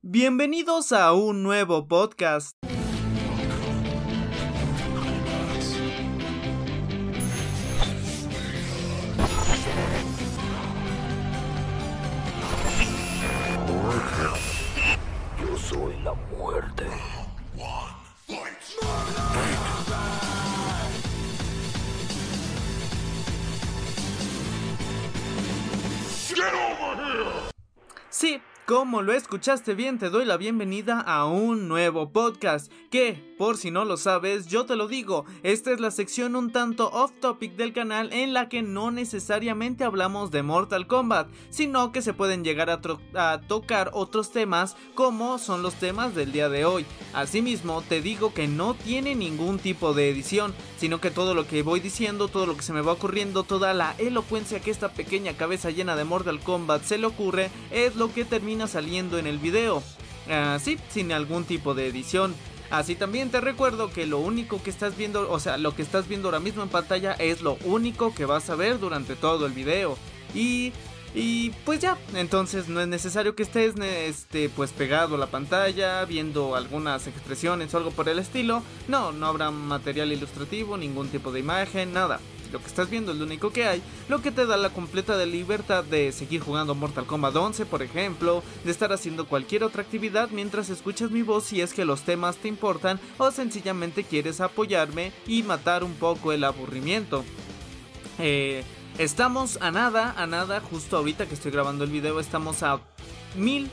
Bienvenidos 0.00 0.92
a 0.92 1.12
un 1.12 1.42
nuevo 1.42 1.88
podcast. 1.88 2.56
Yo 15.40 15.58
soy 15.58 15.96
la 16.04 16.14
muerte. 16.14 16.86
Sí, 28.10 28.40
como 28.68 29.00
lo 29.00 29.14
escuchaste 29.14 29.74
bien, 29.74 29.98
te 29.98 30.10
doy 30.10 30.26
la 30.26 30.36
bienvenida 30.36 31.00
a 31.00 31.24
un 31.24 31.68
nuevo 31.68 32.12
podcast. 32.12 32.70
Que, 32.90 33.34
por 33.38 33.56
si 33.56 33.70
no 33.70 33.86
lo 33.86 33.96
sabes, 33.96 34.46
yo 34.46 34.66
te 34.66 34.76
lo 34.76 34.88
digo, 34.88 35.24
esta 35.42 35.72
es 35.72 35.80
la 35.80 35.90
sección 35.90 36.36
un 36.36 36.52
tanto 36.52 36.90
off 36.90 37.12
topic 37.18 37.56
del 37.56 37.72
canal 37.72 38.12
en 38.12 38.34
la 38.34 38.50
que 38.50 38.60
no 38.60 38.90
necesariamente 38.90 39.84
hablamos 39.84 40.30
de 40.30 40.42
Mortal 40.42 40.86
Kombat, 40.86 41.28
sino 41.48 41.92
que 41.92 42.02
se 42.02 42.12
pueden 42.12 42.44
llegar 42.44 42.68
a, 42.68 43.40
tocar 43.40 43.90
otros 43.94 44.32
temas 44.32 44.76
como 44.94 45.38
son 45.38 45.62
los 45.62 45.74
temas 45.76 46.14
del 46.14 46.32
día 46.32 46.50
de 46.50 46.66
hoy. 46.66 46.84
Asimismo, 47.14 47.80
te 47.80 48.02
digo 48.02 48.34
que 48.34 48.48
no 48.48 48.74
tiene 48.74 49.14
ningún 49.14 49.58
tipo 49.58 49.94
de 49.94 50.10
edición, 50.10 50.54
sino 50.76 51.00
que 51.00 51.10
todo 51.10 51.32
lo 51.32 51.46
que 51.46 51.62
voy 51.62 51.80
diciendo, 51.80 52.28
todo 52.28 52.44
lo 52.44 52.54
que 52.54 52.62
se 52.62 52.74
me 52.74 52.82
va 52.82 52.92
ocurriendo, 52.92 53.44
toda 53.44 53.72
la 53.72 53.94
elocuencia 53.96 54.60
que 54.60 54.70
esta 54.70 54.90
pequeña 54.92 55.38
cabeza 55.38 55.70
llena 55.70 55.96
de 55.96 56.04
Mortal 56.04 56.40
Kombat 56.40 56.82
se 56.82 56.98
le 56.98 57.06
ocurre, 57.06 57.50
es 57.70 57.96
lo 57.96 58.12
que 58.12 58.26
termina 58.26 58.57
saliendo 58.66 59.18
en 59.18 59.26
el 59.26 59.38
video. 59.38 59.82
Así, 60.30 60.78
sin 60.90 61.12
algún 61.12 61.44
tipo 61.44 61.74
de 61.74 61.86
edición. 61.86 62.34
Así 62.70 62.96
también 62.96 63.30
te 63.30 63.40
recuerdo 63.40 63.90
que 63.90 64.06
lo 64.06 64.18
único 64.18 64.62
que 64.62 64.68
estás 64.68 64.96
viendo, 64.96 65.30
o 65.30 65.40
sea, 65.40 65.56
lo 65.56 65.74
que 65.74 65.82
estás 65.82 66.06
viendo 66.06 66.28
ahora 66.28 66.40
mismo 66.40 66.62
en 66.62 66.68
pantalla 66.68 67.12
es 67.12 67.40
lo 67.40 67.56
único 67.64 68.14
que 68.14 68.26
vas 68.26 68.50
a 68.50 68.56
ver 68.56 68.78
durante 68.78 69.16
todo 69.16 69.46
el 69.46 69.52
video. 69.52 69.96
Y 70.34 70.72
y 71.14 71.50
pues 71.64 71.80
ya, 71.80 71.96
entonces 72.14 72.68
no 72.68 72.80
es 72.80 72.88
necesario 72.88 73.34
que 73.34 73.42
estés 73.42 73.74
este, 73.80 74.48
pues 74.50 74.72
pegado 74.72 75.14
a 75.14 75.18
la 75.18 75.26
pantalla, 75.26 76.04
viendo 76.04 76.54
algunas 76.54 77.06
expresiones 77.06 77.72
o 77.72 77.78
algo 77.78 77.90
por 77.90 78.08
el 78.08 78.18
estilo. 78.18 78.62
No, 78.88 79.12
no 79.12 79.26
habrá 79.26 79.50
material 79.50 80.12
ilustrativo, 80.12 80.76
ningún 80.76 81.08
tipo 81.08 81.32
de 81.32 81.40
imagen, 81.40 81.92
nada. 81.92 82.20
Lo 82.52 82.60
que 82.60 82.66
estás 82.66 82.88
viendo 82.90 83.12
es 83.12 83.18
lo 83.18 83.24
único 83.24 83.50
que 83.50 83.66
hay, 83.66 83.82
lo 84.08 84.22
que 84.22 84.30
te 84.30 84.46
da 84.46 84.56
la 84.56 84.70
completa 84.70 85.16
libertad 85.26 85.84
de 85.84 86.12
seguir 86.12 86.40
jugando 86.40 86.74
Mortal 86.74 87.06
Kombat 87.06 87.36
11, 87.36 87.66
por 87.66 87.82
ejemplo, 87.82 88.42
de 88.64 88.70
estar 88.70 88.92
haciendo 88.92 89.26
cualquier 89.26 89.64
otra 89.64 89.82
actividad 89.82 90.30
mientras 90.30 90.70
escuchas 90.70 91.10
mi 91.10 91.22
voz 91.22 91.44
si 91.44 91.60
es 91.60 91.72
que 91.72 91.84
los 91.84 92.02
temas 92.02 92.36
te 92.36 92.48
importan 92.48 92.98
o 93.18 93.30
sencillamente 93.30 94.04
quieres 94.04 94.40
apoyarme 94.40 95.12
y 95.26 95.42
matar 95.42 95.84
un 95.84 95.94
poco 95.94 96.32
el 96.32 96.44
aburrimiento. 96.44 97.24
Eh, 98.18 98.64
Estamos 98.98 99.58
a 99.60 99.70
nada, 99.70 100.12
a 100.16 100.26
nada, 100.26 100.60
justo 100.60 100.96
ahorita 100.96 101.26
que 101.28 101.34
estoy 101.34 101.52
grabando 101.52 101.84
el 101.84 101.90
video, 101.90 102.18
estamos 102.18 102.64
a 102.64 102.80
mil, 103.36 103.70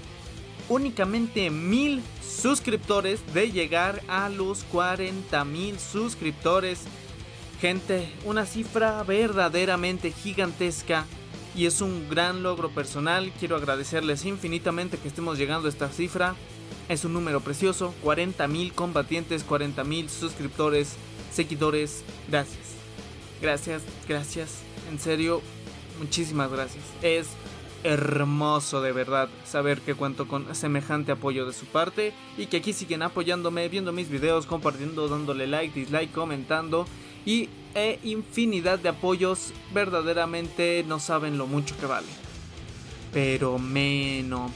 únicamente 0.70 1.50
mil 1.50 2.04
suscriptores 2.24 3.22
de 3.34 3.52
llegar 3.52 4.04
a 4.08 4.30
los 4.30 4.64
40 4.66 5.44
mil 5.46 5.80
suscriptores. 5.80 6.82
Gente, 7.66 8.08
una 8.26 8.46
cifra 8.46 9.02
verdaderamente 9.02 10.12
gigantesca 10.12 11.04
y 11.56 11.66
es 11.66 11.82
un 11.82 12.08
gran 12.08 12.44
logro 12.44 12.70
personal. 12.70 13.32
Quiero 13.40 13.56
agradecerles 13.56 14.24
infinitamente 14.26 15.00
que 15.00 15.08
estemos 15.08 15.40
llegando 15.40 15.66
a 15.66 15.72
esta 15.72 15.90
cifra. 15.90 16.36
Es 16.90 17.06
un 17.06 17.14
número 17.14 17.42
precioso, 17.42 17.96
40 18.04 18.48
mil 18.50 18.72
combatientes, 18.74 19.44
40 19.44 19.84
mil 19.84 20.12
suscriptores, 20.12 20.94
seguidores. 21.32 22.04
Gracias. 22.30 22.76
Gracias, 23.42 23.82
gracias 24.08 24.60
en 24.92 25.00
serio, 25.00 25.42
muchísimas 25.98 26.52
gracias. 26.52 26.84
Es 27.02 27.30
hermoso 27.84 28.80
de 28.84 28.92
verdad 28.92 29.28
saber 29.44 29.82
que 29.82 29.96
cuento 29.96 30.28
con 30.28 30.54
semejante 30.54 31.14
apoyo 31.14 31.48
de 31.48 31.54
su 31.54 31.66
parte 31.66 32.14
y 32.38 32.46
que 32.46 32.58
aquí 32.58 32.74
siguen 32.74 33.02
apoyándome, 33.02 33.70
viendo 33.70 33.92
mis 33.92 34.10
videos, 34.10 34.46
compartiendo, 34.46 35.08
dándole 35.08 35.48
like, 35.48 35.80
dislike, 35.80 36.12
comentando 36.12 36.86
y 37.26 37.50
e 37.74 38.00
infinidad 38.04 38.80
de 38.80 38.90
apoyos 38.90 39.52
verdaderamente 39.74 40.86
no 40.88 41.00
saben 41.00 41.38
lo 41.38 41.46
mucho 41.46 41.78
que 41.78 41.86
vale. 41.86 42.08
Pero 43.12 43.60
menos. 43.60 44.52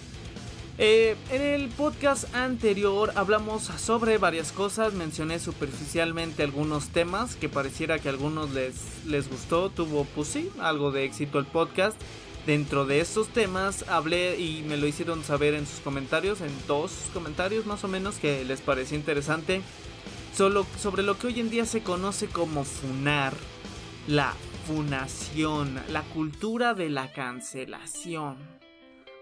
Eh, 0.81 1.17
en 1.29 1.41
el 1.41 1.67
podcast 1.67 2.33
anterior 2.33 3.11
hablamos 3.15 3.63
sobre 3.63 4.17
varias 4.17 4.53
cosas, 4.53 4.93
mencioné 4.93 5.39
superficialmente 5.39 6.41
algunos 6.41 6.87
temas 6.87 7.35
que 7.35 7.49
pareciera 7.49 7.99
que 7.99 8.07
a 8.07 8.11
algunos 8.11 8.51
les, 8.51 9.05
les 9.05 9.29
gustó, 9.29 9.69
tuvo 9.69 10.05
pues 10.05 10.29
sí, 10.29 10.49
algo 10.59 10.91
de 10.91 11.03
éxito 11.03 11.37
el 11.37 11.45
podcast. 11.45 11.99
Dentro 12.45 12.85
de 12.85 13.01
estos 13.01 13.27
temas 13.27 13.83
hablé 13.89 14.39
y 14.39 14.63
me 14.69 14.77
lo 14.77 14.87
hicieron 14.87 15.25
saber 15.25 15.53
en 15.53 15.67
sus 15.67 15.81
comentarios, 15.81 16.39
en 16.39 16.51
dos 16.65 16.93
comentarios 17.13 17.65
más 17.65 17.83
o 17.83 17.89
menos 17.89 18.15
que 18.15 18.45
les 18.45 18.61
pareció 18.61 18.97
interesante, 18.97 19.61
solo 20.33 20.65
sobre 20.77 21.03
lo 21.03 21.17
que 21.17 21.27
hoy 21.27 21.39
en 21.39 21.49
día 21.49 21.65
se 21.65 21.83
conoce 21.83 22.27
como 22.27 22.63
funar, 22.63 23.33
la 24.07 24.33
funación, 24.67 25.81
la 25.89 26.03
cultura 26.03 26.73
de 26.73 26.89
la 26.89 27.11
cancelación. 27.11 28.37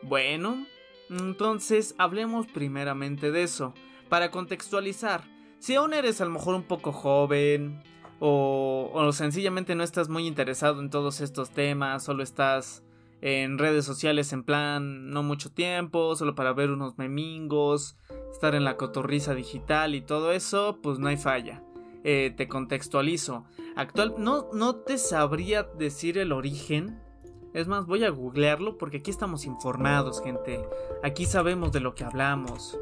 Bueno, 0.04 0.66
entonces, 1.10 1.96
hablemos 1.98 2.48
primeramente 2.48 3.32
de 3.32 3.44
eso. 3.44 3.74
Para 4.10 4.32
contextualizar, 4.32 5.24
si 5.60 5.76
aún 5.76 5.94
eres 5.94 6.22
a 6.22 6.26
lo 6.26 6.32
mejor 6.32 6.56
un 6.56 6.64
poco 6.64 6.92
joven 6.92 7.82
o, 8.20 8.92
o, 8.94 9.12
sencillamente 9.12 9.76
no 9.76 9.84
estás 9.84 10.10
muy 10.10 10.28
interesado 10.28 10.82
en 10.82 10.90
todos 10.90 11.22
estos 11.22 11.50
temas, 11.52 12.04
solo 12.04 12.24
estás 12.24 12.84
en 13.22 13.58
redes 13.58 13.86
sociales 13.86 14.32
en 14.34 14.44
plan 14.44 15.10
no 15.10 15.24
mucho 15.24 15.52
tiempo, 15.52 16.16
solo 16.16 16.36
para 16.36 16.54
ver 16.54 16.72
unos 16.72 16.98
memingos, 16.98 17.98
estar 18.32 18.56
en 18.56 18.64
la 18.64 18.78
cotorriza 18.78 19.34
digital 19.34 19.96
y 19.96 20.02
todo 20.02 20.32
eso, 20.32 20.80
pues 20.82 21.00
no 21.00 21.08
hay 21.08 21.18
falla. 21.18 21.64
Eh, 22.04 22.34
te 22.36 22.48
contextualizo. 22.48 23.46
Actual, 23.76 24.16
no, 24.18 24.48
no 24.54 24.76
te 24.76 24.98
sabría 24.98 25.64
decir 25.64 26.18
el 26.18 26.32
origen 26.32 27.02
es 27.58 27.68
más, 27.68 27.88
voy 27.88 28.04
a 28.04 28.12
googlearlo 28.12 28.78
porque 28.78 28.98
aquí 28.98 29.10
estamos 29.10 29.46
informados, 29.46 30.22
gente. 30.22 30.64
Aquí 31.02 31.26
sabemos 31.26 31.72
de 31.72 31.80
lo 31.80 31.96
que 31.96 32.04
hablamos. 32.04 32.78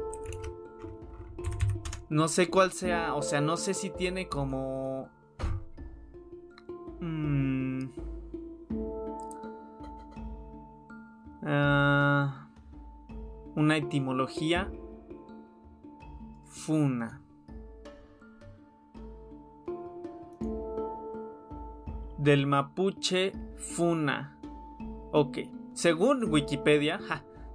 No 2.10 2.28
sé 2.28 2.50
cuál 2.50 2.72
sea, 2.72 3.14
o 3.14 3.22
sea, 3.22 3.40
no 3.40 3.56
sé 3.56 3.72
si 3.72 3.88
tiene 3.88 4.28
como... 4.28 5.08
Mm, 7.00 7.55
uh, 11.46 12.28
una 13.54 13.76
etimología. 13.76 14.70
Funa. 16.44 17.22
Del 22.18 22.46
mapuche 22.46 23.32
funa 23.56 24.36
Ok, 25.18 25.38
según 25.72 26.24
Wikipedia, 26.30 27.00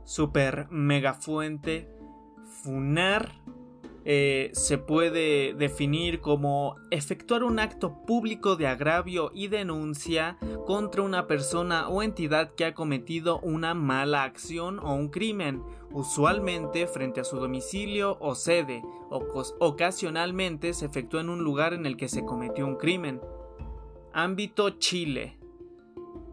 super 0.03 0.68
mega 0.72 1.13
fuente, 1.13 1.88
funar 2.63 3.34
eh, 4.03 4.50
se 4.53 4.79
puede 4.79 5.53
definir 5.53 6.22
como 6.22 6.75
efectuar 6.89 7.44
un 7.44 7.59
acto 7.59 8.03
público 8.06 8.56
de 8.56 8.67
agravio 8.67 9.31
y 9.34 9.47
denuncia 9.47 10.38
contra 10.66 11.03
una 11.03 11.28
persona 11.28 11.88
o 11.88 12.01
entidad 12.01 12.51
que 12.51 12.66
ha 12.66 12.73
cometido 12.73 13.39
una 13.41 13.75
mala 13.75 14.23
acción 14.23 14.79
o 14.79 14.95
un 14.95 15.09
crimen, 15.09 15.62
usualmente 15.91 16.88
frente 16.88 17.22
a 17.22 17.23
su 17.23 17.38
domicilio 17.38 18.18
o 18.19 18.33
sede, 18.33 18.81
o 19.09 19.24
ocasionalmente 19.59 20.74
se 20.74 20.86
efectúa 20.86 21.21
en 21.21 21.30
un 21.30 21.44
lugar 21.44 21.74
en 21.74 21.86
el 21.86 21.95
que 21.95 22.07
se 22.07 22.25
cometió 22.25 22.65
un 22.65 22.77
crimen. 22.77 23.21
Ámbito 24.13 24.71
Chile. 24.71 25.38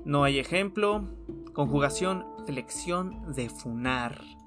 No 0.05 0.25
hay 0.25 0.38
ejemplo. 0.38 1.05
Conjugación, 1.53 2.25
flexión 2.47 3.32
de 3.35 3.50
funar. 3.50 4.38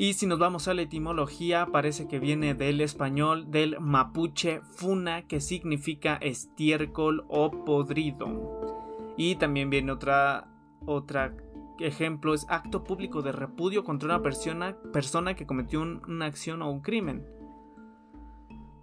Y 0.00 0.14
si 0.14 0.26
nos 0.26 0.38
vamos 0.38 0.68
a 0.68 0.74
la 0.74 0.82
etimología, 0.82 1.66
parece 1.72 2.06
que 2.06 2.20
viene 2.20 2.54
del 2.54 2.80
español 2.80 3.50
del 3.50 3.80
mapuche 3.80 4.60
funa, 4.62 5.26
que 5.26 5.40
significa 5.40 6.14
estiércol 6.14 7.24
o 7.28 7.64
podrido. 7.64 9.14
Y 9.16 9.34
también 9.34 9.70
viene 9.70 9.90
otra, 9.90 10.46
otra 10.86 11.34
ejemplo, 11.80 12.32
es 12.32 12.46
acto 12.48 12.84
público 12.84 13.22
de 13.22 13.32
repudio 13.32 13.82
contra 13.82 14.08
una 14.08 14.22
persona, 14.22 14.76
persona 14.92 15.34
que 15.34 15.46
cometió 15.46 15.80
una 15.80 16.26
acción 16.26 16.62
o 16.62 16.70
un 16.70 16.80
crimen. 16.80 17.26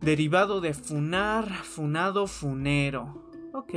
Derivado 0.01 0.59
de 0.59 0.73
funar, 0.73 1.50
funado, 1.50 2.27
funero. 2.27 3.31
Ok. 3.53 3.73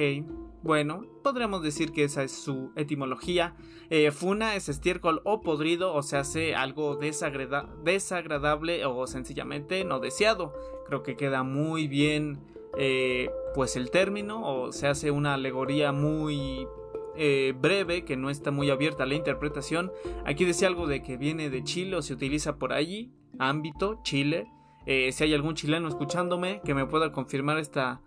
Bueno, 0.63 1.07
podríamos 1.23 1.63
decir 1.63 1.93
que 1.93 2.03
esa 2.03 2.25
es 2.25 2.33
su 2.33 2.73
etimología. 2.75 3.55
Eh, 3.91 4.11
funa 4.11 4.57
es 4.57 4.69
estiércol 4.69 5.21
o 5.25 5.41
podrido, 5.41 5.95
o 5.95 6.03
se 6.03 6.17
hace 6.17 6.57
algo 6.57 6.97
desagradable 6.97 8.85
o 8.85 9.07
sencillamente 9.07 9.85
no 9.85 10.01
deseado. 10.01 10.53
Creo 10.87 11.05
que 11.05 11.17
queda 11.17 11.45
muy 11.45 11.87
bien 11.87 12.41
eh, 12.77 13.31
pues 13.55 13.77
el 13.77 13.91
término 13.91 14.43
o 14.43 14.73
se 14.73 14.89
hace 14.89 15.13
una 15.13 15.35
alegoría 15.35 15.93
muy 15.93 16.67
eh, 17.17 17.55
breve 17.57 18.05
que 18.05 18.17
no 18.17 18.29
está 18.29 18.51
muy 18.51 18.69
abierta 18.71 19.05
a 19.05 19.07
la 19.07 19.15
interpretación. 19.15 19.93
Aquí 20.27 20.45
decía 20.45 20.67
algo 20.67 20.89
de 20.89 21.03
que 21.03 21.17
viene 21.17 21.51
de 21.51 21.63
Chile 21.63 21.97
o 21.97 22.03
se 22.03 22.15
utiliza 22.15 22.59
por 22.59 22.73
allí, 22.73 23.13
ámbito, 23.39 24.01
Chile. 24.03 24.51
si 24.87 25.23
hay 25.23 25.35
algún 25.35 25.55
chileno 25.55 25.87
escuchándome 25.87 26.63
que 26.65 26.75
me 26.75 26.87
pueda 26.87 27.13
confirmar 27.13 27.59
esta 27.59 28.01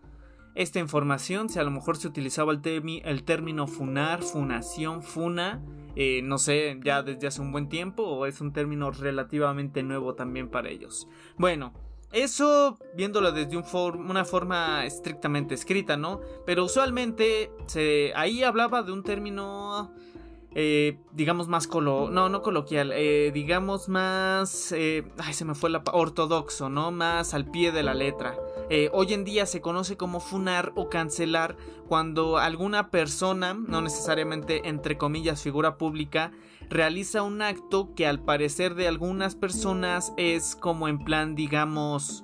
esta 0.55 0.79
información, 0.79 1.49
si 1.49 1.59
a 1.59 1.63
lo 1.63 1.71
mejor 1.71 1.97
se 1.97 2.07
utilizaba 2.07 2.51
el, 2.51 3.23
término 3.23 3.67
funar, 3.67 4.21
funación, 4.21 5.01
funa, 5.01 5.61
eh, 5.95 6.21
no 6.23 6.37
sé, 6.37 6.79
ya 6.83 7.03
desde 7.03 7.27
hace 7.27 7.41
un 7.41 7.51
buen 7.51 7.69
tiempo 7.69 8.03
o 8.03 8.25
es 8.25 8.41
un 8.41 8.51
término 8.53 8.91
relativamente 8.91 9.83
nuevo 9.83 10.15
también 10.15 10.49
para 10.49 10.69
ellos. 10.69 11.07
Bueno, 11.37 11.73
eso 12.11 12.77
viéndolo 12.95 13.31
desde 13.31 13.55
una 13.55 14.25
forma 14.25 14.85
estrictamente 14.85 15.55
escrita, 15.55 15.95
¿no? 15.95 16.19
Pero 16.45 16.65
usualmente 16.65 17.51
se, 17.67 18.11
ahí 18.15 18.43
hablaba 18.43 18.83
de 18.83 18.91
un 18.91 19.03
término 19.03 19.93
eh, 20.53 20.99
digamos 21.13 21.47
más 21.47 21.65
colo 21.65 22.09
no 22.11 22.27
no 22.27 22.41
coloquial 22.41 22.91
eh, 22.93 23.31
digamos 23.33 23.87
más 23.87 24.73
ay 24.73 25.33
se 25.33 25.45
me 25.45 25.55
fue 25.55 25.69
la 25.69 25.81
ortodoxo 25.93 26.67
no 26.67 26.91
más 26.91 27.33
al 27.33 27.49
pie 27.49 27.71
de 27.71 27.83
la 27.83 27.93
letra 27.93 28.35
hoy 28.93 29.13
en 29.13 29.25
día 29.25 29.45
se 29.45 29.59
conoce 29.59 29.97
como 29.97 30.19
funar 30.19 30.71
o 30.75 30.89
cancelar 30.89 31.57
cuando 31.87 32.37
alguna 32.37 32.89
persona 32.89 33.53
no 33.53 33.81
necesariamente 33.81 34.67
entre 34.69 34.97
comillas 34.97 35.41
figura 35.41 35.77
pública 35.77 36.31
realiza 36.69 37.21
un 37.21 37.41
acto 37.41 37.93
que 37.95 38.07
al 38.07 38.23
parecer 38.23 38.75
de 38.75 38.87
algunas 38.87 39.35
personas 39.35 40.13
es 40.15 40.55
como 40.55 40.87
en 40.87 40.99
plan 40.99 41.35
digamos 41.35 42.23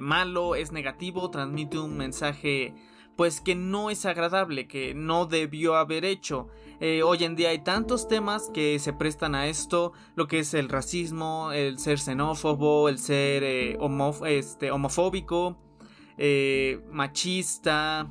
malo 0.00 0.56
es 0.56 0.72
negativo 0.72 1.30
transmite 1.30 1.78
un 1.78 1.96
mensaje 1.96 2.74
pues 3.22 3.40
que 3.40 3.54
no 3.54 3.88
es 3.88 4.04
agradable, 4.04 4.66
que 4.66 4.94
no 4.94 5.26
debió 5.26 5.76
haber 5.76 6.04
hecho. 6.04 6.48
Eh, 6.80 7.04
hoy 7.04 7.22
en 7.22 7.36
día 7.36 7.50
hay 7.50 7.60
tantos 7.60 8.08
temas 8.08 8.50
que 8.52 8.80
se 8.80 8.92
prestan 8.92 9.36
a 9.36 9.46
esto, 9.46 9.92
lo 10.16 10.26
que 10.26 10.40
es 10.40 10.54
el 10.54 10.68
racismo, 10.68 11.52
el 11.52 11.78
ser 11.78 12.00
xenófobo, 12.00 12.88
el 12.88 12.98
ser 12.98 13.44
eh, 13.44 13.78
este, 14.26 14.72
homofóbico, 14.72 15.56
eh, 16.18 16.80
machista, 16.90 18.10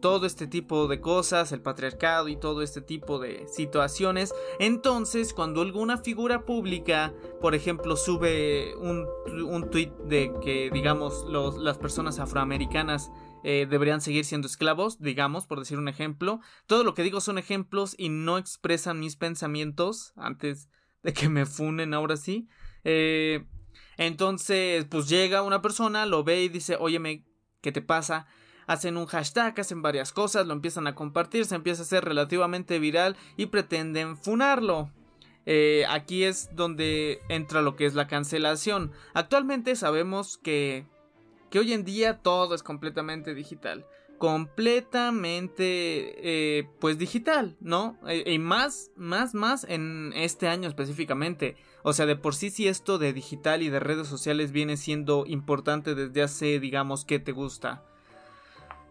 todo 0.00 0.26
este 0.26 0.48
tipo 0.48 0.88
de 0.88 1.00
cosas, 1.00 1.52
el 1.52 1.60
patriarcado 1.60 2.26
y 2.26 2.34
todo 2.34 2.62
este 2.62 2.80
tipo 2.80 3.20
de 3.20 3.46
situaciones. 3.46 4.34
Entonces, 4.58 5.32
cuando 5.32 5.62
alguna 5.62 5.98
figura 5.98 6.44
pública, 6.44 7.12
por 7.40 7.54
ejemplo, 7.54 7.94
sube 7.96 8.74
un, 8.76 9.06
un 9.44 9.70
tweet 9.70 9.92
de 10.06 10.32
que, 10.42 10.68
digamos, 10.72 11.26
las 11.58 11.78
personas 11.78 12.18
afroamericanas 12.18 13.12
eh, 13.44 13.66
deberían 13.68 14.00
seguir 14.00 14.24
siendo 14.24 14.46
esclavos, 14.46 15.00
digamos, 15.00 15.46
por 15.46 15.58
decir 15.58 15.78
un 15.78 15.88
ejemplo. 15.88 16.40
Todo 16.66 16.84
lo 16.84 16.94
que 16.94 17.02
digo 17.02 17.20
son 17.20 17.38
ejemplos 17.38 17.94
y 17.98 18.08
no 18.08 18.38
expresan 18.38 19.00
mis 19.00 19.16
pensamientos 19.16 20.12
antes 20.16 20.68
de 21.02 21.12
que 21.12 21.28
me 21.28 21.46
funen 21.46 21.94
ahora 21.94 22.16
sí. 22.16 22.48
Eh, 22.84 23.46
entonces, 23.96 24.84
pues 24.86 25.08
llega 25.08 25.42
una 25.42 25.62
persona, 25.62 26.06
lo 26.06 26.24
ve 26.24 26.42
y 26.42 26.48
dice, 26.48 26.76
óyeme, 26.78 27.24
¿qué 27.60 27.72
te 27.72 27.82
pasa? 27.82 28.26
Hacen 28.66 28.96
un 28.96 29.06
hashtag, 29.06 29.58
hacen 29.58 29.82
varias 29.82 30.12
cosas, 30.12 30.46
lo 30.46 30.52
empiezan 30.52 30.86
a 30.86 30.94
compartir, 30.94 31.46
se 31.46 31.54
empieza 31.54 31.82
a 31.82 31.84
hacer 31.84 32.04
relativamente 32.04 32.78
viral 32.78 33.16
y 33.36 33.46
pretenden 33.46 34.16
funarlo. 34.16 34.92
Eh, 35.46 35.86
aquí 35.88 36.24
es 36.24 36.54
donde 36.54 37.22
entra 37.30 37.62
lo 37.62 37.74
que 37.74 37.86
es 37.86 37.94
la 37.94 38.06
cancelación. 38.06 38.92
Actualmente 39.14 39.74
sabemos 39.76 40.36
que 40.36 40.84
que 41.50 41.58
hoy 41.58 41.72
en 41.72 41.84
día 41.84 42.18
todo 42.18 42.54
es 42.54 42.62
completamente 42.62 43.34
digital. 43.34 43.86
Completamente, 44.18 45.68
eh, 46.58 46.68
pues 46.80 46.98
digital, 46.98 47.56
¿no? 47.60 47.98
E, 48.06 48.32
y 48.32 48.38
más, 48.38 48.90
más, 48.96 49.34
más 49.34 49.64
en 49.64 50.12
este 50.14 50.48
año 50.48 50.68
específicamente. 50.68 51.56
O 51.84 51.92
sea, 51.92 52.06
de 52.06 52.16
por 52.16 52.34
sí, 52.34 52.50
si 52.50 52.66
esto 52.66 52.98
de 52.98 53.12
digital 53.12 53.62
y 53.62 53.68
de 53.68 53.78
redes 53.78 54.08
sociales 54.08 54.50
viene 54.50 54.76
siendo 54.76 55.24
importante 55.26 55.94
desde 55.94 56.22
hace, 56.22 56.58
digamos, 56.58 57.04
¿qué 57.04 57.20
te 57.20 57.30
gusta? 57.30 57.84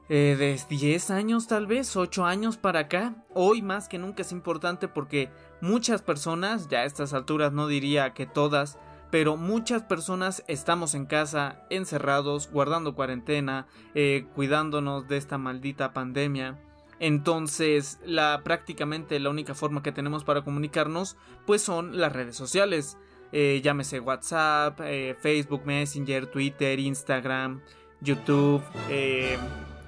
Eh, 0.09 0.37
de 0.39 0.57
10 0.69 1.11
años 1.11 1.47
tal 1.47 1.67
vez, 1.67 1.97
8 1.97 2.25
años 2.25 2.55
para 2.55 2.79
acá, 2.81 3.25
hoy 3.33 3.61
más 3.61 3.89
que 3.89 3.97
nunca 3.97 4.21
es 4.21 4.31
importante 4.31 4.87
porque 4.87 5.29
muchas 5.59 6.01
personas, 6.01 6.69
ya 6.69 6.79
a 6.79 6.85
estas 6.85 7.13
alturas 7.13 7.51
no 7.51 7.67
diría 7.67 8.13
que 8.13 8.25
todas, 8.25 8.79
pero 9.09 9.37
muchas 9.37 9.83
personas 9.83 10.43
estamos 10.47 10.93
en 10.95 11.05
casa, 11.05 11.61
encerrados, 11.69 12.49
guardando 12.51 12.95
cuarentena, 12.95 13.67
eh, 13.95 14.25
cuidándonos 14.35 15.07
de 15.07 15.17
esta 15.17 15.37
maldita 15.37 15.93
pandemia. 15.93 16.59
Entonces, 16.99 17.99
la 18.05 18.41
prácticamente 18.43 19.19
la 19.19 19.29
única 19.29 19.53
forma 19.53 19.83
que 19.83 19.91
tenemos 19.91 20.23
para 20.23 20.43
comunicarnos, 20.43 21.15
pues 21.45 21.61
son 21.61 21.97
las 21.97 22.11
redes 22.11 22.35
sociales. 22.35 22.97
Eh, 23.31 23.61
llámese 23.63 23.99
WhatsApp, 23.99 24.79
eh, 24.83 25.15
Facebook 25.21 25.63
Messenger, 25.65 26.27
Twitter, 26.27 26.79
Instagram, 26.79 27.61
YouTube, 28.01 28.63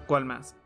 ¿cuál 0.08 0.26
más? 0.26 0.59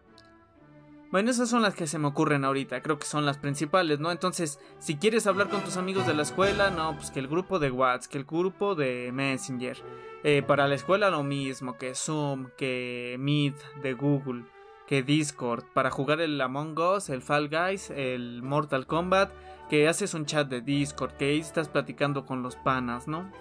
Bueno, 1.13 1.30
esas 1.30 1.48
son 1.48 1.62
las 1.62 1.75
que 1.75 1.86
se 1.86 2.00
me 2.00 2.07
ocurren 2.07 2.44
ahorita, 2.44 2.81
creo 2.81 2.98
que 2.98 3.06
son 3.06 3.24
las 3.24 3.38
principales, 3.38 4.00
¿no? 4.00 4.12
Entonces, 4.12 4.60
si 4.80 4.95
quieres 4.95 5.27
hablar 5.27 5.48
con 5.48 5.63
tus 5.63 5.77
amigos 5.77 6.07
de 6.07 6.15
la 6.15 6.24
escuela, 6.24 6.71
no, 6.71 6.95
pues 6.95 7.12
que 7.12 7.19
el 7.19 7.27
grupo 7.27 7.60
de 7.60 7.69
WhatsApp, 7.69 8.12
que 8.12 8.18
el 8.18 8.24
grupo 8.24 8.74
de 8.74 9.12
Messenger. 9.13 9.77
Eh, 10.24 10.42
para 10.42 10.68
la 10.68 10.74
escuela 10.74 11.12
lo 11.12 11.21
mismo, 11.21 11.77
que 11.77 11.94
Zoom, 11.94 12.48
que 12.57 13.15
Meet 13.19 13.54
de 13.83 13.94
Google, 13.94 14.45
que 14.88 15.04
Discord. 15.04 15.65
Para 15.75 15.92
jugar 15.92 16.19
el 16.19 16.42
Among 16.42 16.80
Us, 16.80 17.10
el 17.10 17.21
Fall 17.21 17.48
Guys, 17.48 17.92
el 17.92 18.42
Mortal 18.42 18.88
Kombat, 18.88 19.31
que 19.69 19.88
haces 19.88 20.16
un 20.16 20.25
chat 20.25 20.48
de 20.50 20.62
Discord, 20.62 21.12
que 21.18 21.25
ahí 21.25 21.39
estás 21.42 21.69
platicando 21.69 22.25
con 22.25 22.42
los 22.42 22.56
panas, 22.56 23.07
¿no? 23.07 23.31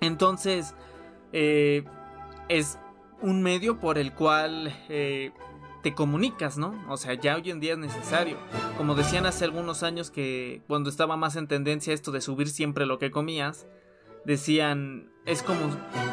Entonces, 0.00 0.76
eh, 1.32 1.82
es 2.48 2.78
un 3.20 3.42
medio 3.42 3.80
por 3.80 3.98
el 3.98 4.12
cual... 4.12 4.72
Eh, 4.88 5.32
te 5.84 5.94
comunicas, 5.94 6.56
¿no? 6.56 6.82
O 6.88 6.96
sea, 6.96 7.12
ya 7.12 7.36
hoy 7.36 7.50
en 7.50 7.60
día 7.60 7.74
es 7.74 7.78
necesario. 7.78 8.38
Como 8.78 8.94
decían 8.94 9.26
hace 9.26 9.44
algunos 9.44 9.82
años 9.82 10.10
que 10.10 10.62
cuando 10.66 10.88
estaba 10.88 11.18
más 11.18 11.36
en 11.36 11.46
tendencia 11.46 11.92
esto 11.92 12.10
de 12.10 12.22
subir 12.22 12.48
siempre 12.48 12.86
lo 12.86 12.98
que 12.98 13.10
comías, 13.10 13.66
decían, 14.24 15.12
es 15.26 15.42
como, 15.42 15.60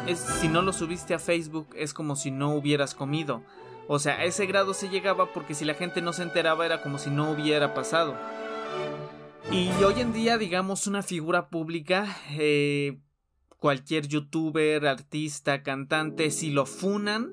es, 0.06 0.18
si 0.18 0.48
no 0.48 0.60
lo 0.60 0.74
subiste 0.74 1.14
a 1.14 1.18
Facebook, 1.18 1.68
es 1.74 1.94
como 1.94 2.16
si 2.16 2.30
no 2.30 2.54
hubieras 2.54 2.94
comido. 2.94 3.42
O 3.88 3.98
sea, 3.98 4.16
a 4.16 4.24
ese 4.24 4.44
grado 4.44 4.74
se 4.74 4.90
llegaba 4.90 5.32
porque 5.32 5.54
si 5.54 5.64
la 5.64 5.72
gente 5.72 6.02
no 6.02 6.12
se 6.12 6.24
enteraba 6.24 6.66
era 6.66 6.82
como 6.82 6.98
si 6.98 7.08
no 7.08 7.32
hubiera 7.32 7.72
pasado. 7.72 8.14
Y 9.50 9.70
hoy 9.82 10.02
en 10.02 10.12
día, 10.12 10.36
digamos, 10.36 10.86
una 10.86 11.02
figura 11.02 11.48
pública, 11.48 12.14
eh, 12.32 12.98
cualquier 13.58 14.06
youtuber, 14.06 14.86
artista, 14.86 15.62
cantante, 15.62 16.30
si 16.30 16.50
lo 16.50 16.66
funan, 16.66 17.32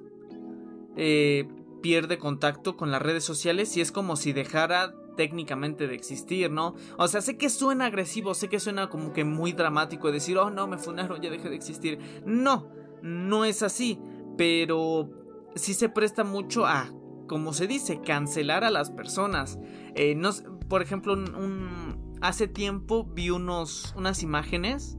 eh, 0.96 1.46
pierde 1.82 2.18
contacto 2.18 2.78
con 2.78 2.92
las 2.92 3.02
redes 3.02 3.24
sociales 3.24 3.76
y 3.78 3.82
es 3.82 3.92
como 3.92 4.16
si 4.16 4.34
dejara 4.34 4.94
técnicamente 5.16 5.88
de 5.88 5.96
existir, 5.96 6.50
¿no? 6.50 6.76
O 6.98 7.08
sea, 7.08 7.22
sé 7.22 7.38
que 7.38 7.50
suena 7.50 7.88
agresivo, 7.88 8.34
sé 8.34 8.48
que 8.48 8.60
suena 8.60 8.90
como 8.90 9.12
que 9.12 9.26
muy 9.26 9.52
dramático 9.52 10.12
decir, 10.12 10.38
oh 10.38 10.50
no, 10.50 10.68
me 10.68 10.78
funaron, 10.78 11.22
ya 11.22 11.30
dejé 11.30 11.50
de 11.50 11.56
existir. 11.56 12.00
No, 12.26 12.72
no 13.02 13.44
es 13.44 13.62
así, 13.62 14.00
pero 14.38 15.10
sí 15.56 15.74
se 15.74 15.90
presta 15.90 16.24
mucho 16.24 16.66
a, 16.66 16.90
como 17.28 17.52
se 17.52 17.68
dice, 17.68 18.00
cancelar 18.00 18.64
a 18.64 18.70
las 18.70 18.92
personas. 18.92 19.60
Eh, 19.96 20.16
no, 20.16 20.30
por 20.70 20.82
ejemplo, 20.82 21.14
un, 21.14 22.18
hace 22.22 22.48
tiempo 22.48 23.04
vi 23.04 23.30
unos, 23.30 23.94
unas 23.98 24.24
imágenes 24.24 24.98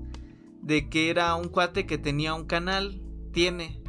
de 0.61 0.91
que 0.91 1.09
era 1.09 1.35
un 1.35 1.49
cuate 1.49 1.87
que 1.87 1.97
tenía 1.97 2.35
un 2.35 2.45
canal, 2.45 3.01
tiene, 3.33 3.83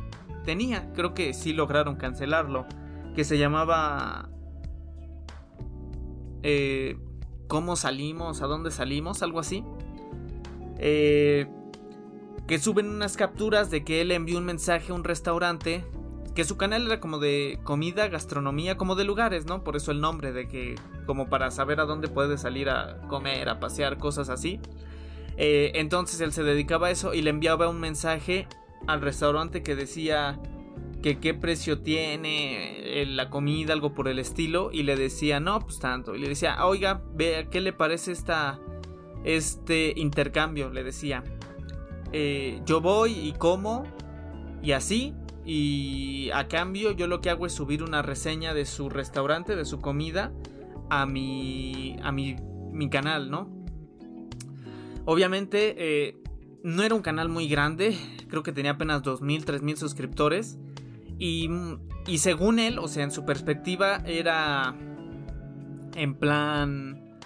tenía, 0.46 0.94
creo 0.94 1.14
que 1.14 1.34
sí 1.34 1.52
lograron 1.52 1.98
cancelarlo 1.98 2.66
que 3.16 3.24
se 3.24 3.38
llamaba 3.38 4.30
eh, 6.44 6.98
¿Cómo 7.52 7.76
salimos? 7.76 8.42
¿A 8.42 8.48
dónde 8.48 8.72
salimos? 8.72 9.22
Algo 9.24 9.40
así. 9.40 9.64
Eh, 10.78 11.48
que 12.48 12.60
suben 12.60 12.90
unas 12.90 13.18
capturas 13.18 13.70
de 13.70 13.84
que 13.84 14.00
él 14.02 14.12
envió 14.12 14.38
un 14.38 14.46
mensaje 14.46 14.92
a 14.92 14.96
un 14.96 15.04
restaurante. 15.04 15.84
Que 16.34 16.46
su 16.46 16.56
canal 16.56 16.86
era 16.86 17.02
como 17.02 17.20
de 17.20 17.60
comida, 17.64 18.08
gastronomía, 18.08 18.78
como 18.78 18.96
de 18.96 19.04
lugares, 19.04 19.48
¿no? 19.48 19.66
Por 19.66 19.76
eso 19.76 19.92
el 19.92 20.00
nombre, 20.00 20.32
de 20.32 20.48
que 20.48 20.76
como 21.06 21.30
para 21.30 21.52
saber 21.52 21.82
a 21.82 21.86
dónde 21.86 22.08
puede 22.08 22.38
salir 22.38 22.70
a 22.70 23.02
comer, 23.10 23.50
a 23.50 23.60
pasear, 23.60 23.98
cosas 23.98 24.30
así. 24.30 24.62
Eh, 25.36 25.74
entonces 25.76 26.22
él 26.22 26.32
se 26.32 26.44
dedicaba 26.44 26.88
a 26.88 26.92
eso 26.92 27.14
y 27.14 27.22
le 27.22 27.32
enviaba 27.32 27.68
un 27.68 27.82
mensaje 27.82 28.48
al 28.88 29.02
restaurante 29.02 29.62
que 29.62 29.76
decía 29.76 30.40
que 31.02 31.20
qué 31.20 31.34
precio 31.34 31.82
tiene 31.82 33.02
eh, 33.02 33.06
la 33.06 33.30
comida, 33.30 33.74
algo 33.74 33.94
por 33.94 34.08
el 34.08 34.20
estilo, 34.20 34.70
y 34.72 34.84
le 34.84 34.96
decía, 34.96 35.40
no, 35.40 35.60
pues 35.60 35.80
tanto. 35.80 36.16
Y 36.16 36.20
le 36.20 36.30
decía, 36.30 36.66
oiga, 36.66 37.02
vea, 37.14 37.50
¿qué 37.50 37.62
le 37.62 37.74
parece 37.74 38.12
esta, 38.12 38.60
este 39.24 39.94
intercambio? 39.96 40.70
Le 40.70 40.84
decía, 40.84 41.24
eh, 42.12 42.62
yo 42.66 42.82
voy 42.82 43.14
y 43.14 43.34
como, 43.34 43.84
y 44.62 44.74
así, 44.74 45.14
y 45.46 46.30
a 46.34 46.48
cambio 46.48 46.92
yo 46.92 47.08
lo 47.08 47.20
que 47.20 47.30
hago 47.30 47.46
es 47.48 47.54
subir 47.54 47.82
una 47.82 48.02
reseña 48.02 48.54
de 48.54 48.66
su 48.66 48.90
restaurante, 48.90 49.56
de 49.56 49.66
su 49.66 49.80
comida, 49.80 50.32
a 50.90 51.06
mi, 51.06 51.96
a 52.04 52.12
mi, 52.12 52.36
mi 52.72 52.90
canal, 52.90 53.32
¿no? 53.32 53.50
Obviamente, 55.06 55.76
eh, 55.78 56.22
no 56.64 56.84
era 56.84 56.94
un 56.94 57.02
canal 57.02 57.28
muy 57.28 57.48
grande, 57.48 57.98
creo 58.28 58.44
que 58.44 58.52
tenía 58.52 58.72
apenas 58.72 59.02
2.000, 59.02 59.46
3.000 59.46 59.76
suscriptores. 59.78 60.60
Y, 61.24 61.48
y 62.08 62.18
según 62.18 62.58
él, 62.58 62.80
o 62.80 62.88
sea, 62.88 63.04
en 63.04 63.12
su 63.12 63.26
perspectiva, 63.26 64.02
era 64.08 64.76
en 65.96 66.16
plan, 66.16 67.20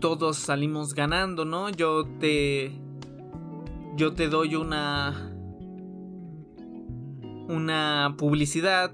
todos 0.00 0.36
salimos 0.36 0.94
ganando, 0.94 1.44
¿no? 1.44 1.68
Yo 1.68 2.08
te, 2.18 2.72
yo 3.94 4.14
te 4.14 4.26
doy 4.26 4.56
una, 4.56 5.32
una 7.48 8.16
publicidad, 8.18 8.90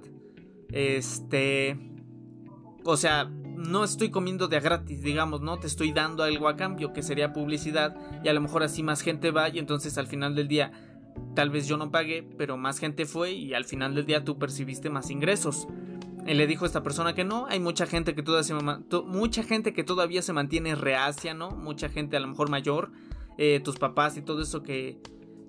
este, 0.68 1.78
o 2.84 2.98
sea, 2.98 3.24
no 3.24 3.84
estoy 3.84 4.10
comiendo 4.10 4.48
de 4.48 4.58
a 4.58 4.60
gratis, 4.60 5.02
digamos, 5.02 5.40
¿no? 5.40 5.58
Te 5.58 5.66
estoy 5.66 5.92
dando 5.92 6.24
algo 6.24 6.46
a 6.48 6.56
cambio, 6.56 6.92
que 6.92 7.02
sería 7.02 7.32
publicidad, 7.32 7.96
y 8.22 8.28
a 8.28 8.34
lo 8.34 8.42
mejor 8.42 8.64
así 8.64 8.82
más 8.82 9.00
gente 9.00 9.30
va, 9.30 9.48
y 9.48 9.58
entonces 9.58 9.96
al 9.96 10.08
final 10.08 10.34
del 10.34 10.46
día, 10.46 10.89
tal 11.34 11.50
vez 11.50 11.66
yo 11.66 11.76
no 11.76 11.90
pagué, 11.90 12.22
pero 12.22 12.56
más 12.56 12.78
gente 12.78 13.06
fue, 13.06 13.32
y 13.32 13.54
al 13.54 13.64
final 13.64 13.94
del 13.94 14.06
día 14.06 14.24
tú 14.24 14.38
percibiste 14.38 14.90
más 14.90 15.10
ingresos. 15.10 15.68
Él 16.26 16.38
le 16.38 16.46
dijo 16.46 16.64
a 16.64 16.66
esta 16.66 16.82
persona 16.82 17.14
que 17.14 17.24
no, 17.24 17.46
hay 17.46 17.60
mucha 17.60 17.86
gente 17.86 18.14
que 18.14 18.22
todavía 18.22 18.44
se, 18.44 18.54
mucha 19.04 19.42
gente 19.42 19.72
que 19.72 19.84
todavía 19.84 20.22
se 20.22 20.32
mantiene 20.32 20.74
reacia, 20.74 21.34
¿no? 21.34 21.50
Mucha 21.50 21.88
gente 21.88 22.16
a 22.16 22.20
lo 22.20 22.28
mejor 22.28 22.50
mayor, 22.50 22.92
eh, 23.38 23.60
tus 23.60 23.78
papás 23.78 24.16
y 24.16 24.22
todo 24.22 24.42
eso 24.42 24.62
que 24.62 25.00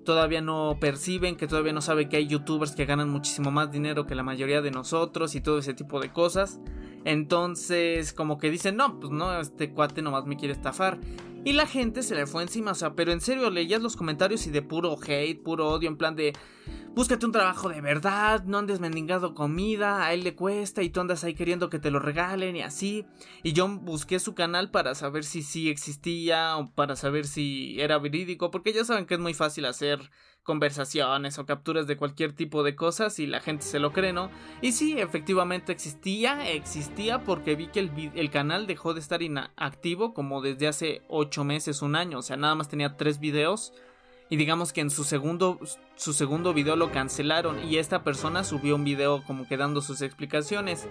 todavía 0.04 0.40
no 0.40 0.78
perciben, 0.80 1.36
que 1.36 1.46
todavía 1.46 1.72
no 1.72 1.80
saben 1.80 2.08
que 2.08 2.16
hay 2.16 2.26
youtubers 2.26 2.74
que 2.74 2.84
ganan 2.84 3.10
muchísimo 3.10 3.50
más 3.50 3.70
dinero 3.70 4.06
que 4.06 4.14
la 4.14 4.22
mayoría 4.22 4.62
de 4.62 4.70
nosotros 4.70 5.34
y 5.34 5.40
todo 5.40 5.58
ese 5.58 5.74
tipo 5.74 6.00
de 6.00 6.12
cosas. 6.12 6.60
Entonces, 7.04 8.12
como 8.12 8.38
que 8.38 8.50
dicen, 8.50 8.76
no, 8.76 8.98
pues 9.00 9.12
no, 9.12 9.40
este 9.40 9.72
cuate 9.72 10.02
nomás 10.02 10.26
me 10.26 10.36
quiere 10.36 10.54
estafar. 10.54 10.98
Y 11.44 11.54
la 11.54 11.66
gente 11.66 12.04
se 12.04 12.14
le 12.14 12.26
fue 12.28 12.44
encima, 12.44 12.70
o 12.70 12.74
sea, 12.74 12.94
pero 12.94 13.10
en 13.10 13.20
serio, 13.20 13.50
leías 13.50 13.82
los 13.82 13.96
comentarios 13.96 14.46
y 14.46 14.50
de 14.50 14.62
puro 14.62 14.96
hate, 15.04 15.42
puro 15.42 15.70
odio, 15.70 15.88
en 15.88 15.96
plan 15.96 16.14
de, 16.14 16.34
búscate 16.94 17.26
un 17.26 17.32
trabajo 17.32 17.68
de 17.68 17.80
verdad, 17.80 18.44
no 18.44 18.58
andes 18.58 18.78
mendigando 18.78 19.34
comida, 19.34 20.04
a 20.04 20.14
él 20.14 20.22
le 20.22 20.36
cuesta 20.36 20.84
y 20.84 20.90
tú 20.90 21.00
andas 21.00 21.24
ahí 21.24 21.34
queriendo 21.34 21.68
que 21.68 21.80
te 21.80 21.90
lo 21.90 21.98
regalen 21.98 22.54
y 22.54 22.62
así. 22.62 23.06
Y 23.42 23.54
yo 23.54 23.66
busqué 23.66 24.20
su 24.20 24.36
canal 24.36 24.70
para 24.70 24.94
saber 24.94 25.24
si 25.24 25.42
sí 25.42 25.68
existía 25.68 26.56
o 26.56 26.72
para 26.72 26.94
saber 26.94 27.26
si 27.26 27.80
era 27.80 27.98
verídico, 27.98 28.52
porque 28.52 28.72
ya 28.72 28.84
saben 28.84 29.06
que 29.06 29.14
es 29.14 29.20
muy 29.20 29.34
fácil 29.34 29.64
hacer 29.64 30.12
conversaciones 30.42 31.38
o 31.38 31.46
capturas 31.46 31.86
de 31.86 31.96
cualquier 31.96 32.32
tipo 32.32 32.62
de 32.62 32.74
cosas 32.74 33.18
y 33.18 33.26
la 33.26 33.40
gente 33.40 33.64
se 33.64 33.78
lo 33.78 33.92
cree, 33.92 34.12
¿no? 34.12 34.30
Y 34.60 34.72
sí, 34.72 34.98
efectivamente 34.98 35.72
existía, 35.72 36.50
existía 36.50 37.22
porque 37.22 37.54
vi 37.54 37.68
que 37.68 37.80
el, 38.14 38.30
canal 38.30 38.66
dejó 38.66 38.94
de 38.94 39.00
estar 39.00 39.22
inactivo 39.22 40.14
como 40.14 40.42
desde 40.42 40.68
hace 40.68 41.02
8 41.08 41.44
meses, 41.44 41.82
un 41.82 41.96
año, 41.96 42.18
o 42.18 42.22
sea, 42.22 42.36
nada 42.36 42.54
más 42.54 42.68
tenía 42.68 42.96
3 42.96 43.20
videos 43.20 43.72
y 44.30 44.36
digamos 44.36 44.72
que 44.72 44.80
en 44.80 44.90
su 44.90 45.04
segundo, 45.04 45.60
su 45.94 46.12
segundo 46.12 46.54
video 46.54 46.74
lo 46.74 46.90
cancelaron 46.90 47.62
y 47.62 47.76
esta 47.76 48.02
persona 48.02 48.44
subió 48.44 48.76
un 48.76 48.84
video 48.84 49.22
como 49.26 49.46
que 49.46 49.56
dando 49.56 49.82
sus 49.82 50.00
explicaciones 50.00 50.88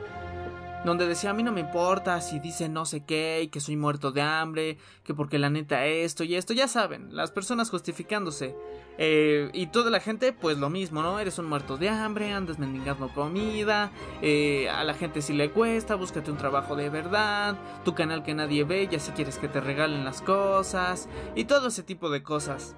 donde 0.86 1.08
decía 1.08 1.30
a 1.30 1.34
mí 1.34 1.44
no 1.44 1.52
me 1.52 1.62
importa 1.62 2.20
si 2.22 2.40
dice 2.40 2.70
no 2.70 2.86
sé 2.86 3.04
qué 3.06 3.42
y 3.44 3.48
que 3.50 3.60
soy 3.60 3.76
muerto 3.76 4.12
de 4.12 4.22
hambre, 4.22 4.78
que 5.04 5.14
porque 5.14 5.40
la 5.40 5.50
neta 5.50 5.86
esto 5.86 6.24
y 6.24 6.36
esto, 6.36 6.54
ya 6.54 6.68
saben, 6.68 7.16
las 7.16 7.32
personas 7.32 7.70
justificándose. 7.70 8.56
Eh, 8.98 9.50
y 9.54 9.68
toda 9.68 9.90
la 9.90 10.00
gente 10.00 10.34
pues 10.34 10.58
lo 10.58 10.70
mismo, 10.70 11.02
¿no? 11.02 11.20
Eres 11.20 11.40
un 11.40 11.48
muerto 11.48 11.78
de 11.78 11.90
hambre, 11.90 12.34
andas 12.34 12.60
mendigando 12.60 13.10
comida, 13.14 13.92
eh, 14.22 14.70
a 14.70 14.84
la 14.84 14.94
gente 14.94 15.22
si 15.22 15.34
le 15.34 15.52
cuesta, 15.52 15.96
búscate 15.96 16.32
un 16.32 16.38
trabajo 16.38 16.76
de 16.76 16.90
verdad, 16.90 17.56
tu 17.84 17.96
canal 17.96 18.24
que 18.24 18.34
nadie 18.34 18.64
ve, 18.64 18.88
ya 18.92 19.00
si 19.00 19.12
quieres 19.12 19.38
que 19.38 19.48
te 19.48 19.62
regalen 19.62 20.06
las 20.06 20.22
cosas 20.22 21.10
y 21.36 21.46
todo 21.46 21.70
ese 21.70 21.84
tipo 21.84 22.10
de 22.10 22.24
cosas. 22.24 22.76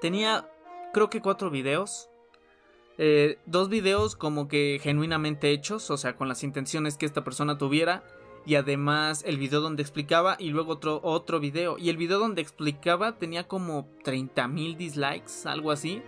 Tenía 0.00 0.48
creo 0.92 1.10
que 1.10 1.20
cuatro 1.20 1.50
videos 1.50 2.10
eh, 2.98 3.38
dos 3.46 3.68
videos 3.68 4.16
como 4.16 4.48
que 4.48 4.78
genuinamente 4.82 5.50
hechos, 5.50 5.90
o 5.90 5.96
sea, 5.96 6.16
con 6.16 6.28
las 6.28 6.42
intenciones 6.42 6.96
que 6.96 7.06
esta 7.06 7.24
persona 7.24 7.58
tuviera. 7.58 8.04
Y 8.46 8.54
además 8.54 9.24
el 9.26 9.38
video 9.38 9.60
donde 9.60 9.82
explicaba 9.82 10.36
y 10.38 10.50
luego 10.50 10.74
otro, 10.74 11.00
otro 11.02 11.40
video. 11.40 11.78
Y 11.78 11.88
el 11.90 11.96
video 11.96 12.18
donde 12.18 12.42
explicaba 12.42 13.18
tenía 13.18 13.48
como 13.48 13.88
30 14.04 14.46
mil 14.46 14.76
dislikes, 14.76 15.46
algo 15.46 15.72
así. 15.72 16.00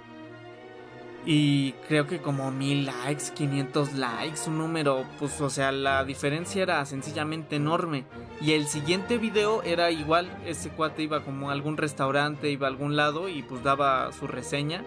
Y 1.27 1.73
creo 1.89 2.07
que 2.07 2.21
como 2.21 2.51
mil 2.53 2.87
likes, 2.87 3.33
500 3.35 3.95
likes, 3.95 4.43
un 4.47 4.59
número, 4.59 5.05
pues 5.19 5.41
o 5.41 5.51
sea, 5.51 5.73
la 5.73 6.05
diferencia 6.05 6.63
era 6.63 6.87
sencillamente 6.87 7.57
enorme. 7.57 8.05
Y 8.41 8.53
el 8.53 8.69
siguiente 8.69 9.19
video 9.19 9.63
era 9.65 9.91
igual, 9.91 10.31
ese 10.47 10.71
cuate 10.71 11.03
iba 11.03 11.25
como 11.25 11.51
a 11.51 11.53
algún 11.53 11.77
restaurante, 11.77 12.51
iba 12.51 12.69
a 12.69 12.71
algún 12.71 12.95
lado 12.95 13.29
y 13.29 13.43
pues 13.43 13.65
daba 13.65 14.13
su 14.13 14.29
reseña. 14.29 14.85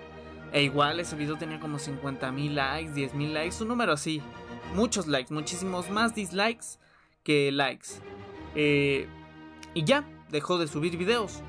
E 0.51 0.63
igual 0.63 0.99
ese 0.99 1.15
video 1.15 1.37
tenía 1.37 1.59
como 1.59 1.79
50 1.79 2.31
mil 2.31 2.55
likes, 2.55 2.93
10 2.93 3.13
mil 3.13 3.33
likes, 3.33 3.61
un 3.61 3.69
número 3.69 3.93
así. 3.93 4.21
Muchos 4.75 5.07
likes, 5.07 5.33
muchísimos 5.33 5.89
más 5.89 6.13
dislikes 6.13 6.77
que 7.23 7.51
likes. 7.51 7.87
Eh, 8.55 9.07
y 9.73 9.83
ya, 9.83 10.05
dejó 10.29 10.57
de 10.57 10.67
subir 10.67 10.97
videos. 10.97 11.41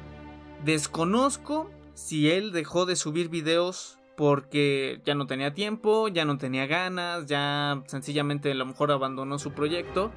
Desconozco 0.65 1.71
si 1.95 2.31
él 2.31 2.53
dejó 2.53 2.87
de 2.87 2.97
subir 2.97 3.29
videos 3.29 3.99
porque 4.17 5.01
ya 5.05 5.15
no 5.15 5.27
tenía 5.27 5.53
tiempo, 5.53 6.09
ya 6.09 6.25
no 6.25 6.39
tenía 6.39 6.67
ganas, 6.67 7.27
ya 7.27 7.83
sencillamente 7.87 8.53
a 8.53 8.55
lo 8.55 8.67
mejor 8.67 8.93
abandonó 8.93 9.39
su 9.39 9.53
proyecto. 9.53 10.13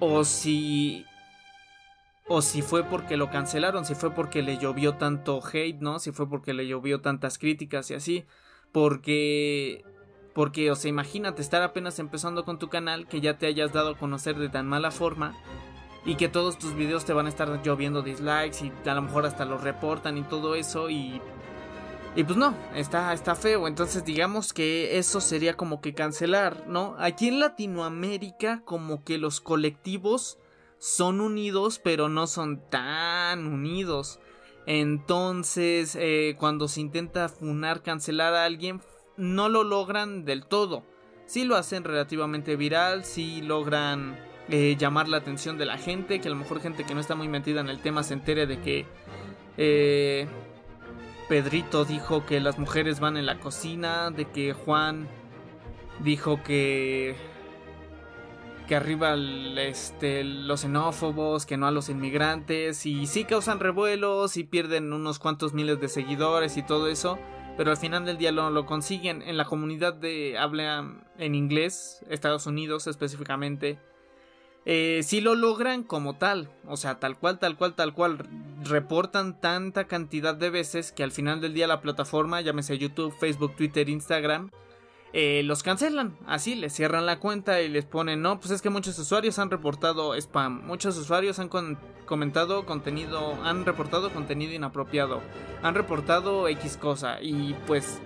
O 0.00 0.24
si 0.24 1.04
o 2.28 2.42
si 2.42 2.62
fue 2.62 2.82
porque 2.84 3.16
lo 3.16 3.30
cancelaron, 3.30 3.84
si 3.84 3.94
fue 3.94 4.10
porque 4.10 4.42
le 4.42 4.58
llovió 4.58 4.94
tanto 4.94 5.40
hate, 5.40 5.80
¿no? 5.80 5.98
Si 5.98 6.12
fue 6.12 6.28
porque 6.28 6.54
le 6.54 6.66
llovió 6.66 7.00
tantas 7.00 7.38
críticas 7.38 7.90
y 7.90 7.94
así. 7.94 8.26
Porque, 8.72 9.84
porque, 10.34 10.70
o 10.70 10.76
sea, 10.76 10.88
imagínate 10.88 11.40
estar 11.40 11.62
apenas 11.62 11.98
empezando 11.98 12.44
con 12.44 12.58
tu 12.58 12.68
canal, 12.68 13.06
que 13.06 13.20
ya 13.20 13.38
te 13.38 13.46
hayas 13.46 13.72
dado 13.72 13.90
a 13.90 13.98
conocer 13.98 14.36
de 14.36 14.48
tan 14.48 14.66
mala 14.66 14.90
forma 14.90 15.34
y 16.04 16.16
que 16.16 16.28
todos 16.28 16.58
tus 16.58 16.74
videos 16.74 17.04
te 17.04 17.12
van 17.12 17.26
a 17.26 17.28
estar 17.28 17.62
lloviendo 17.62 18.02
dislikes 18.02 18.64
y 18.64 18.88
a 18.88 18.94
lo 18.94 19.02
mejor 19.02 19.26
hasta 19.26 19.44
los 19.44 19.62
reportan 19.62 20.18
y 20.18 20.22
todo 20.22 20.54
eso 20.54 20.90
y 20.90 21.20
y 22.16 22.24
pues 22.24 22.38
no, 22.38 22.56
está, 22.74 23.12
está 23.12 23.34
feo. 23.34 23.68
Entonces 23.68 24.02
digamos 24.02 24.54
que 24.54 24.98
eso 24.98 25.20
sería 25.20 25.54
como 25.54 25.82
que 25.82 25.92
cancelar, 25.92 26.66
¿no? 26.66 26.96
Aquí 26.98 27.28
en 27.28 27.40
Latinoamérica 27.40 28.62
como 28.64 29.04
que 29.04 29.18
los 29.18 29.42
colectivos 29.42 30.38
son 30.78 31.20
unidos, 31.20 31.80
pero 31.82 32.08
no 32.08 32.26
son 32.26 32.60
tan 32.70 33.46
unidos. 33.46 34.20
Entonces, 34.66 35.96
eh, 35.98 36.36
cuando 36.38 36.68
se 36.68 36.80
intenta 36.80 37.28
funar, 37.28 37.82
cancelar 37.82 38.34
a 38.34 38.44
alguien, 38.44 38.80
no 39.16 39.48
lo 39.48 39.64
logran 39.64 40.24
del 40.24 40.44
todo. 40.46 40.84
Sí 41.26 41.44
lo 41.44 41.56
hacen 41.56 41.84
relativamente 41.84 42.56
viral, 42.56 43.04
sí 43.04 43.42
logran 43.42 44.18
eh, 44.48 44.76
llamar 44.78 45.08
la 45.08 45.16
atención 45.16 45.58
de 45.58 45.66
la 45.66 45.78
gente, 45.78 46.20
que 46.20 46.28
a 46.28 46.30
lo 46.30 46.36
mejor 46.36 46.60
gente 46.60 46.84
que 46.84 46.94
no 46.94 47.00
está 47.00 47.14
muy 47.14 47.28
metida 47.28 47.60
en 47.60 47.68
el 47.68 47.80
tema 47.80 48.02
se 48.02 48.14
entere 48.14 48.46
de 48.46 48.60
que 48.60 48.86
eh, 49.56 50.28
Pedrito 51.28 51.84
dijo 51.84 52.24
que 52.26 52.40
las 52.40 52.58
mujeres 52.58 53.00
van 53.00 53.16
en 53.16 53.26
la 53.26 53.40
cocina, 53.40 54.10
de 54.10 54.26
que 54.26 54.52
Juan 54.52 55.08
dijo 56.00 56.42
que 56.44 57.16
que 58.66 58.76
arriba 58.76 59.14
este, 59.58 60.24
los 60.24 60.60
xenófobos, 60.60 61.46
que 61.46 61.56
no 61.56 61.66
a 61.66 61.70
los 61.70 61.88
inmigrantes, 61.88 62.84
y 62.86 63.06
sí 63.06 63.24
causan 63.24 63.60
revuelos 63.60 64.36
y 64.36 64.44
pierden 64.44 64.92
unos 64.92 65.18
cuantos 65.18 65.54
miles 65.54 65.80
de 65.80 65.88
seguidores 65.88 66.56
y 66.56 66.62
todo 66.62 66.88
eso, 66.88 67.18
pero 67.56 67.70
al 67.70 67.76
final 67.76 68.04
del 68.04 68.18
día 68.18 68.32
lo, 68.32 68.50
lo 68.50 68.66
consiguen 68.66 69.22
en 69.22 69.36
la 69.36 69.44
comunidad 69.44 69.94
de 69.94 70.36
habla 70.38 71.02
en 71.18 71.34
inglés, 71.34 72.04
Estados 72.08 72.46
Unidos 72.46 72.86
específicamente. 72.86 73.78
Eh, 74.68 75.02
sí 75.04 75.20
lo 75.20 75.36
logran 75.36 75.84
como 75.84 76.16
tal, 76.16 76.50
o 76.66 76.76
sea, 76.76 76.98
tal 76.98 77.16
cual, 77.16 77.38
tal 77.38 77.56
cual, 77.56 77.74
tal 77.74 77.94
cual, 77.94 78.18
reportan 78.64 79.40
tanta 79.40 79.86
cantidad 79.86 80.34
de 80.34 80.50
veces 80.50 80.90
que 80.90 81.04
al 81.04 81.12
final 81.12 81.40
del 81.40 81.54
día 81.54 81.68
la 81.68 81.80
plataforma, 81.80 82.40
llámese 82.40 82.76
YouTube, 82.76 83.14
Facebook, 83.16 83.54
Twitter, 83.54 83.88
Instagram, 83.88 84.50
eh, 85.12 85.42
los 85.44 85.62
cancelan. 85.62 86.16
Así, 86.26 86.54
les 86.54 86.72
cierran 86.72 87.06
la 87.06 87.18
cuenta 87.18 87.60
y 87.62 87.68
les 87.68 87.84
ponen, 87.84 88.22
no, 88.22 88.38
pues 88.38 88.50
es 88.50 88.62
que 88.62 88.70
muchos 88.70 88.98
usuarios 88.98 89.38
han 89.38 89.50
reportado 89.50 90.14
spam, 90.14 90.66
muchos 90.66 90.96
usuarios 90.98 91.38
han 91.38 91.48
comentado 92.06 92.66
contenido, 92.66 93.34
han 93.42 93.64
reportado 93.64 94.10
contenido 94.10 94.52
inapropiado, 94.52 95.20
han 95.62 95.74
reportado 95.74 96.48
X 96.48 96.76
cosa 96.76 97.20
y 97.22 97.54
pues 97.66 98.00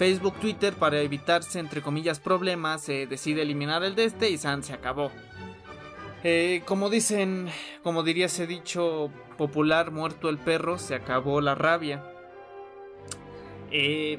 Facebook, 0.00 0.34
Twitter, 0.40 0.72
para 0.72 1.00
evitarse, 1.00 1.58
entre 1.58 1.82
comillas, 1.82 2.20
problemas, 2.20 2.80
se 2.80 3.06
decide 3.06 3.42
eliminar 3.42 3.84
el 3.84 3.94
de 3.94 4.06
este 4.06 4.30
y 4.30 4.38
San 4.38 4.62
se 4.62 4.72
acabó. 4.72 5.10
Eh, 6.24 6.62
como 6.64 6.88
dicen, 6.88 7.48
como 7.82 8.02
diría 8.02 8.26
ese 8.26 8.46
dicho 8.46 9.10
popular, 9.36 9.90
muerto 9.90 10.30
el 10.30 10.38
perro, 10.38 10.78
se 10.78 10.94
acabó 10.94 11.42
la 11.42 11.54
rabia. 11.54 12.02
Eh, 13.70 14.18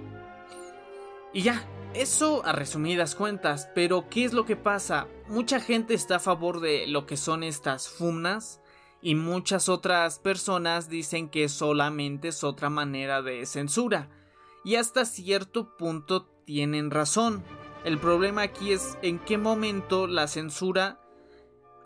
y 1.33 1.41
ya, 1.41 1.63
eso 1.93 2.45
a 2.45 2.53
resumidas 2.53 3.15
cuentas, 3.15 3.69
pero 3.75 4.07
¿qué 4.09 4.23
es 4.23 4.33
lo 4.33 4.45
que 4.45 4.55
pasa? 4.55 5.07
Mucha 5.27 5.59
gente 5.59 5.93
está 5.93 6.17
a 6.17 6.19
favor 6.19 6.61
de 6.61 6.87
lo 6.87 7.05
que 7.05 7.17
son 7.17 7.43
estas 7.43 7.89
fumnas 7.89 8.61
y 9.01 9.15
muchas 9.15 9.67
otras 9.67 10.19
personas 10.19 10.89
dicen 10.89 11.29
que 11.29 11.49
solamente 11.49 12.29
es 12.29 12.43
otra 12.43 12.69
manera 12.69 13.21
de 13.21 13.45
censura 13.45 14.09
y 14.63 14.75
hasta 14.75 15.05
cierto 15.05 15.75
punto 15.75 16.27
tienen 16.45 16.91
razón. 16.91 17.43
El 17.83 17.97
problema 17.97 18.43
aquí 18.43 18.71
es 18.71 18.97
en 19.01 19.19
qué 19.19 19.37
momento 19.37 20.07
la 20.07 20.27
censura 20.27 20.99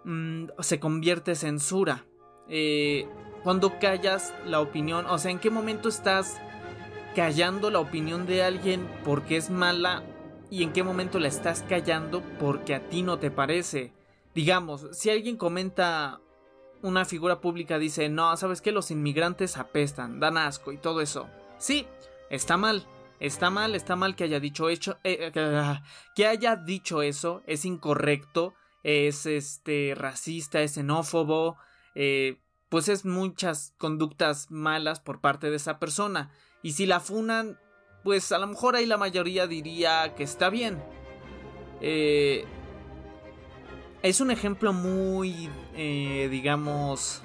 mm, 0.04 0.48
se 0.60 0.80
convierte 0.80 1.32
en 1.32 1.38
censura. 1.38 2.06
Eh, 2.48 3.08
cuando 3.44 3.80
callas 3.80 4.34
la 4.46 4.60
opinión, 4.60 5.06
o 5.08 5.18
sea, 5.18 5.32
en 5.32 5.40
qué 5.40 5.50
momento 5.50 5.90
estás 5.90 6.40
callando 7.16 7.72
la 7.72 7.80
opinión 7.80 8.26
de 8.26 8.44
alguien 8.44 8.88
porque 9.04 9.38
es 9.38 9.50
mala 9.50 10.04
y 10.52 10.64
en 10.64 10.74
qué 10.74 10.84
momento 10.84 11.18
la 11.20 11.28
estás 11.28 11.64
callando 11.68 12.22
porque 12.40 12.76
a 12.76 12.88
ti 12.90 13.02
no 13.02 13.18
te 13.18 13.32
parece. 13.32 13.94
Digamos, 14.34 14.88
si 14.92 15.10
alguien 15.10 15.38
comenta 15.38 16.20
una 16.82 17.06
figura 17.06 17.42
pública 17.42 17.80
dice, 17.80 18.10
no, 18.10 18.36
sabes 18.38 18.62
que 18.62 18.72
los 18.72 18.92
inmigrantes 18.92 19.58
apestan, 19.58 20.20
dan 20.20 20.38
asco 20.38 20.72
y 20.72 20.78
todo 20.78 21.02
eso. 21.02 21.28
Sí, 21.58 21.88
Está 22.30 22.58
mal. 22.58 22.86
Está 23.20 23.50
mal, 23.50 23.76
está 23.76 23.96
mal 23.96 24.16
que 24.16 24.26
haya 24.26 24.42
dicho 24.42 24.68
hecho, 24.68 24.98
eh, 25.06 25.32
eh, 25.34 25.80
que 26.16 26.28
haya 26.28 26.58
dicho 26.58 27.02
eso, 27.02 27.44
es 27.48 27.64
incorrecto, 27.64 28.54
es 28.84 29.26
este 29.26 29.94
racista, 29.96 30.62
es 30.62 30.74
xenófobo, 30.74 31.56
eh, 31.96 32.42
pues 32.68 32.90
es 32.90 33.06
muchas 33.06 33.74
conductas 33.78 34.52
malas 34.52 35.00
por 35.00 35.22
parte 35.22 35.50
de 35.50 35.56
esa 35.56 35.80
persona. 35.80 36.30
Y 36.66 36.72
si 36.72 36.88
la 36.88 37.00
funan, 37.00 37.60
pues 38.04 38.32
a 38.32 38.40
lo 38.40 38.48
mejor 38.48 38.76
ahí 38.76 38.88
la 38.88 38.98
mayoría 38.98 39.46
diría 39.46 40.16
que 40.16 40.24
está 40.24 40.50
bien. 40.50 40.82
es 41.80 42.44
un 44.20 44.32
ejemplo 44.32 44.74
muy, 44.74 45.48
digamos, 45.76 47.22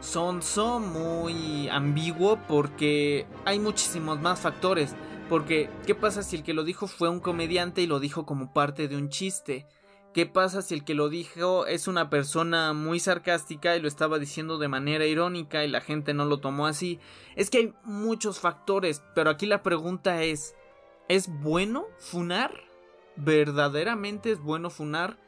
sonso, 0.00 0.78
muy 0.78 1.70
ambiguo 1.70 2.38
porque 2.46 3.26
hay 3.46 3.58
muchísimos 3.58 4.20
más 4.20 4.38
factores. 4.38 4.94
Porque, 5.30 5.70
¿qué 5.86 5.94
pasa 5.94 6.22
si 6.22 6.36
el 6.36 6.42
que 6.42 6.52
lo 6.52 6.64
dijo 6.64 6.86
fue 6.86 7.08
un 7.08 7.20
comediante 7.20 7.80
y 7.80 7.86
lo 7.86 7.98
dijo 7.98 8.26
como 8.26 8.52
parte 8.52 8.88
de 8.88 8.96
un 8.98 9.08
chiste? 9.08 9.66
¿Qué 10.14 10.24
pasa 10.26 10.62
si 10.62 10.74
el 10.74 10.84
que 10.84 10.94
lo 10.94 11.08
dijo 11.08 11.66
es 11.66 11.86
una 11.86 12.08
persona 12.08 12.72
muy 12.72 12.98
sarcástica 12.98 13.76
y 13.76 13.80
lo 13.80 13.88
estaba 13.88 14.18
diciendo 14.18 14.58
de 14.58 14.66
manera 14.66 15.04
irónica 15.04 15.64
y 15.64 15.68
la 15.68 15.82
gente 15.82 16.14
no 16.14 16.24
lo 16.24 16.38
tomó 16.38 16.66
así? 16.66 16.98
Es 17.36 17.50
que 17.50 17.58
hay 17.58 17.74
muchos 17.84 18.40
factores, 18.40 19.02
pero 19.14 19.30
aquí 19.30 19.46
la 19.46 19.62
pregunta 19.62 20.22
es, 20.22 20.54
¿es 21.08 21.28
bueno 21.28 21.86
funar? 21.98 22.52
¿Verdaderamente 23.16 24.32
es 24.32 24.40
bueno 24.40 24.70
funar? 24.70 25.18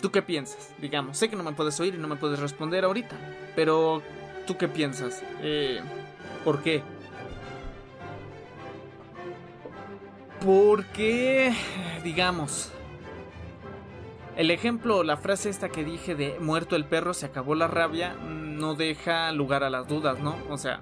¿Tú 0.00 0.10
qué 0.10 0.20
piensas? 0.20 0.74
Digamos, 0.78 1.16
sé 1.16 1.30
que 1.30 1.36
no 1.36 1.42
me 1.42 1.52
puedes 1.52 1.80
oír 1.80 1.94
y 1.94 1.98
no 1.98 2.08
me 2.08 2.16
puedes 2.16 2.38
responder 2.38 2.84
ahorita, 2.84 3.16
pero 3.56 4.02
¿tú 4.46 4.58
qué 4.58 4.68
piensas? 4.68 5.22
Eh, 5.40 5.80
¿Por 6.44 6.62
qué? 6.62 6.82
Porque, 10.44 11.54
digamos, 12.04 12.72
el 14.36 14.50
ejemplo, 14.50 15.02
la 15.02 15.16
frase 15.16 15.48
esta 15.48 15.70
que 15.70 15.82
dije 15.82 16.14
de 16.14 16.38
muerto 16.40 16.76
el 16.76 16.84
perro, 16.84 17.14
se 17.14 17.26
acabó 17.26 17.54
la 17.54 17.68
rabia, 17.68 18.14
no 18.14 18.74
deja 18.74 19.32
lugar 19.32 19.64
a 19.64 19.70
las 19.70 19.88
dudas, 19.88 20.20
¿no? 20.20 20.36
O 20.50 20.58
sea, 20.58 20.80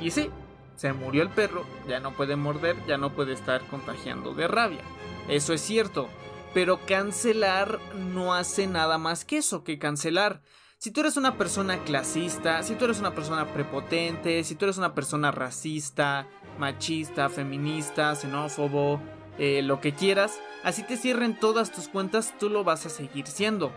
y 0.00 0.12
sí, 0.12 0.30
se 0.76 0.92
murió 0.92 1.22
el 1.22 1.28
perro, 1.28 1.64
ya 1.88 1.98
no 1.98 2.12
puede 2.12 2.36
morder, 2.36 2.76
ya 2.86 2.96
no 2.96 3.12
puede 3.12 3.32
estar 3.32 3.62
contagiando 3.62 4.32
de 4.32 4.46
rabia. 4.46 4.82
Eso 5.28 5.52
es 5.52 5.60
cierto, 5.60 6.08
pero 6.52 6.78
cancelar 6.86 7.80
no 7.96 8.32
hace 8.32 8.68
nada 8.68 8.96
más 8.96 9.24
que 9.24 9.38
eso, 9.38 9.64
que 9.64 9.78
cancelar. 9.78 10.40
Si 10.78 10.90
tú 10.90 11.00
eres 11.00 11.16
una 11.16 11.36
persona 11.36 11.78
clasista, 11.82 12.62
si 12.62 12.74
tú 12.74 12.84
eres 12.84 13.00
una 13.00 13.14
persona 13.14 13.46
prepotente, 13.46 14.44
si 14.44 14.54
tú 14.54 14.66
eres 14.66 14.78
una 14.78 14.94
persona 14.94 15.32
racista, 15.32 16.28
machista, 16.58 17.28
feminista, 17.28 18.14
xenófobo, 18.14 19.00
eh, 19.38 19.62
lo 19.62 19.80
que 19.80 19.92
quieras, 19.92 20.38
así 20.62 20.82
te 20.82 20.96
cierren 20.96 21.38
todas 21.38 21.72
tus 21.72 21.88
cuentas, 21.88 22.34
tú 22.38 22.48
lo 22.48 22.64
vas 22.64 22.86
a 22.86 22.88
seguir 22.88 23.26
siendo. 23.26 23.72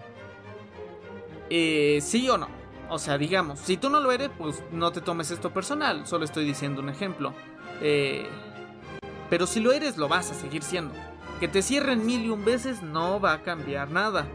Eh, 1.50 2.00
¿Sí 2.02 2.30
o 2.30 2.38
no? 2.38 2.48
O 2.90 3.00
sea, 3.00 3.18
digamos, 3.18 3.60
si 3.60 3.78
tú 3.78 3.90
no 3.90 4.00
lo 4.00 4.12
eres, 4.12 4.30
pues 4.38 4.64
no 4.72 4.92
te 4.92 5.02
tomes 5.02 5.32
esto 5.32 5.52
personal, 5.52 6.08
solo 6.08 6.26
estoy 6.26 6.46
diciendo 6.46 6.82
un 6.82 6.90
ejemplo. 6.90 7.34
Eh, 7.82 8.28
pero 9.30 9.46
si 9.46 9.60
lo 9.60 9.72
eres, 9.72 9.98
lo 9.98 10.08
vas 10.08 10.32
a 10.32 10.34
seguir 10.34 10.64
siendo. 10.64 10.94
Que 11.40 11.48
te 11.48 11.62
cierren 11.62 12.06
mil 12.06 12.26
y 12.26 12.30
un 12.30 12.46
veces 12.46 12.82
no 12.82 13.20
va 13.20 13.34
a 13.34 13.44
cambiar 13.44 13.92
nada. 13.92 14.26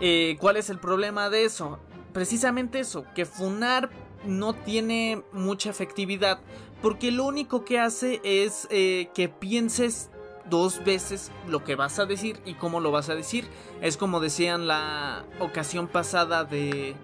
Eh, 0.00 0.36
¿Cuál 0.40 0.56
es 0.56 0.70
el 0.70 0.78
problema 0.78 1.28
de 1.28 1.44
eso? 1.44 1.78
Precisamente 2.12 2.80
eso, 2.80 3.04
que 3.14 3.26
Funar 3.26 3.90
no 4.24 4.54
tiene 4.54 5.22
mucha 5.32 5.70
efectividad 5.70 6.40
porque 6.82 7.10
lo 7.10 7.24
único 7.24 7.64
que 7.64 7.78
hace 7.78 8.20
es 8.24 8.68
eh, 8.70 9.08
que 9.14 9.28
pienses 9.28 10.10
dos 10.48 10.84
veces 10.84 11.30
lo 11.48 11.64
que 11.64 11.74
vas 11.74 11.98
a 11.98 12.06
decir 12.06 12.40
y 12.44 12.54
cómo 12.54 12.80
lo 12.80 12.90
vas 12.90 13.08
a 13.08 13.14
decir. 13.14 13.48
Es 13.80 13.96
como 13.96 14.20
decían 14.20 14.66
la 14.66 15.24
ocasión 15.40 15.88
pasada 15.88 16.44
de, 16.44 16.94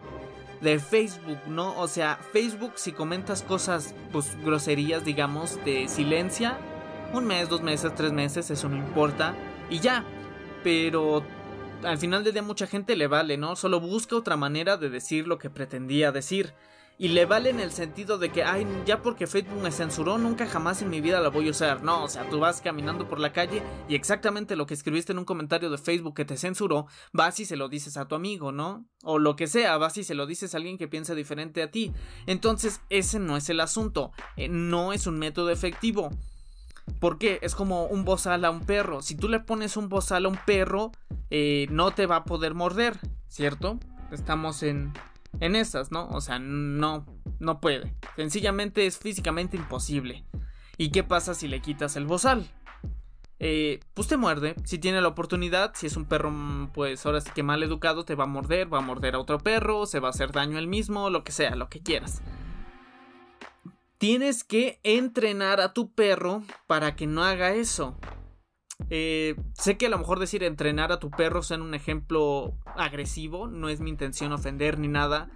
de 0.61 0.79
Facebook, 0.79 1.39
¿no? 1.47 1.79
O 1.79 1.89
sea, 1.89 2.19
Facebook 2.33 2.73
si 2.77 2.93
comentas 2.93 3.43
cosas, 3.43 3.95
pues 4.13 4.37
groserías, 4.43 5.05
digamos, 5.05 5.63
de 5.65 5.89
silencia, 5.89 6.59
un 7.13 7.27
mes, 7.27 7.49
dos 7.49 7.63
meses, 7.63 7.95
tres 7.95 8.13
meses, 8.13 8.51
eso 8.51 8.69
no 8.69 8.77
importa. 8.77 9.35
Y 9.71 9.81
ya. 9.81 10.05
Pero 10.63 11.23
al 11.83 11.99
final 11.99 12.25
del 12.25 12.33
día 12.33 12.43
mucha 12.43 12.67
gente 12.67 12.97
le 12.97 13.07
vale, 13.07 13.37
¿no? 13.37 13.57
Solo 13.57 13.81
busca 13.81 14.17
otra 14.17 14.37
manera 14.37 14.77
de 14.77 14.89
decir 14.89 15.27
lo 15.27 15.39
que 15.39 15.51
pretendía 15.51 16.13
decir. 16.13 16.55
Y 16.97 17.09
le 17.09 17.27
vale 17.27 17.51
en 17.51 17.59
el 17.59 17.73
sentido 17.73 18.19
de 18.19 18.31
que, 18.31 18.45
ay, 18.45 18.67
ya 18.87 19.03
porque 19.03 19.27
Facebook 19.27 19.61
me 19.61 19.73
censuró, 19.73 20.17
nunca 20.17 20.47
jamás 20.47 20.81
en 20.81 20.91
mi 20.91 21.01
vida 21.01 21.21
la 21.21 21.29
voy 21.29 21.49
a 21.49 21.51
usar. 21.51 21.83
No, 21.83 22.05
o 22.05 22.09
sea, 22.09 22.29
tú 22.31 22.39
vas 22.39 22.61
caminando 22.61 23.09
por 23.09 23.19
la 23.19 23.33
calle 23.33 23.63
y 23.89 23.97
exactamente 23.97 24.55
lo 24.55 24.67
que 24.67 24.75
escribiste 24.75 25.11
en 25.11 25.19
un 25.19 25.25
comentario 25.25 25.71
de 25.71 25.79
Facebook 25.79 26.15
que 26.15 26.25
te 26.25 26.37
censuró, 26.37 26.87
vas 27.13 27.41
y 27.41 27.47
se 27.47 27.57
lo 27.57 27.69
dices 27.69 27.97
a 27.97 28.07
tu 28.07 28.15
amigo, 28.15 28.53
¿no? 28.53 28.87
O 29.03 29.19
lo 29.19 29.35
que 29.35 29.49
sea, 29.49 29.77
vas 29.77 29.99
y 29.99 30.05
se 30.05 30.15
lo 30.15 30.27
dices 30.27 30.55
a 30.55 30.59
alguien 30.59 30.79
que 30.79 30.87
piensa 30.87 31.17
diferente 31.17 31.63
a 31.63 31.71
ti. 31.71 31.93
Entonces, 32.27 32.81
ese 32.91 33.19
no 33.19 33.37
es 33.37 33.49
el 33.51 33.59
asunto. 33.59 34.13
Eh, 34.37 34.49
no 34.49 34.93
es 34.93 35.09
un 35.09 35.19
método 35.19 35.51
efectivo. 35.51 36.11
¿Por 37.01 37.19
qué? 37.19 37.41
Es 37.43 37.57
como 37.57 37.87
un 37.87 38.05
bozal 38.05 38.45
a 38.45 38.51
un 38.51 38.61
perro. 38.61 39.03
Si 39.03 39.17
tú 39.17 39.29
le 39.29 39.41
pones 39.41 39.77
un 39.77 39.89
bozal 39.89 40.27
a 40.27 40.29
un 40.29 40.39
perro, 40.47 40.93
eh, 41.31 41.67
no 41.71 41.91
te 41.93 42.07
va 42.07 42.17
a 42.17 42.25
poder 42.25 42.55
morder, 42.55 42.99
¿cierto? 43.29 43.81
Estamos 44.13 44.63
en, 44.63 44.93
en 45.41 45.57
esas, 45.57 45.91
¿no? 45.91 46.09
O 46.09 46.21
sea, 46.21 46.39
no, 46.39 47.07
no 47.39 47.61
puede. 47.61 47.95
Sencillamente 48.17 48.87
es 48.87 48.99
físicamente 48.99 49.57
imposible. 49.57 50.25
¿Y 50.77 50.91
qué 50.91 51.05
pasa 51.05 51.35
si 51.35 51.49
le 51.49 51.61
quitas 51.61 51.97
el 51.97 52.07
bozal? 52.07 52.47
Eh, 53.39 53.81
pues 53.95 54.09
te 54.09 54.17
muerde. 54.17 54.55
Si 54.65 54.79
tiene 54.79 55.01
la 55.01 55.09
oportunidad, 55.09 55.73
si 55.75 55.87
es 55.87 55.97
un 55.97 56.05
perro, 56.05 56.33
pues 56.73 57.05
ahora 57.05 57.21
sí 57.21 57.31
que 57.35 57.43
mal 57.43 57.63
educado, 57.63 58.05
te 58.05 58.15
va 58.15 58.25
a 58.25 58.29
morder, 58.29 58.73
va 58.73 58.79
a 58.79 58.83
morder 58.83 59.15
a 59.15 59.21
otro 59.21 59.39
perro, 59.39 59.87
se 59.87 60.01
va 60.01 60.09
a 60.09 60.11
hacer 60.11 60.33
daño 60.33 60.59
él 60.59 60.67
mismo, 60.67 61.11
lo 61.11 61.25
que 61.25 61.33
sea, 61.33 61.55
lo 61.55 61.69
que 61.69 61.81
quieras 61.81 62.23
tienes 64.05 64.45
que 64.45 64.81
entrenar 64.83 65.63
a 65.63 65.73
tu 65.73 65.91
perro 65.91 66.43
para 66.67 66.95
que 66.95 67.07
no 67.07 67.25
haga 67.25 67.55
eso. 67.55 67.97
Eh, 68.91 69.37
sé 69.55 69.77
que 69.77 69.87
a 69.87 69.89
lo 69.89 69.99
mejor 69.99 70.19
decir 70.19 70.43
entrenar 70.43 70.93
a 70.93 70.99
tu 70.99 71.11
perro 71.11 71.43
sea 71.43 71.59
un 71.59 71.75
ejemplo 71.75 72.55
agresivo, 72.77 73.47
no 73.47 73.69
es 73.69 73.81
mi 73.81 73.91
intención 73.91 74.33
ofender 74.33 74.79
ni 74.79 74.89
nada, 74.89 75.31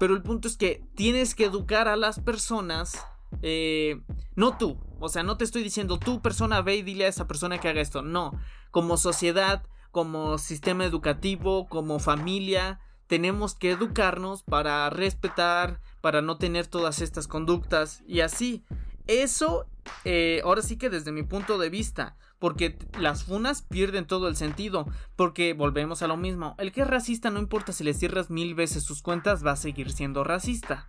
pero 0.00 0.14
el 0.14 0.22
punto 0.22 0.48
es 0.48 0.56
que 0.56 0.82
tienes 0.94 1.34
que 1.34 1.44
educar 1.44 1.86
a 1.88 1.96
las 1.96 2.18
personas, 2.20 3.06
eh, 3.42 4.00
no 4.36 4.56
tú, 4.56 4.78
o 5.00 5.08
sea, 5.08 5.22
no 5.22 5.36
te 5.36 5.44
estoy 5.44 5.62
diciendo 5.62 5.98
tú 5.98 6.22
persona 6.22 6.62
ve 6.62 6.76
y 6.76 6.82
dile 6.82 7.04
a 7.04 7.08
esa 7.08 7.26
persona 7.26 7.58
que 7.58 7.68
haga 7.68 7.80
esto, 7.80 8.02
no, 8.02 8.32
como 8.70 8.96
sociedad, 8.96 9.64
como 9.90 10.38
sistema 10.38 10.84
educativo, 10.84 11.68
como 11.68 11.98
familia, 11.98 12.80
tenemos 13.06 13.54
que 13.54 13.70
educarnos 13.70 14.42
para 14.42 14.88
respetar, 14.90 15.80
para 16.00 16.22
no 16.22 16.36
tener 16.36 16.66
todas 16.66 17.00
estas 17.00 17.26
conductas 17.26 18.02
y 18.06 18.20
así. 18.20 18.64
Eso, 19.06 19.66
eh, 20.04 20.42
ahora 20.44 20.60
sí 20.60 20.76
que 20.76 20.90
desde 20.90 21.10
mi 21.10 21.22
punto 21.22 21.56
de 21.56 21.70
vista, 21.70 22.16
porque 22.38 22.78
las 22.98 23.24
funas 23.24 23.62
pierden 23.62 24.06
todo 24.06 24.28
el 24.28 24.36
sentido, 24.36 24.86
porque 25.16 25.54
volvemos 25.54 26.02
a 26.02 26.06
lo 26.06 26.16
mismo, 26.16 26.54
el 26.58 26.72
que 26.72 26.82
es 26.82 26.86
racista 26.86 27.30
no 27.30 27.40
importa 27.40 27.72
si 27.72 27.84
le 27.84 27.94
cierras 27.94 28.30
mil 28.30 28.54
veces 28.54 28.84
sus 28.84 29.02
cuentas, 29.02 29.44
va 29.44 29.52
a 29.52 29.56
seguir 29.56 29.90
siendo 29.90 30.24
racista. 30.24 30.88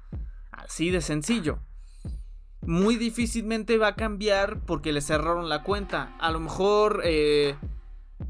Así 0.52 0.92
de 0.92 1.02
sencillo. 1.02 1.60
muy 2.62 2.98
difícilmente 2.98 3.78
va 3.78 3.88
a 3.90 3.96
cambiar 3.96 4.62
porque 4.66 4.92
le 4.92 5.02
cerraron 5.02 5.50
la 5.50 5.64
cuenta. 5.64 6.16
A 6.20 6.30
lo 6.32 6.40
mejor 6.40 7.02
eh, 7.04 7.56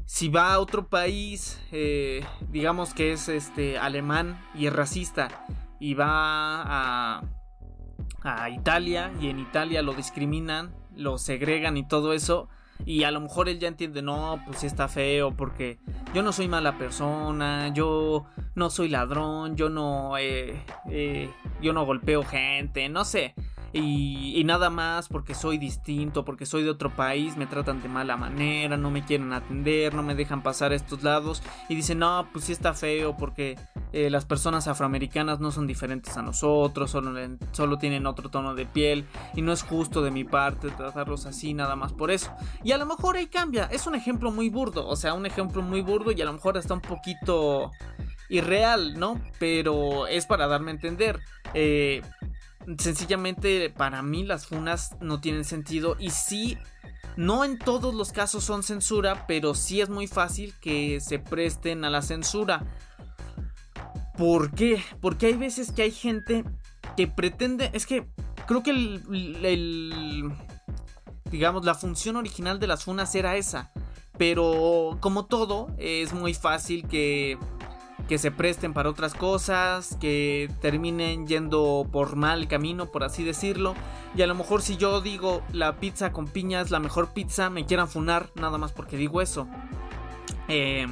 si 0.06 0.28
va 0.28 0.54
a 0.54 0.60
otro 0.60 0.88
país, 0.88 1.60
eh, 1.72 2.24
digamos 2.50 2.94
que 2.94 3.12
es 3.12 3.28
este 3.28 3.78
alemán 3.78 4.40
y 4.54 4.66
es 4.66 4.72
racista, 4.72 5.46
y 5.78 5.94
va 5.94 6.62
a, 6.62 7.22
a 8.22 8.50
Italia 8.50 9.12
y 9.20 9.28
en 9.28 9.40
Italia 9.40 9.82
lo 9.82 9.94
discriminan, 9.94 10.74
lo 10.94 11.18
segregan 11.18 11.76
y 11.76 11.86
todo 11.86 12.12
eso, 12.12 12.48
y 12.84 13.04
a 13.04 13.10
lo 13.10 13.20
mejor 13.20 13.48
él 13.48 13.58
ya 13.58 13.68
entiende, 13.68 14.02
no, 14.02 14.42
pues 14.46 14.64
está 14.64 14.88
feo 14.88 15.32
porque 15.36 15.78
yo 16.14 16.22
no 16.22 16.32
soy 16.32 16.48
mala 16.48 16.78
persona, 16.78 17.72
yo 17.74 18.26
no 18.54 18.70
soy 18.70 18.88
ladrón, 18.88 19.56
yo 19.56 19.68
no, 19.68 20.16
eh, 20.18 20.62
eh, 20.88 21.30
yo 21.60 21.72
no 21.72 21.84
golpeo 21.84 22.24
gente, 22.24 22.88
no 22.88 23.04
sé. 23.04 23.34
Y, 23.72 24.42
nada 24.44 24.68
más 24.68 25.08
porque 25.08 25.34
soy 25.34 25.58
distinto, 25.58 26.24
porque 26.24 26.44
soy 26.44 26.64
de 26.64 26.70
otro 26.70 26.90
país, 26.90 27.36
me 27.36 27.46
tratan 27.46 27.82
de 27.82 27.88
mala 27.88 28.16
manera, 28.16 28.76
no 28.76 28.90
me 28.90 29.04
quieren 29.04 29.32
atender, 29.32 29.94
no 29.94 30.02
me 30.02 30.16
dejan 30.16 30.42
pasar 30.42 30.72
a 30.72 30.74
estos 30.74 31.04
lados. 31.04 31.42
Y 31.68 31.76
dicen, 31.76 32.00
no, 32.00 32.26
pues 32.32 32.46
sí 32.46 32.52
está 32.52 32.74
feo 32.74 33.16
porque 33.16 33.56
eh, 33.92 34.10
las 34.10 34.24
personas 34.24 34.66
afroamericanas 34.66 35.38
no 35.38 35.52
son 35.52 35.68
diferentes 35.68 36.16
a 36.16 36.22
nosotros, 36.22 36.90
solo, 36.90 37.12
solo 37.52 37.78
tienen 37.78 38.06
otro 38.06 38.28
tono 38.28 38.54
de 38.54 38.66
piel 38.66 39.06
y 39.34 39.42
no 39.42 39.52
es 39.52 39.62
justo 39.62 40.02
de 40.02 40.10
mi 40.10 40.24
parte 40.24 40.70
tratarlos 40.70 41.26
así 41.26 41.54
nada 41.54 41.76
más 41.76 41.92
por 41.92 42.10
eso. 42.10 42.32
Y 42.64 42.72
a 42.72 42.78
lo 42.78 42.86
mejor 42.86 43.16
ahí 43.16 43.26
cambia, 43.26 43.68
es 43.70 43.86
un 43.86 43.94
ejemplo 43.94 44.32
muy 44.32 44.48
burdo, 44.48 44.86
o 44.88 44.96
sea, 44.96 45.14
un 45.14 45.26
ejemplo 45.26 45.62
muy 45.62 45.80
burdo 45.80 46.10
y 46.10 46.20
a 46.20 46.24
lo 46.24 46.32
mejor 46.32 46.56
está 46.56 46.74
un 46.74 46.80
poquito 46.80 47.70
irreal, 48.30 48.98
¿no? 48.98 49.20
Pero 49.38 50.06
es 50.06 50.26
para 50.26 50.46
darme 50.46 50.70
a 50.70 50.74
entender. 50.74 51.20
Eh, 51.52 52.00
sencillamente 52.78 53.70
para 53.70 54.02
mí 54.02 54.24
las 54.24 54.46
funas 54.46 54.96
no 55.00 55.20
tienen 55.20 55.44
sentido 55.44 55.96
y 55.98 56.10
sí, 56.10 56.58
no 57.16 57.44
en 57.44 57.58
todos 57.58 57.94
los 57.94 58.12
casos 58.12 58.44
son 58.44 58.62
censura, 58.62 59.26
pero 59.26 59.54
sí 59.54 59.80
es 59.80 59.88
muy 59.88 60.06
fácil 60.06 60.54
que 60.60 61.00
se 61.00 61.18
presten 61.18 61.84
a 61.84 61.90
la 61.90 62.02
censura. 62.02 62.64
¿Por 64.16 64.52
qué? 64.52 64.82
Porque 65.00 65.26
hay 65.26 65.34
veces 65.34 65.72
que 65.72 65.82
hay 65.82 65.90
gente 65.90 66.44
que 66.96 67.06
pretende, 67.06 67.70
es 67.72 67.86
que 67.86 68.06
creo 68.46 68.62
que 68.62 68.70
el, 68.70 70.32
digamos, 71.30 71.64
la 71.64 71.74
función 71.74 72.16
original 72.16 72.60
de 72.60 72.66
las 72.66 72.84
funas 72.84 73.14
era 73.14 73.36
esa. 73.36 73.72
Pero 74.18 74.98
como 75.00 75.24
todo, 75.24 75.68
es 75.78 76.12
muy 76.12 76.34
fácil 76.34 76.86
que 76.86 77.38
que 78.10 78.18
se 78.18 78.32
presten 78.32 78.72
para 78.72 78.90
otras 78.90 79.14
cosas, 79.14 79.96
que 80.00 80.50
terminen 80.60 81.28
yendo 81.28 81.86
por 81.92 82.16
mal 82.16 82.48
camino, 82.48 82.86
por 82.90 83.04
así 83.04 83.22
decirlo. 83.22 83.76
Y 84.16 84.22
a 84.22 84.26
lo 84.26 84.34
mejor 84.34 84.62
si 84.62 84.76
yo 84.76 85.00
digo 85.00 85.42
la 85.52 85.76
pizza 85.76 86.12
con 86.12 86.26
piña 86.26 86.60
es 86.60 86.72
la 86.72 86.80
mejor 86.80 87.12
pizza, 87.12 87.50
me 87.50 87.66
quieran 87.66 87.86
funar 87.86 88.30
nada 88.34 88.58
más 88.58 88.72
porque 88.72 88.96
digo 88.96 89.22
eso. 89.22 89.46
Eh, 90.48 90.88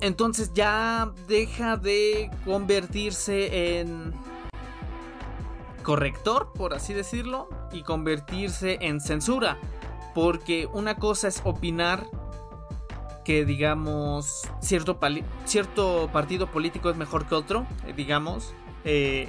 entonces 0.00 0.52
ya 0.54 1.12
deja 1.28 1.76
de 1.76 2.32
convertirse 2.44 3.78
en 3.78 4.12
corrector, 5.84 6.52
por 6.52 6.74
así 6.74 6.94
decirlo, 6.94 7.48
y 7.70 7.84
convertirse 7.84 8.78
en 8.80 9.00
censura. 9.00 9.56
Porque 10.16 10.68
una 10.72 10.96
cosa 10.96 11.28
es 11.28 11.40
opinar 11.44 12.08
que 13.24 13.44
digamos 13.44 14.42
cierto, 14.60 14.98
cierto 15.44 16.10
partido 16.12 16.46
político 16.46 16.90
es 16.90 16.96
mejor 16.96 17.26
que 17.26 17.34
otro, 17.34 17.66
eh, 17.86 17.92
digamos. 17.96 18.52
Eh, 18.84 19.28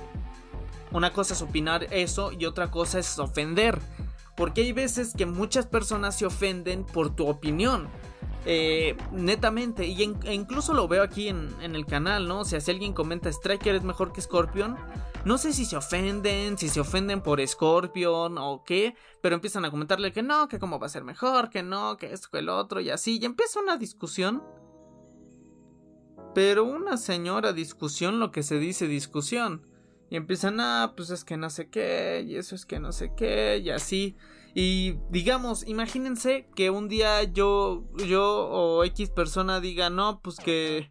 una 0.92 1.14
cosa 1.14 1.34
es 1.34 1.42
opinar 1.42 1.88
eso 1.92 2.32
y 2.32 2.46
otra 2.46 2.72
cosa 2.72 3.00
es 3.00 3.20
ofender. 3.20 3.80
Porque 4.36 4.62
hay 4.62 4.72
veces 4.72 5.14
que 5.16 5.26
muchas 5.26 5.66
personas 5.68 6.18
se 6.18 6.26
ofenden 6.26 6.84
por 6.84 7.16
tu 7.16 7.28
opinión. 7.28 7.88
Eh, 8.46 8.98
netamente, 9.12 9.86
y 9.86 10.02
e 10.02 10.34
incluso 10.34 10.74
lo 10.74 10.88
veo 10.88 11.04
aquí 11.04 11.28
en, 11.28 11.54
en, 11.62 11.76
el 11.76 11.86
canal, 11.86 12.28
¿no? 12.28 12.40
O 12.40 12.46
sea, 12.46 12.60
si 12.60 12.72
alguien 12.72 12.92
comenta 12.92 13.30
Striker 13.30 13.76
es 13.76 13.84
mejor 13.84 14.14
que 14.14 14.22
Scorpion, 14.22 14.78
no 15.24 15.38
sé 15.38 15.54
si 15.54 15.66
se 15.66 15.78
ofenden, 15.78 16.58
si 16.58 16.70
se 16.70 16.80
ofenden 16.80 17.22
por 17.22 17.46
Scorpion 17.46 18.38
o 18.38 18.64
qué, 18.64 18.96
pero 19.22 19.36
empiezan 19.36 19.66
a 19.66 19.72
comentarle 19.72 20.12
que 20.12 20.24
no, 20.24 20.48
que 20.48 20.60
cómo 20.60 20.80
va 20.80 20.88
a 20.88 20.90
ser 20.90 21.04
mejor, 21.04 21.50
que 21.50 21.62
no, 21.62 21.98
que 21.98 22.12
esto, 22.12 22.30
que 22.32 22.40
el 22.40 22.50
otro 22.50 22.80
y 22.80 22.90
así, 22.90 23.20
y 23.22 23.26
empieza 23.26 23.60
una 23.60 23.78
discusión. 23.78 24.44
Pero 26.34 26.64
una 26.64 26.98
señora 26.98 27.54
discusión, 27.54 28.20
lo 28.20 28.32
que 28.32 28.42
se 28.42 28.58
dice 28.58 28.88
discusión. 28.88 29.68
Y 30.10 30.16
empiezan, 30.16 30.60
ah, 30.60 30.94
pues 30.96 31.10
es 31.10 31.24
que 31.24 31.38
no 31.38 31.50
sé 31.50 31.70
qué, 31.70 32.26
y 32.26 32.36
eso 32.36 32.56
es 32.56 32.66
que 32.66 32.80
no 32.80 32.92
sé 32.92 33.14
qué, 33.16 33.62
y 33.64 33.70
así. 33.70 34.18
Y 34.54 34.98
digamos, 35.10 35.68
imagínense 35.68 36.48
que 36.56 36.70
un 36.70 36.90
día 36.90 37.24
yo, 37.24 37.86
yo 38.08 38.50
o 38.50 38.84
X 38.84 39.10
persona 39.10 39.62
diga, 39.62 39.90
no, 39.90 40.22
pues 40.22 40.38
que 40.38 40.90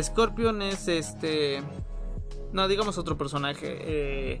Scorpion 0.00 0.62
es 0.62 0.86
este 0.88 1.62
no, 2.52 2.68
digamos 2.68 2.98
otro 2.98 3.16
personaje. 3.16 3.78
Eh, 3.80 4.40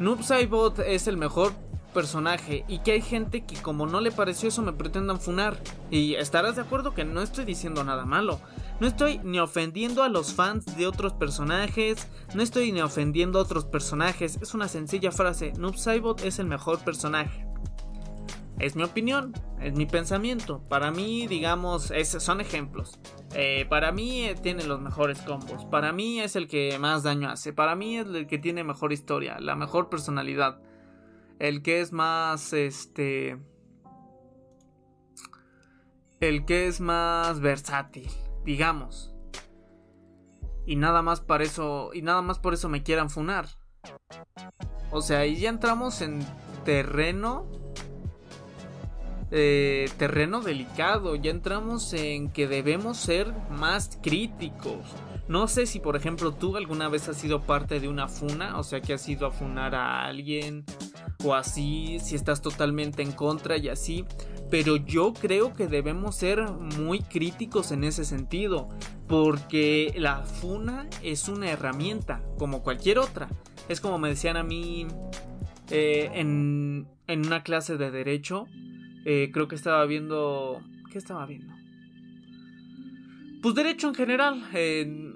Noob 0.00 0.22
Saibot 0.22 0.78
es 0.80 1.06
el 1.06 1.16
mejor 1.16 1.52
personaje 1.94 2.64
y 2.68 2.80
que 2.80 2.92
hay 2.92 3.00
gente 3.00 3.44
que 3.44 3.54
como 3.62 3.86
no 3.86 4.00
le 4.00 4.10
pareció 4.10 4.48
eso 4.48 4.60
me 4.62 4.72
pretendan 4.72 5.20
funar. 5.20 5.56
Y 5.90 6.14
estarás 6.14 6.56
de 6.56 6.62
acuerdo 6.62 6.92
que 6.92 7.04
no 7.04 7.22
estoy 7.22 7.44
diciendo 7.44 7.84
nada 7.84 8.04
malo. 8.04 8.40
No 8.80 8.86
estoy 8.86 9.20
ni 9.22 9.38
ofendiendo 9.38 10.02
a 10.02 10.08
los 10.08 10.34
fans 10.34 10.76
de 10.76 10.86
otros 10.86 11.12
personajes, 11.12 12.08
no 12.34 12.42
estoy 12.42 12.72
ni 12.72 12.80
ofendiendo 12.80 13.38
a 13.38 13.42
otros 13.42 13.64
personajes. 13.64 14.38
Es 14.42 14.52
una 14.52 14.68
sencilla 14.68 15.12
frase, 15.12 15.52
Noob 15.56 15.76
Saibot 15.76 16.22
es 16.22 16.40
el 16.40 16.46
mejor 16.46 16.80
personaje. 16.80 17.46
Es 18.58 18.76
mi 18.76 18.84
opinión, 18.84 19.32
es 19.60 19.74
mi 19.74 19.84
pensamiento. 19.84 20.62
Para 20.68 20.90
mí, 20.92 21.26
digamos, 21.26 21.92
son 22.04 22.40
ejemplos. 22.40 23.00
Eh, 23.34 23.66
para 23.68 23.90
mí 23.90 24.24
eh, 24.24 24.36
tiene 24.36 24.64
los 24.64 24.80
mejores 24.80 25.20
combos. 25.22 25.64
Para 25.64 25.92
mí 25.92 26.20
es 26.20 26.36
el 26.36 26.46
que 26.46 26.78
más 26.78 27.02
daño 27.02 27.30
hace. 27.30 27.52
Para 27.52 27.74
mí 27.74 27.98
es 27.98 28.06
el 28.06 28.26
que 28.26 28.38
tiene 28.38 28.62
mejor 28.62 28.92
historia, 28.92 29.40
la 29.40 29.56
mejor 29.56 29.88
personalidad. 29.88 30.60
El 31.38 31.62
que 31.62 31.80
es 31.80 31.92
más, 31.92 32.52
este... 32.52 33.38
El 36.20 36.44
que 36.46 36.68
es 36.68 36.80
más 36.80 37.40
versátil, 37.40 38.08
digamos. 38.44 39.12
Y 40.64 40.76
nada 40.76 41.02
más 41.02 41.20
para 41.20 41.44
eso, 41.44 41.90
y 41.92 42.02
nada 42.02 42.22
más 42.22 42.38
por 42.38 42.54
eso 42.54 42.68
me 42.68 42.82
quieran 42.82 43.10
funar. 43.10 43.48
O 44.90 45.02
sea, 45.02 45.26
y 45.26 45.36
ya 45.36 45.50
entramos 45.50 46.00
en 46.00 46.24
terreno 46.64 47.63
eh, 49.36 49.90
terreno 49.98 50.40
delicado. 50.42 51.16
Ya 51.16 51.32
entramos 51.32 51.92
en 51.92 52.30
que 52.30 52.46
debemos 52.46 52.96
ser 52.98 53.32
más 53.50 53.98
críticos. 54.00 54.78
No 55.26 55.48
sé 55.48 55.66
si, 55.66 55.80
por 55.80 55.96
ejemplo, 55.96 56.32
tú 56.32 56.56
alguna 56.56 56.88
vez 56.88 57.08
has 57.08 57.16
sido 57.16 57.42
parte 57.42 57.80
de 57.80 57.88
una 57.88 58.06
funa, 58.06 58.58
o 58.58 58.62
sea, 58.62 58.80
que 58.80 58.92
has 58.92 59.08
ido 59.08 59.26
a 59.26 59.32
funar 59.32 59.74
a 59.74 60.04
alguien 60.04 60.64
o 61.24 61.34
así, 61.34 61.98
si 62.00 62.14
estás 62.14 62.42
totalmente 62.42 63.02
en 63.02 63.10
contra 63.10 63.56
y 63.56 63.68
así. 63.68 64.04
Pero 64.50 64.76
yo 64.76 65.12
creo 65.14 65.52
que 65.52 65.66
debemos 65.66 66.14
ser 66.14 66.40
muy 66.78 67.00
críticos 67.00 67.72
en 67.72 67.82
ese 67.82 68.04
sentido, 68.04 68.68
porque 69.08 69.92
la 69.96 70.22
funa 70.22 70.86
es 71.02 71.28
una 71.28 71.50
herramienta, 71.50 72.22
como 72.38 72.62
cualquier 72.62 73.00
otra. 73.00 73.28
Es 73.68 73.80
como 73.80 73.98
me 73.98 74.10
decían 74.10 74.36
a 74.36 74.44
mí 74.44 74.86
eh, 75.70 76.10
en, 76.14 76.86
en 77.08 77.26
una 77.26 77.42
clase 77.42 77.76
de 77.76 77.90
derecho, 77.90 78.46
eh, 79.04 79.30
creo 79.32 79.48
que 79.48 79.54
estaba 79.54 79.84
viendo... 79.86 80.62
¿Qué 80.90 80.98
estaba 80.98 81.26
viendo? 81.26 81.52
Pues 83.42 83.54
derecho 83.54 83.88
en 83.88 83.94
general. 83.94 84.42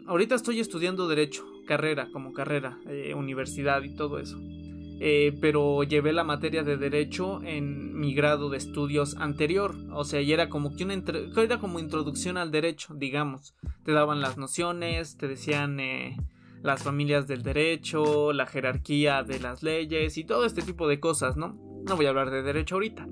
ahorita 0.07 0.35
estoy 0.35 0.61
estudiando 0.61 1.09
derecho, 1.09 1.44
carrera, 1.66 2.09
como 2.12 2.33
carrera, 2.33 2.79
eh, 2.87 3.14
universidad 3.14 3.83
y 3.83 3.94
todo 3.94 4.18
eso. 4.18 4.38
Eh, 5.01 5.38
pero 5.40 5.85
llevé 5.85 6.12
la 6.12 6.24
materia 6.24 6.64
de 6.64 6.77
derecho 6.77 7.40
en 7.44 7.98
mi 7.98 8.14
grado 8.14 8.51
de 8.51 8.59
estudios 8.59 9.16
anterior. 9.16 9.74
O 9.92 10.05
sea, 10.05 10.20
y 10.20 10.33
era 10.33 10.48
como 10.48 10.77
que 10.77 10.85
una 10.85 11.03
era 11.37 11.59
como 11.59 11.79
introducción 11.79 12.37
al 12.37 12.51
derecho, 12.51 12.94
digamos. 12.94 13.55
Te 13.85 13.92
daban 13.92 14.20
las 14.20 14.37
nociones, 14.37 15.16
te 15.16 15.29
decían 15.29 15.79
las 16.62 16.83
familias 16.83 17.29
del 17.29 17.42
derecho, 17.42 18.33
la 18.33 18.46
jerarquía 18.46 19.22
de 19.22 19.40
las 19.40 19.62
leyes 19.62 20.18
y 20.18 20.24
todo 20.24 20.44
este 20.44 20.62
tipo 20.62 20.88
de 20.88 21.01
cosas, 21.01 21.37
¿no? 21.37 21.57
No 21.87 21.96
voy 21.96 22.07
a 22.07 22.11
hablar 22.11 22.31
de 22.31 22.42
derecho 22.42 22.74
ahorita. 22.74 23.07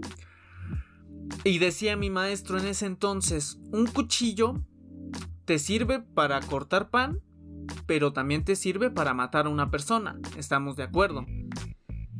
Y 1.45 1.59
decía 1.59 1.97
mi 1.97 2.11
maestro 2.11 2.59
en 2.59 2.67
ese 2.67 2.87
entonces, 2.87 3.59
un 3.73 3.87
cuchillo 3.87 4.55
te 5.45 5.59
sirve 5.59 6.01
para 6.01 6.41
cortar 6.41 6.91
pan, 6.91 7.21
pero 7.87 8.13
también 8.13 8.45
te 8.45 8.57
sirve 8.57 8.91
para 8.91 9.15
matar 9.15 9.47
a 9.47 9.51
una 9.51 9.71
persona, 9.71 10.19
estamos 10.37 10.77
de 10.77 10.83
acuerdo. 10.83 11.25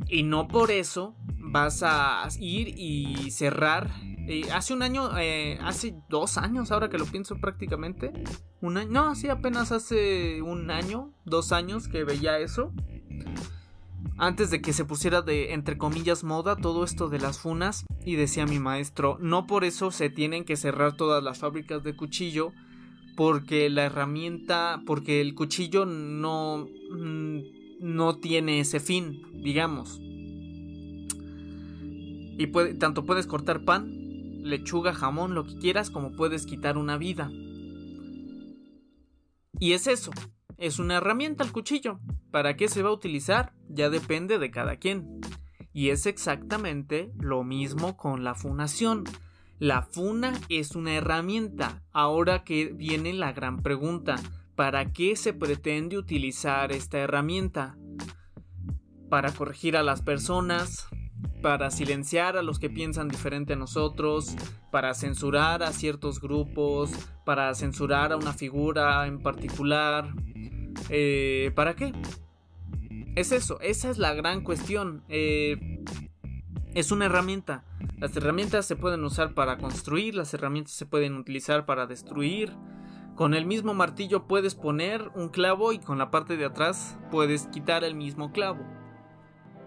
Y 0.09 0.23
no 0.23 0.47
por 0.47 0.71
eso 0.71 1.17
vas 1.39 1.83
a 1.83 2.29
ir 2.39 2.75
y 2.79 3.31
cerrar. 3.31 3.91
Eh, 4.29 4.43
hace 4.53 4.73
un 4.75 4.83
año, 4.83 5.17
eh, 5.19 5.59
hace 5.63 5.97
dos 6.09 6.37
años, 6.39 6.71
ahora 6.71 6.89
que 6.89 6.99
lo 6.99 7.07
pienso 7.07 7.37
prácticamente. 7.41 8.13
Un 8.61 8.77
año, 8.77 8.91
no, 8.91 9.15
sí, 9.15 9.29
apenas 9.29 9.73
hace 9.73 10.43
un 10.43 10.71
año, 10.71 11.13
dos 11.25 11.53
años 11.53 11.89
que 11.89 12.05
veía 12.05 12.39
eso. 12.39 12.73
Antes 14.19 14.51
de 14.51 14.61
que 14.61 14.73
se 14.73 14.85
pusiera 14.85 15.23
de, 15.23 15.53
entre 15.53 15.79
comillas, 15.79 16.25
moda 16.25 16.57
todo 16.57 16.85
esto 16.85 17.09
de 17.09 17.19
las 17.19 17.39
funas, 17.39 17.85
y 18.05 18.17
decía 18.17 18.47
mi 18.47 18.59
maestro, 18.59 19.19
no 19.21 19.47
por 19.47 19.65
eso 19.65 19.91
se 19.91 20.11
tienen 20.11 20.45
que 20.45 20.57
cerrar 20.57 20.97
todas 20.97 21.23
las 21.23 21.39
fábricas 21.39 21.83
de 21.83 21.97
cuchillo, 21.97 22.53
porque 23.17 23.69
la 23.71 23.85
herramienta, 23.85 24.83
porque 24.87 25.21
el 25.21 25.35
cuchillo 25.35 25.87
no, 25.87 26.69
mm, 26.91 27.41
no 27.81 28.19
tiene 28.19 28.61
ese 28.61 28.79
fin, 28.81 29.23
digamos. 29.43 29.99
Y 32.39 32.47
tanto 32.79 33.05
puedes 33.07 33.27
cortar 33.27 33.65
pan, 33.65 33.91
lechuga, 34.43 34.93
jamón, 34.93 35.35
lo 35.35 35.47
que 35.47 35.57
quieras, 35.59 35.91
como 35.91 36.13
puedes 36.13 36.47
quitar 36.47 36.77
una 36.77 36.99
vida. 36.99 37.31
Y 39.59 39.73
es 39.73 39.87
eso, 39.87 40.11
es 40.59 40.79
una 40.79 40.97
herramienta 40.97 41.45
el 41.45 41.53
cuchillo. 41.53 42.01
¿Para 42.31 42.57
qué 42.57 42.69
se 42.69 42.83
va 42.83 42.91
a 42.91 42.95
utilizar? 42.95 43.53
Ya 43.69 43.91
depende 43.91 44.39
de 44.39 44.51
cada 44.51 44.77
quien. 44.77 45.21
Y 45.73 45.91
es 45.91 46.07
exactamente 46.07 47.13
lo 47.19 47.45
mismo 47.45 47.97
con 47.97 48.25
la 48.25 48.35
funación. 48.35 49.05
La 49.59 49.83
funa 49.83 50.33
es 50.49 50.77
una 50.77 50.95
herramienta. 50.95 51.83
Ahora 51.93 52.45
que 52.45 52.67
viene 52.67 53.13
la 53.13 53.33
gran 53.33 53.63
pregunta. 53.63 54.17
¿Para 54.55 54.93
qué 54.93 55.17
se 55.17 55.35
pretende 55.35 55.99
utilizar 55.99 56.73
esta 56.73 56.99
herramienta? 56.99 57.77
Para 59.11 59.33
corregir 59.33 59.77
a 59.77 59.83
las 59.83 60.03
personas, 60.03 60.89
para 61.43 61.71
silenciar 61.71 62.37
a 62.37 62.43
los 62.43 62.59
que 62.59 62.71
piensan 62.71 63.09
diferente 63.09 63.53
a 63.53 63.57
nosotros, 63.57 64.37
para 64.71 64.95
censurar 64.95 65.63
a 65.63 65.73
ciertos 65.73 66.21
grupos, 66.21 66.91
para 67.25 67.55
censurar 67.55 68.13
a 68.13 68.17
una 68.17 68.33
figura 68.33 69.07
en 69.07 69.21
particular. 69.21 70.13
Eh, 70.89 71.53
¿Para 71.55 71.77
qué? 71.77 71.93
Es 73.15 73.33
eso, 73.33 73.61
esa 73.61 73.91
es 73.91 73.99
la 73.99 74.13
gran 74.15 74.43
cuestión. 74.43 75.03
Eh, 75.09 75.83
es 76.75 76.91
una 76.91 77.07
herramienta. 77.07 77.65
Las 77.99 78.15
herramientas 78.17 78.67
se 78.67 78.77
pueden 78.77 79.03
usar 79.05 79.33
para 79.33 79.57
construir, 79.57 80.15
las 80.15 80.35
herramientas 80.35 80.75
se 80.75 80.85
pueden 80.85 81.17
utilizar 81.17 81.65
para 81.65 81.87
destruir. 81.87 82.53
Con 83.15 83.33
el 83.33 83.47
mismo 83.47 83.73
martillo 83.73 84.27
puedes 84.27 84.55
poner 84.55 85.11
un 85.15 85.31
clavo 85.31 85.73
y 85.73 85.79
con 85.79 85.97
la 85.97 86.11
parte 86.11 86.37
de 86.37 86.45
atrás 86.45 86.99
puedes 87.11 87.47
quitar 87.47 87.83
el 87.85 87.95
mismo 87.95 88.31
clavo. 88.31 88.76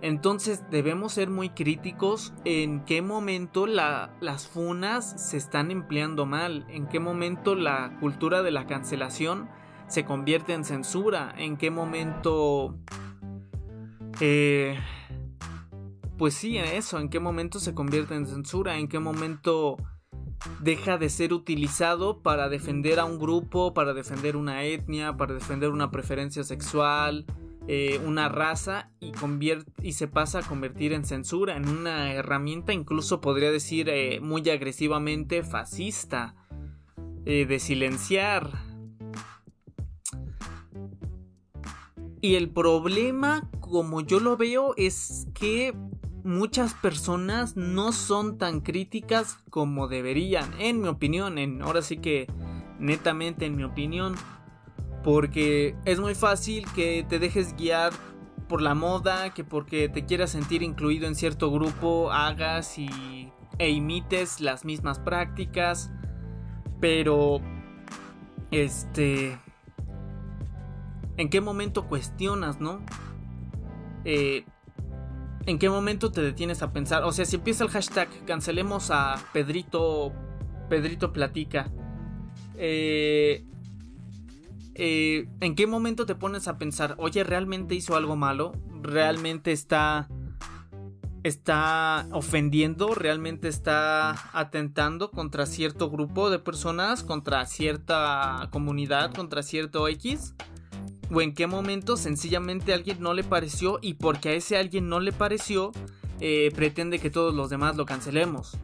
Entonces 0.01 0.63
debemos 0.71 1.13
ser 1.13 1.29
muy 1.29 1.49
críticos 1.49 2.33
en 2.45 2.85
qué 2.85 3.01
momento 3.01 3.67
las 3.67 4.47
funas 4.47 5.29
se 5.29 5.38
están 5.38 5.71
empleando 5.71 6.25
mal, 6.25 6.65
en 6.69 6.88
qué 6.88 6.99
momento 6.99 7.55
la 7.55 7.97
cultura 7.99 8.41
de 8.41 8.51
la 8.51 8.65
cancelación 8.65 9.49
se 9.88 10.05
convierte 10.05 10.53
en 10.53 10.63
censura, 10.63 11.33
en 11.38 11.57
qué 11.57 11.71
momento... 11.71 12.77
Eh, 14.21 14.79
pues 16.17 16.33
sí, 16.33 16.57
eso, 16.57 16.99
en 16.99 17.09
qué 17.09 17.19
momento 17.19 17.59
se 17.59 17.73
convierte 17.73 18.13
en 18.13 18.25
censura, 18.25 18.77
en 18.77 18.88
qué 18.88 18.99
momento 18.99 19.77
deja 20.62 20.97
de 20.97 21.09
ser 21.09 21.33
utilizado 21.33 22.21
para 22.21 22.49
defender 22.49 22.99
a 22.99 23.05
un 23.05 23.19
grupo, 23.19 23.73
para 23.73 23.93
defender 23.93 24.35
una 24.35 24.63
etnia, 24.63 25.17
para 25.17 25.33
defender 25.33 25.69
una 25.69 25.91
preferencia 25.91 26.43
sexual, 26.43 27.25
eh, 27.71 28.01
una 28.03 28.29
raza 28.29 28.89
y, 28.99 29.12
y 29.84 29.91
se 29.91 30.08
pasa 30.08 30.39
a 30.39 30.41
convertir 30.41 30.91
en 30.91 31.05
censura, 31.05 31.55
en 31.55 31.69
una 31.69 32.12
herramienta 32.13 32.73
incluso 32.73 33.21
podría 33.21 33.51
decir 33.51 33.89
eh, 33.89 34.19
muy 34.21 34.49
agresivamente 34.49 35.43
fascista, 35.43 36.34
eh, 37.27 37.45
de 37.45 37.60
silenciar. 37.60 38.49
Y 42.21 42.34
el 42.34 42.49
problema, 42.49 43.47
como 43.60 44.01
yo 44.01 44.19
lo 44.19 44.36
veo, 44.36 44.73
es 44.75 45.27
que 45.36 45.75
muchas 46.23 46.73
personas 46.73 47.55
no 47.55 47.91
son 47.91 48.39
tan 48.39 48.62
críticas 48.62 49.38
como 49.51 49.88
deberían, 49.88 50.60
en 50.60 50.82
mi 50.82 50.88
opinión, 50.88 51.38
en, 51.38 51.62
ahora 51.62 51.84
sí 51.84 51.97
que 51.97 52.25
netamente 52.79 53.45
en 53.45 53.55
mi 53.55 53.63
opinión. 53.63 54.15
Porque 55.03 55.75
es 55.85 55.99
muy 55.99 56.15
fácil 56.15 56.65
que 56.73 57.05
te 57.07 57.19
dejes 57.19 57.55
guiar 57.55 57.93
por 58.47 58.62
la 58.62 58.75
moda, 58.75 59.33
que 59.33 59.43
porque 59.43 59.89
te 59.89 60.05
quieras 60.05 60.31
sentir 60.31 60.63
incluido 60.63 61.07
en 61.07 61.15
cierto 61.15 61.51
grupo 61.51 62.12
hagas 62.12 62.77
y, 62.77 63.31
e 63.57 63.69
imites 63.69 64.41
las 64.41 64.65
mismas 64.65 64.99
prácticas. 64.99 65.91
Pero, 66.79 67.41
este... 68.51 69.38
¿En 71.17 71.29
qué 71.29 71.41
momento 71.41 71.85
cuestionas, 71.88 72.62
no? 72.62 72.79
Eh, 74.05 74.45
¿En 75.45 75.59
qué 75.59 75.69
momento 75.69 76.12
te 76.12 76.21
detienes 76.21 76.62
a 76.62 76.71
pensar? 76.71 77.03
O 77.03 77.12
sea, 77.12 77.25
si 77.25 77.35
empieza 77.35 77.63
el 77.63 77.69
hashtag 77.69 78.07
cancelemos 78.25 78.91
a 78.91 79.15
Pedrito, 79.33 80.13
Pedrito 80.69 81.12
Platica. 81.12 81.69
Eh, 82.55 83.43
eh, 84.81 85.27
¿en 85.41 85.55
qué 85.55 85.67
momento 85.67 86.05
te 86.05 86.15
pones 86.15 86.47
a 86.47 86.57
pensar, 86.57 86.95
oye, 86.99 87.25
realmente 87.25 87.75
hizo 87.75 87.97
algo 87.97 88.15
malo? 88.15 88.53
¿Realmente 88.81 89.51
está, 89.51 90.07
está 91.23 92.07
ofendiendo? 92.13 92.95
¿Realmente 92.95 93.49
está 93.49 94.15
atentando 94.31 95.11
contra 95.11 95.45
cierto 95.45 95.89
grupo 95.89 96.29
de 96.29 96.39
personas? 96.39 97.03
¿Contra 97.03 97.45
cierta 97.45 98.47
comunidad? 98.51 99.13
¿Contra 99.13 99.43
cierto 99.43 99.85
X? 99.89 100.33
¿O 101.11 101.19
en 101.19 101.33
qué 101.33 101.45
momento 101.45 101.97
sencillamente 101.97 102.73
alguien 102.73 103.01
no 103.01 103.13
le 103.13 103.25
pareció 103.25 103.79
y 103.81 103.95
porque 103.95 104.29
a 104.29 104.33
ese 104.33 104.55
alguien 104.55 104.87
no 104.87 105.01
le 105.01 105.11
pareció, 105.11 105.73
eh, 106.21 106.53
pretende 106.55 106.99
que 106.99 107.09
todos 107.09 107.35
los 107.35 107.49
demás 107.49 107.75
lo 107.75 107.85
cancelemos? 107.85 108.57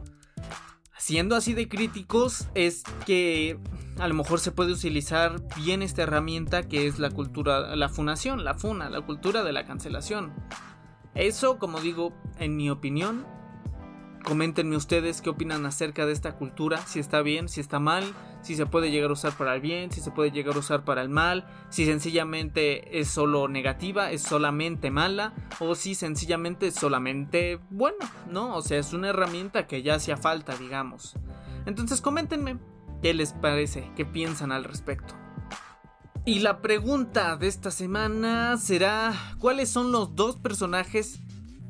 Siendo 0.98 1.36
así 1.36 1.52
de 1.52 1.68
críticos, 1.68 2.48
es 2.54 2.82
que 3.04 3.58
a 3.98 4.08
lo 4.08 4.14
mejor 4.14 4.40
se 4.40 4.50
puede 4.50 4.72
utilizar 4.72 5.42
bien 5.56 5.82
esta 5.82 6.02
herramienta 6.02 6.62
que 6.62 6.86
es 6.86 6.98
la 6.98 7.10
cultura, 7.10 7.76
la 7.76 7.88
funación, 7.88 8.44
la 8.44 8.54
funa, 8.54 8.88
la 8.88 9.02
cultura 9.02 9.42
de 9.42 9.52
la 9.52 9.66
cancelación. 9.66 10.32
Eso, 11.14 11.58
como 11.58 11.80
digo, 11.80 12.12
en 12.38 12.56
mi 12.56 12.70
opinión, 12.70 13.26
coméntenme 14.26 14.76
ustedes 14.76 15.22
qué 15.22 15.30
opinan 15.30 15.64
acerca 15.64 16.04
de 16.04 16.12
esta 16.12 16.36
cultura, 16.36 16.78
si 16.86 16.98
está 16.98 17.22
bien, 17.22 17.48
si 17.48 17.60
está 17.62 17.80
mal, 17.80 18.04
si 18.42 18.56
se 18.56 18.66
puede 18.66 18.90
llegar 18.90 19.08
a 19.08 19.14
usar 19.14 19.32
para 19.32 19.54
el 19.54 19.62
bien, 19.62 19.90
si 19.90 20.02
se 20.02 20.10
puede 20.10 20.30
llegar 20.30 20.56
a 20.56 20.58
usar 20.58 20.84
para 20.84 21.00
el 21.00 21.08
mal, 21.08 21.46
si 21.70 21.86
sencillamente 21.86 23.00
es 23.00 23.08
solo 23.08 23.48
negativa, 23.48 24.10
es 24.10 24.22
solamente 24.22 24.90
mala, 24.90 25.32
o 25.60 25.74
si 25.74 25.94
sencillamente 25.94 26.66
es 26.66 26.74
solamente 26.74 27.58
bueno, 27.70 28.04
¿no? 28.30 28.56
O 28.56 28.62
sea, 28.62 28.78
es 28.78 28.92
una 28.92 29.08
herramienta 29.08 29.66
que 29.66 29.82
ya 29.82 29.94
hacía 29.94 30.18
falta, 30.18 30.54
digamos. 30.56 31.14
Entonces 31.64 32.00
coméntenme, 32.00 32.58
¿Qué 33.02 33.14
les 33.14 33.32
parece? 33.32 33.90
¿Qué 33.94 34.04
piensan 34.04 34.52
al 34.52 34.64
respecto? 34.64 35.14
Y 36.24 36.40
la 36.40 36.60
pregunta 36.60 37.36
de 37.36 37.46
esta 37.46 37.70
semana 37.70 38.56
será, 38.56 39.14
¿cuáles 39.38 39.70
son 39.70 39.92
los 39.92 40.16
dos 40.16 40.36
personajes 40.36 41.20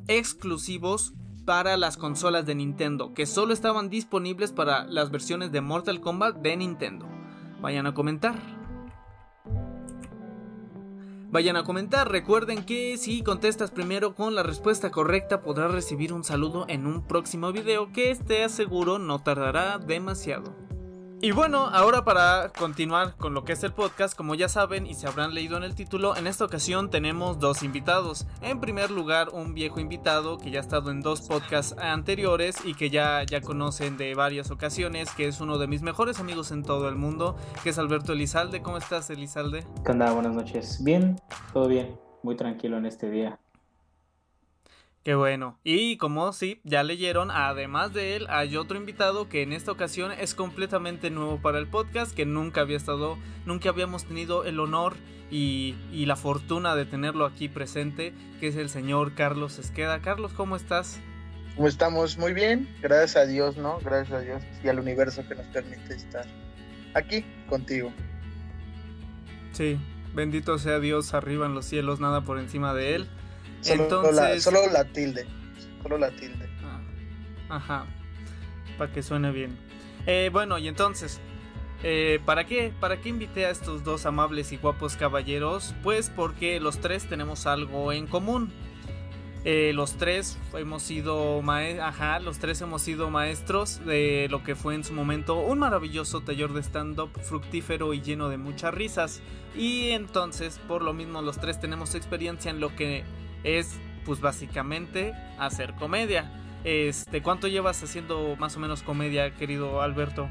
exclusivos 0.09 1.13
para 1.47 1.77
las 1.79 1.97
consolas 1.97 2.45
de 2.45 2.57
Nintendo 2.57 3.15
que 3.15 3.25
solo 3.25 3.55
estaban 3.55 3.89
disponibles 3.89 4.53
para 4.53 4.85
las 4.85 5.11
versiones 5.11 5.53
de 5.53 5.63
Mortal 5.63 6.01
Kombat 6.01 6.37
de 6.39 6.57
Nintendo? 6.57 7.07
Vayan 7.63 7.87
a 7.87 7.95
comentar. 7.95 8.35
Vayan 11.31 11.57
a 11.57 11.65
comentar, 11.65 12.11
recuerden 12.11 12.65
que 12.65 12.97
si 12.99 13.23
contestas 13.23 13.71
primero 13.71 14.15
con 14.15 14.35
la 14.35 14.43
respuesta 14.43 14.91
correcta 14.91 15.43
podrás 15.43 15.71
recibir 15.73 16.13
un 16.13 16.25
saludo 16.25 16.67
en 16.69 16.87
un 16.87 17.07
próximo 17.07 17.53
video 17.53 17.93
que 17.93 18.15
te 18.15 18.45
aseguro 18.45 18.99
no 18.99 19.21
tardará 19.21 19.79
demasiado. 19.79 20.55
Y 21.23 21.31
bueno, 21.31 21.67
ahora 21.73 22.05
para 22.05 22.51
continuar 22.51 23.17
con 23.17 23.33
lo 23.33 23.43
que 23.45 23.55
es 23.55 23.65
el 23.65 23.73
podcast, 23.73 24.15
como 24.15 24.35
ya 24.35 24.51
saben 24.51 24.87
y 24.87 24.93
se 24.93 25.07
habrán 25.07 25.33
leído 25.33 25.57
en 25.57 25.63
el 25.63 25.75
título, 25.75 26.15
en 26.15 26.27
esta 26.27 26.45
ocasión 26.45 26.91
tenemos 26.91 27.39
dos 27.39 27.63
invitados. 27.63 28.27
En 28.43 28.61
primer 28.61 28.91
lugar, 28.91 29.31
un 29.33 29.55
viejo 29.55 29.81
invitado 29.81 30.37
que 30.37 30.51
ya 30.51 30.59
ha 30.59 30.63
estado 30.63 30.91
en 30.91 31.01
dos 31.01 31.23
podcasts 31.23 31.75
anteriores 31.79 32.59
y 32.67 32.75
que 32.75 32.91
ya, 32.91 33.23
ya 33.25 33.41
conocen 33.41 33.97
de 33.97 34.15
varias 34.15 34.51
ocasiones, 34.51 35.11
que 35.13 35.27
es 35.27 35.41
uno 35.41 35.57
de 35.57 35.67
mis 35.67 35.81
mejores 35.81 36.21
amigos 36.21 36.51
en 36.51 36.63
todo 36.63 36.87
el 36.89 36.97
mundo, 36.97 37.35
que 37.63 37.71
es 37.71 37.79
Alberto 37.79 38.13
Elizalde. 38.13 38.61
¿Cómo 38.61 38.77
estás, 38.77 39.09
Elizalde? 39.09 39.67
¿Qué 39.87 39.93
onda? 39.93 40.13
Buenas 40.13 40.35
noches. 40.35 40.85
Bien, 40.85 41.17
todo 41.55 41.67
bien, 41.67 41.99
muy 42.23 42.37
tranquilo 42.37 42.77
en 42.77 42.85
este 42.85 43.09
día. 43.09 43.39
Qué 45.07 45.15
bueno. 45.15 45.57
Y 45.63 45.99
como 45.99 46.33
sí, 46.33 46.61
ya 46.65 46.83
leyeron, 46.83 47.31
además 47.31 47.95
de 47.95 48.17
él, 48.17 48.27
hay 48.29 48.57
otro 48.57 48.77
invitado 48.77 49.29
que 49.29 49.43
en 49.43 49.53
esta 49.53 49.71
ocasión 49.71 50.11
es 50.11 50.35
completamente 50.35 51.11
nuevo 51.11 51.41
para 51.41 51.61
el 51.61 51.69
podcast, 51.69 52.13
que 52.13 52.27
nunca 52.27 52.63
había 52.63 52.77
estado, 52.77 53.17
nunca 53.45 53.69
habíamos 53.69 54.05
tenido 54.05 54.45
el 54.45 54.59
honor 54.59 54.97
y, 55.31 55.77
la 55.93 56.17
fortuna 56.17 56.75
de 56.75 56.87
tenerlo 56.87 57.25
aquí 57.25 57.49
presente, 57.49 58.15
que 58.41 58.49
es 58.49 58.57
el 58.57 58.69
señor 58.69 59.15
Carlos 59.15 59.61
Esqueda. 59.61 60.03
Carlos, 60.03 60.33
¿cómo 60.33 60.57
estás? 60.57 60.99
¿Cómo 61.55 61.69
estamos? 61.69 62.19
Muy 62.19 62.33
bien, 62.33 62.69
gracias 62.83 63.15
a 63.15 63.27
Dios, 63.27 63.57
¿no? 63.57 63.79
Gracias 63.85 64.11
a 64.11 64.21
Dios 64.23 64.43
y 64.65 64.67
al 64.67 64.81
universo 64.81 65.23
que 65.29 65.37
nos 65.37 65.47
permite 65.47 65.95
estar 65.95 66.27
aquí 66.95 67.25
contigo. 67.49 67.93
Sí, 69.53 69.79
bendito 70.17 70.59
sea 70.59 70.81
Dios 70.81 71.15
arriba 71.15 71.47
en 71.47 71.55
los 71.55 71.65
cielos, 71.65 72.01
nada 72.01 72.23
por 72.23 72.41
encima 72.41 72.75
de 72.75 72.97
él. 72.97 73.09
Solo, 73.61 74.13
la, 74.13 74.41
solo 74.41 74.61
la 74.73 74.85
tilde. 74.85 75.27
Solo 75.83 75.99
la 75.99 76.11
tilde. 76.11 76.49
Ah, 76.65 76.81
ajá. 77.57 77.87
Para 78.79 78.93
que 78.93 79.03
suene 79.03 79.31
bien. 79.33 79.57
Eh, 80.07 80.31
bueno, 80.33 80.59
y 80.59 80.69
entonces, 80.69 81.21
eh, 81.83 82.21
¿Para 82.25 82.47
qué? 82.47 82.73
¿Para 82.81 83.01
qué 83.01 83.11
invité 83.11 83.47
a 83.47 83.51
estos 83.51 83.85
dos 83.85 84.07
amables 84.07 84.53
y 84.53 84.57
guapos 84.57 84.97
caballeros? 84.97 85.75
Pues 85.83 86.11
porque 86.15 86.59
los 86.59 86.79
tres 86.79 87.09
tenemos 87.09 87.47
algo 87.47 87.93
en 87.93 88.07
común. 88.07 88.53
Eh, 89.45 89.73
los 89.73 89.97
tres 89.97 90.39
hemos 90.55 90.83
sido 90.83 91.41
Ajá, 91.81 92.19
los 92.19 92.41
tres 92.41 92.61
hemos 92.63 92.83
sido 92.83 93.11
maestros 93.11 93.85
de 93.87 94.27
lo 94.29 94.43
que 94.43 94.57
fue 94.57 94.75
en 94.75 94.83
su 94.83 94.93
momento 94.93 95.39
un 95.39 95.61
maravilloso 95.61 96.23
taller 96.23 96.51
de 96.51 96.65
stand-up 96.65 97.11
fructífero 97.23 97.95
y 97.95 98.01
lleno 98.01 98.29
de 98.29 98.39
muchas 98.39 98.75
risas. 98.75 99.21
Y 99.55 99.91
entonces, 99.91 100.59
por 100.67 100.83
lo 100.83 100.93
mismo, 100.93 101.23
los 101.23 101.39
tres 101.39 101.61
tenemos 101.61 101.95
experiencia 101.95 102.51
en 102.51 102.59
lo 102.59 102.75
que 102.75 103.05
es, 103.47 103.81
pues 104.05 104.21
básicamente, 104.21 105.15
hacer 105.39 105.73
comedia. 105.75 106.31
Este, 106.65 107.23
¿cuánto 107.23 107.49
llevas 107.49 107.83
haciendo 107.83 108.37
más 108.39 108.57
o 108.57 108.61
menos 108.61 108.83
comedia, 108.83 109.35
querido 109.35 109.81
Alberto? 109.81 110.29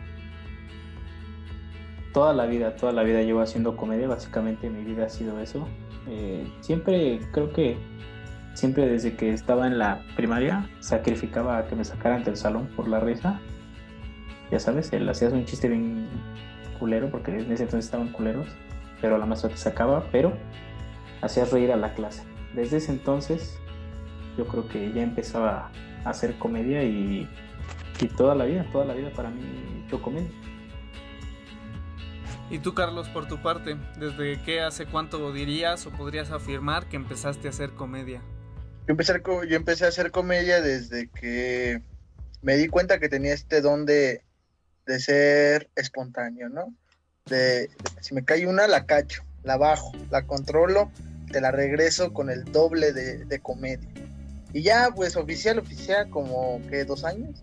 toda 2.15 2.33
la 2.33 2.45
vida, 2.45 2.77
toda 2.77 2.93
la 2.93 3.03
vida 3.03 3.21
llevo 3.23 3.41
haciendo 3.41 3.75
comedia, 3.75 4.07
básicamente 4.07 4.69
mi 4.69 4.85
vida 4.85 5.07
ha 5.07 5.09
sido 5.09 5.37
eso. 5.41 5.67
Eh, 6.07 6.49
siempre, 6.61 7.19
creo 7.33 7.51
que, 7.51 7.77
siempre 8.53 8.87
desde 8.87 9.17
que 9.17 9.33
estaba 9.33 9.67
en 9.67 9.77
la 9.77 10.01
primaria, 10.15 10.69
sacrificaba 10.79 11.57
a 11.57 11.67
que 11.67 11.75
me 11.75 11.83
sacaran 11.83 12.23
del 12.23 12.37
salón 12.37 12.69
por 12.73 12.87
la 12.87 13.01
risa. 13.01 13.41
Ya 14.49 14.61
sabes, 14.61 14.93
él 14.93 15.09
hacías 15.09 15.33
un 15.33 15.43
chiste 15.43 15.67
bien 15.67 16.07
culero, 16.79 17.11
porque 17.11 17.31
en 17.31 17.51
ese 17.51 17.63
entonces 17.63 17.83
estaban 17.83 18.07
culeros, 18.13 18.47
pero 19.01 19.17
la 19.17 19.25
maestra 19.25 19.49
te 19.49 19.57
sacaba, 19.57 20.05
pero 20.09 20.31
hacías 21.21 21.51
reír 21.51 21.73
a 21.73 21.75
la 21.75 21.95
clase. 21.95 22.23
Desde 22.55 22.77
ese 22.77 22.91
entonces, 22.91 23.57
yo 24.37 24.47
creo 24.47 24.67
que 24.67 24.91
ya 24.93 25.03
empezaba 25.03 25.71
a 26.03 26.09
hacer 26.09 26.37
comedia 26.37 26.83
y, 26.83 27.29
y 27.99 28.07
toda 28.07 28.35
la 28.35 28.45
vida, 28.45 28.65
toda 28.71 28.85
la 28.85 28.93
vida 28.93 29.11
para 29.15 29.29
mí 29.29 29.41
yo 29.89 30.01
comedia. 30.01 30.29
Y 32.49 32.59
tú, 32.59 32.73
Carlos, 32.73 33.09
por 33.09 33.27
tu 33.27 33.41
parte, 33.41 33.75
¿desde 33.99 34.41
qué 34.43 34.61
hace 34.61 34.85
cuánto 34.85 35.33
dirías 35.33 35.85
o 35.87 35.91
podrías 35.91 36.31
afirmar 36.31 36.87
que 36.87 36.95
empezaste 36.95 37.47
a 37.47 37.49
hacer 37.49 37.71
comedia? 37.71 38.21
Yo 38.87 38.91
empecé, 38.91 39.21
yo 39.25 39.55
empecé 39.55 39.85
a 39.85 39.87
hacer 39.87 40.11
comedia 40.11 40.61
desde 40.61 41.09
que 41.09 41.81
me 42.43 42.55
di 42.55 42.67
cuenta 42.67 42.99
que 42.99 43.09
tenía 43.09 43.33
este 43.33 43.61
don 43.61 43.87
de, 43.87 44.21
ser 44.85 45.71
espontáneo, 45.75 46.49
¿no? 46.49 46.73
De, 47.25 47.71
si 48.01 48.13
me 48.13 48.23
cae 48.23 48.45
una, 48.45 48.67
la 48.67 48.85
cacho, 48.85 49.23
la 49.43 49.57
bajo, 49.57 49.91
la 50.11 50.27
controlo, 50.27 50.91
te 51.31 51.41
la 51.41 51.51
regreso 51.51 52.13
con 52.13 52.29
el 52.29 52.45
doble 52.45 52.93
de, 52.93 53.39
comedia. 53.39 53.89
Y 54.53 54.61
ya, 54.61 54.89
pues, 54.95 55.15
oficial, 55.15 55.59
oficial, 55.59 56.09
como 56.09 56.61
que 56.69 56.85
dos 56.85 57.03
años. 57.03 57.41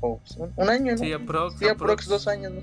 O 0.00 0.18
pues, 0.18 0.38
un, 0.56 0.70
año, 0.70 0.92
¿no? 0.92 0.98
Sí, 0.98 1.12
aprox, 1.12 1.58
sí, 1.58 1.68
aprox, 1.68 2.06
dos 2.06 2.28
años, 2.28 2.52
no 2.52 2.60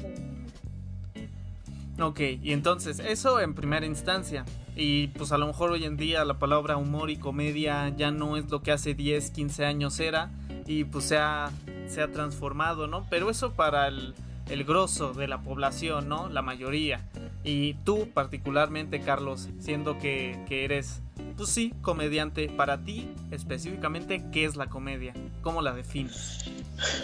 Ok, 2.08 2.20
y 2.42 2.52
entonces 2.52 3.00
eso 3.00 3.40
en 3.40 3.54
primera 3.54 3.86
instancia. 3.86 4.46
Y 4.76 5.08
pues 5.08 5.32
a 5.32 5.38
lo 5.38 5.48
mejor 5.48 5.72
hoy 5.72 5.86
en 5.86 5.96
día 5.96 6.26
la 6.26 6.38
palabra 6.40 6.76
humor 6.76 7.10
y 7.10 7.16
comedia 7.16 7.88
ya 7.96 8.12
no 8.12 8.36
es 8.36 8.50
lo 8.50 8.62
que 8.62 8.74
hace 8.74 8.94
10, 8.94 9.32
15 9.32 9.66
años 9.66 10.00
era. 10.02 10.30
Y 10.66 10.84
pues 10.84 11.06
se 11.06 11.18
ha, 11.18 11.52
se 11.88 12.02
ha 12.02 12.12
transformado, 12.12 12.88
¿no? 12.88 13.06
Pero 13.10 13.30
eso 13.30 13.54
para 13.54 13.88
el, 13.88 14.14
el 14.50 14.64
grosso 14.64 15.14
de 15.14 15.28
la 15.28 15.42
población, 15.42 16.08
¿no? 16.08 16.30
La 16.30 16.42
mayoría. 16.42 17.08
Y 17.44 17.76
tú 17.84 18.10
particularmente, 18.14 19.02
Carlos, 19.02 19.50
siendo 19.60 19.98
que, 19.98 20.38
eres, 20.50 21.02
pues 21.38 21.50
sí, 21.50 21.74
comediante, 21.82 22.50
para 22.50 22.84
ti 22.84 23.10
específicamente, 23.32 24.24
¿qué 24.32 24.46
es 24.46 24.56
la 24.56 24.68
comedia? 24.68 25.14
¿Cómo 25.42 25.62
la 25.62 25.74
defines? 25.74 26.46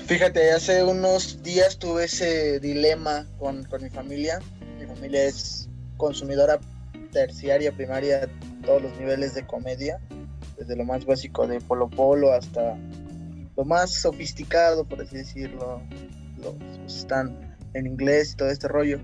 Fíjate, 0.06 0.52
hace 0.52 0.84
unos 0.84 1.44
días 1.44 1.80
tuve 1.80 2.06
ese 2.06 2.60
dilema 2.60 3.26
con, 3.40 3.64
con 3.66 3.84
mi 3.84 3.90
familia 3.90 4.40
familia 4.96 5.26
es 5.26 5.70
consumidora 5.98 6.60
terciaria, 7.12 7.72
primaria, 7.72 8.30
todos 8.66 8.82
los 8.82 8.98
niveles 8.98 9.34
de 9.34 9.46
comedia, 9.46 10.00
desde 10.58 10.76
lo 10.76 10.86
más 10.86 11.06
básico 11.06 11.48
de 11.48 11.60
Polo 11.60 11.90
Polo 11.90 12.32
hasta 12.32 12.78
lo 13.58 13.66
más 13.66 13.94
sofisticado, 13.94 14.86
por 14.86 15.02
así 15.02 15.18
decirlo, 15.18 15.82
están 16.88 17.56
en 17.74 17.88
inglés 17.88 18.34
y 18.34 18.36
todo 18.36 18.50
este 18.50 18.68
rollo. 18.68 19.00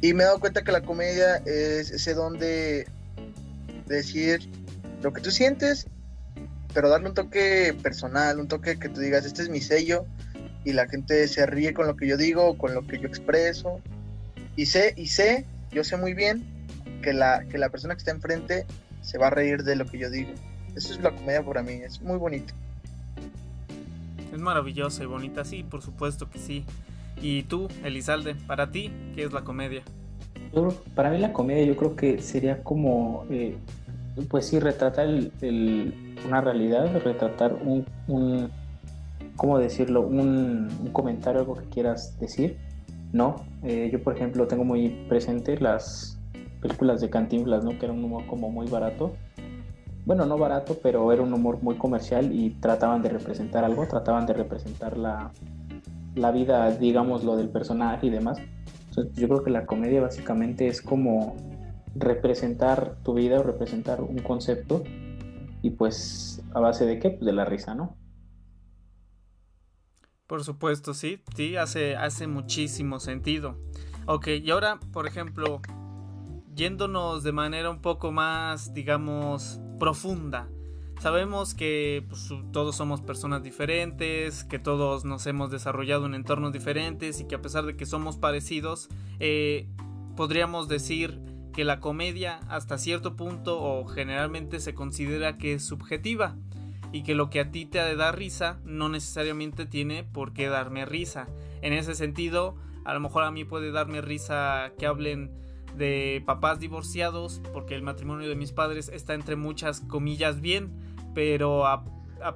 Y 0.00 0.12
me 0.12 0.22
he 0.22 0.26
dado 0.26 0.40
cuenta 0.40 0.62
que 0.62 0.72
la 0.72 0.82
comedia 0.82 1.36
es 1.46 1.90
ese 1.90 2.14
don 2.14 2.38
de 2.38 2.86
decir 3.86 4.40
lo 5.02 5.12
que 5.12 5.20
tú 5.20 5.30
sientes, 5.30 5.86
pero 6.74 6.90
darle 6.90 7.08
un 7.08 7.14
toque 7.14 7.74
personal, 7.82 8.38
un 8.38 8.48
toque 8.48 8.78
que 8.78 8.88
tú 8.88 9.00
digas, 9.00 9.24
este 9.24 9.42
es 9.42 9.48
mi 9.48 9.60
sello, 9.60 10.06
y 10.64 10.72
la 10.72 10.88
gente 10.88 11.26
se 11.28 11.46
ríe 11.46 11.72
con 11.72 11.86
lo 11.86 11.96
que 11.96 12.06
yo 12.06 12.16
digo, 12.16 12.58
con 12.58 12.74
lo 12.74 12.86
que 12.86 12.98
yo 12.98 13.06
expreso, 13.06 13.80
y 14.56 14.66
sé, 14.66 14.92
y 14.96 15.06
sé, 15.06 15.46
yo 15.70 15.84
sé 15.84 15.96
muy 15.96 16.12
bien 16.12 16.44
que 17.02 17.12
la, 17.12 17.44
que 17.48 17.58
la 17.58 17.70
persona 17.70 17.94
que 17.94 17.98
está 17.98 18.10
enfrente 18.10 18.66
se 19.00 19.18
va 19.18 19.28
a 19.28 19.30
reír 19.30 19.62
de 19.62 19.76
lo 19.76 19.86
que 19.86 19.98
yo 19.98 20.10
digo. 20.10 20.32
Eso 20.74 20.92
es 20.92 21.00
la 21.00 21.14
comedia 21.14 21.42
para 21.42 21.62
mí, 21.62 21.74
es 21.74 22.02
muy 22.02 22.18
bonito. 22.18 22.52
Es 24.32 24.40
maravillosa 24.40 25.02
y 25.02 25.06
bonita, 25.06 25.44
sí, 25.44 25.62
por 25.62 25.82
supuesto 25.82 26.28
que 26.28 26.38
sí. 26.38 26.64
Y 27.20 27.44
tú, 27.44 27.68
Elizalde, 27.84 28.34
para 28.46 28.70
ti, 28.70 28.92
¿qué 29.14 29.24
es 29.24 29.32
la 29.32 29.42
comedia? 29.42 29.82
para 30.94 31.10
mí 31.10 31.18
la 31.18 31.34
comedia 31.34 31.64
yo 31.64 31.76
creo 31.76 31.96
que 31.96 32.22
sería 32.22 32.62
como, 32.62 33.26
eh, 33.28 33.56
pues 34.30 34.46
sí, 34.46 34.58
retratar 34.58 35.08
una 36.26 36.40
realidad, 36.40 37.02
retratar 37.04 37.52
un, 37.54 37.84
un 38.08 38.50
¿cómo 39.36 39.58
decirlo? 39.58 40.00
Un, 40.00 40.68
un, 40.80 40.90
comentario, 40.92 41.40
algo 41.40 41.56
que 41.56 41.66
quieras 41.66 42.18
decir, 42.18 42.56
no, 43.12 43.44
eh, 43.62 43.90
yo 43.92 44.02
por 44.02 44.16
ejemplo 44.16 44.46
tengo 44.46 44.64
muy 44.64 44.88
presente 45.08 45.58
las 45.60 46.18
películas 46.60 47.00
de 47.00 47.10
Cantinflas, 47.10 47.64
¿no? 47.64 47.78
Que 47.78 47.86
era 47.86 47.92
un 47.92 48.02
humor 48.02 48.26
como 48.26 48.50
muy 48.50 48.66
barato. 48.66 49.14
Bueno, 50.06 50.24
no 50.24 50.38
barato, 50.38 50.78
pero 50.80 51.12
era 51.12 51.20
un 51.20 51.34
humor 51.34 51.60
muy 51.62 51.74
comercial 51.74 52.32
y 52.32 52.50
trataban 52.50 53.02
de 53.02 53.08
representar 53.08 53.64
algo, 53.64 53.88
trataban 53.88 54.24
de 54.24 54.34
representar 54.34 54.96
la, 54.96 55.32
la 56.14 56.30
vida, 56.30 56.70
digamos, 56.70 57.24
lo 57.24 57.36
del 57.36 57.48
personaje 57.48 58.06
y 58.06 58.10
demás. 58.10 58.38
Entonces, 58.88 59.12
yo 59.16 59.26
creo 59.26 59.42
que 59.42 59.50
la 59.50 59.66
comedia 59.66 60.00
básicamente 60.00 60.68
es 60.68 60.80
como 60.80 61.34
representar 61.96 62.98
tu 63.02 63.14
vida 63.14 63.40
o 63.40 63.42
representar 63.42 64.00
un 64.00 64.18
concepto 64.18 64.84
y 65.62 65.70
pues 65.70 66.40
a 66.54 66.60
base 66.60 66.86
de 66.86 67.00
qué? 67.00 67.10
Pues 67.10 67.24
de 67.24 67.32
la 67.32 67.44
risa, 67.44 67.74
¿no? 67.74 67.96
Por 70.28 70.44
supuesto, 70.44 70.94
sí, 70.94 71.20
sí, 71.34 71.56
hace, 71.56 71.96
hace 71.96 72.28
muchísimo 72.28 73.00
sentido. 73.00 73.58
Ok, 74.06 74.28
y 74.28 74.50
ahora, 74.52 74.78
por 74.92 75.08
ejemplo, 75.08 75.60
yéndonos 76.54 77.24
de 77.24 77.32
manera 77.32 77.70
un 77.70 77.80
poco 77.80 78.12
más, 78.12 78.72
digamos, 78.72 79.60
profunda. 79.78 80.48
Sabemos 81.00 81.54
que 81.54 82.04
pues, 82.08 82.32
todos 82.52 82.76
somos 82.76 83.02
personas 83.02 83.42
diferentes, 83.42 84.44
que 84.44 84.58
todos 84.58 85.04
nos 85.04 85.26
hemos 85.26 85.50
desarrollado 85.50 86.06
en 86.06 86.14
entornos 86.14 86.52
diferentes 86.52 87.20
y 87.20 87.26
que 87.26 87.34
a 87.34 87.42
pesar 87.42 87.66
de 87.66 87.76
que 87.76 87.84
somos 87.84 88.16
parecidos, 88.16 88.88
eh, 89.20 89.68
podríamos 90.16 90.68
decir 90.68 91.20
que 91.52 91.64
la 91.64 91.80
comedia 91.80 92.40
hasta 92.48 92.78
cierto 92.78 93.16
punto 93.16 93.62
o 93.62 93.86
generalmente 93.86 94.60
se 94.60 94.74
considera 94.74 95.38
que 95.38 95.54
es 95.54 95.64
subjetiva 95.64 96.36
y 96.92 97.02
que 97.02 97.14
lo 97.14 97.30
que 97.30 97.40
a 97.40 97.50
ti 97.50 97.66
te 97.66 97.94
da 97.96 98.12
risa 98.12 98.58
no 98.64 98.88
necesariamente 98.88 99.66
tiene 99.66 100.02
por 100.04 100.32
qué 100.32 100.48
darme 100.48 100.86
risa. 100.86 101.28
En 101.62 101.72
ese 101.72 101.94
sentido, 101.94 102.56
a 102.84 102.94
lo 102.94 103.00
mejor 103.00 103.24
a 103.24 103.30
mí 103.30 103.44
puede 103.44 103.70
darme 103.70 104.00
risa 104.00 104.72
que 104.78 104.86
hablen 104.86 105.30
de 105.76 106.22
papás 106.26 106.60
divorciados 106.60 107.42
porque 107.52 107.74
el 107.74 107.82
matrimonio 107.82 108.28
de 108.28 108.34
mis 108.34 108.52
padres 108.52 108.90
está 108.92 109.14
entre 109.14 109.36
muchas 109.36 109.80
comillas 109.80 110.40
bien, 110.40 110.72
pero 111.14 111.66
a, 111.66 111.84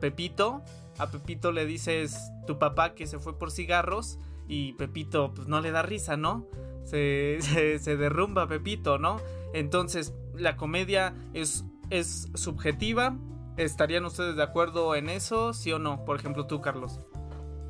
Pepito, 0.00 0.62
a 0.98 1.11
Pepito 1.11 1.53
le 1.53 1.66
dices 1.66 2.31
tu 2.46 2.59
papá 2.59 2.94
que 2.94 3.07
se 3.07 3.18
fue 3.18 3.38
por 3.38 3.50
cigarros 3.50 4.18
y 4.48 4.74
Pepito 4.74 5.33
pues 5.35 5.48
no 5.48 5.61
le 5.61 5.70
da 5.70 5.83
risa, 5.83 6.16
¿no? 6.16 6.47
Se, 6.84 7.38
se, 7.41 7.97
derrumba 7.97 8.49
Pepito, 8.49 8.99
¿no? 8.99 9.20
Entonces 9.53 10.12
la 10.34 10.57
comedia 10.57 11.14
es, 11.34 11.64
es 11.91 12.30
subjetiva 12.34 13.16
¿Estarían 13.61 14.07
ustedes 14.07 14.36
de 14.36 14.43
acuerdo 14.43 14.95
en 14.95 15.11
eso, 15.11 15.53
sí 15.53 15.70
o 15.70 15.78
no? 15.78 16.05
Por 16.07 16.16
ejemplo, 16.16 16.47
tú, 16.47 16.62
Carlos. 16.62 17.01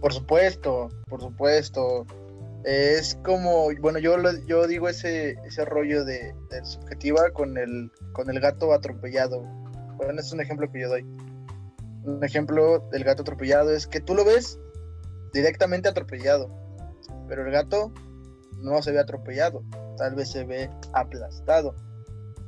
Por 0.01 0.13
supuesto, 0.13 0.89
por 1.09 1.21
supuesto. 1.21 2.07
Es 2.65 3.19
como, 3.25 3.69
bueno, 3.81 3.99
yo, 3.99 4.17
yo 4.47 4.67
digo 4.67 4.89
ese, 4.89 5.31
ese 5.47 5.65
rollo 5.65 6.05
de, 6.05 6.35
subjetiva 6.63 7.31
con 7.31 7.57
el, 7.57 7.91
con 8.13 8.29
el 8.29 8.39
gato 8.41 8.73
atropellado. 8.73 9.43
Bueno, 9.97 10.21
es 10.21 10.33
un 10.33 10.41
ejemplo 10.41 10.71
que 10.71 10.81
yo 10.81 10.89
doy. 10.89 11.03
Un 12.05 12.23
ejemplo 12.23 12.81
del 12.91 13.05
gato 13.05 13.23
atropellado 13.23 13.71
es 13.71 13.87
que 13.87 14.01
tú 14.01 14.15
lo 14.15 14.25
ves 14.25 14.59
directamente 15.33 15.89
atropellado, 15.89 16.51
pero 17.29 17.47
el 17.47 17.53
gato 17.53 17.93
no 18.59 18.83
se 18.83 18.93
ve 18.93 19.01
atropellado, 19.01 19.63
tal 19.97 20.15
vez 20.15 20.31
se 20.31 20.45
ve 20.45 20.71
aplastado. 20.93 21.75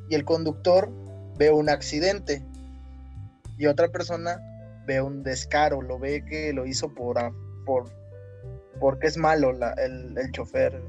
Y 0.08 0.14
el 0.14 0.24
conductor 0.24 0.90
ve 1.38 1.50
un 1.50 1.70
accidente, 1.70 2.44
y 3.58 3.66
otra 3.66 3.88
persona 3.88 4.40
ve 4.86 5.00
un 5.00 5.22
descaro, 5.22 5.82
lo 5.82 5.98
ve 5.98 6.24
que 6.24 6.52
lo 6.52 6.66
hizo 6.66 6.92
por 6.92 7.18
porque 8.80 9.06
es 9.06 9.16
malo 9.16 9.50
el, 9.50 10.18
el, 10.18 10.32
chofer. 10.32 10.82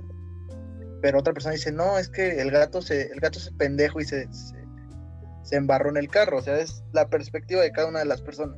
Pero 1.01 1.19
otra 1.19 1.33
persona 1.33 1.53
dice, 1.53 1.71
no, 1.71 1.97
es 1.97 2.09
que 2.09 2.41
el 2.41 2.51
gato 2.51 2.81
se, 2.81 3.11
el 3.11 3.19
gato 3.19 3.39
es 3.39 3.51
pendejo 3.51 3.99
y 3.99 4.05
se, 4.05 4.27
se, 4.31 5.55
embarró 5.55 5.89
en 5.89 5.97
el 5.97 6.07
carro. 6.09 6.37
O 6.37 6.41
sea, 6.41 6.57
es 6.59 6.83
la 6.93 7.09
perspectiva 7.09 7.61
de 7.61 7.71
cada 7.71 7.87
una 7.87 7.99
de 7.99 8.05
las 8.05 8.21
personas. 8.21 8.57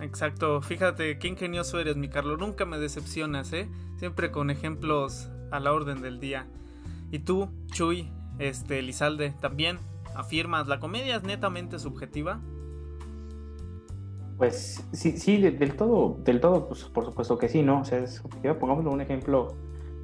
Exacto, 0.00 0.62
fíjate 0.62 1.18
qué 1.18 1.28
ingenioso 1.28 1.78
eres, 1.78 1.96
mi 1.96 2.08
Carlos. 2.08 2.38
Nunca 2.38 2.64
me 2.64 2.78
decepcionas, 2.78 3.52
¿eh? 3.52 3.68
Siempre 3.98 4.30
con 4.30 4.50
ejemplos 4.50 5.30
a 5.50 5.60
la 5.60 5.72
orden 5.72 6.00
del 6.00 6.18
día. 6.18 6.46
Y 7.10 7.20
tú, 7.20 7.50
Chuy, 7.72 8.10
este, 8.38 8.80
Lizalde, 8.82 9.34
también 9.40 9.78
afirmas, 10.16 10.66
¿la 10.66 10.80
comedia 10.80 11.16
es 11.16 11.22
netamente 11.22 11.78
subjetiva? 11.78 12.40
Pues 14.42 14.84
sí, 14.90 15.18
sí, 15.18 15.40
del 15.40 15.76
todo, 15.76 16.16
del 16.24 16.40
todo, 16.40 16.66
pues 16.66 16.82
por 16.86 17.04
supuesto 17.04 17.38
que 17.38 17.48
sí, 17.48 17.62
¿no? 17.62 17.82
O 17.82 17.84
sea, 17.84 18.00
es, 18.00 18.24
pongámoslo 18.58 18.90
un 18.90 19.00
ejemplo 19.00 19.54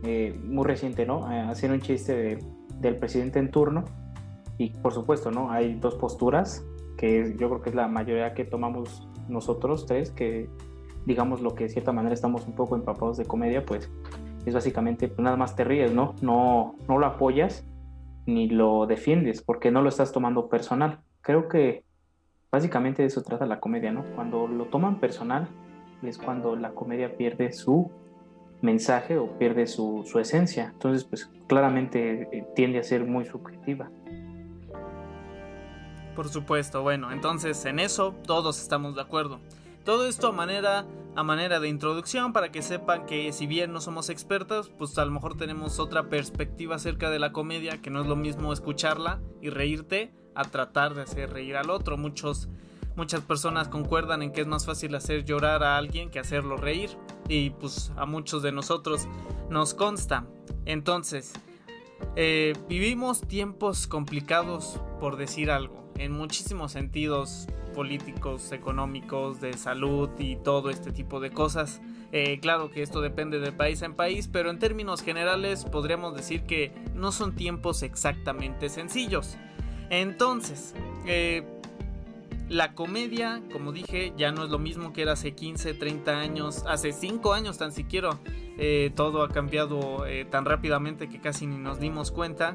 eh, 0.04 0.32
muy 0.44 0.64
reciente, 0.64 1.04
¿no? 1.04 1.28
Eh, 1.32 1.40
hacer 1.40 1.72
un 1.72 1.80
chiste 1.80 2.38
del 2.76 2.96
presidente 2.98 3.40
en 3.40 3.50
turno 3.50 3.84
y 4.56 4.70
por 4.70 4.92
supuesto, 4.92 5.32
¿no? 5.32 5.50
Hay 5.50 5.74
dos 5.74 5.96
posturas 5.96 6.64
que 6.96 7.34
yo 7.36 7.48
creo 7.48 7.62
que 7.62 7.70
es 7.70 7.74
la 7.74 7.88
mayoría 7.88 8.32
que 8.34 8.44
tomamos 8.44 9.08
nosotros 9.28 9.86
tres, 9.86 10.12
que 10.12 10.48
digamos 11.04 11.40
lo 11.40 11.56
que 11.56 11.64
de 11.64 11.70
cierta 11.70 11.90
manera 11.90 12.14
estamos 12.14 12.46
un 12.46 12.54
poco 12.54 12.76
empapados 12.76 13.16
de 13.16 13.24
comedia, 13.24 13.66
pues 13.66 13.90
es 14.46 14.54
básicamente, 14.54 15.08
pues 15.08 15.18
nada 15.18 15.36
más 15.36 15.56
te 15.56 15.64
ríes, 15.64 15.92
¿no? 15.92 16.14
No, 16.22 16.76
no 16.86 16.98
lo 17.00 17.06
apoyas 17.06 17.66
ni 18.24 18.48
lo 18.48 18.86
defiendes 18.86 19.42
porque 19.42 19.72
no 19.72 19.82
lo 19.82 19.88
estás 19.88 20.12
tomando 20.12 20.48
personal. 20.48 21.00
Creo 21.22 21.48
que 21.48 21.87
Básicamente 22.50 23.02
de 23.02 23.08
eso 23.08 23.22
trata 23.22 23.44
la 23.44 23.60
comedia, 23.60 23.92
¿no? 23.92 24.04
Cuando 24.14 24.48
lo 24.48 24.64
toman 24.66 25.00
personal 25.00 25.48
es 26.02 26.16
cuando 26.16 26.56
la 26.56 26.70
comedia 26.70 27.16
pierde 27.16 27.52
su 27.52 27.90
mensaje 28.62 29.18
o 29.18 29.38
pierde 29.38 29.66
su, 29.66 30.04
esencia. 30.18 30.70
Entonces, 30.72 31.04
pues 31.04 31.30
claramente 31.46 32.28
eh, 32.32 32.46
tiende 32.54 32.78
a 32.78 32.82
ser 32.82 33.04
muy 33.04 33.26
subjetiva. 33.26 33.90
Por 36.16 36.28
supuesto, 36.28 36.82
bueno, 36.82 37.12
entonces 37.12 37.64
en 37.64 37.78
eso 37.78 38.14
todos 38.26 38.60
estamos 38.60 38.96
de 38.96 39.02
acuerdo. 39.02 39.40
Todo 39.84 40.08
esto 40.08 40.28
a 40.28 40.32
manera, 40.32 40.84
a 41.14 41.22
manera 41.22 41.60
de 41.60 41.68
introducción 41.68 42.32
para 42.32 42.50
que 42.50 42.62
sepan 42.62 43.06
que 43.06 43.32
si 43.32 43.46
bien 43.46 43.72
no 43.72 43.80
somos 43.80 44.10
expertos, 44.10 44.70
pues 44.70 44.98
a 44.98 45.04
lo 45.04 45.12
mejor 45.12 45.36
tenemos 45.36 45.78
otra 45.78 46.08
perspectiva 46.08 46.76
acerca 46.76 47.10
de 47.10 47.20
la 47.20 47.32
comedia, 47.32 47.80
que 47.80 47.90
no 47.90 48.00
es 48.00 48.06
lo 48.06 48.16
mismo 48.16 48.52
escucharla 48.52 49.20
y 49.40 49.50
reírte 49.50 50.12
a 50.38 50.44
tratar 50.44 50.94
de 50.94 51.02
hacer 51.02 51.30
reír 51.30 51.56
al 51.56 51.68
otro. 51.68 51.96
Muchos, 51.96 52.48
muchas 52.94 53.22
personas 53.22 53.66
concuerdan 53.68 54.22
en 54.22 54.32
que 54.32 54.40
es 54.40 54.46
más 54.46 54.64
fácil 54.64 54.94
hacer 54.94 55.24
llorar 55.24 55.64
a 55.64 55.76
alguien 55.76 56.10
que 56.10 56.20
hacerlo 56.20 56.56
reír. 56.56 56.90
Y 57.28 57.50
pues 57.50 57.92
a 57.96 58.06
muchos 58.06 58.42
de 58.42 58.52
nosotros 58.52 59.08
nos 59.50 59.74
consta. 59.74 60.26
Entonces, 60.64 61.32
eh, 62.14 62.54
vivimos 62.68 63.20
tiempos 63.22 63.88
complicados 63.88 64.80
por 65.00 65.16
decir 65.16 65.50
algo, 65.50 65.92
en 65.96 66.12
muchísimos 66.12 66.72
sentidos 66.72 67.48
políticos, 67.74 68.52
económicos, 68.52 69.40
de 69.40 69.52
salud 69.54 70.10
y 70.18 70.36
todo 70.36 70.70
este 70.70 70.92
tipo 70.92 71.20
de 71.20 71.30
cosas. 71.30 71.80
Eh, 72.12 72.38
claro 72.40 72.70
que 72.70 72.82
esto 72.82 73.00
depende 73.00 73.40
de 73.40 73.52
país 73.52 73.82
en 73.82 73.94
país, 73.94 74.28
pero 74.28 74.50
en 74.50 74.58
términos 74.58 75.02
generales 75.02 75.64
podríamos 75.64 76.14
decir 76.14 76.44
que 76.44 76.72
no 76.94 77.12
son 77.12 77.34
tiempos 77.34 77.82
exactamente 77.82 78.68
sencillos. 78.68 79.36
Entonces, 79.90 80.74
eh, 81.06 81.44
la 82.48 82.74
comedia, 82.74 83.42
como 83.52 83.72
dije, 83.72 84.12
ya 84.16 84.32
no 84.32 84.44
es 84.44 84.50
lo 84.50 84.58
mismo 84.58 84.92
que 84.92 85.02
era 85.02 85.12
hace 85.12 85.32
15, 85.32 85.74
30 85.74 86.18
años, 86.18 86.64
hace 86.66 86.92
5 86.92 87.32
años 87.32 87.58
tan 87.58 87.72
siquiera. 87.72 88.18
Eh, 88.58 88.90
todo 88.94 89.22
ha 89.22 89.28
cambiado 89.28 90.06
eh, 90.06 90.24
tan 90.24 90.44
rápidamente 90.44 91.08
que 91.08 91.20
casi 91.20 91.46
ni 91.46 91.56
nos 91.56 91.78
dimos 91.78 92.10
cuenta. 92.10 92.52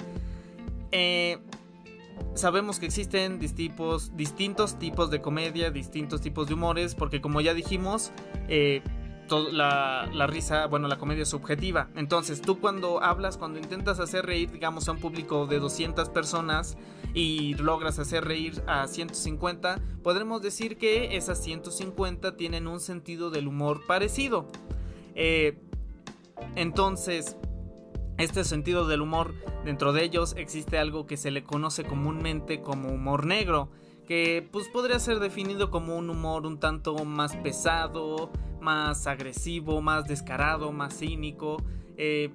sabemos 2.35 2.79
que 2.79 2.85
existen 2.85 3.39
distintos 3.39 4.79
tipos 4.79 5.09
de 5.09 5.21
comedia, 5.21 5.71
distintos 5.71 6.21
tipos 6.21 6.47
de 6.47 6.53
humores, 6.53 6.93
porque 6.93 7.21
como 7.21 7.41
ya 7.41 7.53
dijimos, 7.53 8.11
la, 9.51 10.09
la, 10.13 10.27
risa, 10.27 10.67
bueno, 10.67 10.87
la 10.87 10.97
comedia 10.97 11.25
subjetiva. 11.25 11.89
Entonces, 11.95 12.41
tú 12.41 12.59
cuando 12.59 13.01
hablas, 13.03 13.37
cuando 13.37 13.59
intentas 13.59 13.99
hacer 13.99 14.25
reír, 14.25 14.51
digamos, 14.51 14.87
a 14.87 14.91
un 14.91 14.99
público 14.99 15.47
de 15.47 15.59
200 15.59 16.09
personas 16.09 16.77
y 17.13 17.55
logras 17.55 17.99
hacer 17.99 18.25
reír 18.25 18.63
a 18.67 18.87
150, 18.87 19.79
podremos 20.03 20.41
decir 20.41 20.77
que 20.77 21.15
esas 21.15 21.41
150 21.43 22.35
tienen 22.37 22.67
un 22.67 22.79
sentido 22.79 23.29
del 23.29 23.47
humor 23.47 23.85
parecido. 23.87 24.47
Eh, 25.15 25.59
entonces, 26.55 27.37
este 28.17 28.43
sentido 28.43 28.87
del 28.87 29.01
humor, 29.01 29.33
dentro 29.65 29.93
de 29.93 30.03
ellos 30.03 30.35
existe 30.37 30.77
algo 30.77 31.05
que 31.05 31.17
se 31.17 31.31
le 31.31 31.43
conoce 31.43 31.83
comúnmente 31.83 32.61
como 32.61 32.89
humor 32.89 33.25
negro 33.25 33.69
que 34.07 34.47
pues 34.51 34.67
podría 34.67 34.99
ser 34.99 35.19
definido 35.19 35.71
como 35.71 35.97
un 35.97 36.09
humor 36.09 36.45
un 36.45 36.59
tanto 36.59 36.93
más 37.05 37.35
pesado, 37.37 38.29
más 38.63 39.05
agresivo, 39.05 39.81
más 39.81 40.05
descarado, 40.05 40.71
más 40.71 40.97
cínico. 40.97 41.57
Eh, 41.97 42.31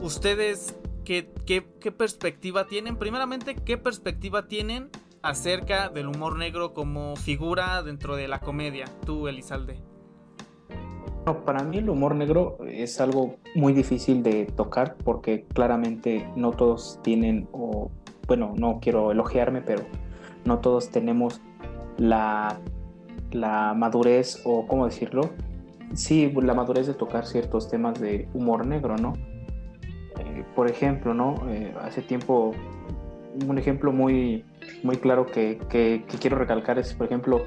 ¿Ustedes 0.00 0.76
qué, 1.04 1.30
qué, 1.46 1.92
perspectiva 1.92 2.66
tienen? 2.66 2.96
Primeramente, 2.96 3.54
¿qué 3.54 3.78
perspectiva 3.78 4.48
tienen 4.48 4.90
acerca 5.22 5.88
del 5.88 6.08
humor 6.08 6.36
negro 6.36 6.74
como 6.74 7.16
figura 7.16 7.82
dentro 7.82 8.16
de 8.16 8.28
la 8.28 8.40
comedia? 8.40 8.86
Tú, 9.06 9.28
Elizalde. 9.28 9.80
para 11.44 11.62
mí 11.62 11.78
el 11.78 11.90
humor 11.90 12.14
negro 12.14 12.58
es 12.66 13.00
algo 13.00 13.36
muy 13.54 13.72
difícil 13.72 14.22
de 14.22 14.46
tocar 14.46 14.96
porque 15.04 15.44
claramente 15.44 16.28
no 16.34 16.52
todos 16.52 16.98
tienen, 17.02 17.48
o 17.52 17.90
bueno, 18.26 18.54
no 18.56 18.80
quiero 18.80 19.12
elogiarme, 19.12 19.60
pero 19.60 19.84
no 20.44 20.58
todos 20.58 20.90
tenemos 20.90 21.40
la, 21.98 22.60
la 23.30 23.74
madurez 23.74 24.42
o, 24.44 24.66
¿cómo 24.66 24.86
decirlo? 24.86 25.30
Sí, 25.94 26.32
la 26.42 26.54
madurez 26.54 26.86
de 26.86 26.94
tocar 26.94 27.26
ciertos 27.26 27.68
temas 27.68 28.00
de 28.00 28.28
humor 28.34 28.66
negro, 28.66 28.96
¿no? 28.96 29.14
Eh, 30.18 30.44
por 30.54 30.70
ejemplo, 30.70 31.14
¿no? 31.14 31.34
Eh, 31.48 31.74
hace 31.80 32.02
tiempo, 32.02 32.52
un 33.46 33.58
ejemplo 33.58 33.92
muy, 33.92 34.44
muy 34.82 34.96
claro 34.96 35.26
que, 35.26 35.58
que, 35.68 36.04
quiero 36.20 36.36
recalcar 36.36 36.78
es, 36.78 36.94
por 36.94 37.06
ejemplo, 37.06 37.44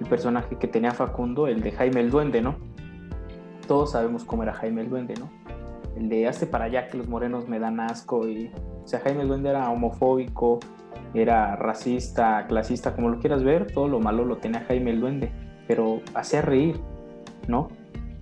el 0.00 0.06
personaje 0.08 0.56
que 0.56 0.68
tenía 0.68 0.92
Facundo, 0.92 1.46
el 1.46 1.60
de 1.60 1.72
Jaime 1.72 2.00
el 2.00 2.10
Duende, 2.10 2.40
¿no? 2.40 2.56
Todos 3.66 3.92
sabemos 3.92 4.24
cómo 4.24 4.42
era 4.42 4.52
Jaime 4.54 4.82
el 4.82 4.90
Duende, 4.90 5.14
¿no? 5.18 5.30
El 5.96 6.08
de 6.08 6.26
hace 6.26 6.46
para 6.46 6.64
allá 6.66 6.88
que 6.88 6.96
los 6.96 7.08
morenos 7.08 7.48
me 7.48 7.58
dan 7.58 7.78
asco 7.80 8.26
y, 8.26 8.50
o 8.82 8.86
sea, 8.86 9.00
Jaime 9.00 9.22
el 9.22 9.28
Duende 9.28 9.50
era 9.50 9.70
homofóbico, 9.70 10.60
era 11.14 11.56
racista, 11.56 12.46
clasista, 12.48 12.94
como 12.94 13.10
lo 13.10 13.18
quieras 13.18 13.44
ver, 13.44 13.70
todo 13.72 13.88
lo 13.88 14.00
malo 14.00 14.24
lo 14.24 14.38
tenía 14.38 14.60
Jaime 14.60 14.92
el 14.92 15.00
Duende, 15.00 15.30
pero 15.68 16.00
hacía 16.14 16.42
reír, 16.42 16.80
¿no? 17.46 17.68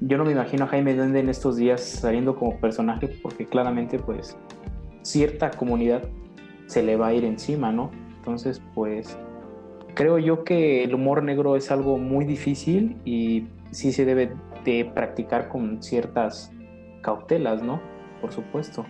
Yo 0.01 0.17
no 0.17 0.25
me 0.25 0.33
imagino 0.33 0.65
a 0.65 0.69
Jaime 0.69 0.95
Duende 0.95 1.21
en 1.21 1.29
estos 1.29 1.57
días 1.57 1.83
saliendo 1.83 2.35
como 2.35 2.59
personaje 2.59 3.09
porque 3.23 3.45
claramente 3.45 3.99
pues 3.99 4.37
cierta 5.03 5.51
comunidad 5.51 6.03
se 6.67 6.83
le 6.83 6.97
va 6.97 7.09
a 7.09 7.15
ir 7.15 7.25
encima, 7.25 7.71
¿no? 7.71 7.91
Entonces 8.17 8.63
pues 8.75 9.19
creo 9.95 10.19
yo 10.19 10.43
que 10.43 10.85
el 10.85 10.95
humor 10.95 11.23
negro 11.23 11.55
es 11.55 11.71
algo 11.71 11.99
muy 11.99 12.25
difícil 12.25 12.97
y 13.05 13.49
sí 13.73 13.93
se 13.93 14.07
debe 14.07 14.33
de 14.65 14.87
practicar 14.87 15.49
con 15.49 15.83
ciertas 15.83 16.51
cautelas, 17.03 17.63
¿no? 17.63 17.81
Por 18.23 18.33
supuesto. 18.33 18.87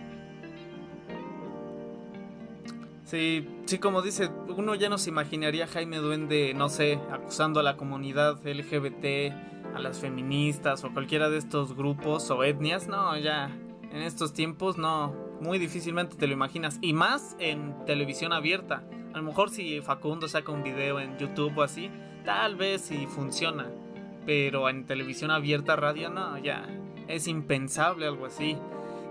Sí, 3.11 3.45
sí, 3.65 3.77
como 3.77 4.01
dice, 4.01 4.29
uno 4.55 4.73
ya 4.73 4.87
no 4.87 4.97
se 4.97 5.09
imaginaría 5.09 5.67
Jaime 5.67 5.97
Duende, 5.97 6.53
no 6.53 6.69
sé, 6.69 6.97
acusando 7.11 7.59
a 7.59 7.63
la 7.63 7.75
comunidad 7.75 8.39
LGBT, 8.41 9.33
a 9.75 9.79
las 9.79 9.99
feministas 9.99 10.85
o 10.85 10.93
cualquiera 10.93 11.29
de 11.29 11.37
estos 11.37 11.75
grupos 11.75 12.31
o 12.31 12.41
etnias. 12.45 12.87
No, 12.87 13.17
ya, 13.17 13.51
en 13.91 14.01
estos 14.01 14.31
tiempos 14.31 14.77
no, 14.77 15.13
muy 15.41 15.59
difícilmente 15.59 16.15
te 16.15 16.25
lo 16.25 16.31
imaginas. 16.31 16.79
Y 16.79 16.93
más 16.93 17.35
en 17.39 17.83
televisión 17.85 18.31
abierta. 18.31 18.81
A 19.13 19.17
lo 19.17 19.23
mejor 19.23 19.49
si 19.49 19.81
Facundo 19.81 20.29
saca 20.29 20.53
un 20.53 20.63
video 20.63 21.01
en 21.01 21.17
YouTube 21.17 21.57
o 21.57 21.63
así, 21.63 21.91
tal 22.23 22.55
vez 22.55 22.79
sí 22.79 23.07
funciona. 23.07 23.69
Pero 24.25 24.69
en 24.69 24.85
televisión 24.85 25.31
abierta, 25.31 25.75
radio, 25.75 26.09
no, 26.09 26.37
ya, 26.37 26.65
es 27.09 27.27
impensable 27.27 28.07
algo 28.07 28.25
así. 28.25 28.55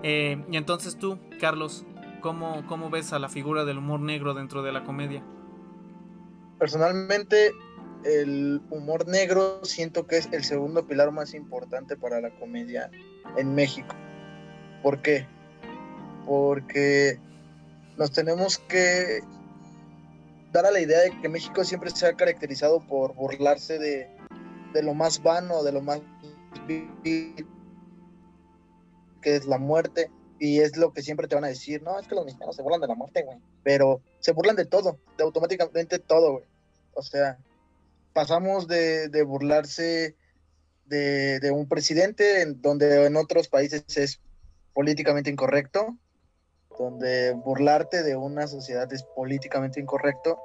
Eh, 0.01 0.43
y 0.49 0.57
entonces 0.57 0.97
tú, 0.97 1.19
Carlos, 1.39 1.85
¿Cómo, 2.21 2.65
¿Cómo 2.67 2.89
ves 2.89 3.13
a 3.13 3.19
la 3.19 3.29
figura 3.29 3.65
del 3.65 3.79
humor 3.79 3.99
negro 3.99 4.33
dentro 4.33 4.63
de 4.63 4.71
la 4.71 4.83
comedia? 4.83 5.23
Personalmente, 6.59 7.51
el 8.05 8.61
humor 8.69 9.07
negro 9.07 9.63
siento 9.63 10.05
que 10.05 10.17
es 10.17 10.29
el 10.31 10.43
segundo 10.43 10.85
pilar 10.85 11.11
más 11.11 11.33
importante 11.33 11.97
para 11.97 12.21
la 12.21 12.29
comedia 12.31 12.89
en 13.37 13.55
México. 13.55 13.95
¿Por 14.83 15.01
qué? 15.01 15.27
Porque 16.25 17.19
nos 17.97 18.11
tenemos 18.11 18.59
que 18.59 19.21
dar 20.51 20.65
a 20.65 20.71
la 20.71 20.79
idea 20.79 20.99
de 20.99 21.21
que 21.21 21.29
México 21.29 21.63
siempre 21.63 21.89
se 21.91 22.07
ha 22.07 22.13
caracterizado 22.13 22.79
por 22.87 23.15
burlarse 23.15 23.79
de, 23.79 24.07
de 24.73 24.83
lo 24.83 24.93
más 24.93 25.21
vano, 25.23 25.63
de 25.63 25.71
lo 25.71 25.81
más 25.81 26.01
que 29.21 29.35
es 29.35 29.45
la 29.45 29.57
muerte. 29.57 30.09
Y 30.43 30.59
es 30.59 30.75
lo 30.75 30.91
que 30.91 31.03
siempre 31.03 31.27
te 31.27 31.35
van 31.35 31.43
a 31.43 31.49
decir, 31.49 31.83
no, 31.83 31.99
es 31.99 32.07
que 32.07 32.15
los 32.15 32.25
mexicanos 32.25 32.55
se 32.55 32.63
burlan 32.63 32.81
de 32.81 32.87
la 32.87 32.95
muerte, 32.95 33.21
güey. 33.21 33.37
Pero 33.61 34.01
se 34.21 34.31
burlan 34.31 34.55
de 34.55 34.65
todo, 34.65 34.97
de 35.15 35.23
automáticamente 35.23 35.99
todo, 35.99 36.31
güey. 36.31 36.45
O 36.95 37.03
sea, 37.03 37.37
pasamos 38.11 38.67
de, 38.67 39.09
de 39.09 39.21
burlarse 39.21 40.15
de, 40.87 41.39
de, 41.39 41.51
un 41.51 41.67
presidente, 41.67 42.41
en 42.41 42.59
donde 42.59 43.05
en 43.05 43.17
otros 43.17 43.49
países 43.49 43.83
es 43.95 44.19
políticamente 44.73 45.29
incorrecto, 45.29 45.95
donde 46.75 47.33
burlarte 47.33 48.01
de 48.01 48.15
una 48.15 48.47
sociedad 48.47 48.91
es 48.91 49.03
políticamente 49.03 49.79
incorrecto. 49.79 50.39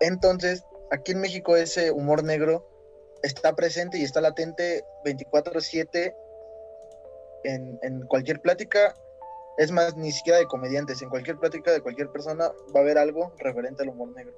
Entonces, 0.00 0.64
aquí 0.90 1.12
en 1.12 1.22
México 1.22 1.56
ese 1.56 1.92
humor 1.92 2.24
negro 2.24 2.68
está 3.22 3.56
presente 3.56 3.96
y 3.96 4.04
está 4.04 4.20
latente 4.20 4.84
24/7 5.02 6.14
en, 7.48 8.06
cualquier 8.06 8.40
plática. 8.40 8.94
Es 9.56 9.72
más, 9.72 9.96
ni 9.96 10.12
siquiera 10.12 10.38
de 10.38 10.46
comediantes, 10.46 11.02
en 11.02 11.08
cualquier 11.08 11.38
plática 11.38 11.72
de 11.72 11.80
cualquier 11.80 12.10
persona 12.10 12.52
va 12.74 12.80
a 12.80 12.82
haber 12.82 12.98
algo 12.98 13.32
referente 13.38 13.82
al 13.82 13.88
humor 13.88 14.14
negro. 14.14 14.34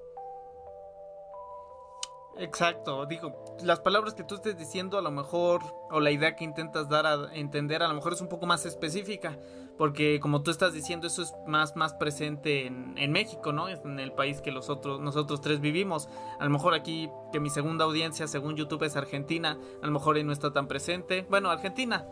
Exacto, 2.39 3.05
digo, 3.05 3.45
las 3.63 3.81
palabras 3.81 4.15
que 4.15 4.25
tú 4.25 4.37
estés 4.37 4.57
diciendo 4.57 4.97
a 4.97 5.03
lo 5.03 5.11
mejor, 5.11 5.61
o 5.91 6.01
la 6.01 6.11
idea 6.11 6.37
que 6.37 6.45
intentas 6.45 6.89
dar 6.89 7.05
a 7.05 7.35
entender 7.35 7.83
a 7.83 7.89
lo 7.89 7.93
mejor 7.93 8.15
es 8.15 8.23
un 8.23 8.29
poco 8.29 8.47
más 8.47 8.65
específica, 8.65 9.37
porque 9.77 10.21
como 10.21 10.43
tú 10.43 10.51
estás 10.51 10.73
diciendo, 10.73 11.07
eso 11.07 11.23
es 11.23 11.35
más, 11.47 11.77
más 11.77 11.93
presente 11.95 12.67
en, 12.67 13.13
México, 13.13 13.53
¿no? 13.53 13.69
En 13.69 13.99
el 13.99 14.13
país 14.13 14.41
que 14.41 14.53
los 14.53 14.71
otros, 14.71 15.01
nosotros 15.01 15.41
tres 15.41 15.61
vivimos. 15.61 16.09
A 16.39 16.45
lo 16.45 16.51
mejor 16.51 16.73
aquí, 16.73 17.11
que 17.33 17.41
mi 17.41 17.51
segunda 17.51 17.85
audiencia, 17.85 18.27
según 18.27 18.57
YouTube, 18.57 18.85
es 18.85 18.97
Argentina, 18.97 19.59
a 19.83 19.87
lo 19.87 19.93
mejor 19.93 20.17
ahí 20.17 20.25
no 20.25 20.33
está 20.33 20.53
tan 20.53 20.67
presente. 20.67 21.27
Bueno, 21.29 21.51
Argentina, 21.51 22.07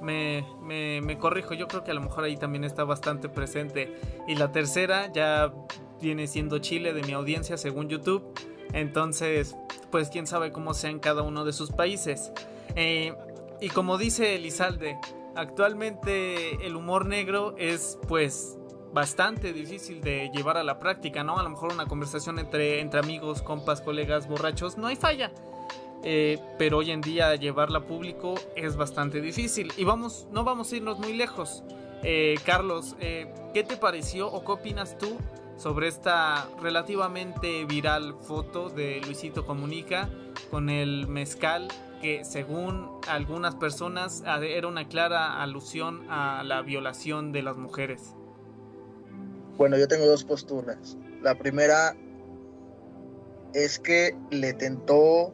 me, 0.00 0.44
me, 0.60 1.18
corrijo, 1.18 1.54
yo 1.54 1.68
creo 1.68 1.84
que 1.84 1.90
a 1.90 1.94
lo 1.94 2.00
mejor 2.00 2.24
ahí 2.24 2.36
también 2.36 2.64
está 2.64 2.84
bastante 2.84 3.28
presente. 3.28 3.98
Y 4.26 4.34
la 4.34 4.52
tercera 4.52 5.12
ya 5.12 5.52
viene 6.00 6.26
siendo 6.26 6.58
Chile 6.58 6.92
de 6.92 7.02
mi 7.02 7.12
audiencia 7.12 7.56
según 7.56 7.88
YouTube. 7.88 8.24
Entonces, 8.72 9.56
pues 9.90 10.08
quién 10.10 10.26
sabe 10.26 10.52
cómo 10.52 10.74
sea 10.74 10.90
en 10.90 10.98
cada 10.98 11.22
uno 11.22 11.44
de 11.44 11.52
sus 11.52 11.70
países. 11.70 12.32
Eh, 12.74 13.14
y 13.60 13.68
como 13.68 13.96
dice 13.96 14.36
Elizalde, 14.36 14.98
actualmente 15.34 16.66
el 16.66 16.76
humor 16.76 17.06
negro 17.06 17.54
es 17.56 17.98
pues 18.08 18.58
bastante 18.92 19.52
difícil 19.52 20.00
de 20.00 20.30
llevar 20.34 20.56
a 20.56 20.64
la 20.64 20.78
práctica, 20.78 21.22
¿no? 21.22 21.38
A 21.38 21.42
lo 21.42 21.50
mejor 21.50 21.72
una 21.72 21.86
conversación 21.86 22.38
entre, 22.38 22.80
entre 22.80 23.00
amigos, 23.00 23.42
compas, 23.42 23.80
colegas, 23.80 24.28
borrachos, 24.28 24.78
no 24.78 24.86
hay 24.86 24.96
falla. 24.96 25.32
Eh, 26.02 26.38
pero 26.58 26.78
hoy 26.78 26.90
en 26.90 27.00
día 27.00 27.34
llevarla 27.34 27.78
a 27.78 27.86
público 27.86 28.34
es 28.54 28.76
bastante 28.76 29.20
difícil. 29.20 29.72
Y 29.76 29.84
vamos, 29.84 30.28
no 30.30 30.44
vamos 30.44 30.72
a 30.72 30.76
irnos 30.76 30.98
muy 30.98 31.12
lejos. 31.12 31.62
Eh, 32.02 32.36
Carlos, 32.44 32.96
eh, 33.00 33.32
¿qué 33.54 33.64
te 33.64 33.76
pareció 33.76 34.30
o 34.30 34.44
qué 34.44 34.52
opinas 34.52 34.96
tú 34.98 35.16
sobre 35.56 35.88
esta 35.88 36.48
relativamente 36.60 37.64
viral 37.64 38.14
foto 38.20 38.68
de 38.68 39.00
Luisito 39.04 39.46
Comunica 39.46 40.10
con 40.50 40.68
el 40.68 41.08
mezcal 41.08 41.68
que 42.02 42.24
según 42.24 42.90
algunas 43.08 43.54
personas 43.54 44.22
era 44.26 44.68
una 44.68 44.86
clara 44.86 45.42
alusión 45.42 46.04
a 46.10 46.42
la 46.44 46.60
violación 46.60 47.32
de 47.32 47.42
las 47.42 47.56
mujeres. 47.56 48.14
Bueno, 49.56 49.78
yo 49.78 49.88
tengo 49.88 50.06
dos 50.06 50.22
posturas. 50.22 50.98
La 51.22 51.34
primera 51.34 51.96
es 53.54 53.78
que 53.78 54.14
le 54.30 54.52
tentó 54.52 55.32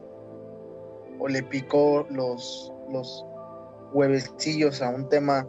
o 1.23 1.29
le 1.29 1.41
picó 1.41 2.05
los, 2.09 2.69
los 2.91 3.25
huevecillos 3.93 4.81
a 4.81 4.89
un 4.89 5.07
tema 5.07 5.47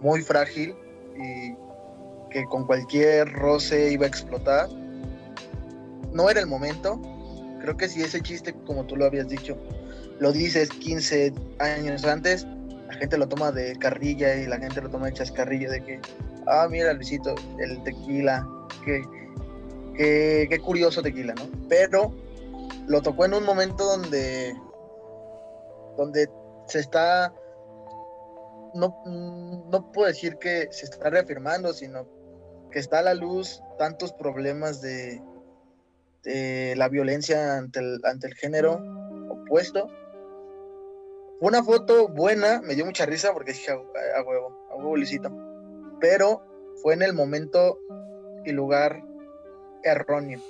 muy 0.00 0.20
frágil 0.20 0.74
y 1.16 1.54
que 2.30 2.44
con 2.46 2.66
cualquier 2.66 3.32
roce 3.32 3.92
iba 3.92 4.06
a 4.06 4.08
explotar. 4.08 4.68
No 6.12 6.28
era 6.28 6.40
el 6.40 6.48
momento. 6.48 7.00
Creo 7.60 7.76
que 7.76 7.88
si 7.88 8.02
ese 8.02 8.20
chiste, 8.20 8.52
como 8.66 8.84
tú 8.84 8.96
lo 8.96 9.04
habías 9.04 9.28
dicho, 9.28 9.56
lo 10.18 10.32
dices 10.32 10.70
15 10.70 11.34
años 11.60 12.04
antes, 12.04 12.44
la 12.88 12.94
gente 12.94 13.16
lo 13.16 13.28
toma 13.28 13.52
de 13.52 13.76
carrilla 13.76 14.34
y 14.34 14.48
la 14.48 14.58
gente 14.58 14.82
lo 14.82 14.90
toma 14.90 15.06
de 15.06 15.12
chascarrillo 15.12 15.70
de 15.70 15.84
que, 15.84 16.00
ah, 16.48 16.66
mira 16.68 16.92
Luisito, 16.94 17.36
el 17.60 17.80
tequila, 17.84 18.44
que, 18.84 19.04
qué 20.50 20.58
curioso 20.58 21.00
tequila, 21.00 21.34
¿no? 21.34 21.48
Pero 21.68 22.12
lo 22.88 23.00
tocó 23.02 23.24
en 23.24 23.34
un 23.34 23.44
momento 23.44 23.84
donde, 23.84 24.56
donde 26.00 26.30
se 26.66 26.78
está, 26.78 27.34
no, 28.72 29.02
no 29.04 29.92
puedo 29.92 30.08
decir 30.08 30.38
que 30.38 30.68
se 30.70 30.86
está 30.86 31.10
reafirmando, 31.10 31.74
sino 31.74 32.08
que 32.70 32.78
está 32.78 33.00
a 33.00 33.02
la 33.02 33.14
luz 33.14 33.62
tantos 33.78 34.12
problemas 34.14 34.80
de, 34.80 35.22
la 36.74 36.88
violencia 36.88 37.58
ante 37.58 37.80
el, 37.80 38.00
ante 38.04 38.28
el 38.28 38.34
género 38.34 38.80
opuesto. 39.28 39.88
Una 41.40 41.62
foto 41.62 42.08
buena, 42.08 42.62
me 42.62 42.74
dio 42.74 42.86
mucha 42.86 43.04
risa 43.04 43.32
porque 43.32 43.52
dije 43.52 43.72
a, 43.72 44.22
huevo, 44.22 44.68
a 44.70 44.76
huevo 44.76 44.96
Luisito. 44.96 45.30
Pero 46.00 46.42
fue 46.82 46.94
en 46.94 47.02
el 47.02 47.12
momento 47.12 47.78
y 48.46 48.52
lugar 48.52 49.02
erróneo. 49.82 50.40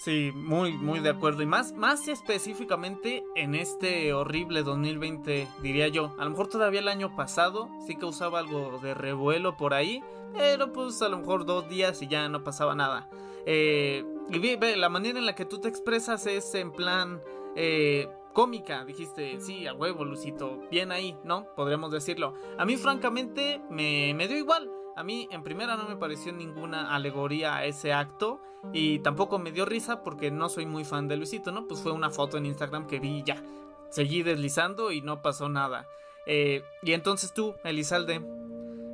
Sí, 0.00 0.32
muy, 0.34 0.72
muy 0.78 1.00
de 1.00 1.10
acuerdo. 1.10 1.42
Y 1.42 1.46
más, 1.46 1.74
más 1.74 2.08
específicamente 2.08 3.22
en 3.36 3.54
este 3.54 4.14
horrible 4.14 4.62
2020, 4.62 5.46
diría 5.62 5.88
yo. 5.88 6.14
A 6.18 6.24
lo 6.24 6.30
mejor 6.30 6.48
todavía 6.48 6.80
el 6.80 6.88
año 6.88 7.14
pasado 7.14 7.68
sí 7.86 7.96
causaba 7.96 8.38
algo 8.38 8.78
de 8.82 8.94
revuelo 8.94 9.58
por 9.58 9.74
ahí. 9.74 10.02
Pero 10.32 10.72
pues 10.72 11.02
a 11.02 11.10
lo 11.10 11.18
mejor 11.18 11.44
dos 11.44 11.68
días 11.68 12.00
y 12.00 12.08
ya 12.08 12.30
no 12.30 12.42
pasaba 12.42 12.74
nada. 12.74 13.10
Eh, 13.44 14.02
y 14.30 14.56
ve, 14.56 14.74
la 14.74 14.88
manera 14.88 15.18
en 15.18 15.26
la 15.26 15.34
que 15.34 15.44
tú 15.44 15.60
te 15.60 15.68
expresas 15.68 16.26
es 16.26 16.54
en 16.54 16.72
plan 16.72 17.20
eh, 17.54 18.08
cómica. 18.32 18.86
Dijiste, 18.86 19.38
sí, 19.38 19.66
a 19.66 19.74
huevo, 19.74 20.06
Lucito. 20.06 20.62
Bien 20.70 20.92
ahí, 20.92 21.14
¿no? 21.24 21.44
Podríamos 21.54 21.92
decirlo. 21.92 22.32
A 22.56 22.64
mí 22.64 22.78
francamente 22.78 23.60
me, 23.68 24.14
me 24.14 24.28
dio 24.28 24.38
igual. 24.38 24.79
A 25.00 25.02
mí 25.02 25.26
en 25.30 25.42
primera 25.42 25.78
no 25.78 25.88
me 25.88 25.96
pareció 25.96 26.30
ninguna 26.30 26.94
alegoría 26.94 27.56
a 27.56 27.64
ese 27.64 27.94
acto 27.94 28.42
y 28.74 28.98
tampoco 28.98 29.38
me 29.38 29.50
dio 29.50 29.64
risa 29.64 30.02
porque 30.02 30.30
no 30.30 30.50
soy 30.50 30.66
muy 30.66 30.84
fan 30.84 31.08
de 31.08 31.16
Luisito, 31.16 31.52
¿no? 31.52 31.66
Pues 31.66 31.80
fue 31.80 31.92
una 31.92 32.10
foto 32.10 32.36
en 32.36 32.44
Instagram 32.44 32.86
que 32.86 33.00
vi 33.00 33.20
y 33.20 33.22
ya. 33.22 33.42
Seguí 33.88 34.22
deslizando 34.22 34.92
y 34.92 35.00
no 35.00 35.22
pasó 35.22 35.48
nada. 35.48 35.86
Eh, 36.26 36.64
y 36.82 36.92
entonces 36.92 37.32
tú, 37.32 37.54
Elizalde, 37.64 38.20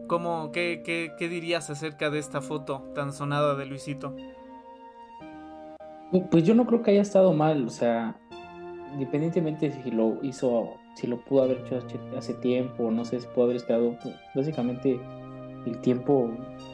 ¿cómo, 0.06 0.52
qué, 0.52 0.82
qué, 0.84 1.10
qué 1.18 1.28
dirías 1.28 1.70
acerca 1.70 2.08
de 2.08 2.20
esta 2.20 2.40
foto 2.40 2.84
tan 2.94 3.12
sonada 3.12 3.56
de 3.56 3.66
Luisito? 3.66 4.14
Pues 6.30 6.44
yo 6.44 6.54
no 6.54 6.66
creo 6.66 6.82
que 6.82 6.92
haya 6.92 7.02
estado 7.02 7.32
mal, 7.32 7.66
o 7.66 7.70
sea, 7.70 8.16
independientemente 8.92 9.72
si 9.72 9.90
lo 9.90 10.22
hizo, 10.22 10.76
si 10.94 11.08
lo 11.08 11.16
pudo 11.24 11.42
haber 11.42 11.66
hecho 11.66 11.82
hace 12.16 12.34
tiempo, 12.34 12.92
no 12.92 13.04
sé 13.04 13.18
si 13.18 13.26
pudo 13.26 13.46
haber 13.46 13.56
esperado, 13.56 13.98
básicamente 14.36 15.00
el 15.66 15.80
tiempo 15.80 16.30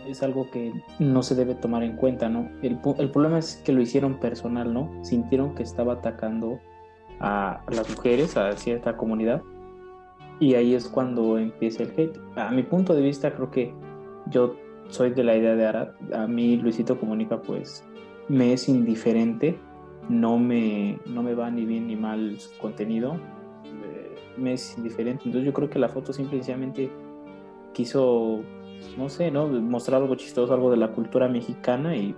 es 0.06 0.22
algo 0.22 0.50
que 0.50 0.72
no 0.98 1.22
se 1.22 1.34
debe 1.34 1.54
tomar 1.54 1.82
en 1.82 1.96
cuenta, 1.96 2.28
¿no? 2.28 2.48
El, 2.62 2.78
el, 2.98 3.10
problema 3.10 3.38
es 3.38 3.56
que 3.64 3.72
lo 3.72 3.80
hicieron 3.80 4.20
personal, 4.20 4.72
¿no? 4.72 4.90
Sintieron 5.02 5.54
que 5.54 5.62
estaba 5.62 5.94
atacando 5.94 6.60
a 7.20 7.62
las 7.70 7.88
mujeres, 7.88 8.36
a 8.36 8.52
cierta 8.56 8.96
comunidad, 8.96 9.42
y 10.40 10.54
ahí 10.54 10.74
es 10.74 10.88
cuando 10.88 11.38
empieza 11.38 11.84
el 11.84 11.92
hate. 11.96 12.18
A 12.36 12.50
mi 12.50 12.62
punto 12.62 12.94
de 12.94 13.02
vista, 13.02 13.32
creo 13.32 13.50
que 13.50 13.74
yo 14.26 14.56
soy 14.88 15.10
de 15.10 15.24
la 15.24 15.36
idea 15.36 15.54
de 15.54 15.66
Arad. 15.66 15.88
A 16.12 16.26
mí 16.26 16.56
Luisito 16.56 16.98
Comunica, 16.98 17.40
pues, 17.40 17.84
me 18.28 18.52
es 18.52 18.68
indiferente, 18.68 19.58
no 20.08 20.38
me, 20.38 20.98
no 21.06 21.22
me 21.22 21.34
va 21.34 21.50
ni 21.50 21.64
bien 21.64 21.86
ni 21.86 21.96
mal 21.96 22.38
su 22.40 22.50
contenido, 22.58 23.14
eh, 23.64 24.14
me 24.36 24.54
es 24.54 24.76
indiferente. 24.76 25.22
Entonces 25.26 25.46
yo 25.46 25.52
creo 25.52 25.70
que 25.70 25.78
la 25.78 25.88
foto 25.88 26.12
simplemente 26.12 26.90
quiso 27.72 28.40
no 28.96 29.08
sé, 29.08 29.30
¿no? 29.30 29.46
Mostrar 29.48 30.02
algo 30.02 30.14
chistoso, 30.14 30.52
algo 30.52 30.70
de 30.70 30.76
la 30.76 30.88
cultura 30.88 31.28
mexicana 31.28 31.96
y 31.96 32.14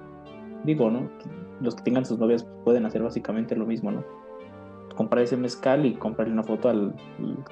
digo, 0.64 0.90
¿no? 0.90 1.08
Los 1.60 1.74
que 1.74 1.82
tengan 1.82 2.04
sus 2.04 2.18
novias 2.18 2.46
pueden 2.64 2.86
hacer 2.86 3.02
básicamente 3.02 3.56
lo 3.56 3.66
mismo, 3.66 3.90
¿no? 3.90 4.04
Comprar 4.96 5.24
ese 5.24 5.36
mezcal 5.36 5.86
y 5.86 5.94
comprarle 5.94 6.32
una 6.32 6.42
foto 6.42 6.68
al, 6.68 6.94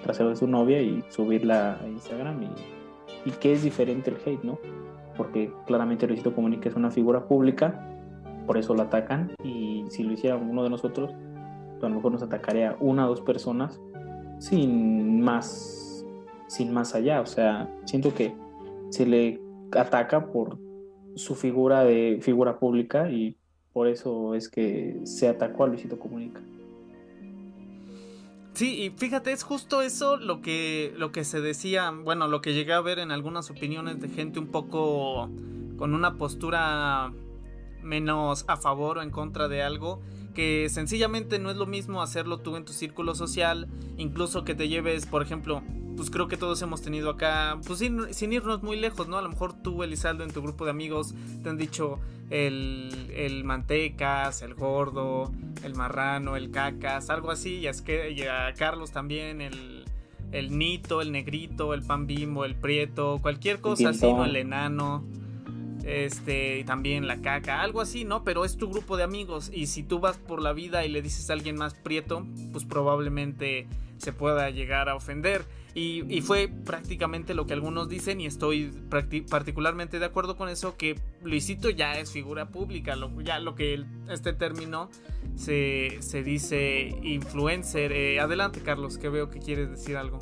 trasero 0.02 0.30
de 0.30 0.36
su 0.36 0.46
novia 0.46 0.80
y 0.80 1.04
subirla 1.08 1.78
a 1.80 1.88
Instagram 1.88 2.42
y, 2.42 2.50
y 3.26 3.30
que 3.32 3.52
es 3.52 3.62
diferente 3.62 4.10
el 4.10 4.16
hate, 4.24 4.44
¿no? 4.44 4.58
Porque 5.16 5.52
claramente 5.66 6.06
Luisito 6.06 6.34
Comunica 6.34 6.68
es 6.68 6.74
una 6.74 6.90
figura 6.90 7.26
pública, 7.26 7.88
por 8.46 8.58
eso 8.58 8.74
lo 8.74 8.82
atacan 8.82 9.32
y 9.44 9.84
si 9.88 10.02
lo 10.02 10.12
hiciera 10.12 10.36
uno 10.36 10.62
de 10.62 10.70
nosotros, 10.70 11.12
a 11.80 11.88
lo 11.88 11.96
mejor 11.96 12.12
nos 12.12 12.22
atacaría 12.22 12.76
una 12.80 13.06
o 13.06 13.10
dos 13.10 13.20
personas 13.20 13.80
sin 14.38 15.20
más, 15.20 16.04
sin 16.48 16.72
más 16.72 16.94
allá, 16.94 17.20
o 17.20 17.26
sea, 17.26 17.68
siento 17.84 18.14
que 18.14 18.34
se 18.92 19.06
le 19.06 19.40
ataca 19.72 20.26
por 20.26 20.58
su 21.16 21.34
figura 21.34 21.82
de 21.82 22.18
figura 22.20 22.58
pública 22.58 23.10
y 23.10 23.36
por 23.72 23.88
eso 23.88 24.34
es 24.34 24.50
que 24.50 25.00
se 25.04 25.28
atacó 25.28 25.64
a 25.64 25.68
Luisito 25.68 25.98
Comunica. 25.98 26.42
Sí, 28.52 28.82
y 28.82 28.90
fíjate, 28.90 29.32
es 29.32 29.44
justo 29.44 29.80
eso 29.80 30.18
lo 30.18 30.42
que, 30.42 30.92
lo 30.98 31.10
que 31.10 31.24
se 31.24 31.40
decía, 31.40 31.90
bueno, 31.90 32.28
lo 32.28 32.42
que 32.42 32.52
llegué 32.52 32.74
a 32.74 32.82
ver 32.82 32.98
en 32.98 33.10
algunas 33.10 33.50
opiniones 33.50 33.98
de 33.98 34.08
gente 34.08 34.38
un 34.38 34.48
poco 34.48 35.30
con 35.78 35.94
una 35.94 36.18
postura 36.18 37.14
menos 37.82 38.44
a 38.48 38.58
favor 38.58 38.98
o 38.98 39.02
en 39.02 39.10
contra 39.10 39.48
de 39.48 39.62
algo, 39.62 40.02
que 40.32 40.68
sencillamente 40.68 41.38
no 41.38 41.50
es 41.50 41.56
lo 41.56 41.66
mismo 41.66 42.02
hacerlo 42.02 42.38
tú 42.38 42.56
en 42.56 42.64
tu 42.64 42.72
círculo 42.72 43.14
social, 43.14 43.68
incluso 43.96 44.44
que 44.44 44.54
te 44.54 44.68
lleves, 44.68 45.06
por 45.06 45.22
ejemplo, 45.22 45.62
pues 45.96 46.10
creo 46.10 46.28
que 46.28 46.36
todos 46.36 46.60
hemos 46.62 46.82
tenido 46.82 47.10
acá, 47.10 47.58
pues 47.66 47.78
sin, 47.78 48.32
irnos 48.32 48.62
muy 48.62 48.78
lejos, 48.78 49.08
¿no? 49.08 49.18
A 49.18 49.22
lo 49.22 49.28
mejor 49.28 49.52
tú, 49.52 49.82
Elizaldo, 49.82 50.24
en 50.24 50.32
tu 50.32 50.42
grupo 50.42 50.64
de 50.64 50.70
amigos 50.70 51.14
te 51.42 51.48
han 51.48 51.58
dicho 51.58 51.98
el, 52.30 53.10
el 53.14 53.44
mantecas, 53.44 54.42
el 54.42 54.54
gordo, 54.54 55.32
el 55.62 55.74
marrano, 55.74 56.36
el 56.36 56.50
cacas, 56.50 57.10
algo 57.10 57.30
así, 57.30 57.58
y, 57.58 57.66
es 57.66 57.82
que, 57.82 58.10
y 58.12 58.22
a 58.22 58.54
Carlos 58.54 58.90
también, 58.90 59.40
el, 59.40 59.84
el 60.32 60.56
nito, 60.56 61.02
el 61.02 61.12
negrito, 61.12 61.74
el 61.74 61.82
pan 61.82 62.06
bimbo, 62.06 62.44
el 62.44 62.54
prieto, 62.54 63.18
cualquier 63.20 63.60
cosa 63.60 63.90
así, 63.90 64.10
¿no? 64.12 64.24
El 64.24 64.36
enano 64.36 65.04
este, 65.84 66.64
también 66.64 67.06
la 67.06 67.20
caca, 67.20 67.62
algo 67.62 67.80
así, 67.80 68.04
¿no? 68.04 68.24
Pero 68.24 68.44
es 68.44 68.56
tu 68.56 68.68
grupo 68.68 68.96
de 68.96 69.04
amigos 69.04 69.50
y 69.52 69.66
si 69.66 69.82
tú 69.82 70.00
vas 70.00 70.16
por 70.18 70.42
la 70.42 70.52
vida 70.52 70.84
y 70.84 70.88
le 70.88 71.02
dices 71.02 71.30
a 71.30 71.32
alguien 71.32 71.56
más 71.56 71.74
prieto, 71.74 72.26
pues 72.52 72.64
probablemente 72.64 73.66
se 73.98 74.12
pueda 74.12 74.50
llegar 74.50 74.88
a 74.88 74.96
ofender. 74.96 75.44
Y, 75.74 76.20
fue 76.20 76.48
prácticamente 76.48 77.32
lo 77.32 77.46
que 77.46 77.54
algunos 77.54 77.88
dicen 77.88 78.20
y 78.20 78.26
estoy 78.26 78.70
particularmente 79.30 79.98
de 79.98 80.04
acuerdo 80.04 80.36
con 80.36 80.50
eso, 80.50 80.76
que 80.76 80.98
Luisito 81.22 81.70
ya 81.70 81.98
es 81.98 82.12
figura 82.12 82.50
pública, 82.50 82.94
lo, 82.94 83.18
ya 83.22 83.38
lo 83.38 83.54
que 83.54 83.82
este 84.10 84.34
término 84.34 84.90
se, 85.34 85.96
se 86.00 86.22
dice 86.22 86.94
influencer. 87.02 87.92
Eh, 87.92 88.20
adelante 88.20 88.60
Carlos, 88.60 88.98
que 88.98 89.08
veo 89.08 89.30
que 89.30 89.38
quieres 89.38 89.70
decir 89.70 89.96
algo. 89.96 90.18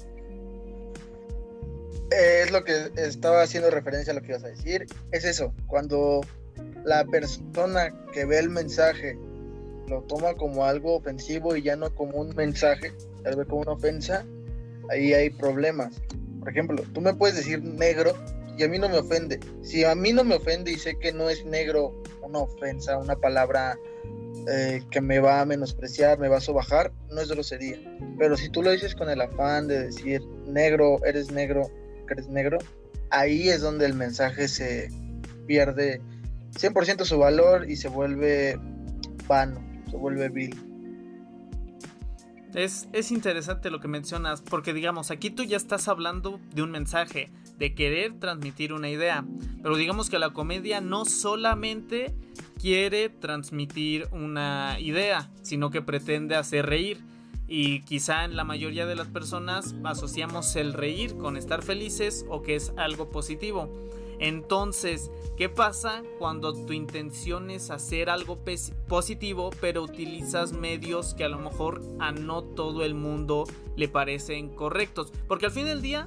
Es 2.10 2.50
lo 2.50 2.64
que 2.64 2.90
estaba 2.96 3.42
haciendo 3.42 3.70
referencia 3.70 4.12
a 4.12 4.16
lo 4.16 4.22
que 4.22 4.28
ibas 4.28 4.44
a 4.44 4.48
decir. 4.48 4.86
Es 5.12 5.24
eso, 5.24 5.52
cuando 5.66 6.20
la 6.84 7.04
persona 7.04 7.94
que 8.12 8.24
ve 8.24 8.38
el 8.38 8.50
mensaje 8.50 9.16
lo 9.86 10.02
toma 10.02 10.34
como 10.34 10.64
algo 10.64 10.96
ofensivo 10.96 11.56
y 11.56 11.62
ya 11.62 11.76
no 11.76 11.94
como 11.94 12.18
un 12.18 12.34
mensaje, 12.34 12.92
tal 13.22 13.36
vez 13.36 13.46
como 13.46 13.62
una 13.62 13.72
ofensa, 13.72 14.24
ahí 14.88 15.12
hay 15.12 15.30
problemas. 15.30 16.00
Por 16.38 16.48
ejemplo, 16.48 16.82
tú 16.94 17.00
me 17.00 17.14
puedes 17.14 17.36
decir 17.36 17.62
negro 17.62 18.14
y 18.56 18.62
a 18.64 18.68
mí 18.68 18.78
no 18.78 18.88
me 18.88 18.98
ofende. 18.98 19.40
Si 19.62 19.84
a 19.84 19.94
mí 19.94 20.12
no 20.12 20.24
me 20.24 20.36
ofende 20.36 20.70
y 20.70 20.76
sé 20.76 20.96
que 20.98 21.12
no 21.12 21.28
es 21.28 21.44
negro 21.44 22.02
una 22.22 22.40
ofensa, 22.40 22.98
una 22.98 23.16
palabra 23.16 23.78
eh, 24.48 24.82
que 24.90 25.00
me 25.00 25.18
va 25.18 25.40
a 25.40 25.44
menospreciar, 25.44 26.18
me 26.18 26.28
va 26.28 26.38
a 26.38 26.40
sobajar, 26.40 26.92
no 27.10 27.20
es 27.20 27.30
grosería. 27.30 27.78
Pero 28.18 28.36
si 28.36 28.48
tú 28.48 28.62
lo 28.62 28.70
dices 28.70 28.94
con 28.94 29.10
el 29.10 29.20
afán 29.20 29.68
de 29.68 29.86
decir 29.86 30.22
negro, 30.46 31.04
eres 31.04 31.30
negro, 31.30 31.70
eres 32.14 32.28
negro, 32.28 32.58
ahí 33.10 33.48
es 33.48 33.60
donde 33.60 33.86
el 33.86 33.94
mensaje 33.94 34.48
se 34.48 34.90
pierde 35.46 36.00
100% 36.52 37.04
su 37.04 37.18
valor 37.18 37.70
y 37.70 37.76
se 37.76 37.88
vuelve 37.88 38.58
vano, 39.26 39.60
se 39.90 39.96
vuelve 39.96 40.28
vil. 40.28 40.56
Es, 42.54 42.88
es, 42.92 43.12
interesante 43.12 43.70
lo 43.70 43.78
que 43.78 43.86
mencionas, 43.86 44.42
porque 44.42 44.72
digamos, 44.72 45.12
aquí 45.12 45.30
tú 45.30 45.44
ya 45.44 45.56
estás 45.56 45.86
hablando 45.86 46.40
de 46.52 46.62
un 46.62 46.72
mensaje, 46.72 47.30
de 47.58 47.74
querer 47.74 48.18
transmitir 48.18 48.72
una 48.72 48.88
idea, 48.88 49.24
pero 49.62 49.76
digamos 49.76 50.10
que 50.10 50.18
la 50.18 50.30
comedia 50.30 50.80
no 50.80 51.04
solamente 51.04 52.12
quiere 52.60 53.08
transmitir 53.08 54.08
una 54.10 54.78
idea, 54.80 55.30
sino 55.42 55.70
que 55.70 55.80
pretende 55.80 56.34
hacer 56.34 56.66
reír 56.66 57.04
y 57.50 57.80
quizá 57.80 58.24
en 58.24 58.36
la 58.36 58.44
mayoría 58.44 58.86
de 58.86 58.94
las 58.94 59.08
personas 59.08 59.74
asociamos 59.82 60.54
el 60.54 60.72
reír 60.72 61.16
con 61.16 61.36
estar 61.36 61.62
felices 61.62 62.24
o 62.30 62.42
que 62.42 62.54
es 62.54 62.72
algo 62.76 63.10
positivo. 63.10 63.68
Entonces, 64.20 65.10
¿qué 65.36 65.48
pasa 65.48 66.04
cuando 66.20 66.52
tu 66.52 66.72
intención 66.72 67.50
es 67.50 67.70
hacer 67.70 68.08
algo 68.08 68.38
positivo, 68.86 69.50
pero 69.60 69.82
utilizas 69.82 70.52
medios 70.52 71.14
que 71.14 71.24
a 71.24 71.28
lo 71.28 71.40
mejor 71.40 71.82
a 71.98 72.12
no 72.12 72.44
todo 72.44 72.84
el 72.84 72.94
mundo 72.94 73.44
le 73.76 73.88
parecen 73.88 74.50
correctos? 74.50 75.12
Porque 75.26 75.46
al 75.46 75.52
fin 75.52 75.64
del 75.64 75.82
día, 75.82 76.06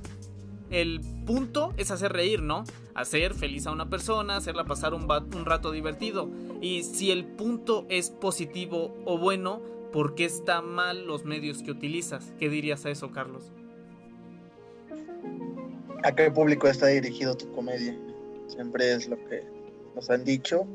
el 0.69 1.01
punto 1.25 1.73
es 1.75 1.91
hacer 1.91 2.13
reír, 2.13 2.41
¿no? 2.41 2.63
Hacer 2.95 3.33
feliz 3.33 3.67
a 3.67 3.71
una 3.71 3.89
persona, 3.89 4.37
hacerla 4.37 4.63
pasar 4.63 4.93
un, 4.93 5.11
un 5.11 5.45
rato 5.45 5.71
divertido. 5.71 6.29
Y 6.61 6.83
si 6.83 7.11
el 7.11 7.25
punto 7.25 7.85
es 7.89 8.11
positivo 8.11 8.95
o 9.05 9.17
bueno, 9.17 9.72
¿por 9.93 10.15
qué 10.15 10.25
está 10.25 10.61
mal 10.61 11.05
los 11.05 11.23
medios 11.23 11.61
que 11.61 11.71
utilizas? 11.71 12.33
¿Qué 12.39 12.49
dirías 12.49 12.85
a 12.85 12.89
eso, 12.89 13.11
Carlos? 13.11 13.51
¿A 16.03 16.13
qué 16.13 16.29
público 16.31 16.67
está 16.67 16.87
dirigido 16.87 17.37
tu 17.37 17.49
comedia? 17.53 17.97
Siempre 18.47 18.91
es 18.91 19.07
lo 19.07 19.15
que 19.29 19.43
nos 19.95 20.09
han 20.09 20.25
dicho. 20.25 20.67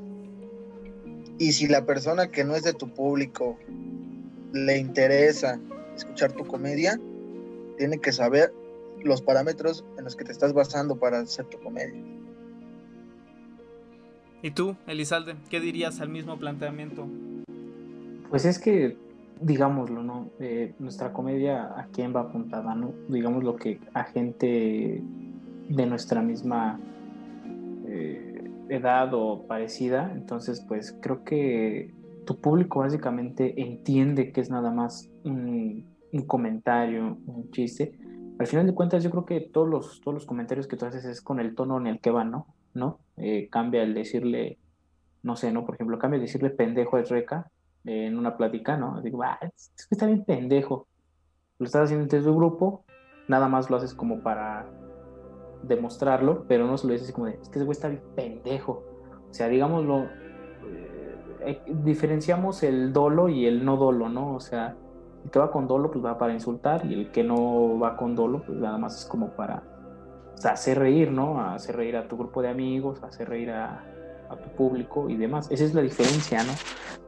Y 1.38 1.52
si 1.52 1.66
la 1.66 1.84
persona 1.84 2.30
que 2.30 2.44
no 2.44 2.54
es 2.54 2.62
de 2.62 2.72
tu 2.72 2.88
público 2.88 3.58
le 4.52 4.78
interesa 4.78 5.60
escuchar 5.94 6.32
tu 6.32 6.46
comedia, 6.46 6.98
tiene 7.76 7.98
que 7.98 8.12
saber 8.12 8.54
los 9.02 9.20
parámetros 9.20 9.84
en 9.98 10.04
los 10.04 10.16
que 10.16 10.24
te 10.24 10.32
estás 10.32 10.52
basando 10.52 10.96
para 10.96 11.20
hacer 11.20 11.44
tu 11.46 11.58
comedia. 11.58 12.02
¿Y 14.42 14.52
tú, 14.52 14.76
Elizalde, 14.86 15.34
qué 15.50 15.60
dirías 15.60 16.00
al 16.00 16.08
mismo 16.08 16.38
planteamiento? 16.38 17.08
Pues 18.30 18.44
es 18.44 18.58
que 18.58 18.96
digámoslo, 19.40 20.02
¿no? 20.02 20.30
Eh, 20.40 20.74
nuestra 20.78 21.12
comedia 21.12 21.78
a 21.78 21.88
quién 21.92 22.14
va 22.14 22.20
apuntada, 22.20 22.74
¿no? 22.74 22.92
Digamos 23.08 23.44
lo 23.44 23.56
que 23.56 23.80
a 23.94 24.04
gente 24.04 25.02
de 25.68 25.86
nuestra 25.86 26.22
misma 26.22 26.80
eh, 27.86 28.50
edad 28.68 29.12
o 29.14 29.46
parecida, 29.46 30.12
entonces 30.14 30.64
pues 30.66 30.96
creo 31.00 31.24
que 31.24 31.94
tu 32.26 32.40
público 32.40 32.80
básicamente 32.80 33.60
entiende 33.60 34.32
que 34.32 34.40
es 34.40 34.50
nada 34.50 34.70
más 34.70 35.10
un, 35.24 35.86
comentario, 36.26 37.18
un 37.26 37.50
chiste. 37.50 37.98
Al 38.38 38.46
final 38.46 38.66
de 38.66 38.74
cuentas 38.74 39.02
yo 39.02 39.10
creo 39.10 39.24
que 39.24 39.40
todos 39.40 39.68
los, 39.68 40.00
todos 40.00 40.14
los 40.14 40.26
comentarios 40.26 40.66
que 40.66 40.76
tú 40.76 40.86
haces 40.86 41.04
es 41.04 41.22
con 41.22 41.40
el 41.40 41.54
tono 41.54 41.78
en 41.78 41.86
el 41.86 42.00
que 42.00 42.10
van, 42.10 42.30
¿no? 42.30 42.46
¿No? 42.74 43.00
Eh, 43.16 43.48
cambia 43.50 43.82
el 43.82 43.94
decirle, 43.94 44.58
no 45.22 45.36
sé, 45.36 45.52
¿no? 45.52 45.64
Por 45.64 45.74
ejemplo, 45.74 45.98
cambia 45.98 46.16
el 46.16 46.22
decirle 46.22 46.50
pendejo 46.50 46.96
a 46.96 47.02
Reca 47.02 47.50
en 47.88 48.18
una 48.18 48.36
plática, 48.36 48.76
¿no? 48.76 49.00
Digo, 49.00 49.22
ah, 49.22 49.38
es 49.42 49.72
que 49.88 49.94
está 49.94 50.06
bien 50.06 50.24
pendejo. 50.24 50.86
Lo 51.58 51.66
estás 51.66 51.84
haciendo 51.84 52.02
entre 52.02 52.20
tu 52.20 52.36
grupo, 52.36 52.84
nada 53.28 53.48
más 53.48 53.70
lo 53.70 53.78
haces 53.78 53.94
como 53.94 54.20
para 54.20 54.66
demostrarlo, 55.62 56.44
pero 56.46 56.66
no 56.66 56.76
se 56.76 56.86
lo 56.86 56.92
dices 56.92 57.10
como 57.12 57.26
de, 57.26 57.38
es 57.40 57.48
que 57.48 57.58
ese 57.58 57.64
güey 57.64 57.72
está 57.72 57.88
bien 57.88 58.02
pendejo. 58.14 58.84
O 59.30 59.34
sea, 59.34 59.48
digámoslo, 59.48 60.04
eh, 60.04 61.26
eh, 61.40 61.62
diferenciamos 61.82 62.62
el 62.62 62.92
dolo 62.92 63.28
y 63.28 63.46
el 63.46 63.64
no 63.64 63.76
dolo, 63.76 64.08
¿no? 64.08 64.34
O 64.34 64.40
sea, 64.40 64.76
el 65.24 65.30
que 65.30 65.38
va 65.38 65.50
con 65.50 65.66
dolo, 65.66 65.90
pues 65.90 66.04
va 66.04 66.18
para 66.18 66.34
insultar, 66.34 66.84
y 66.84 66.94
el 66.94 67.10
que 67.10 67.24
no 67.24 67.78
va 67.78 67.96
con 67.96 68.14
dolo, 68.14 68.42
pues 68.44 68.58
nada 68.58 68.76
más 68.76 69.00
es 69.00 69.06
como 69.06 69.30
para 69.30 69.62
hacer 70.44 70.78
reír, 70.78 71.10
¿no? 71.10 71.40
Hacer 71.40 71.76
reír 71.76 71.96
a 71.96 72.06
tu 72.06 72.18
grupo 72.18 72.42
de 72.42 72.48
amigos, 72.48 73.02
hacer 73.02 73.28
reír 73.30 73.50
a, 73.50 73.84
a 74.30 74.36
tu 74.36 74.48
público 74.50 75.08
y 75.08 75.16
demás. 75.16 75.50
Esa 75.50 75.64
es 75.64 75.74
la 75.74 75.82
diferencia, 75.82 76.42
¿no? 76.44 76.52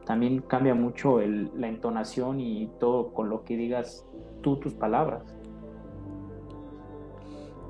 También 0.05 0.41
cambia 0.41 0.73
mucho 0.73 1.19
la 1.19 1.67
entonación 1.67 2.39
y 2.39 2.69
todo 2.79 3.13
con 3.13 3.29
lo 3.29 3.43
que 3.43 3.55
digas 3.55 4.05
tú 4.41 4.57
tus 4.57 4.73
palabras. 4.73 5.23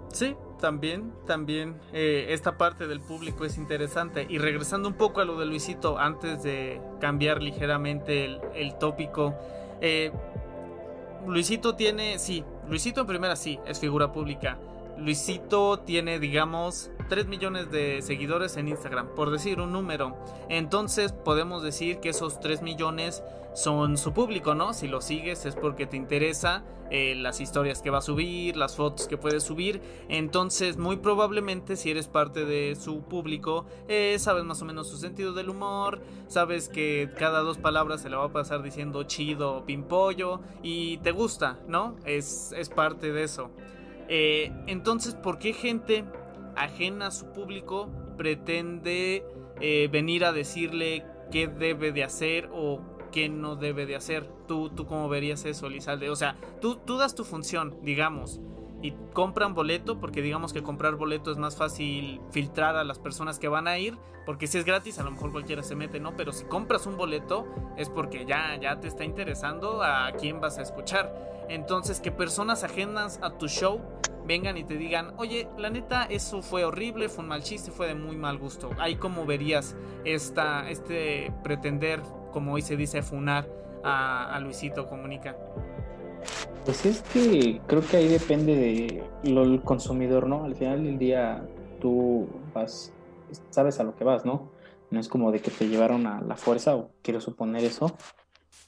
Sí, 0.09 0.35
también, 0.59 1.11
también 1.25 1.75
eh, 1.93 2.27
esta 2.29 2.57
parte 2.57 2.87
del 2.87 3.01
público 3.01 3.45
es 3.45 3.57
interesante. 3.57 4.25
Y 4.29 4.37
regresando 4.37 4.87
un 4.87 4.95
poco 4.95 5.21
a 5.21 5.25
lo 5.25 5.37
de 5.37 5.45
Luisito, 5.45 5.97
antes 5.97 6.43
de 6.43 6.81
cambiar 6.99 7.41
ligeramente 7.41 8.39
el, 8.55 8.77
tópico, 8.77 9.33
eh, 9.81 10.11
Luisito 11.27 11.75
tiene, 11.75 12.19
sí, 12.19 12.43
Luisito 12.67 13.01
en 13.01 13.07
primera 13.07 13.35
sí, 13.35 13.59
es 13.65 13.79
figura 13.79 14.11
pública. 14.11 14.57
Luisito 15.01 15.79
tiene, 15.79 16.19
digamos, 16.19 16.91
3 17.09 17.27
millones 17.27 17.71
de 17.71 18.01
seguidores 18.01 18.55
en 18.55 18.67
Instagram, 18.67 19.15
por 19.15 19.31
decir 19.31 19.59
un 19.59 19.71
número. 19.71 20.15
Entonces 20.47 21.11
podemos 21.11 21.63
decir 21.63 21.99
que 21.99 22.09
esos 22.09 22.39
3 22.39 22.61
millones 22.61 23.23
son 23.53 23.97
su 23.97 24.13
público, 24.13 24.55
¿no? 24.55 24.73
Si 24.73 24.87
lo 24.87 25.01
sigues 25.01 25.45
es 25.45 25.55
porque 25.55 25.87
te 25.87 25.97
interesa 25.97 26.63
eh, 26.89 27.15
las 27.15 27.41
historias 27.41 27.81
que 27.81 27.89
va 27.89 27.97
a 27.97 28.01
subir, 28.01 28.55
las 28.55 28.75
fotos 28.75 29.07
que 29.07 29.17
puede 29.17 29.39
subir. 29.39 29.81
Entonces, 30.07 30.77
muy 30.77 30.97
probablemente 30.97 31.75
si 31.75 31.89
eres 31.89 32.07
parte 32.07 32.45
de 32.45 32.75
su 32.75 33.01
público, 33.01 33.65
eh, 33.87 34.17
sabes 34.19 34.43
más 34.43 34.61
o 34.61 34.65
menos 34.65 34.87
su 34.87 34.97
sentido 34.97 35.33
del 35.33 35.49
humor, 35.49 36.01
sabes 36.27 36.69
que 36.69 37.09
cada 37.17 37.39
dos 37.41 37.57
palabras 37.57 38.01
se 38.01 38.09
le 38.09 38.17
va 38.17 38.25
a 38.25 38.31
pasar 38.31 38.61
diciendo 38.61 39.03
chido 39.03 39.65
pimpollo 39.65 40.41
y 40.61 40.97
te 40.97 41.11
gusta, 41.11 41.59
¿no? 41.67 41.95
Es, 42.05 42.53
es 42.55 42.69
parte 42.69 43.11
de 43.11 43.23
eso. 43.23 43.51
Eh, 44.13 44.51
entonces, 44.67 45.15
¿por 45.15 45.39
qué 45.39 45.53
gente 45.53 46.03
ajena 46.57 47.07
a 47.07 47.11
su 47.11 47.31
público 47.31 47.89
pretende 48.17 49.23
eh, 49.61 49.87
venir 49.89 50.25
a 50.25 50.33
decirle 50.33 51.05
qué 51.31 51.47
debe 51.47 51.93
de 51.93 52.03
hacer 52.03 52.49
o 52.53 52.81
qué 53.11 53.29
no 53.29 53.55
debe 53.55 53.85
de 53.85 53.95
hacer. 53.95 54.27
¿Tú, 54.47 54.69
tú 54.69 54.85
cómo 54.85 55.07
verías 55.09 55.45
eso, 55.45 55.69
Lizalde? 55.69 56.09
O 56.09 56.15
sea, 56.15 56.37
tú, 56.59 56.75
tú 56.75 56.97
das 56.97 57.15
tu 57.15 57.23
función, 57.23 57.77
digamos, 57.83 58.41
y 58.81 58.93
compran 59.13 59.53
boleto, 59.53 59.99
porque 59.99 60.21
digamos 60.21 60.53
que 60.53 60.63
comprar 60.63 60.95
boleto 60.95 61.31
es 61.31 61.37
más 61.37 61.55
fácil 61.55 62.19
filtrar 62.31 62.75
a 62.75 62.83
las 62.83 62.99
personas 62.99 63.37
que 63.37 63.47
van 63.47 63.67
a 63.67 63.77
ir, 63.77 63.97
porque 64.25 64.47
si 64.47 64.57
es 64.57 64.65
gratis 64.65 64.99
a 64.99 65.03
lo 65.03 65.11
mejor 65.11 65.31
cualquiera 65.31 65.63
se 65.63 65.75
mete, 65.75 65.99
¿no? 65.99 66.15
Pero 66.15 66.31
si 66.31 66.45
compras 66.45 66.85
un 66.85 66.97
boleto 66.97 67.47
es 67.77 67.89
porque 67.89 68.25
ya, 68.25 68.57
ya 68.59 68.79
te 68.79 68.87
está 68.87 69.03
interesando 69.03 69.83
a 69.83 70.11
quién 70.19 70.41
vas 70.41 70.57
a 70.57 70.61
escuchar. 70.61 71.45
Entonces, 71.49 71.99
que 71.99 72.11
personas 72.11 72.63
ajenas 72.63 73.19
a 73.21 73.37
tu 73.37 73.47
show 73.47 73.81
vengan 74.25 74.57
y 74.57 74.63
te 74.63 74.77
digan, 74.77 75.13
oye, 75.17 75.47
la 75.57 75.69
neta, 75.69 76.05
eso 76.05 76.41
fue 76.41 76.63
horrible, 76.63 77.09
fue 77.09 77.23
un 77.23 77.29
mal 77.29 77.43
chiste, 77.43 77.71
fue 77.71 77.87
de 77.87 77.95
muy 77.95 78.15
mal 78.15 78.37
gusto. 78.37 78.69
Ahí 78.79 78.95
como 78.95 79.25
verías 79.25 79.75
esta, 80.05 80.69
este 80.69 81.33
pretender, 81.43 82.01
como 82.31 82.53
hoy 82.53 82.61
se 82.61 82.77
dice, 82.77 83.01
funar 83.01 83.49
a, 83.83 84.33
a 84.33 84.39
Luisito 84.39 84.87
Comunica. 84.87 85.35
Pues 86.65 86.85
es 86.85 87.01
que 87.13 87.59
creo 87.67 87.81
que 87.81 87.97
ahí 87.97 88.07
depende 88.07 88.55
de 88.55 89.03
lo 89.23 89.43
el 89.43 89.61
consumidor, 89.61 90.27
¿no? 90.27 90.43
Al 90.43 90.55
final 90.55 90.83
del 90.83 90.97
día 90.97 91.43
tú 91.79 92.27
vas, 92.53 92.93
sabes 93.49 93.79
a 93.79 93.83
lo 93.83 93.95
que 93.95 94.03
vas, 94.03 94.25
¿no? 94.25 94.51
No 94.91 94.99
es 94.99 95.07
como 95.07 95.31
de 95.31 95.39
que 95.39 95.51
te 95.51 95.67
llevaron 95.67 96.05
a 96.05 96.21
la 96.21 96.35
fuerza 96.35 96.75
o 96.75 96.91
quiero 97.01 97.21
suponer 97.21 97.63
eso. 97.63 97.95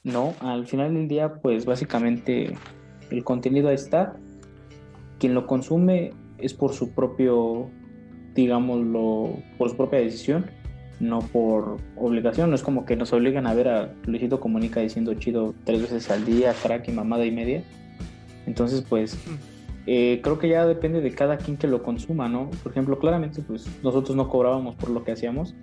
No, 0.02 0.34
al 0.40 0.66
final 0.66 0.94
del 0.94 1.08
día 1.08 1.34
pues 1.40 1.66
básicamente 1.66 2.54
el 3.10 3.24
contenido 3.24 3.68
ahí 3.68 3.76
está. 3.76 4.16
Quien 5.18 5.34
lo 5.34 5.46
consume 5.46 6.12
es 6.38 6.52
por 6.52 6.72
su 6.72 6.92
propio, 6.92 7.70
digámoslo, 8.34 9.36
por 9.56 9.70
su 9.70 9.76
propia 9.76 10.00
decisión, 10.00 10.50
no 11.08 11.20
por 11.20 11.78
obligación. 11.96 12.50
No 12.50 12.56
es 12.56 12.62
como 12.62 12.84
que 12.84 12.96
nos 12.96 13.12
obligan 13.12 13.46
a 13.46 13.54
ver 13.54 13.68
a 13.68 13.92
Luisito 14.06 14.40
Comunica 14.40 14.80
diciendo 14.80 15.14
chido 15.14 15.54
tres 15.64 15.82
veces 15.82 16.10
al 16.10 16.24
día, 16.24 16.54
crack 16.62 16.88
y 16.88 16.92
mamada 16.92 17.24
y 17.24 17.30
media 17.30 17.62
entonces, 18.46 18.82
pues, 18.88 19.18
eh, 19.86 20.20
creo 20.22 20.38
que 20.38 20.48
ya 20.48 20.66
depende 20.66 21.00
de 21.00 21.12
cada 21.12 21.38
quien 21.38 21.56
que 21.56 21.66
lo 21.66 21.82
consuma, 21.82 22.28
¿no? 22.28 22.50
Por 22.62 22.72
ejemplo, 22.72 22.98
claramente, 22.98 23.42
pues 23.42 23.66
nosotros 23.82 24.16
no 24.16 24.28
cobrábamos 24.28 24.74
por 24.76 24.90
lo 24.90 25.04
que 25.04 25.12
hacíamos. 25.12 25.54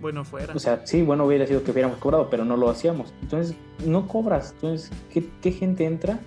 Bueno, 0.00 0.24
fuera. 0.24 0.54
O 0.54 0.58
sea, 0.58 0.86
sí, 0.86 1.02
bueno, 1.02 1.24
hubiera 1.24 1.46
sido 1.46 1.64
que 1.64 1.72
hubiéramos 1.72 1.98
cobrado, 1.98 2.30
pero 2.30 2.44
no 2.44 2.56
lo 2.56 2.70
hacíamos. 2.70 3.12
Entonces, 3.22 3.56
no 3.84 4.06
cobras. 4.06 4.52
Entonces, 4.54 4.90
¿qué, 5.12 5.52
gente 5.52 5.84
entra? 5.84 6.20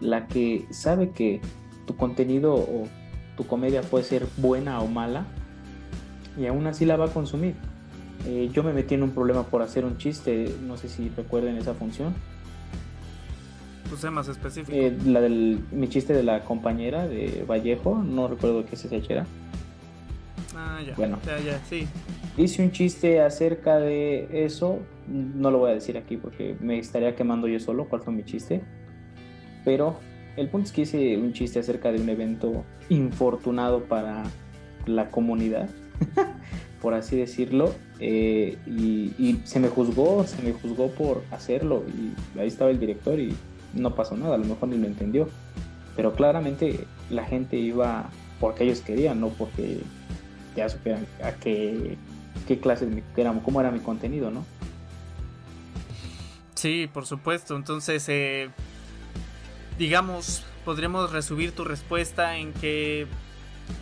La 0.00 0.26
que 0.26 0.66
sabe 0.70 1.10
que 1.10 1.40
tu 1.86 1.96
contenido 1.96 2.54
o 2.54 2.84
tu 3.36 3.46
comedia 3.46 3.82
puede 3.82 4.04
ser 4.04 4.26
buena 4.36 4.80
o 4.80 4.86
mala 4.86 5.26
y 6.38 6.46
aún 6.46 6.66
así 6.66 6.84
la 6.84 6.96
va 6.96 7.06
a 7.06 7.12
consumir. 7.12 7.54
Eh, 8.26 8.50
yo 8.52 8.62
me 8.62 8.72
metí 8.72 8.94
en 8.94 9.02
un 9.02 9.10
problema 9.10 9.44
por 9.44 9.62
hacer 9.62 9.84
un 9.84 9.96
chiste, 9.96 10.54
no 10.66 10.76
sé 10.76 10.88
si 10.88 11.08
recuerden 11.10 11.56
esa 11.56 11.74
función 11.74 12.14
pues 13.88 14.12
más 14.12 14.28
específico. 14.28 14.76
Eh, 14.76 14.96
la 15.06 15.20
del 15.20 15.60
mi 15.72 15.88
chiste 15.88 16.12
de 16.12 16.22
la 16.22 16.44
compañera 16.44 17.08
de 17.08 17.44
Vallejo, 17.48 18.02
no 18.02 18.28
recuerdo 18.28 18.64
qué 18.64 18.76
se 18.76 18.94
era. 19.08 19.26
Ah, 20.54 20.80
ya. 20.86 20.94
Bueno, 20.96 21.18
ya, 21.24 21.38
ya, 21.40 21.60
sí. 21.68 21.86
Hice 22.36 22.62
un 22.62 22.70
chiste 22.70 23.20
acerca 23.20 23.78
de 23.78 24.44
eso, 24.44 24.80
no 25.08 25.50
lo 25.50 25.58
voy 25.58 25.70
a 25.70 25.74
decir 25.74 25.96
aquí 25.96 26.16
porque 26.16 26.56
me 26.60 26.78
estaría 26.78 27.14
quemando 27.14 27.48
yo 27.48 27.58
solo 27.60 27.88
cuál 27.88 28.02
fue 28.02 28.12
mi 28.12 28.24
chiste. 28.24 28.62
Pero 29.64 29.98
el 30.36 30.48
punto 30.48 30.66
es 30.66 30.72
que 30.72 30.82
hice 30.82 31.16
un 31.16 31.32
chiste 31.32 31.58
acerca 31.58 31.90
de 31.92 32.00
un 32.00 32.08
evento 32.08 32.64
infortunado 32.88 33.84
para 33.84 34.24
la 34.86 35.08
comunidad, 35.08 35.68
por 36.82 36.94
así 36.94 37.16
decirlo, 37.16 37.74
eh, 38.00 38.58
y, 38.66 39.40
se 39.44 39.60
me 39.60 39.68
juzgó, 39.68 40.24
se 40.24 40.42
me 40.42 40.52
juzgó 40.52 40.90
por 40.90 41.22
hacerlo, 41.30 41.84
y 41.88 42.38
ahí 42.38 42.48
estaba 42.48 42.70
el 42.70 42.78
director 42.78 43.18
y 43.18 43.34
no 43.74 43.94
pasó 43.94 44.16
nada, 44.16 44.34
a 44.34 44.38
lo 44.38 44.44
mejor 44.44 44.68
ni 44.68 44.78
lo 44.78 44.86
entendió. 44.86 45.28
Pero 45.96 46.14
claramente 46.14 46.86
la 47.10 47.24
gente 47.24 47.56
iba 47.56 48.08
porque 48.38 48.64
ellos 48.64 48.80
querían, 48.80 49.20
no 49.20 49.30
porque 49.30 49.80
ya 50.54 50.68
supieran 50.68 51.06
a 51.22 51.32
qué, 51.32 51.96
qué 52.46 52.60
clase, 52.60 52.88
era, 53.16 53.32
cómo 53.42 53.60
era 53.60 53.70
mi 53.70 53.80
contenido, 53.80 54.30
¿no? 54.30 54.44
Sí, 56.54 56.88
por 56.92 57.06
supuesto. 57.06 57.56
Entonces, 57.56 58.08
eh, 58.08 58.48
digamos, 59.78 60.44
podríamos 60.64 61.12
resumir 61.12 61.52
tu 61.52 61.64
respuesta 61.64 62.36
en 62.36 62.52
que, 62.52 63.06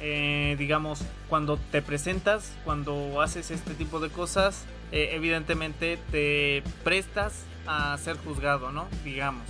eh, 0.01 0.57
digamos, 0.59 1.01
cuando 1.28 1.57
te 1.57 1.82
presentas, 1.82 2.53
cuando 2.64 3.20
haces 3.20 3.51
este 3.51 3.74
tipo 3.74 4.01
de 4.01 4.11
cosas, 4.11 4.64
eh, 4.93 5.11
evidentemente 5.12 5.99
te 6.11 6.62
prestas 6.84 7.45
a 7.66 7.97
ser 7.99 8.16
juzgado, 8.16 8.72
¿no? 8.72 8.87
Digamos 9.05 9.45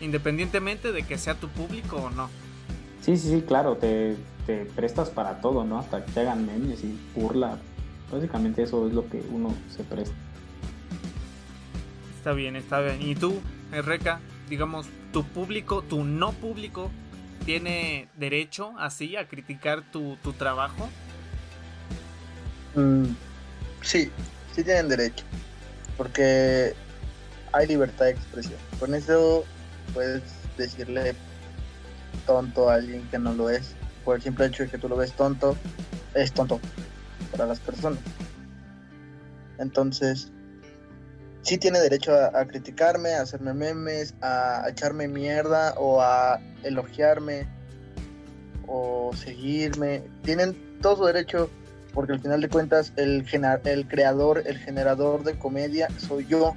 independientemente 0.00 0.92
de 0.92 1.02
que 1.02 1.18
sea 1.18 1.34
tu 1.34 1.48
público 1.48 1.96
o 1.96 2.10
no. 2.10 2.28
Sí, 3.00 3.16
sí, 3.16 3.30
sí, 3.30 3.42
claro, 3.42 3.76
te, 3.76 4.16
prestas 4.74 5.10
para 5.10 5.40
todo, 5.40 5.64
¿no? 5.64 5.78
Hasta 5.78 6.04
que 6.04 6.12
te 6.12 6.20
hagan 6.20 6.44
memes 6.44 6.82
y 6.82 6.98
burla. 7.14 7.58
Básicamente 8.10 8.62
eso 8.62 8.88
es 8.88 8.94
lo 8.94 9.08
que 9.08 9.22
uno 9.30 9.54
se 9.74 9.84
presta. 9.84 10.14
Está 12.16 12.32
bien, 12.32 12.56
está 12.56 12.80
bien. 12.80 13.00
¿Y 13.00 13.14
tú, 13.14 13.40
Reca, 13.70 14.20
digamos, 14.48 14.86
tu 15.12 15.22
público, 15.22 15.82
tu 15.82 16.02
no 16.04 16.32
público, 16.32 16.90
tiene 17.44 18.08
derecho 18.16 18.74
así 18.78 19.16
a 19.16 19.26
criticar 19.26 19.82
tu, 19.82 20.16
trabajo? 20.38 20.88
Mm, 22.74 23.06
sí, 23.82 24.10
sí 24.54 24.64
tienen 24.64 24.88
derecho. 24.88 25.24
Porque 25.96 26.74
hay 27.52 27.66
libertad 27.66 28.06
de 28.06 28.12
expresión. 28.12 28.58
Con 28.78 28.94
eso 28.94 29.44
puedes 29.92 30.22
decirle 30.56 31.14
tonto 32.26 32.70
a 32.70 32.74
alguien 32.74 33.06
que 33.10 33.18
no 33.18 33.32
lo 33.32 33.50
es. 33.50 33.74
Por 34.04 34.16
el 34.16 34.22
simple 34.22 34.46
hecho 34.46 34.62
de 34.62 34.70
que 34.70 34.78
tú 34.78 34.88
lo 34.88 34.96
ves 34.96 35.12
tonto, 35.12 35.56
es 36.14 36.32
tonto 36.32 36.60
para 37.30 37.46
las 37.46 37.60
personas. 37.60 38.00
Entonces, 39.58 40.30
sí 41.42 41.58
tiene 41.58 41.80
derecho 41.80 42.14
a, 42.14 42.44
criticarme, 42.46 43.14
a 43.14 43.22
hacerme 43.22 43.54
memes, 43.54 44.14
a, 44.20 44.66
echarme 44.68 45.08
mierda 45.08 45.74
o 45.76 46.00
a 46.00 46.40
elogiarme 46.62 47.46
o 48.66 49.10
seguirme. 49.14 50.02
Tienen 50.22 50.80
todo 50.80 50.96
su 50.96 51.04
derecho 51.04 51.50
porque 51.92 52.12
al 52.12 52.20
final 52.20 52.40
de 52.40 52.48
cuentas 52.48 52.92
el, 52.96 53.26
el 53.64 53.88
creador, 53.88 54.42
el 54.46 54.58
generador 54.58 55.24
de 55.24 55.38
comedia 55.38 55.88
soy 55.98 56.26
yo. 56.26 56.54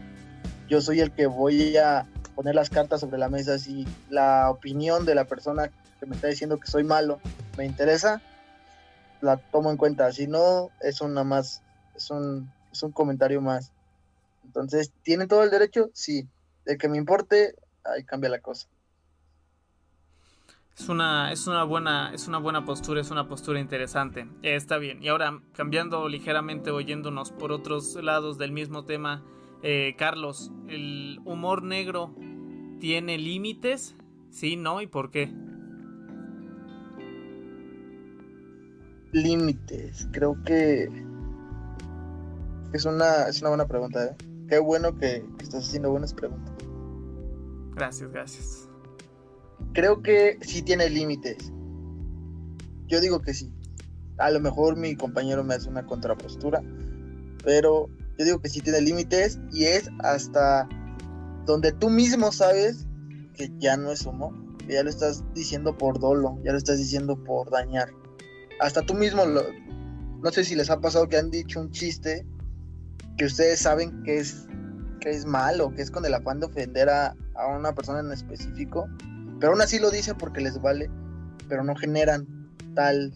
Yo 0.70 0.82
soy 0.82 1.00
el 1.02 1.12
que 1.12 1.28
voy 1.28 1.78
a 1.78 2.06
poner 2.36 2.56
las 2.56 2.70
cartas 2.70 3.02
sobre 3.02 3.18
la 3.18 3.30
mesa. 3.30 3.58
Si 3.60 3.88
la 4.10 4.50
opinión 4.50 5.06
de 5.06 5.16
la 5.16 5.26
persona 5.26 5.70
que 6.00 6.06
me 6.06 6.16
está 6.16 6.28
diciendo 6.28 6.60
que 6.60 6.68
soy 6.68 6.84
malo 6.84 7.20
me 7.58 7.66
interesa, 7.66 8.22
la 9.22 9.38
tomo 9.38 9.72
en 9.72 9.78
cuenta. 9.78 10.12
Si 10.12 10.28
no, 10.28 10.70
es 10.82 11.02
una 11.02 11.24
más, 11.24 11.62
es 11.96 12.10
un, 12.12 12.52
es 12.72 12.84
un 12.84 12.92
comentario 12.92 13.42
más. 13.42 13.73
Entonces, 14.54 14.94
¿tienen 15.02 15.28
todo 15.28 15.42
el 15.42 15.50
derecho? 15.50 15.90
Sí. 15.96 16.28
De 16.64 16.78
que 16.78 16.88
me 16.88 16.98
importe, 16.98 17.56
ahí 17.84 18.04
cambia 18.04 18.30
la 18.30 18.40
cosa. 18.40 18.68
Es 20.78 20.90
una, 20.90 21.32
es 21.32 21.48
una 21.48 21.64
buena, 21.64 22.14
es 22.14 22.28
una 22.28 22.38
buena 22.38 22.64
postura, 22.64 23.02
es 23.02 23.10
una 23.10 23.28
postura 23.28 23.60
interesante. 23.60 24.28
Eh, 24.44 24.56
está 24.56 24.78
bien. 24.78 25.02
Y 25.02 25.08
ahora, 25.08 25.42
cambiando 25.54 26.08
ligeramente, 26.08 26.70
oyéndonos 26.70 27.32
por 27.32 27.52
otros 27.52 27.96
lados 27.96 28.38
del 28.38 28.52
mismo 28.52 28.86
tema, 28.86 29.24
eh, 29.64 29.96
Carlos, 29.98 30.52
¿el 30.68 31.20
humor 31.26 31.64
negro 31.64 32.14
tiene 32.80 33.18
límites? 33.18 33.96
Sí, 34.30 34.56
no, 34.56 34.82
¿y 34.82 34.88
por 34.88 35.10
qué? 35.10 35.34
Límites, 39.14 40.08
creo 40.12 40.38
que 40.44 40.90
es 42.72 42.86
una, 42.86 43.28
es 43.28 43.42
una 43.42 43.50
buena 43.50 43.68
pregunta. 43.68 44.06
¿eh? 44.06 44.33
Qué 44.54 44.60
bueno 44.60 44.96
que, 44.96 45.26
estás 45.42 45.68
haciendo 45.68 45.90
buenas 45.90 46.14
preguntas. 46.14 46.54
Gracias, 47.74 48.12
gracias. 48.12 48.70
Creo 49.74 50.04
que 50.04 50.38
sí 50.42 50.62
tiene 50.62 50.92
límites. 50.92 51.52
Yo 52.86 53.02
digo 53.02 53.20
que 53.20 53.34
sí. 53.34 53.52
A 54.20 54.30
lo 54.30 54.40
mejor 54.40 54.76
mi 54.76 54.96
compañero 54.96 55.44
me 55.44 55.56
hace 55.56 55.70
una 55.70 55.88
contrapostura, 55.88 56.62
pero 57.44 57.90
yo 58.20 58.26
digo 58.26 58.42
que 58.42 58.50
sí 58.50 58.62
tiene 58.62 58.80
límites 58.80 59.40
y 59.52 59.64
es 59.64 59.90
hasta 60.04 60.70
donde 61.48 61.72
tú 61.72 61.90
mismo 61.90 62.32
sabes 62.32 62.86
que 63.34 63.52
ya 63.58 63.76
no 63.76 63.92
es 63.92 64.06
humor, 64.06 64.36
que 64.68 64.74
ya 64.74 64.84
lo 64.84 64.92
estás 64.92 65.24
diciendo 65.34 65.76
por 65.76 66.00
dolo, 66.00 66.38
ya 66.44 66.52
lo 66.52 66.60
estás 66.60 66.78
diciendo 66.78 67.16
por 67.24 67.50
dañar. 67.50 67.90
Hasta 68.60 68.84
tú 68.84 68.94
mismo, 68.94 69.26
lo, 69.26 69.42
no 70.22 70.32
sé 70.32 70.44
si 70.44 70.54
les 70.54 70.70
ha 70.70 70.80
pasado 70.80 71.10
que 71.10 71.18
han 71.18 71.32
dicho 71.32 71.60
un 71.60 71.72
chiste 71.72 72.28
que 73.18 73.26
ustedes 73.26 73.60
saben 73.60 74.04
que 74.04 74.18
es, 74.18 74.48
que 75.00 75.10
es 75.10 75.26
malo, 75.26 75.74
que 75.74 75.82
es 75.82 75.92
con 75.92 76.06
el 76.06 76.14
afán 76.14 76.40
de 76.40 76.48
ofender 76.48 76.90
a, 76.90 77.16
a 77.36 77.48
una 77.48 77.74
persona 77.74 78.00
en 78.00 78.12
específico, 78.12 78.88
pero 79.40 79.54
aún 79.54 79.62
así 79.62 79.80
lo 79.80 79.92
dicen 79.92 80.16
porque 80.18 80.42
les 80.42 80.62
vale, 80.62 80.90
pero 81.48 81.64
no 81.64 81.76
generan 81.76 82.28
tal, 82.76 83.14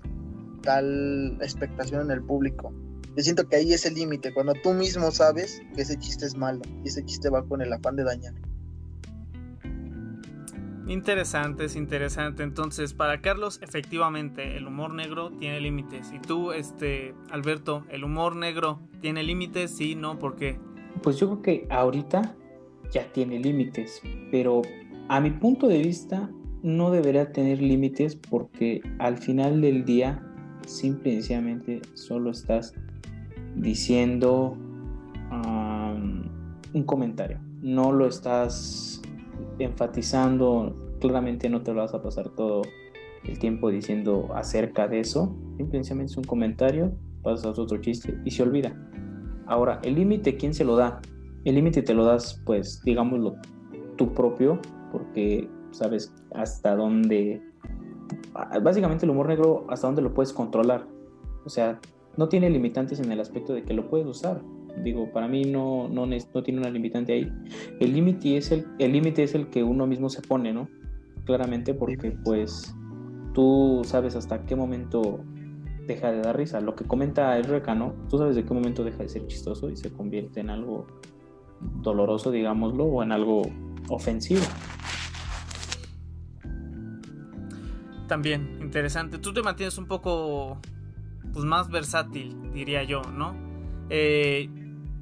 total 0.68 1.38
expectación 1.42 2.02
en 2.02 2.12
el 2.12 2.24
público. 2.24 2.74
Yo 3.16 3.24
siento 3.24 3.48
que 3.48 3.56
ahí 3.56 3.74
es 3.74 3.86
el 3.86 3.96
límite, 3.96 4.34
cuando 4.34 4.54
tú 4.62 4.74
mismo 4.74 5.10
sabes 5.12 5.62
que 5.74 5.82
ese 5.82 5.98
chiste 5.98 6.26
es 6.26 6.36
malo 6.36 6.62
y 6.84 6.90
ese 6.90 7.04
chiste 7.06 7.30
va 7.30 7.48
con 7.48 7.62
el 7.62 7.72
afán 7.72 7.96
de 7.96 8.04
dañar. 8.04 8.34
Interesante, 10.88 11.66
es 11.66 11.76
interesante. 11.76 12.44
Entonces, 12.44 12.94
para 12.94 13.20
Carlos, 13.22 13.60
efectivamente, 13.62 14.56
el 14.56 14.68
humor 14.68 14.94
negro 14.94 15.32
tiene 15.32 15.60
límites. 15.60 16.14
Y 16.14 16.20
tú, 16.20 16.54
este, 16.54 17.14
Alberto, 17.30 17.86
¿el 17.90 18.04
humor 18.06 18.36
negro 18.36 18.80
tiene 19.02 19.24
límites? 19.24 19.72
Sí, 19.72 19.96
no, 19.96 20.18
¿por 20.18 20.36
qué? 20.36 20.58
Pues 21.04 21.20
yo 21.20 21.28
creo 21.28 21.42
que 21.42 21.68
ahorita 21.70 22.36
ya 22.92 23.12
tiene 23.12 23.40
límites, 23.40 24.02
pero 24.32 24.62
a 25.10 25.20
mi 25.20 25.32
punto 25.32 25.68
de 25.68 25.80
vista 25.80 26.30
no 26.64 26.90
debería 26.90 27.32
tener 27.32 27.62
límites 27.62 28.16
porque 28.16 28.82
al 29.00 29.18
final 29.18 29.62
del 29.62 29.86
día 29.86 30.24
simple 30.66 31.12
y 31.12 31.16
sencillamente 31.16 31.82
solo 31.94 32.32
estás 32.32 32.74
diciendo 33.56 34.58
un 36.74 36.84
comentario, 36.84 37.40
no 37.62 37.92
lo 37.92 38.08
estás 38.08 39.02
enfatizando, 39.60 40.76
claramente 41.00 41.50
no 41.50 41.62
te 41.62 41.74
lo 41.74 41.82
vas 41.82 41.94
a 41.94 42.02
pasar 42.02 42.30
todo 42.30 42.62
el 43.24 43.40
tiempo 43.40 43.70
diciendo 43.70 44.30
acerca 44.34 44.88
de 44.88 45.00
eso, 45.02 45.36
simplemente 45.58 46.06
es 46.06 46.18
un 46.18 46.24
comentario, 46.24 46.92
pasas 47.24 47.58
otro 47.60 47.78
chiste 47.80 48.18
y 48.24 48.32
se 48.32 48.44
olvida. 48.44 48.76
Ahora, 49.46 49.80
el 49.84 49.96
límite, 49.96 50.38
¿quién 50.38 50.54
se 50.54 50.64
lo 50.64 50.76
da? 50.76 51.02
El 51.46 51.56
límite 51.56 51.82
te 51.82 51.94
lo 51.94 52.06
das, 52.06 52.42
pues, 52.46 52.82
digámoslo, 52.84 53.36
tú 53.96 54.14
propio, 54.14 54.60
porque 54.92 55.50
sabes 55.72 56.14
hasta 56.36 56.76
dónde, 56.76 57.42
básicamente 58.62 59.06
el 59.06 59.12
humor 59.12 59.28
negro, 59.28 59.66
hasta 59.70 59.88
dónde 59.88 60.02
lo 60.02 60.14
puedes 60.14 60.34
controlar. 60.34 60.86
O 61.46 61.50
sea, 61.50 61.80
no 62.18 62.28
tiene 62.28 62.50
limitantes 62.50 63.00
en 63.00 63.12
el 63.12 63.20
aspecto 63.20 63.54
de 63.54 63.64
que 63.64 63.74
lo 63.74 63.90
puedes 63.90 64.08
usar. 64.08 64.42
Digo, 64.84 65.12
para 65.12 65.28
mí 65.28 65.44
no, 65.44 65.88
no, 65.90 66.06
no 66.06 66.44
tiene 66.44 66.60
una 66.60 66.70
limitante 66.70 67.14
ahí. 67.14 67.32
El 67.80 67.94
límite 67.94 68.38
es 68.38 68.52
el, 68.52 68.66
el 68.80 68.92
límite 68.92 69.24
es 69.24 69.36
el 69.36 69.50
que 69.50 69.64
uno 69.64 69.88
mismo 69.88 70.10
se 70.10 70.22
pone, 70.22 70.54
¿no? 70.54 70.70
Claramente 71.26 71.74
porque 71.74 72.12
pues 72.24 72.76
tú 73.34 73.82
sabes 73.84 74.16
hasta 74.16 74.46
qué 74.46 74.56
momento 74.56 75.24
deja 75.88 76.12
de 76.12 76.22
dar 76.22 76.38
risa. 76.38 76.60
Lo 76.62 76.76
que 76.76 76.86
comenta 76.86 77.38
el 77.38 77.46
recano, 77.46 77.94
tú 78.10 78.18
sabes 78.18 78.36
de 78.36 78.46
qué 78.46 78.54
momento 78.54 78.84
deja 78.84 79.04
de 79.04 79.10
ser 79.10 79.26
chistoso 79.28 79.70
y 79.70 79.78
se 79.78 79.92
convierte 79.92 80.40
en 80.40 80.50
algo 80.50 80.88
doloroso, 81.82 82.32
digámoslo, 82.32 82.86
o 82.86 83.04
en 83.04 83.12
algo 83.12 83.42
ofensivo. 83.90 84.42
También, 88.08 88.60
interesante. 88.62 89.18
Tú 89.18 89.34
te 89.34 89.42
mantienes 89.42 89.78
un 89.78 89.86
poco 89.86 90.60
pues 91.34 91.46
más 91.46 91.70
versátil, 91.70 92.52
diría 92.54 92.84
yo, 92.84 93.02
¿no? 93.02 93.36
Eh, 93.90 94.50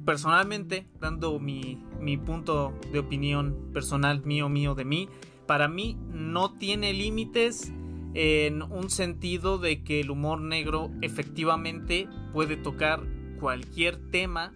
personalmente, 0.06 0.86
dando 1.00 1.38
mi, 1.38 1.84
mi 2.00 2.16
punto 2.16 2.72
de 2.92 3.00
opinión 3.00 3.70
personal 3.74 4.24
mío, 4.24 4.48
mío, 4.48 4.74
de 4.74 4.86
mí, 4.86 5.08
para 5.46 5.68
mí 5.68 5.98
no 6.08 6.54
tiene 6.54 6.92
límites 6.92 7.72
en 8.14 8.62
un 8.62 8.88
sentido 8.88 9.58
de 9.58 9.84
que 9.84 10.00
el 10.00 10.10
humor 10.10 10.40
negro 10.40 10.90
efectivamente 11.02 12.08
puede 12.32 12.56
tocar 12.56 13.02
cualquier 13.38 13.96
tema, 14.10 14.54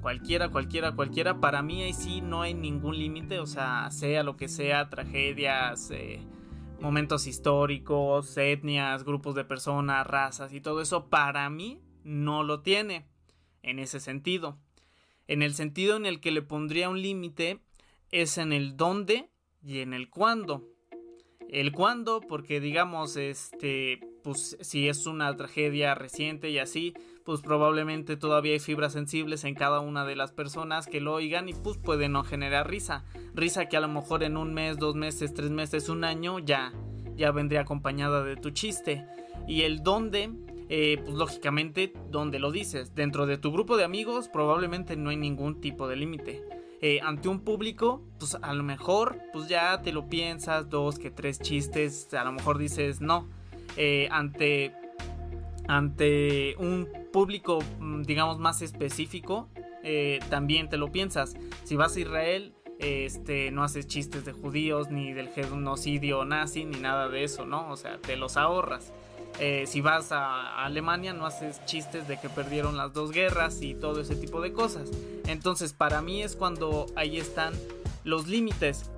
cualquiera, 0.00 0.50
cualquiera, 0.50 0.92
cualquiera. 0.92 1.40
Para 1.40 1.62
mí 1.62 1.82
ahí 1.82 1.92
sí 1.92 2.20
no 2.20 2.42
hay 2.42 2.54
ningún 2.54 2.96
límite, 2.96 3.40
o 3.40 3.46
sea, 3.46 3.90
sea 3.90 4.22
lo 4.22 4.36
que 4.36 4.48
sea, 4.48 4.90
tragedias, 4.90 5.90
eh, 5.90 6.20
momentos 6.80 7.26
históricos, 7.26 8.36
etnias, 8.36 9.02
grupos 9.02 9.34
de 9.34 9.44
personas, 9.44 10.06
razas 10.06 10.52
y 10.52 10.60
todo 10.60 10.80
eso, 10.80 11.06
para 11.06 11.50
mí 11.50 11.80
no 12.04 12.44
lo 12.44 12.60
tiene 12.60 13.06
en 13.62 13.78
ese 13.78 13.98
sentido. 13.98 14.58
En 15.26 15.42
el 15.42 15.54
sentido 15.54 15.96
en 15.96 16.06
el 16.06 16.20
que 16.20 16.30
le 16.30 16.42
pondría 16.42 16.88
un 16.88 17.00
límite 17.00 17.60
es 18.10 18.38
en 18.38 18.52
el 18.52 18.76
dónde 18.76 19.30
y 19.62 19.80
en 19.80 19.94
el 19.94 20.10
cuándo. 20.10 20.68
El 21.48 21.72
cuándo, 21.72 22.20
porque 22.20 22.60
digamos, 22.60 23.16
este, 23.16 24.00
pues 24.22 24.56
si 24.60 24.88
es 24.88 25.06
una 25.06 25.36
tragedia 25.36 25.94
reciente 25.94 26.50
y 26.50 26.58
así, 26.58 26.94
pues 27.24 27.42
probablemente 27.42 28.16
todavía 28.16 28.52
hay 28.52 28.58
fibras 28.58 28.92
sensibles 28.92 29.44
en 29.44 29.54
cada 29.54 29.80
una 29.80 30.04
de 30.04 30.16
las 30.16 30.32
personas 30.32 30.86
que 30.86 31.00
lo 31.00 31.14
oigan 31.14 31.48
y 31.48 31.54
pues 31.54 31.78
puede 31.78 32.08
no 32.08 32.24
generar 32.24 32.68
risa. 32.68 33.04
Risa 33.34 33.66
que 33.66 33.76
a 33.76 33.80
lo 33.80 33.88
mejor 33.88 34.22
en 34.22 34.36
un 34.36 34.52
mes, 34.52 34.78
dos 34.78 34.94
meses, 34.94 35.32
tres 35.32 35.50
meses, 35.50 35.88
un 35.88 36.04
año 36.04 36.38
ya, 36.38 36.72
ya 37.16 37.30
vendría 37.30 37.60
acompañada 37.60 38.24
de 38.24 38.36
tu 38.36 38.50
chiste. 38.50 39.06
Y 39.46 39.62
el 39.62 39.82
dónde, 39.82 40.30
eh, 40.68 41.00
pues 41.04 41.16
lógicamente, 41.16 41.92
donde 42.10 42.38
lo 42.38 42.50
dices. 42.50 42.94
Dentro 42.94 43.26
de 43.26 43.38
tu 43.38 43.52
grupo 43.52 43.76
de 43.76 43.84
amigos 43.84 44.28
probablemente 44.28 44.96
no 44.96 45.10
hay 45.10 45.16
ningún 45.16 45.60
tipo 45.60 45.88
de 45.88 45.96
límite. 45.96 46.42
Eh, 46.80 47.00
ante 47.02 47.28
un 47.28 47.40
público, 47.40 48.02
pues 48.18 48.36
a 48.40 48.52
lo 48.52 48.62
mejor, 48.62 49.18
pues 49.32 49.48
ya 49.48 49.80
te 49.82 49.92
lo 49.92 50.08
piensas, 50.08 50.68
dos 50.68 50.98
que 50.98 51.10
tres 51.10 51.38
chistes, 51.38 52.12
a 52.14 52.24
lo 52.24 52.32
mejor 52.32 52.58
dices 52.58 53.00
no. 53.00 53.28
Eh, 53.76 54.08
ante, 54.10 54.72
ante 55.66 56.56
un 56.58 56.88
público, 57.12 57.58
mm, 57.80 58.02
digamos, 58.02 58.38
más 58.38 58.62
específico, 58.62 59.48
también 60.30 60.70
te 60.70 60.78
lo 60.78 60.90
piensas. 60.90 61.36
Si 61.64 61.76
vas 61.76 61.94
a 61.94 62.00
Israel, 62.00 62.54
este, 62.78 63.50
no 63.50 63.62
haces 63.62 63.86
chistes 63.86 64.24
de 64.24 64.32
judíos, 64.32 64.90
ni 64.90 65.12
del 65.12 65.28
genocidio 65.28 66.24
nazi, 66.24 66.64
ni 66.64 66.80
nada 66.80 67.08
de 67.08 67.24
eso, 67.24 67.46
¿no? 67.46 67.70
O 67.70 67.76
sea, 67.76 67.98
te 67.98 68.16
los 68.16 68.36
ahorras. 68.36 68.92
Eh, 69.40 69.64
si 69.66 69.80
vas 69.80 70.12
a 70.12 70.64
Alemania 70.64 71.12
no 71.12 71.26
haces 71.26 71.64
chistes 71.64 72.06
de 72.06 72.20
que 72.20 72.28
perdieron 72.28 72.76
las 72.76 72.92
dos 72.92 73.10
guerras 73.10 73.62
y 73.62 73.74
todo 73.74 74.00
ese 74.00 74.16
tipo 74.16 74.40
de 74.40 74.52
cosas. 74.52 74.90
Entonces 75.26 75.72
para 75.72 76.02
mí 76.02 76.22
es 76.22 76.36
cuando 76.36 76.86
ahí 76.94 77.18
están 77.18 77.54
los 78.04 78.28
límites. 78.28 78.90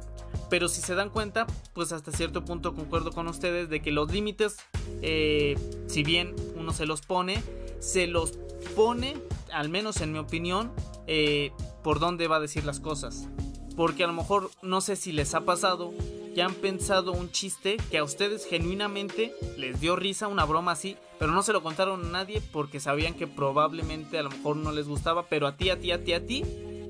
Pero 0.50 0.68
si 0.68 0.80
se 0.80 0.94
dan 0.94 1.10
cuenta, 1.10 1.46
pues 1.72 1.92
hasta 1.92 2.12
cierto 2.12 2.44
punto 2.44 2.74
concuerdo 2.74 3.12
con 3.12 3.26
ustedes 3.28 3.68
de 3.68 3.80
que 3.80 3.90
los 3.90 4.12
límites, 4.12 4.56
eh, 5.02 5.56
si 5.86 6.02
bien 6.02 6.34
uno 6.56 6.72
se 6.72 6.86
los 6.86 7.00
pone, 7.00 7.42
se 7.80 8.06
los 8.06 8.32
pone, 8.74 9.16
al 9.52 9.68
menos 9.68 10.00
en 10.00 10.12
mi 10.12 10.18
opinión, 10.18 10.72
eh, 11.06 11.52
por 11.82 11.98
dónde 12.00 12.28
va 12.28 12.36
a 12.36 12.40
decir 12.40 12.64
las 12.64 12.80
cosas. 12.80 13.28
Porque 13.76 14.04
a 14.04 14.06
lo 14.06 14.12
mejor 14.12 14.50
no 14.62 14.80
sé 14.80 14.96
si 14.96 15.12
les 15.12 15.34
ha 15.34 15.42
pasado 15.42 15.92
que 16.34 16.42
han 16.42 16.54
pensado 16.54 17.12
un 17.12 17.30
chiste 17.30 17.76
que 17.90 17.98
a 17.98 18.04
ustedes 18.04 18.46
genuinamente 18.46 19.32
les 19.56 19.80
dio 19.80 19.96
risa, 19.96 20.28
una 20.28 20.44
broma 20.44 20.72
así, 20.72 20.96
pero 21.18 21.32
no 21.32 21.42
se 21.42 21.52
lo 21.52 21.62
contaron 21.62 22.04
a 22.04 22.10
nadie 22.10 22.42
porque 22.52 22.80
sabían 22.80 23.14
que 23.14 23.26
probablemente 23.26 24.18
a 24.18 24.22
lo 24.22 24.30
mejor 24.30 24.56
no 24.56 24.72
les 24.72 24.86
gustaba, 24.86 25.28
pero 25.28 25.46
a 25.46 25.56
ti, 25.56 25.70
a 25.70 25.78
ti, 25.78 25.92
a 25.92 26.04
ti, 26.04 26.12
a 26.12 26.26
ti, 26.26 26.42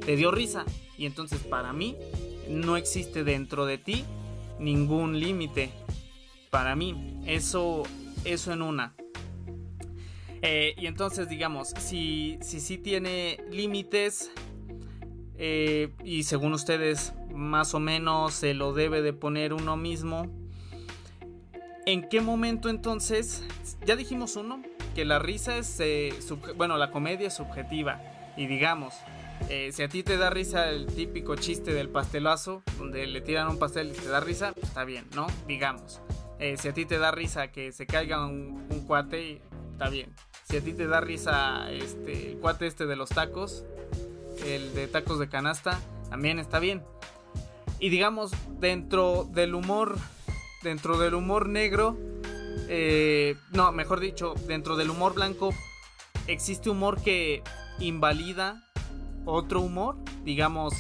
te 0.05 0.17
dio 0.17 0.31
risa. 0.31 0.65
Y 0.99 1.07
entonces 1.07 1.41
para 1.41 1.73
mí 1.73 1.97
no 2.49 2.77
existe 2.77 3.25
dentro 3.25 3.67
de 3.67 3.79
ti 3.79 4.05
ningún 4.59 5.21
límite. 5.21 5.71
Para 6.51 6.75
mí, 6.75 7.21
eso, 7.27 7.83
eso 8.25 8.53
en 8.53 8.63
una. 8.63 8.95
Eh, 10.43 10.75
y 10.77 10.87
entonces 10.87 11.29
digamos, 11.29 11.71
si 11.79 12.39
sí 12.43 12.61
si, 12.61 12.79
tiene 12.79 13.39
límites, 13.51 14.31
eh, 15.39 15.93
y 16.03 16.23
según 16.23 16.55
ustedes 16.55 17.13
más 17.35 17.75
o 17.75 17.81
menos 17.81 18.35
se 18.35 18.55
lo 18.55 18.73
debe 18.73 19.03
de 19.03 19.13
poner 19.13 19.53
uno 19.53 19.77
mismo. 19.77 20.27
¿En 21.85 22.09
qué 22.09 22.21
momento 22.21 22.69
entonces? 22.69 23.45
Ya 23.85 23.97
dijimos 23.97 24.37
uno, 24.37 24.63
que 24.95 25.05
la 25.05 25.19
risa 25.19 25.57
es, 25.57 25.79
eh, 25.81 26.13
bueno, 26.57 26.77
la 26.79 26.91
comedia 26.91 27.29
es 27.29 27.35
subjetiva. 27.35 28.01
Y 28.37 28.47
digamos, 28.47 28.95
eh, 29.49 29.71
si 29.73 29.83
a 29.83 29.89
ti 29.89 30.03
te 30.03 30.17
da 30.17 30.31
risa 30.31 30.71
el 30.71 30.87
típico 30.87 31.37
chiste 31.37 31.73
del 31.73 31.89
pastelazo, 31.89 32.63
donde 32.79 33.07
le 33.07 33.21
tiran 33.21 33.49
un 33.49 33.59
pastel 33.59 33.91
y 33.91 33.93
te 33.93 34.09
da 34.09 34.21
risa, 34.21 34.53
pues 34.53 34.67
está 34.67 34.85
bien, 34.85 35.07
¿no? 35.15 35.27
Digamos. 35.47 36.01
Si 36.59 36.69
a 36.69 36.75
ti 36.75 36.85
te 36.85 36.99
da 36.99 37.13
risa 37.13 37.51
que 37.51 37.73
se 37.73 37.87
caiga 37.87 38.27
un, 38.27 38.67
un, 38.71 38.87
cuate, 38.87 39.41
está 39.73 39.89
bien. 39.89 40.15
Si 40.45 40.59
a 40.59 40.61
ti 40.61 40.75
te 40.75 40.87
da 40.87 41.01
risa 41.01 41.73
este, 41.73 42.33
el 42.33 42.39
cuate 42.39 42.67
este 42.67 42.85
de 42.85 42.95
los 42.95 43.09
tacos, 43.09 43.65
el 44.45 44.75
de 44.75 44.89
tacos 44.89 45.19
de 45.19 45.29
canasta, 45.29 45.81
también 46.11 46.39
está 46.39 46.59
bien. 46.59 46.83
Y 47.79 47.89
digamos, 47.91 48.33
dentro 48.59 49.25
del 49.25 49.55
humor, 49.55 49.97
dentro 50.63 50.99
del 50.99 51.15
humor 51.15 51.49
negro, 51.49 51.97
eh, 52.69 53.37
no, 53.53 53.71
mejor 53.73 54.01
dicho, 54.01 54.35
dentro 54.47 54.77
del 54.77 54.91
humor 54.91 55.15
blanco, 55.15 55.55
existe 56.27 56.71
humor 56.71 57.01
que 57.03 57.43
invalida 57.79 58.63
otro 59.25 59.61
humor. 59.61 59.97
Digamos, 60.25 60.75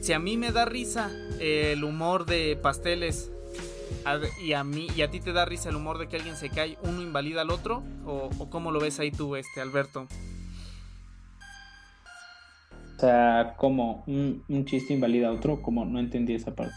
si 0.00 0.12
a 0.12 0.18
mí 0.18 0.36
me 0.36 0.52
da 0.52 0.64
risa 0.64 1.10
el 1.40 1.82
humor 1.84 2.24
de 2.26 2.56
pasteles 2.56 3.30
y 4.40 4.52
a 4.52 4.62
mí 4.62 4.86
y 4.94 5.02
a 5.02 5.10
ti 5.10 5.20
te 5.20 5.32
da 5.32 5.44
risa 5.44 5.68
el 5.68 5.76
humor 5.76 5.98
de 5.98 6.08
que 6.08 6.16
alguien 6.16 6.36
se 6.36 6.50
cae, 6.50 6.78
uno 6.82 7.02
invalida 7.02 7.40
al 7.40 7.50
otro 7.50 7.82
o, 8.04 8.30
o 8.38 8.50
cómo 8.50 8.70
lo 8.70 8.78
ves 8.78 9.00
ahí 9.00 9.10
tú, 9.10 9.34
este 9.36 9.60
Alberto. 9.60 10.06
O 12.96 13.00
sea, 13.00 13.54
como 13.58 14.04
un, 14.06 14.64
chiste 14.64 14.94
invalida 14.94 15.28
a 15.28 15.32
otro, 15.32 15.60
como 15.60 15.84
no 15.84 15.98
entendí 15.98 16.34
esa 16.34 16.54
parte. 16.54 16.74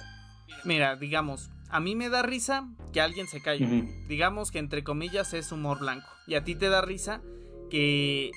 Mira, 0.65 0.97
digamos, 0.97 1.49
a 1.70 1.80
mí 1.80 1.95
me 1.95 2.09
da 2.09 2.22
risa 2.22 2.67
que 2.91 2.99
alguien 2.99 3.28
se 3.28 3.41
caiga. 3.41 3.67
Digamos 4.07 4.51
que 4.51 4.59
entre 4.59 4.84
comillas 4.84 5.34
es 5.34 5.51
humor 5.51 5.80
blanco. 5.80 6.07
Y 6.28 6.36
a 6.36 6.43
ti 6.43 6.55
te 6.55 6.70
da 6.70 6.82
risa 6.82 7.22
que 7.70 8.32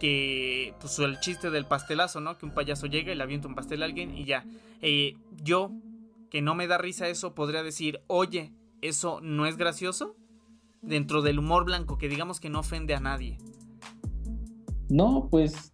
que 0.00 0.74
pues 0.80 0.98
el 0.98 1.20
chiste 1.20 1.50
del 1.50 1.66
pastelazo, 1.66 2.20
¿no? 2.20 2.38
Que 2.38 2.46
un 2.46 2.52
payaso 2.52 2.86
llega 2.86 3.12
y 3.12 3.16
le 3.16 3.22
avienta 3.22 3.48
un 3.48 3.54
pastel 3.54 3.82
a 3.82 3.86
alguien 3.86 4.16
y 4.16 4.24
ya. 4.24 4.44
Eh, 4.80 5.14
yo, 5.42 5.72
que 6.30 6.42
no 6.42 6.54
me 6.54 6.66
da 6.66 6.78
risa 6.78 7.08
eso, 7.08 7.34
podría 7.34 7.62
decir, 7.62 8.02
oye, 8.06 8.52
¿eso 8.80 9.20
no 9.22 9.46
es 9.46 9.56
gracioso? 9.56 10.16
Dentro 10.82 11.22
del 11.22 11.38
humor 11.38 11.64
blanco, 11.64 11.96
que 11.96 12.08
digamos 12.08 12.40
que 12.40 12.50
no 12.50 12.60
ofende 12.60 12.94
a 12.94 13.00
nadie. 13.00 13.38
No, 14.88 15.28
pues 15.30 15.73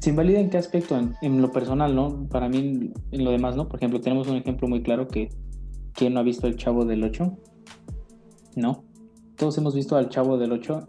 se 0.00 0.10
invalida 0.10 0.40
en 0.40 0.50
qué 0.50 0.58
aspecto, 0.58 0.98
en, 1.20 1.42
lo 1.42 1.52
personal, 1.52 1.94
¿no? 1.94 2.26
Para 2.28 2.48
mí, 2.48 2.92
en 3.12 3.24
lo 3.24 3.30
demás, 3.30 3.56
¿no? 3.56 3.68
Por 3.68 3.78
ejemplo, 3.78 4.00
tenemos 4.00 4.26
un 4.28 4.36
ejemplo 4.36 4.66
muy 4.66 4.82
claro 4.82 5.06
que 5.06 5.30
¿quién 5.94 6.14
no 6.14 6.20
ha 6.20 6.24
visto 6.24 6.46
el 6.46 6.56
Chavo 6.56 6.84
del 6.84 7.04
8? 7.04 7.36
¿No? 8.56 8.82
Todos 9.36 9.56
hemos 9.58 9.74
visto 9.74 9.96
al 9.96 10.08
Chavo 10.08 10.38
del 10.38 10.52
8 10.52 10.86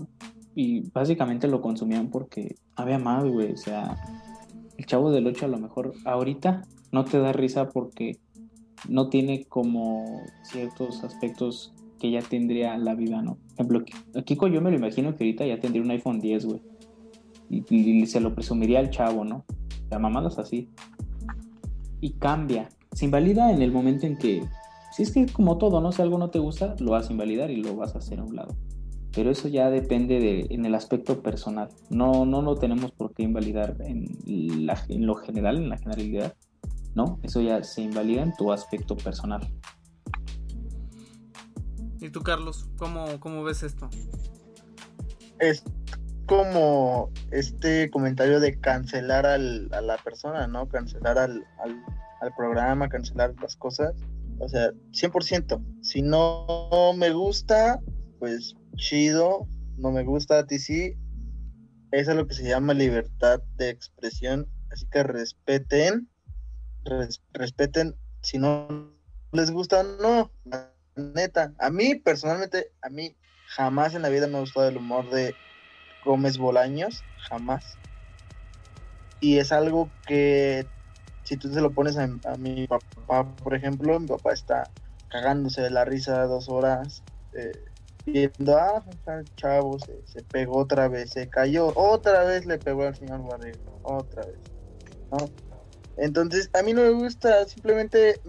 y 0.55 0.89
básicamente 0.91 1.47
lo 1.47 1.61
consumían 1.61 2.09
porque 2.09 2.55
había 2.75 2.97
más, 2.97 3.23
güey. 3.25 3.51
O 3.51 3.57
sea, 3.57 3.97
el 4.77 4.85
Chavo 4.87 5.11
del 5.11 5.27
8 5.27 5.45
a 5.45 5.49
lo 5.49 5.59
mejor 5.59 5.93
ahorita 6.05 6.63
no 6.91 7.05
te 7.05 7.19
da 7.19 7.33
risa 7.33 7.69
porque 7.69 8.17
no 8.89 9.09
tiene 9.09 9.45
como 9.45 10.23
ciertos 10.41 11.03
aspectos 11.03 11.73
que 11.99 12.09
ya 12.09 12.21
tendría 12.21 12.75
la 12.79 12.95
vida, 12.95 13.21
¿no? 13.21 13.35
Por 13.35 13.53
ejemplo, 13.53 13.85
Kiko 14.25 14.47
yo 14.47 14.59
me 14.59 14.71
lo 14.71 14.77
imagino 14.77 15.15
que 15.15 15.23
ahorita 15.23 15.45
ya 15.45 15.59
tendría 15.59 15.83
un 15.83 15.91
iPhone 15.91 16.19
10, 16.19 16.45
güey 16.45 16.70
y, 17.51 18.05
se 18.05 18.21
lo 18.21 18.33
presumiría 18.33 18.79
al 18.79 18.89
chavo, 18.89 19.25
¿no? 19.25 19.45
La 19.89 19.99
mamadas 19.99 20.39
así. 20.39 20.69
Y 21.99 22.11
cambia. 22.13 22.69
Se 22.93 23.05
invalida 23.05 23.51
en 23.51 23.61
el 23.61 23.71
momento 23.71 24.05
en 24.05 24.17
que, 24.17 24.43
si 24.91 25.03
es 25.03 25.11
que 25.11 25.25
como 25.27 25.57
todo, 25.57 25.81
¿no? 25.81 25.91
Si 25.91 26.01
algo 26.01 26.17
no 26.17 26.29
te 26.29 26.39
gusta, 26.39 26.75
lo 26.79 26.91
vas 26.91 27.09
a 27.09 27.11
invalidar 27.11 27.51
y 27.51 27.57
lo 27.57 27.75
vas 27.75 27.95
a 27.95 27.99
hacer 27.99 28.19
a 28.19 28.23
un 28.23 28.35
lado. 28.35 28.55
Pero 29.13 29.29
eso 29.29 29.49
ya 29.49 29.69
depende 29.69 30.19
de, 30.19 30.47
en 30.49 30.65
el 30.65 30.73
aspecto 30.73 31.21
personal. 31.21 31.69
No, 31.89 32.25
no 32.25 32.41
lo 32.41 32.55
tenemos 32.55 32.91
por 32.91 33.13
qué 33.13 33.23
invalidar 33.23 33.75
en, 33.81 34.05
en 34.25 35.05
lo 35.05 35.15
general, 35.15 35.57
en 35.57 35.69
la 35.69 35.77
generalidad. 35.77 36.35
¿No? 36.95 37.19
Eso 37.23 37.41
ya 37.41 37.63
se 37.63 37.81
invalida 37.81 38.21
en 38.21 38.33
tu 38.35 38.51
aspecto 38.51 38.97
personal. 38.97 39.49
¿Y 42.01 42.09
tú, 42.09 42.21
Carlos? 42.21 42.67
¿Cómo, 42.77 43.19
cómo 43.19 43.43
ves 43.43 43.63
esto? 43.63 43.89
Es, 45.39 45.63
como 46.31 47.11
este 47.31 47.89
comentario 47.89 48.39
de 48.39 48.57
cancelar 48.57 49.25
al, 49.25 49.67
a 49.73 49.81
la 49.81 49.97
persona, 49.97 50.47
¿no? 50.47 50.69
Cancelar 50.69 51.17
al, 51.17 51.45
al, 51.59 52.33
programa, 52.37 52.87
cancelar 52.87 53.33
las 53.41 53.57
cosas. 53.57 53.93
O 54.39 54.47
sea, 54.47 54.71
100%. 54.91 55.61
Si 55.81 56.01
no 56.01 56.93
me 56.95 57.11
gusta, 57.11 57.81
pues 58.17 58.55
chido. 58.77 59.45
No 59.75 59.91
me 59.91 60.05
gusta 60.05 60.39
a 60.39 60.47
ti 60.47 60.57
sí. 60.57 60.95
Eso 61.91 62.11
es 62.11 62.17
lo 62.17 62.25
que 62.25 62.33
se 62.33 62.47
llama 62.47 62.73
libertad 62.75 63.41
de 63.57 63.67
expresión. 63.67 64.47
Así 64.71 64.85
que 64.89 65.03
respeten. 65.03 66.07
respeten. 67.33 67.93
Si 68.21 68.37
no 68.37 68.89
les 69.33 69.51
gusta, 69.51 69.83
no. 69.83 70.31
Neta. 70.95 71.53
A 71.59 71.69
mí, 71.69 71.95
personalmente, 71.95 72.71
a 72.81 72.87
mí 72.87 73.17
jamás 73.47 73.95
en 73.95 74.01
la 74.01 74.07
vida 74.07 74.27
me 74.27 74.37
ha 74.37 74.41
gustado 74.41 74.69
el 74.69 74.77
humor 74.77 75.09
de 75.09 75.35
Gómez 76.03 76.37
Bolaños, 76.37 77.03
jamás. 77.29 77.77
Y 79.19 79.37
es 79.37 79.51
algo 79.51 79.91
que 80.07 80.67
si 81.23 81.37
tú 81.37 81.53
se 81.53 81.61
lo 81.61 81.71
pones 81.71 81.97
a, 81.97 82.07
mi 82.37 82.67
papá, 82.67 83.35
por 83.35 83.53
ejemplo, 83.53 83.99
mi 83.99 84.07
papá 84.07 84.33
está 84.33 84.69
cagándose 85.09 85.61
de 85.61 85.69
la 85.69 85.85
risa 85.85 86.25
dos 86.25 86.49
horas, 86.49 87.03
eh, 87.33 87.51
viendo, 88.05 88.57
ah, 88.57 88.83
chavo, 89.35 89.77
se, 89.79 90.23
pegó 90.23 90.57
otra 90.57 90.87
vez, 90.87 91.11
se 91.11 91.29
cayó, 91.29 91.71
otra 91.75 92.23
vez 92.23 92.45
le 92.45 92.57
pegó 92.57 92.83
al 92.83 92.95
señor 92.95 93.21
Barriga, 93.27 93.59
otra 93.83 94.25
vez. 94.25 94.39
Entonces, 95.97 96.49
a 96.53 96.63
mí 96.63 96.73
no 96.73 96.81
me 96.81 96.91
gusta, 96.91 97.45
simplemente 97.45 98.19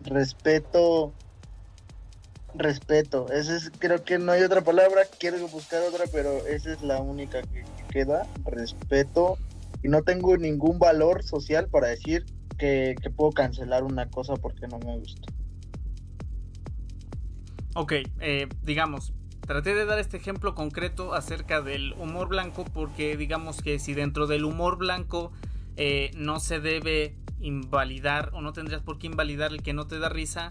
respeto 0.00 1.12
respeto. 2.54 3.26
Ese 3.32 3.56
es, 3.56 3.70
creo 3.78 4.04
que 4.04 4.18
no 4.18 4.32
hay 4.32 4.42
otra 4.42 4.62
palabra, 4.62 5.02
quiero 5.18 5.46
buscar 5.48 5.82
otra, 5.82 6.04
pero 6.12 6.46
esa 6.46 6.72
es 6.72 6.82
la 6.82 7.00
única 7.00 7.42
que, 7.42 7.64
queda, 7.90 8.26
respeto. 8.44 9.38
Y 9.82 9.88
no 9.88 10.02
tengo 10.02 10.36
ningún 10.36 10.78
valor 10.78 11.22
social 11.22 11.68
para 11.68 11.88
decir 11.88 12.24
que, 12.58 12.94
puedo 13.16 13.32
cancelar 13.32 13.82
una 13.82 14.08
cosa 14.08 14.34
porque 14.34 14.68
no 14.68 14.78
me 14.78 14.98
gusta. 14.98 15.22
Ok, 17.74 17.92
eh, 18.20 18.48
digamos, 18.62 19.12
traté 19.46 19.74
de 19.74 19.84
dar 19.84 19.98
este 19.98 20.16
ejemplo 20.16 20.54
concreto 20.54 21.14
acerca 21.14 21.62
del 21.62 21.94
humor 21.94 22.28
blanco 22.28 22.64
porque 22.64 23.16
digamos 23.16 23.62
que 23.62 23.78
si 23.78 23.94
dentro 23.94 24.26
del 24.26 24.44
humor 24.44 24.76
blanco 24.76 25.32
eh, 25.76 26.10
no 26.14 26.40
se 26.40 26.60
debe 26.60 27.16
invalidar 27.40 28.30
o 28.34 28.42
no 28.42 28.52
tendrías 28.52 28.82
por 28.82 28.98
qué 28.98 29.06
invalidar 29.06 29.52
el 29.52 29.62
que 29.62 29.72
no 29.72 29.86
te 29.86 29.98
da 29.98 30.08
risa, 30.08 30.50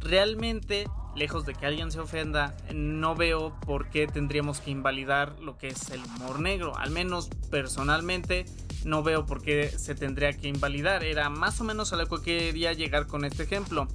realmente 0.00 0.86
lejos 1.16 1.46
de 1.46 1.54
que 1.54 1.66
alguien 1.66 1.90
se 1.90 1.98
ofenda, 1.98 2.56
no 2.74 3.14
veo 3.14 3.58
por 3.60 3.88
qué 3.88 4.06
tendríamos 4.06 4.60
que 4.60 4.70
invalidar 4.70 5.38
lo 5.40 5.58
que 5.58 5.68
es 5.68 5.90
el 5.90 6.04
humor 6.04 6.40
negro. 6.40 6.76
Al 6.76 6.90
menos 6.90 7.28
personalmente 7.50 8.44
no 8.84 9.02
veo 9.02 9.26
por 9.26 9.42
qué 9.42 9.68
se 9.70 9.94
tendría 9.94 10.32
que 10.32 10.48
invalidar. 10.48 11.02
Era 11.04 11.30
más 11.30 11.60
o 11.60 11.64
menos 11.64 11.92
a 11.92 11.96
lo 11.96 12.06
que 12.06 12.22
quería 12.22 12.72
llegar 12.72 13.06
con 13.06 13.24
este 13.24 13.42
ejemplo. 13.44 13.88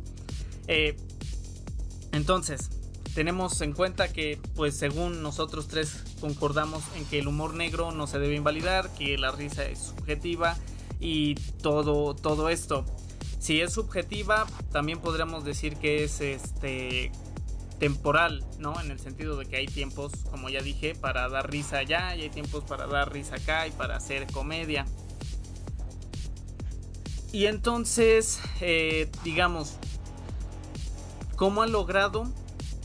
Eh, 0.68 0.98
entonces, 2.12 2.70
tenemos 3.14 3.62
en 3.62 3.74
cuenta 3.74 4.12
que, 4.12 4.40
pues 4.56 4.78
según 4.78 5.22
nosotros 5.22 5.68
tres 5.68 6.04
concordamos 6.20 6.84
en 6.96 7.06
que 7.06 7.20
el 7.20 7.28
humor 7.28 7.54
negro 7.54 7.92
no 7.92 8.08
se 8.08 8.20
debe 8.20 8.36
invalidar, 8.36 8.90
que 8.96 9.18
la 9.18 9.32
risa 9.32 9.66
es 9.66 9.80
subjetiva 9.80 10.58
y 11.00 11.36
todo, 11.62 12.16
todo 12.16 12.50
esto. 12.50 12.86
Si 13.42 13.60
es 13.60 13.74
subjetiva, 13.74 14.46
también 14.72 15.00
podríamos 15.00 15.44
decir 15.44 15.76
que 15.78 16.04
es 16.04 16.22
este 16.22 17.12
temporal, 17.80 18.46
¿no? 18.60 18.80
En 18.80 18.92
el 18.92 19.00
sentido 19.00 19.36
de 19.36 19.48
que 19.48 19.56
hay 19.56 19.66
tiempos, 19.66 20.12
como 20.30 20.50
ya 20.50 20.62
dije, 20.62 20.94
para 20.94 21.28
dar 21.28 21.50
risa 21.50 21.80
allá 21.80 22.16
y 22.16 22.22
hay 22.22 22.30
tiempos 22.30 22.64
para 22.64 22.86
dar 22.86 23.12
risa 23.12 23.38
acá 23.38 23.66
y 23.66 23.72
para 23.72 23.96
hacer 23.96 24.32
comedia. 24.32 24.86
Y 27.32 27.48
entonces, 27.48 28.40
eh, 28.60 29.10
digamos, 29.24 29.78
¿cómo 31.36 31.64
ha 31.64 31.68
logrado 31.68 32.32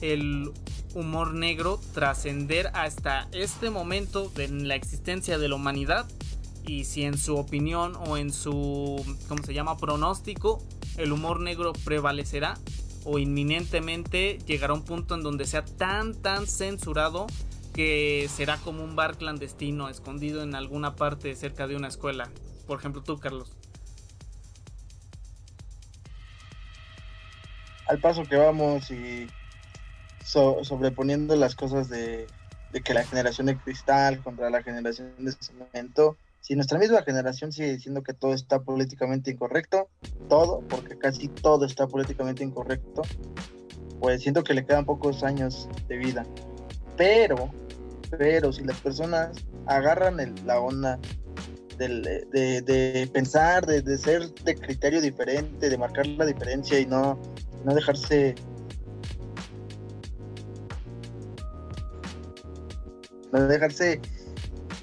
el 0.00 0.52
humor 0.94 1.34
negro 1.34 1.78
trascender 1.92 2.70
hasta 2.72 3.28
este 3.32 3.68
momento 3.68 4.30
de 4.30 4.48
la 4.48 4.74
existencia 4.74 5.36
de 5.36 5.50
la 5.50 5.56
humanidad 5.56 6.06
y 6.66 6.84
si 6.84 7.04
en 7.04 7.16
su 7.16 7.36
opinión 7.36 7.96
o 7.96 8.16
en 8.16 8.32
su, 8.32 9.04
¿cómo 9.28 9.42
se 9.42 9.54
llama?, 9.54 9.76
pronóstico, 9.76 10.62
el 10.96 11.12
humor 11.12 11.40
negro 11.40 11.72
prevalecerá 11.84 12.58
o 13.04 13.18
inminentemente 13.18 14.38
llegará 14.46 14.72
a 14.72 14.76
un 14.76 14.84
punto 14.84 15.14
en 15.14 15.22
donde 15.22 15.46
sea 15.46 15.64
tan, 15.64 16.14
tan 16.14 16.46
censurado 16.46 17.26
que 17.72 18.28
será 18.34 18.56
como 18.56 18.82
un 18.82 18.96
bar 18.96 19.16
clandestino 19.16 19.88
escondido 19.88 20.42
en 20.42 20.54
alguna 20.54 20.96
parte 20.96 21.34
cerca 21.36 21.66
de 21.66 21.76
una 21.76 21.88
escuela. 21.88 22.30
Por 22.66 22.78
ejemplo, 22.78 23.02
tú, 23.02 23.18
Carlos. 23.18 23.52
Al 27.86 28.00
paso 28.00 28.24
que 28.24 28.36
vamos 28.36 28.90
y 28.90 29.28
sobreponiendo 30.24 31.36
las 31.36 31.54
cosas 31.54 31.88
de, 31.88 32.26
de 32.72 32.80
que 32.80 32.92
la 32.92 33.04
generación 33.04 33.46
de 33.46 33.56
cristal 33.56 34.20
contra 34.22 34.50
la 34.50 34.62
generación 34.62 35.14
de 35.18 35.32
cemento, 35.32 36.16
si 36.46 36.54
nuestra 36.54 36.78
misma 36.78 37.02
generación 37.02 37.50
sigue 37.50 37.72
diciendo 37.72 38.04
que 38.04 38.14
todo 38.14 38.32
está 38.32 38.60
políticamente 38.60 39.32
incorrecto, 39.32 39.88
todo, 40.28 40.60
porque 40.68 40.96
casi 40.96 41.26
todo 41.26 41.66
está 41.66 41.88
políticamente 41.88 42.44
incorrecto, 42.44 43.02
pues 43.98 44.22
siento 44.22 44.44
que 44.44 44.54
le 44.54 44.64
quedan 44.64 44.84
pocos 44.84 45.24
años 45.24 45.68
de 45.88 45.96
vida. 45.96 46.24
Pero, 46.96 47.50
pero 48.16 48.52
si 48.52 48.62
las 48.62 48.78
personas 48.78 49.36
agarran 49.66 50.18
la 50.44 50.60
onda 50.60 51.00
de, 51.78 53.10
pensar, 53.12 53.66
de, 53.66 53.98
ser 53.98 54.32
de 54.32 54.54
criterio 54.54 55.00
diferente, 55.00 55.68
de 55.68 55.76
marcar 55.76 56.06
la 56.06 56.26
diferencia 56.26 56.78
y 56.78 56.86
no, 56.86 57.20
no 57.64 57.74
dejarse 57.74 58.36
no 63.32 63.48
dejarse 63.48 64.00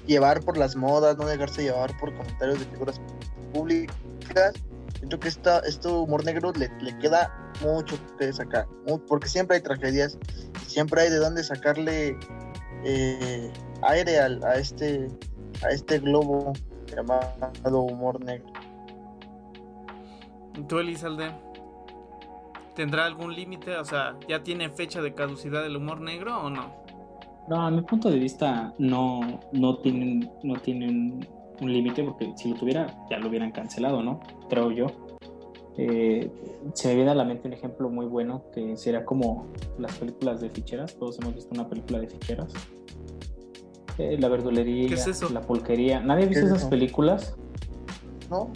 llevar 0.06 0.40
por 0.40 0.56
las 0.56 0.76
modas, 0.76 1.16
no 1.16 1.26
dejarse 1.26 1.62
llevar 1.62 1.96
por 1.98 2.14
comentarios 2.14 2.58
de 2.58 2.66
figuras 2.66 3.00
públicas. 3.52 4.54
Siento 4.98 5.18
que 5.18 5.28
esta, 5.28 5.58
este 5.60 5.88
humor 5.88 6.24
negro 6.24 6.52
le, 6.52 6.68
queda 6.98 7.52
mucho 7.62 7.96
que 8.18 8.32
sacar, 8.32 8.66
porque 9.08 9.28
siempre 9.28 9.56
hay 9.56 9.62
tragedias, 9.62 10.18
siempre 10.66 11.02
hay 11.02 11.10
de 11.10 11.18
dónde 11.18 11.44
sacarle 11.44 12.16
eh, 12.84 13.52
aire 13.82 14.18
a, 14.18 14.54
este, 14.54 15.08
a 15.62 15.70
este 15.70 15.98
globo 15.98 16.52
llamado 16.86 17.80
humor 17.80 18.22
negro. 18.24 18.52
¿Tú, 20.68 20.78
Elizalde? 20.78 21.32
¿Tendrá 22.74 23.06
algún 23.06 23.34
límite? 23.34 23.76
O 23.76 23.84
sea, 23.84 24.16
¿ya 24.28 24.42
tiene 24.42 24.70
fecha 24.70 25.00
de 25.00 25.14
caducidad 25.14 25.64
el 25.66 25.76
humor 25.76 26.00
negro 26.00 26.40
o 26.40 26.50
no? 26.50 26.83
No, 27.48 27.60
a 27.66 27.70
mi 27.70 27.82
punto 27.82 28.10
de 28.10 28.18
vista 28.18 28.72
no, 28.78 29.40
no 29.52 29.78
tienen, 29.78 30.30
no 30.42 30.54
tienen 30.60 31.26
un 31.60 31.72
límite 31.72 32.02
porque 32.04 32.32
si 32.36 32.50
lo 32.50 32.56
tuviera 32.56 32.86
ya 33.10 33.18
lo 33.18 33.28
hubieran 33.28 33.52
cancelado, 33.52 34.02
¿no? 34.02 34.20
Creo 34.48 34.70
yo. 34.70 34.86
Eh, 35.76 36.30
se 36.74 36.88
me 36.88 36.94
viene 36.94 37.10
a 37.10 37.14
la 37.14 37.24
mente 37.24 37.48
un 37.48 37.54
ejemplo 37.54 37.90
muy 37.90 38.06
bueno 38.06 38.44
que 38.54 38.76
sería 38.76 39.04
como 39.04 39.48
las 39.78 39.96
películas 39.98 40.40
de 40.40 40.48
ficheras. 40.50 40.94
Todos 40.96 41.18
hemos 41.20 41.34
visto 41.34 41.50
una 41.54 41.68
película 41.68 41.98
de 41.98 42.06
ficheras. 42.08 42.52
Eh, 43.98 44.16
la 44.18 44.28
verdulería, 44.28 44.88
¿Qué 44.88 44.94
es 44.94 45.06
eso? 45.06 45.28
la 45.30 45.40
pulquería. 45.40 46.00
¿Nadie 46.00 46.24
ha 46.24 46.28
¿Qué 46.28 46.30
visto 46.30 46.44
es 46.46 46.50
esas 46.50 46.60
eso? 46.62 46.70
películas? 46.70 47.36
¿No? 48.30 48.50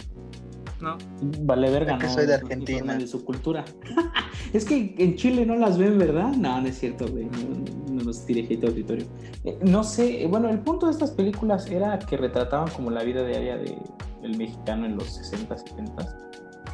¿No? 0.81 0.97
Vale 1.41 1.69
verga, 1.69 1.93
Es 1.93 1.99
que 1.99 2.07
¿no? 2.07 2.13
soy 2.13 2.25
de 2.25 2.33
Argentina. 2.35 2.95
de 2.97 3.07
su 3.07 3.23
cultura. 3.23 3.63
es 4.53 4.65
que 4.65 4.95
en 4.97 5.15
Chile 5.15 5.45
no 5.45 5.55
las 5.55 5.77
ven, 5.77 5.97
¿verdad? 5.97 6.33
No, 6.35 6.61
no 6.61 6.67
es 6.67 6.79
cierto, 6.79 7.07
güey. 7.07 7.25
No, 7.25 7.93
no 7.93 8.03
nos 8.03 8.25
dirige 8.25 8.59
auditorio. 8.65 9.05
Eh, 9.43 9.57
no 9.63 9.83
sé, 9.83 10.23
eh, 10.23 10.27
bueno, 10.27 10.49
el 10.49 10.59
punto 10.59 10.87
de 10.87 10.91
estas 10.91 11.11
películas 11.11 11.69
era 11.69 11.99
que 11.99 12.17
retrataban 12.17 12.69
como 12.71 12.89
la 12.89 13.03
vida 13.03 13.25
diaria 13.25 13.57
de, 13.57 13.77
del 14.21 14.37
mexicano 14.37 14.85
en 14.85 14.95
los 14.95 15.05
60, 15.15 15.57
70. 15.57 16.17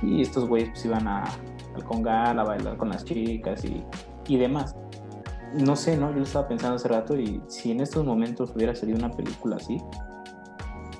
Y 0.01 0.21
estos 0.21 0.47
güeyes 0.47 0.69
pues 0.69 0.85
iban 0.85 1.07
a, 1.07 1.23
al 1.73 1.83
congal, 1.83 2.39
a 2.39 2.43
bailar 2.43 2.77
con 2.77 2.89
las 2.89 3.03
chicas 3.03 3.63
y, 3.65 3.83
y 4.27 4.37
demás. 4.37 4.75
No 5.53 5.75
sé, 5.75 5.97
¿no? 5.97 6.09
Yo 6.11 6.17
lo 6.17 6.23
estaba 6.23 6.47
pensando 6.47 6.75
hace 6.75 6.87
rato 6.87 7.17
y 7.17 7.41
si 7.47 7.71
en 7.71 7.79
estos 7.79 8.05
momentos 8.05 8.51
hubiera 8.55 8.75
salido 8.75 8.97
una 8.97 9.11
película 9.11 9.55
así, 9.55 9.77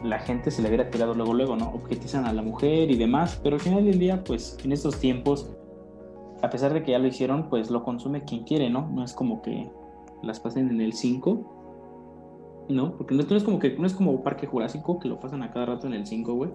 la 0.04 0.20
gente 0.20 0.52
se 0.52 0.62
le 0.62 0.70
hubiera 0.70 0.90
tirado 0.90 1.14
luego, 1.14 1.34
luego, 1.34 1.56
¿no? 1.56 1.70
Objetizan 1.70 2.26
a 2.26 2.34
la 2.34 2.42
mujer 2.42 2.92
y 2.92 2.96
demás, 2.96 3.40
pero 3.44 3.56
al 3.56 3.62
final 3.62 3.86
del 3.86 4.00
día, 4.00 4.24
pues 4.24 4.58
en 4.64 4.72
estos 4.72 4.98
tiempos, 5.00 5.50
a 6.42 6.50
pesar 6.50 6.74
de 6.74 6.84
que 6.84 6.92
ya 6.92 7.00
lo 7.00 7.08
hicieron, 7.08 7.50
pues 7.50 7.70
lo 7.72 7.84
consume 7.84 8.24
quien 8.24 8.44
quiere, 8.44 8.70
¿no? 8.70 8.88
No 8.90 9.04
es 9.04 9.14
como 9.14 9.42
que 9.42 9.70
las 10.24 10.40
pasen 10.40 10.70
en 10.70 10.82
el 10.82 10.94
5, 10.94 12.66
¿no? 12.70 12.98
Porque 12.98 13.16
no, 13.16 13.24
no 13.24 13.36
es 13.36 13.44
como 13.44 13.60
que 13.60 13.78
no 13.78 13.86
es 13.86 13.94
como 13.94 14.24
Parque 14.24 14.48
Jurásico 14.48 15.00
que 15.00 15.08
lo 15.08 15.20
pasan 15.20 15.44
a 15.44 15.52
cada 15.52 15.66
rato 15.68 15.88
en 15.88 15.94
el 15.94 16.06
5, 16.06 16.34
güey. 16.34 16.52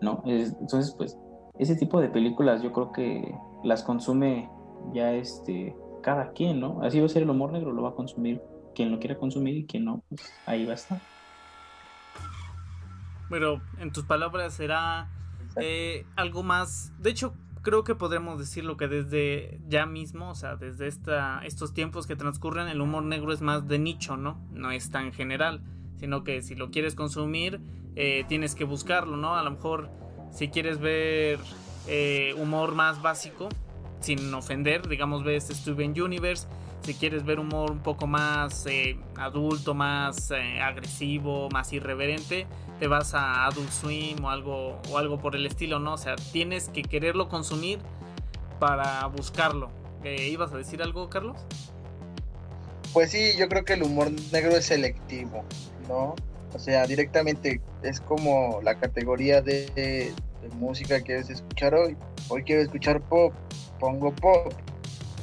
No, 0.00 0.22
Es- 0.26 0.56
entonces 0.60 0.94
pues 0.96 1.18
ese 1.58 1.76
tipo 1.76 2.00
de 2.00 2.08
películas 2.08 2.62
yo 2.62 2.72
creo 2.72 2.92
que 2.92 3.34
las 3.62 3.82
consume 3.82 4.50
ya 4.92 5.12
este 5.12 5.76
cada 6.02 6.32
quien, 6.32 6.60
¿no? 6.60 6.82
Así 6.82 7.00
va 7.00 7.06
a 7.06 7.08
ser 7.08 7.22
el 7.22 7.30
humor 7.30 7.52
negro, 7.52 7.72
lo 7.72 7.82
va 7.82 7.90
a 7.90 7.94
consumir 7.94 8.42
quien 8.74 8.90
lo 8.90 8.98
quiera 8.98 9.16
consumir 9.16 9.56
y 9.56 9.66
quien 9.66 9.84
no, 9.84 10.02
pues 10.08 10.20
ahí 10.46 10.64
va 10.66 10.72
a 10.72 10.74
estar. 10.74 11.00
Pero 13.30 13.60
en 13.78 13.90
tus 13.92 14.04
palabras 14.04 14.52
será 14.54 15.08
eh, 15.60 16.04
algo 16.16 16.42
más. 16.42 16.92
De 16.98 17.10
hecho, 17.10 17.32
creo 17.64 17.82
que 17.82 17.96
podremos 17.96 18.38
decirlo 18.38 18.76
que 18.76 18.86
desde 18.86 19.58
ya 19.66 19.86
mismo, 19.86 20.30
o 20.30 20.34
sea, 20.36 20.54
desde 20.54 20.86
esta, 20.86 21.44
estos 21.44 21.74
tiempos 21.74 22.06
que 22.06 22.14
transcurren, 22.14 22.68
el 22.68 22.80
humor 22.80 23.02
negro 23.02 23.32
es 23.32 23.40
más 23.40 23.66
de 23.66 23.80
nicho, 23.80 24.16
¿no? 24.16 24.40
No 24.52 24.70
es 24.70 24.90
tan 24.90 25.12
general, 25.12 25.62
sino 25.96 26.22
que 26.22 26.42
si 26.42 26.54
lo 26.54 26.70
quieres 26.70 26.94
consumir, 26.94 27.60
eh, 27.96 28.24
tienes 28.28 28.54
que 28.54 28.62
buscarlo, 28.64 29.16
¿no? 29.16 29.34
A 29.34 29.42
lo 29.42 29.50
mejor 29.50 29.90
si 30.30 30.48
quieres 30.48 30.78
ver 30.78 31.40
eh, 31.88 32.34
humor 32.38 32.74
más 32.74 33.02
básico, 33.02 33.48
sin 34.00 34.32
ofender, 34.34 34.86
digamos, 34.86 35.24
ves 35.24 35.48
Steven 35.48 36.00
Universe. 36.00 36.46
Si 36.82 36.92
quieres 36.92 37.24
ver 37.24 37.40
humor 37.40 37.70
un 37.70 37.82
poco 37.82 38.06
más 38.06 38.66
eh, 38.66 38.98
adulto, 39.16 39.72
más 39.72 40.30
eh, 40.30 40.60
agresivo, 40.60 41.48
más 41.50 41.72
irreverente, 41.72 42.46
te 42.78 42.86
vas 42.88 43.14
a 43.14 43.46
Adult 43.46 43.70
Swim 43.70 44.24
o 44.24 44.30
algo, 44.30 44.80
o 44.90 44.98
algo 44.98 45.18
por 45.18 45.36
el 45.36 45.46
estilo, 45.46 45.78
¿no? 45.78 45.94
O 45.94 45.98
sea, 45.98 46.16
tienes 46.32 46.68
que 46.68 46.82
quererlo 46.82 47.28
consumir 47.28 47.78
para 48.58 49.06
buscarlo. 49.06 49.70
¿Ibas 50.04 50.52
a 50.52 50.58
decir 50.58 50.82
algo, 50.82 51.08
Carlos? 51.08 51.36
Pues 52.92 53.10
sí, 53.10 53.32
yo 53.38 53.48
creo 53.48 53.64
que 53.64 53.72
el 53.74 53.82
humor 53.82 54.10
negro 54.32 54.56
es 54.56 54.66
selectivo, 54.66 55.44
¿no? 55.88 56.14
O 56.52 56.58
sea, 56.58 56.86
directamente 56.86 57.60
es 57.82 58.00
como 58.00 58.60
la 58.62 58.76
categoría 58.76 59.40
de, 59.40 59.66
de 59.74 60.14
música 60.56 60.98
que 60.98 61.04
quieres 61.04 61.30
escuchar 61.30 61.74
hoy. 61.74 61.96
Hoy 62.28 62.42
quiero 62.44 62.62
escuchar 62.62 63.00
pop, 63.00 63.32
pongo 63.80 64.14
pop. 64.14 64.52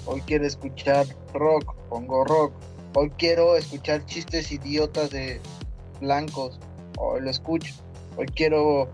Hoy 0.05 0.21
quiero 0.21 0.45
escuchar 0.45 1.05
rock, 1.33 1.75
pongo 1.89 2.25
rock. 2.25 2.53
Hoy 2.95 3.11
quiero 3.17 3.55
escuchar 3.55 4.05
chistes 4.05 4.51
idiotas 4.51 5.11
de 5.11 5.39
blancos, 6.01 6.59
hoy 6.97 7.21
lo 7.21 7.29
escucho. 7.29 7.73
Hoy 8.17 8.25
quiero 8.27 8.89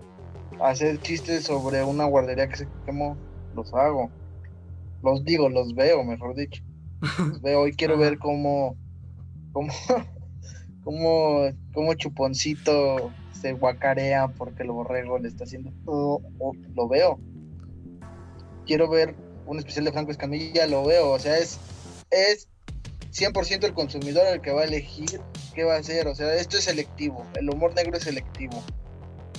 hacer 0.60 1.00
chistes 1.00 1.44
sobre 1.44 1.84
una 1.84 2.04
guardería 2.04 2.48
que 2.48 2.56
se 2.56 2.68
quemó, 2.84 3.16
los 3.54 3.72
hago. 3.74 4.10
Los 5.02 5.24
digo, 5.24 5.48
los 5.48 5.74
veo, 5.74 6.02
mejor 6.04 6.34
dicho. 6.34 6.62
Los 7.18 7.40
veo. 7.42 7.60
Hoy 7.60 7.72
quiero 7.72 7.96
ver 7.96 8.18
cómo, 8.18 8.76
cómo, 9.52 9.72
cómo, 10.84 11.50
cómo 11.72 11.94
Chuponcito 11.94 13.10
se 13.32 13.52
guacarea 13.52 14.28
porque 14.28 14.62
el 14.62 14.70
borrego 14.70 15.18
le 15.18 15.28
está 15.28 15.44
haciendo. 15.44 15.72
Oh, 15.86 16.20
lo 16.74 16.88
veo. 16.88 17.18
Quiero 18.66 18.88
ver 18.88 19.14
un 19.46 19.58
especial 19.58 19.84
de 19.84 19.92
Franco 19.92 20.10
Escamilla, 20.10 20.66
lo 20.66 20.84
veo. 20.84 21.10
O 21.10 21.18
sea, 21.18 21.38
es, 21.38 21.58
es 22.10 22.48
100% 23.12 23.64
el 23.64 23.74
consumidor 23.74 24.26
el 24.26 24.40
que 24.40 24.52
va 24.52 24.62
a 24.62 24.64
elegir 24.64 25.20
qué 25.58 25.64
va 25.64 25.74
a 25.74 25.78
hacer. 25.78 26.06
O 26.06 26.14
sea, 26.14 26.32
esto 26.34 26.56
es 26.56 26.64
selectivo. 26.64 27.26
El 27.34 27.50
humor 27.50 27.74
negro 27.74 27.96
es 27.96 28.04
selectivo. 28.04 28.62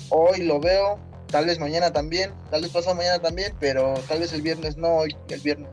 Hoy 0.09 0.43
lo 0.43 0.59
veo, 0.59 0.99
tal 1.28 1.45
vez 1.45 1.59
mañana 1.59 1.93
también, 1.93 2.34
tal 2.51 2.61
vez 2.61 2.72
pasado 2.72 2.95
mañana 2.95 3.20
también, 3.20 3.53
pero 3.59 3.93
tal 4.07 4.20
vez 4.20 4.34
el 4.34 4.41
viernes 4.41 4.76
no, 4.76 4.89
hoy 4.89 5.15
el 5.30 5.39
viernes 5.39 5.70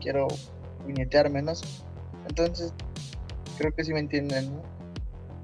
quiero 0.00 0.26
puñetear 0.82 1.30
menos. 1.30 1.62
Entonces, 2.28 2.72
creo 3.58 3.72
que 3.72 3.84
sí 3.84 3.92
me 3.92 4.00
entienden, 4.00 4.56
¿no? 4.56 4.62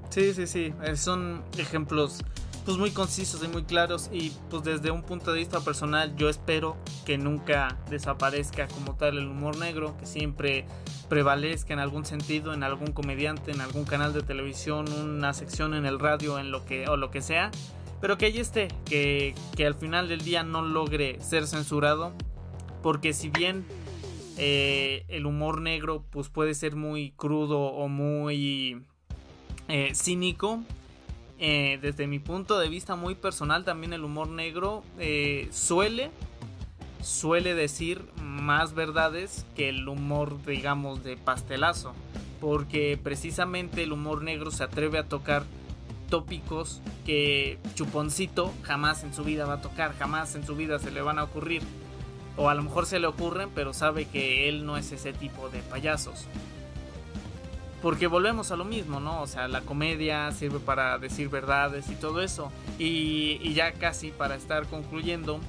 Sí, 0.09 0.33
sí, 0.33 0.45
sí. 0.45 0.73
Son 0.95 1.45
ejemplos 1.57 2.19
pues 2.65 2.77
muy 2.77 2.91
concisos 2.91 3.43
y 3.43 3.47
muy 3.47 3.63
claros 3.63 4.09
y 4.11 4.31
pues 4.49 4.63
desde 4.63 4.91
un 4.91 5.03
punto 5.03 5.33
de 5.33 5.39
vista 5.39 5.59
personal 5.59 6.15
yo 6.15 6.29
espero 6.29 6.77
que 7.05 7.17
nunca 7.17 7.77
desaparezca 7.89 8.67
como 8.67 8.95
tal 8.95 9.17
el 9.17 9.27
humor 9.27 9.57
negro, 9.57 9.97
que 9.97 10.05
siempre 10.05 10.65
prevalezca 11.09 11.73
en 11.73 11.79
algún 11.79 12.05
sentido, 12.05 12.53
en 12.53 12.63
algún 12.63 12.93
comediante, 12.93 13.51
en 13.51 13.61
algún 13.61 13.83
canal 13.83 14.13
de 14.13 14.21
televisión, 14.21 14.91
una 14.91 15.33
sección 15.33 15.73
en 15.73 15.85
el 15.85 15.99
radio, 15.99 16.39
en 16.39 16.51
lo 16.51 16.65
que 16.65 16.87
o 16.87 16.95
lo 16.95 17.11
que 17.11 17.21
sea, 17.21 17.51
pero 17.99 18.17
que 18.17 18.27
ahí 18.27 18.37
esté, 18.37 18.69
que, 18.85 19.35
que 19.55 19.65
al 19.65 19.75
final 19.75 20.07
del 20.07 20.21
día 20.21 20.43
no 20.43 20.61
logre 20.61 21.19
ser 21.21 21.47
censurado, 21.47 22.13
porque 22.81 23.13
si 23.13 23.29
bien 23.29 23.65
eh, 24.37 25.05
el 25.09 25.25
humor 25.25 25.61
negro 25.61 26.05
pues 26.09 26.29
puede 26.29 26.55
ser 26.55 26.75
muy 26.75 27.11
crudo 27.11 27.59
o 27.59 27.87
muy 27.87 28.83
eh, 29.67 29.91
cínico. 29.93 30.63
Eh, 31.39 31.79
desde 31.81 32.07
mi 32.07 32.19
punto 32.19 32.59
de 32.59 32.69
vista 32.69 32.95
muy 32.95 33.15
personal, 33.15 33.65
también 33.65 33.93
el 33.93 34.03
humor 34.03 34.27
negro 34.27 34.83
eh, 34.99 35.49
suele, 35.51 36.11
suele 37.01 37.53
decir 37.53 38.05
más 38.21 38.73
verdades 38.73 39.45
que 39.55 39.69
el 39.69 39.87
humor, 39.87 40.43
digamos, 40.45 41.03
de 41.03 41.17
pastelazo. 41.17 41.93
Porque 42.39 42.99
precisamente 43.01 43.83
el 43.83 43.93
humor 43.93 44.21
negro 44.21 44.51
se 44.51 44.63
atreve 44.63 44.99
a 44.99 45.07
tocar 45.07 45.43
tópicos 46.09 46.81
que 47.05 47.57
Chuponcito 47.73 48.53
jamás 48.63 49.03
en 49.03 49.13
su 49.13 49.23
vida 49.23 49.45
va 49.45 49.55
a 49.55 49.61
tocar, 49.61 49.97
jamás 49.97 50.35
en 50.35 50.45
su 50.45 50.55
vida 50.55 50.77
se 50.77 50.91
le 50.91 51.01
van 51.01 51.19
a 51.19 51.23
ocurrir. 51.23 51.63
O 52.35 52.49
a 52.49 52.55
lo 52.55 52.63
mejor 52.63 52.85
se 52.85 52.99
le 52.99 53.07
ocurren, 53.07 53.49
pero 53.53 53.73
sabe 53.73 54.05
que 54.05 54.49
él 54.49 54.65
no 54.65 54.77
es 54.77 54.91
ese 54.91 55.13
tipo 55.13 55.49
de 55.49 55.59
payasos. 55.59 56.27
Porque 57.83 58.07
volvemos 58.07 58.49
a 58.51 58.55
lo 58.55 58.65
mismo, 58.65 58.99
¿no? 58.99 59.21
O 59.21 59.27
sea, 59.27 59.47
la 59.47 59.61
comedia 59.61 60.31
sirve 60.31 60.59
para 60.59 60.97
decir 60.97 61.29
verdades 61.29 61.89
y 61.89 61.95
todo 61.95 62.21
eso. 62.21 62.51
Y, 62.79 63.39
y 63.43 63.53
ya 63.53 63.73
casi 63.73 64.09
para 64.09 64.35
estar 64.35 64.65
concluyendo, 64.67 65.39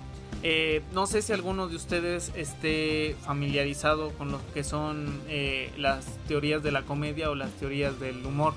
eh, 0.43 0.83
no 0.93 1.07
sé 1.07 1.23
si 1.23 1.33
alguno 1.33 1.69
de 1.69 1.77
ustedes 1.77 2.31
esté 2.37 3.17
familiarizado 3.23 4.11
con 4.11 4.31
lo 4.31 4.41
que 4.53 4.63
son 4.63 5.23
eh, 5.29 5.73
las 5.79 6.05
teorías 6.29 6.63
de 6.63 6.71
la 6.71 6.83
comedia 6.83 7.31
o 7.31 7.35
las 7.35 7.51
teorías 7.53 7.99
del 7.99 8.27
humor. 8.27 8.53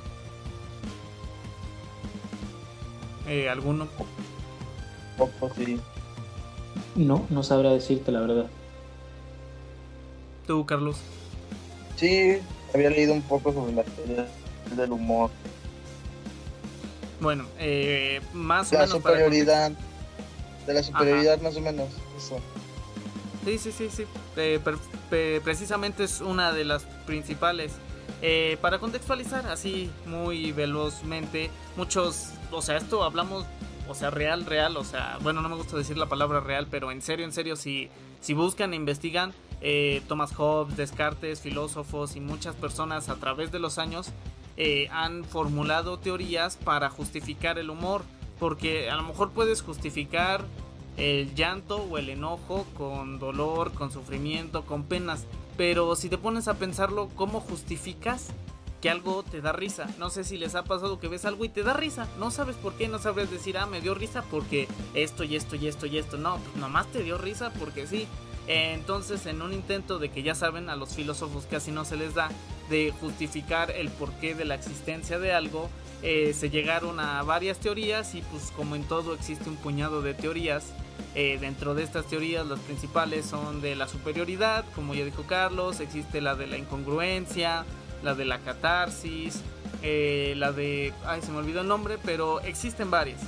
Eh, 3.26 3.48
¿Alguno? 3.48 3.88
Poco 5.18 5.50
sí. 5.56 5.80
No, 6.96 7.26
no 7.30 7.44
sabrá 7.44 7.72
decirte 7.72 8.12
la 8.12 8.22
verdad. 8.22 8.48
¿Tú, 10.46 10.66
Carlos? 10.66 10.98
Sí, 11.96 12.40
había 12.74 12.90
leído 12.90 13.14
un 13.14 13.22
poco 13.22 13.54
sobre 13.54 13.74
las 13.74 13.86
teorías 13.86 14.28
del 14.76 14.92
humor. 14.92 15.30
Bueno, 17.20 17.46
eh, 17.60 18.22
más 18.34 18.72
o 18.72 18.76
La 18.76 18.82
menos 18.82 19.02
para 19.02 19.16
superioridad. 19.16 19.72
De 20.66 20.74
la 20.74 20.84
superioridad, 20.84 21.42
más 21.42 21.56
o 21.56 21.62
menos. 21.62 21.90
Eso. 22.18 22.40
Sí, 23.46 23.58
sí, 23.58 23.72
sí, 23.72 23.90
sí. 23.90 24.04
Eh, 24.36 24.60
precisamente 25.44 26.04
es 26.04 26.22
una 26.22 26.52
de 26.52 26.66
las 26.66 26.84
principales. 27.06 27.72
Eh, 28.22 28.58
para 28.62 28.80
contextualizar 28.80 29.48
así 29.48 29.92
muy 30.06 30.52
velozmente, 30.52 31.50
muchos, 31.76 32.32
o 32.52 32.62
sea, 32.62 32.78
esto 32.78 33.04
hablamos, 33.04 33.46
o 33.88 33.94
sea, 33.94 34.10
real, 34.10 34.46
real, 34.46 34.76
o 34.76 34.84
sea, 34.84 35.18
bueno, 35.22 35.42
no 35.42 35.50
me 35.50 35.56
gusta 35.56 35.78
decir 35.78 35.98
la 35.98 36.08
palabra 36.08 36.40
real, 36.40 36.68
pero 36.70 36.92
en 36.92 37.02
serio, 37.02 37.26
en 37.26 37.32
serio, 37.32 37.56
si, 37.56 37.90
si 38.20 38.34
buscan 38.34 38.74
e 38.74 38.76
investigan, 38.76 39.34
eh, 39.62 40.02
Thomas 40.08 40.34
Hobbes, 40.34 40.78
Descartes, 40.78 41.42
filósofos 41.42 42.16
y 42.16 42.20
muchas 42.20 42.56
personas 42.56 43.10
a 43.10 43.16
través 43.16 43.52
de 43.52 43.60
los 43.60 43.78
años 43.78 44.12
eh, 44.56 44.88
han 44.92 45.24
formulado 45.24 46.00
teorías 46.00 46.58
para 46.58 46.90
justificar 46.90 47.60
el 47.60 47.70
humor, 47.70 48.04
porque 48.40 48.90
a 48.90 48.96
lo 48.96 49.04
mejor 49.04 49.32
puedes 49.32 49.62
justificar 49.62 50.46
el 50.98 51.36
llanto 51.36 51.78
o 51.78 51.98
el 51.98 52.10
enojo 52.10 52.66
con 52.76 53.20
dolor, 53.20 53.72
con 53.74 53.92
sufrimiento, 53.92 54.66
con 54.66 54.84
penas, 54.84 55.26
pero 55.58 55.96
si 55.96 56.10
te 56.10 56.18
pones 56.18 56.48
a 56.48 56.56
pensarlo, 56.56 57.10
¿cómo 57.16 57.40
justificas 57.40 58.30
que 58.82 58.90
algo 58.90 59.24
te 59.24 59.42
da 59.42 59.52
risa? 59.52 59.88
No 60.00 60.10
sé 60.10 60.24
si 60.24 60.38
les 60.38 60.56
ha 60.56 60.64
pasado 60.64 61.00
que 61.00 61.08
ves 61.08 61.26
algo 61.26 61.46
y 61.46 61.50
te 61.50 61.64
da 61.64 61.74
risa, 61.74 62.08
no 62.20 62.32
sabes 62.32 62.56
por 62.56 62.74
qué, 62.74 62.88
no 62.88 62.98
sabes 63.00 63.30
decir, 63.30 63.58
ah, 63.58 63.68
me 63.68 63.82
dio 63.82 63.94
risa 63.94 64.24
porque 64.30 64.68
esto 64.96 65.24
y 65.24 65.36
esto 65.36 65.56
y 65.56 65.68
esto 65.68 65.86
y 65.86 65.98
esto, 66.00 66.18
no, 66.18 66.38
pues 66.38 66.56
nomás 66.56 66.88
te 66.88 67.04
dio 67.04 67.18
risa 67.18 67.52
porque 67.54 67.86
sí. 67.86 68.08
Entonces, 68.48 69.26
en 69.26 69.42
un 69.42 69.54
intento 69.54 70.00
de 70.00 70.10
que 70.10 70.24
ya 70.24 70.34
saben, 70.34 70.70
a 70.70 70.76
los 70.76 70.96
filósofos 70.96 71.46
casi 71.50 71.72
no 71.72 71.84
se 71.84 71.98
les 71.98 72.16
da 72.16 72.30
de 72.70 72.94
justificar 73.00 73.72
el 73.72 73.90
porqué 73.90 74.36
de 74.36 74.46
la 74.46 74.56
existencia 74.56 75.20
de 75.20 75.34
algo, 75.34 75.70
eh, 76.02 76.34
se 76.34 76.50
llegaron 76.50 77.00
a 77.00 77.24
varias 77.24 77.58
teorías 77.60 78.14
y 78.16 78.22
pues 78.22 78.52
como 78.56 78.76
en 78.76 78.84
todo 78.84 79.14
existe 79.14 79.50
un 79.50 79.58
puñado 79.58 80.02
de 80.02 80.14
teorías. 80.14 80.66
Eh, 81.14 81.38
dentro 81.42 81.76
de 81.76 81.84
estas 81.84 82.06
teorías 82.06 82.46
las 82.46 82.60
principales 82.60 83.26
son 83.26 83.62
de 83.62 83.76
la 83.76 83.88
superioridad, 83.88 84.66
como 84.76 84.94
ya 84.94 85.04
dijo 85.04 85.24
Carlos, 85.24 85.80
existe 85.80 86.22
la 86.22 86.36
de 86.36 86.48
la 86.48 86.58
incongruencia, 86.58 87.66
la 88.04 88.14
de 88.14 88.26
la 88.26 88.40
catarsis, 88.40 89.42
eh, 89.82 90.34
la 90.38 90.52
de... 90.52 90.94
Ay, 91.06 91.22
se 91.22 91.32
me 91.32 91.38
olvidó 91.38 91.62
el 91.62 91.68
nombre, 91.68 91.98
pero 92.04 92.40
existen 92.42 92.92
varias. 92.92 93.22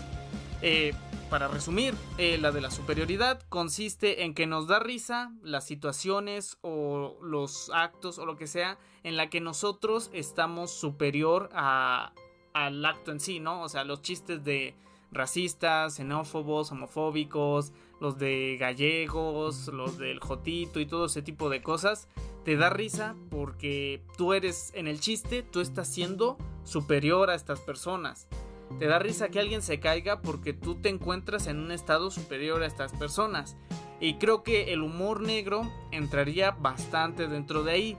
Para 1.29 1.47
resumir, 1.47 1.93
eh, 2.17 2.39
la 2.39 2.51
de 2.51 2.59
la 2.59 2.71
superioridad 2.71 3.39
consiste 3.49 4.23
en 4.23 4.33
que 4.33 4.47
nos 4.47 4.65
da 4.65 4.79
risa 4.79 5.31
las 5.43 5.63
situaciones 5.63 6.57
o 6.61 7.17
los 7.21 7.69
actos 7.71 8.17
o 8.17 8.25
lo 8.25 8.35
que 8.35 8.47
sea 8.47 8.79
en 9.03 9.15
la 9.15 9.29
que 9.29 9.39
nosotros 9.39 10.09
estamos 10.11 10.71
superior 10.71 11.51
al 11.53 12.83
acto 12.83 13.11
en 13.11 13.19
sí, 13.19 13.39
¿no? 13.39 13.61
O 13.61 13.69
sea, 13.69 13.83
los 13.83 14.01
chistes 14.01 14.43
de 14.43 14.73
racistas, 15.11 15.97
xenófobos, 15.97 16.71
homofóbicos, 16.71 17.73
los 17.99 18.17
de 18.17 18.57
gallegos, 18.59 19.67
los 19.67 19.99
del 19.99 20.19
jotito 20.19 20.79
y 20.79 20.87
todo 20.87 21.05
ese 21.05 21.21
tipo 21.21 21.49
de 21.49 21.61
cosas, 21.61 22.07
te 22.43 22.55
da 22.55 22.71
risa 22.71 23.15
porque 23.29 24.01
tú 24.17 24.33
eres 24.33 24.71
en 24.73 24.87
el 24.87 24.99
chiste, 24.99 25.43
tú 25.43 25.61
estás 25.61 25.89
siendo 25.89 26.37
superior 26.63 27.29
a 27.29 27.35
estas 27.35 27.59
personas. 27.59 28.27
Te 28.77 28.87
da 28.87 28.99
risa 28.99 29.29
que 29.29 29.39
alguien 29.39 29.61
se 29.61 29.79
caiga 29.79 30.21
porque 30.21 30.53
tú 30.53 30.75
te 30.75 30.89
encuentras 30.89 31.47
en 31.47 31.59
un 31.59 31.71
estado 31.71 32.11
superior 32.11 32.61
a 32.61 32.67
estas 32.67 32.93
personas. 32.93 33.57
Y 33.99 34.15
creo 34.15 34.43
que 34.43 34.71
el 34.71 34.81
humor 34.81 35.21
negro 35.21 35.69
entraría 35.91 36.51
bastante 36.51 37.27
dentro 37.27 37.63
de 37.63 37.71
ahí. 37.71 37.97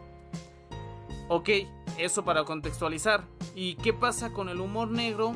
Ok, 1.29 1.51
eso 1.99 2.25
para 2.25 2.45
contextualizar. 2.45 3.25
¿Y 3.55 3.75
qué 3.77 3.93
pasa 3.93 4.33
con 4.33 4.49
el 4.49 4.61
humor 4.61 4.91
negro 4.91 5.35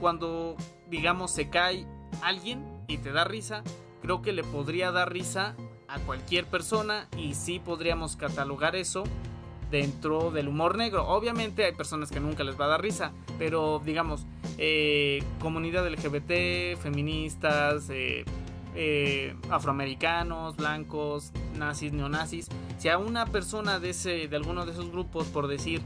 cuando, 0.00 0.56
digamos, 0.88 1.30
se 1.30 1.50
cae 1.50 1.86
alguien 2.22 2.64
y 2.88 2.98
te 2.98 3.12
da 3.12 3.24
risa? 3.24 3.62
Creo 4.02 4.22
que 4.22 4.32
le 4.32 4.42
podría 4.42 4.90
dar 4.90 5.12
risa 5.12 5.54
a 5.86 5.98
cualquier 6.00 6.46
persona 6.46 7.08
y 7.16 7.34
sí 7.34 7.58
podríamos 7.58 8.16
catalogar 8.16 8.76
eso 8.76 9.04
dentro 9.70 10.30
del 10.30 10.48
humor 10.48 10.76
negro. 10.76 11.06
Obviamente 11.08 11.64
hay 11.64 11.72
personas 11.72 12.10
que 12.10 12.20
nunca 12.20 12.44
les 12.44 12.58
va 12.60 12.66
a 12.66 12.68
dar 12.68 12.82
risa, 12.82 13.12
pero 13.38 13.80
digamos, 13.84 14.26
eh, 14.58 15.22
comunidad 15.40 15.86
LGBT, 15.86 16.76
feministas, 16.80 17.88
eh, 17.90 18.24
eh, 18.74 19.34
afroamericanos, 19.50 20.56
blancos, 20.56 21.32
nazis, 21.56 21.92
neonazis, 21.92 22.48
si 22.78 22.88
a 22.88 22.98
una 22.98 23.26
persona 23.26 23.78
de, 23.78 23.90
ese, 23.90 24.28
de 24.28 24.36
alguno 24.36 24.66
de 24.66 24.72
esos 24.72 24.90
grupos, 24.90 25.28
por 25.28 25.48
decir, 25.48 25.82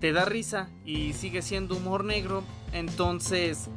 te 0.00 0.12
da 0.12 0.24
risa 0.24 0.68
y 0.84 1.12
sigue 1.12 1.42
siendo 1.42 1.76
humor 1.76 2.04
negro, 2.04 2.42
entonces, 2.72 3.70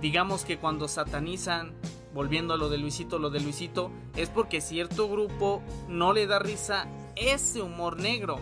digamos 0.00 0.44
que 0.44 0.58
cuando 0.58 0.86
satanizan 0.86 1.74
volviendo 2.14 2.54
a 2.54 2.56
lo 2.56 2.68
de 2.68 2.78
Luisito, 2.78 3.18
lo 3.18 3.30
de 3.30 3.40
Luisito, 3.40 3.90
es 4.16 4.28
porque 4.28 4.60
cierto 4.60 5.08
grupo 5.08 5.62
no 5.88 6.12
le 6.12 6.26
da 6.26 6.38
risa 6.38 6.86
ese 7.20 7.60
humor 7.62 8.00
negro, 8.00 8.38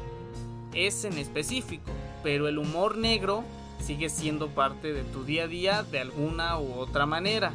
ese 0.73 1.09
en 1.09 1.19
específico, 1.19 1.91
pero 2.23 2.49
el 2.49 2.59
humor 2.59 2.97
negro 2.97 3.45
sigue 3.81 4.09
siendo 4.09 4.49
parte 4.49 4.93
de 4.93 5.03
tu 5.03 5.25
día 5.25 5.45
a 5.45 5.49
día 5.49 5.83
de 5.83 5.99
alguna 5.99 6.59
u 6.59 6.75
otra 6.75 7.05
manera. 7.05 7.53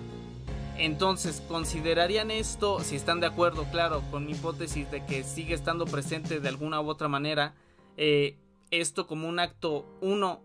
Entonces, 0.78 1.41
¿considerarían 1.48 2.32
esto, 2.32 2.80
si 2.80 2.95
están 2.95 3.20
de 3.20 3.28
acuerdo, 3.28 3.66
claro, 3.72 4.02
con 4.12 4.26
mi 4.26 4.34
hipótesis 4.34 4.90
de 4.91 5.06
que 5.06 5.24
sigue 5.24 5.54
estando 5.54 5.86
presente 5.86 6.40
de 6.40 6.50
alguna 6.50 6.82
u 6.82 6.90
otra 6.90 7.08
manera, 7.08 7.54
eh, 7.95 8.38
esto 8.72 9.06
como 9.06 9.30
un 9.30 9.40
acto, 9.40 9.86
uno, 10.02 10.41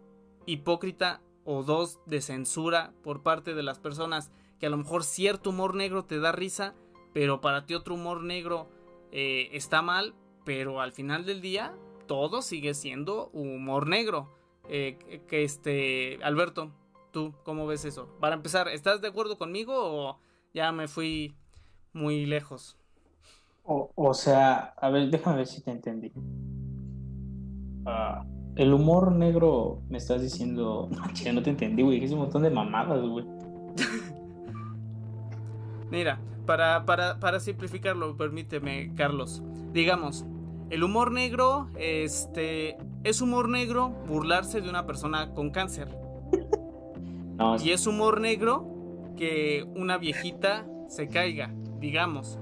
hipócrita 0.47 1.23
o 1.45 1.63
dos, 1.63 1.99
de 2.07 2.21
censura 2.21 2.93
por 3.03 3.23
parte 3.23 3.55
de 3.55 3.63
las 3.63 3.79
personas 3.79 4.31
que 4.61 4.67
a 4.67 4.71
lo 4.71 4.77
mejor 4.77 5.03
cierto 5.03 5.51
humor 5.51 5.75
negro 5.75 6.05
te 6.05 6.19
da 6.19 6.31
risa, 6.31 6.75
pero 7.15 7.41
para 7.41 7.65
ti 7.65 7.75
otro 7.75 7.95
humor 7.95 8.23
negro 8.23 8.69
eh, 9.13 9.49
está 9.53 9.81
mal, 9.81 10.15
pero 10.49 10.81
al 10.81 10.93
final 10.93 11.27
del 11.27 11.43
día 11.43 11.75
todo 12.07 12.41
sigue 12.41 12.73
siendo 12.73 13.29
humor 13.35 13.87
negro. 13.87 14.33
Eh, 14.71 14.97
que 15.29 15.45
este, 15.45 16.19
Alberto, 16.23 16.71
¿tú 17.11 17.35
cómo 17.45 17.67
ves 17.67 17.85
eso? 17.85 18.09
Para 18.19 18.35
empezar, 18.35 18.67
¿estás 18.69 19.03
de 19.03 19.09
acuerdo 19.09 19.37
conmigo 19.37 19.75
o 19.77 20.19
ya 20.55 20.73
me 20.73 20.89
fui 20.89 21.37
muy 21.93 22.25
lejos? 22.25 22.79
O, 23.63 24.15
sea, 24.15 24.73
a 24.79 24.89
ver, 24.89 25.11
déjame 25.11 25.37
ver 25.37 25.47
si 25.47 25.61
te 25.61 25.71
entendí. 25.71 26.13
Ah, 27.85 28.25
el 28.57 28.73
humor 28.73 29.13
negro, 29.13 29.83
me 29.91 29.99
estás 29.99 30.23
diciendo. 30.23 30.89
No, 31.27 31.33
no 31.35 31.43
te 31.43 31.51
entendí, 31.51 31.83
güey. 31.83 32.03
Es 32.03 32.11
un 32.13 32.21
montón 32.21 32.43
de 32.43 32.49
mamadas, 32.49 33.03
güey. 33.03 33.27
Mira, 35.91 36.19
para, 36.47 36.87
para, 36.87 37.21
para 37.21 37.39
simplificarlo, 37.39 38.17
permíteme, 38.17 38.95
Carlos. 38.95 39.43
Digamos, 39.75 40.25
el 40.71 40.85
humor 40.85 41.13
negro, 41.13 41.69
este, 41.77 42.77
es 43.05 43.21
humor 43.21 43.49
negro 43.49 43.89
burlarse 44.07 44.61
de 44.61 44.69
una 44.69 44.87
persona 44.87 45.33
con 45.35 45.51
cáncer. 45.51 45.89
Y 47.63 47.71
es 47.71 47.87
humor 47.87 48.21
negro 48.21 48.67
que 49.17 49.67
una 49.77 49.97
viejita 49.97 50.67
se 50.89 51.09
caiga, 51.09 51.55
digamos. 51.79 52.39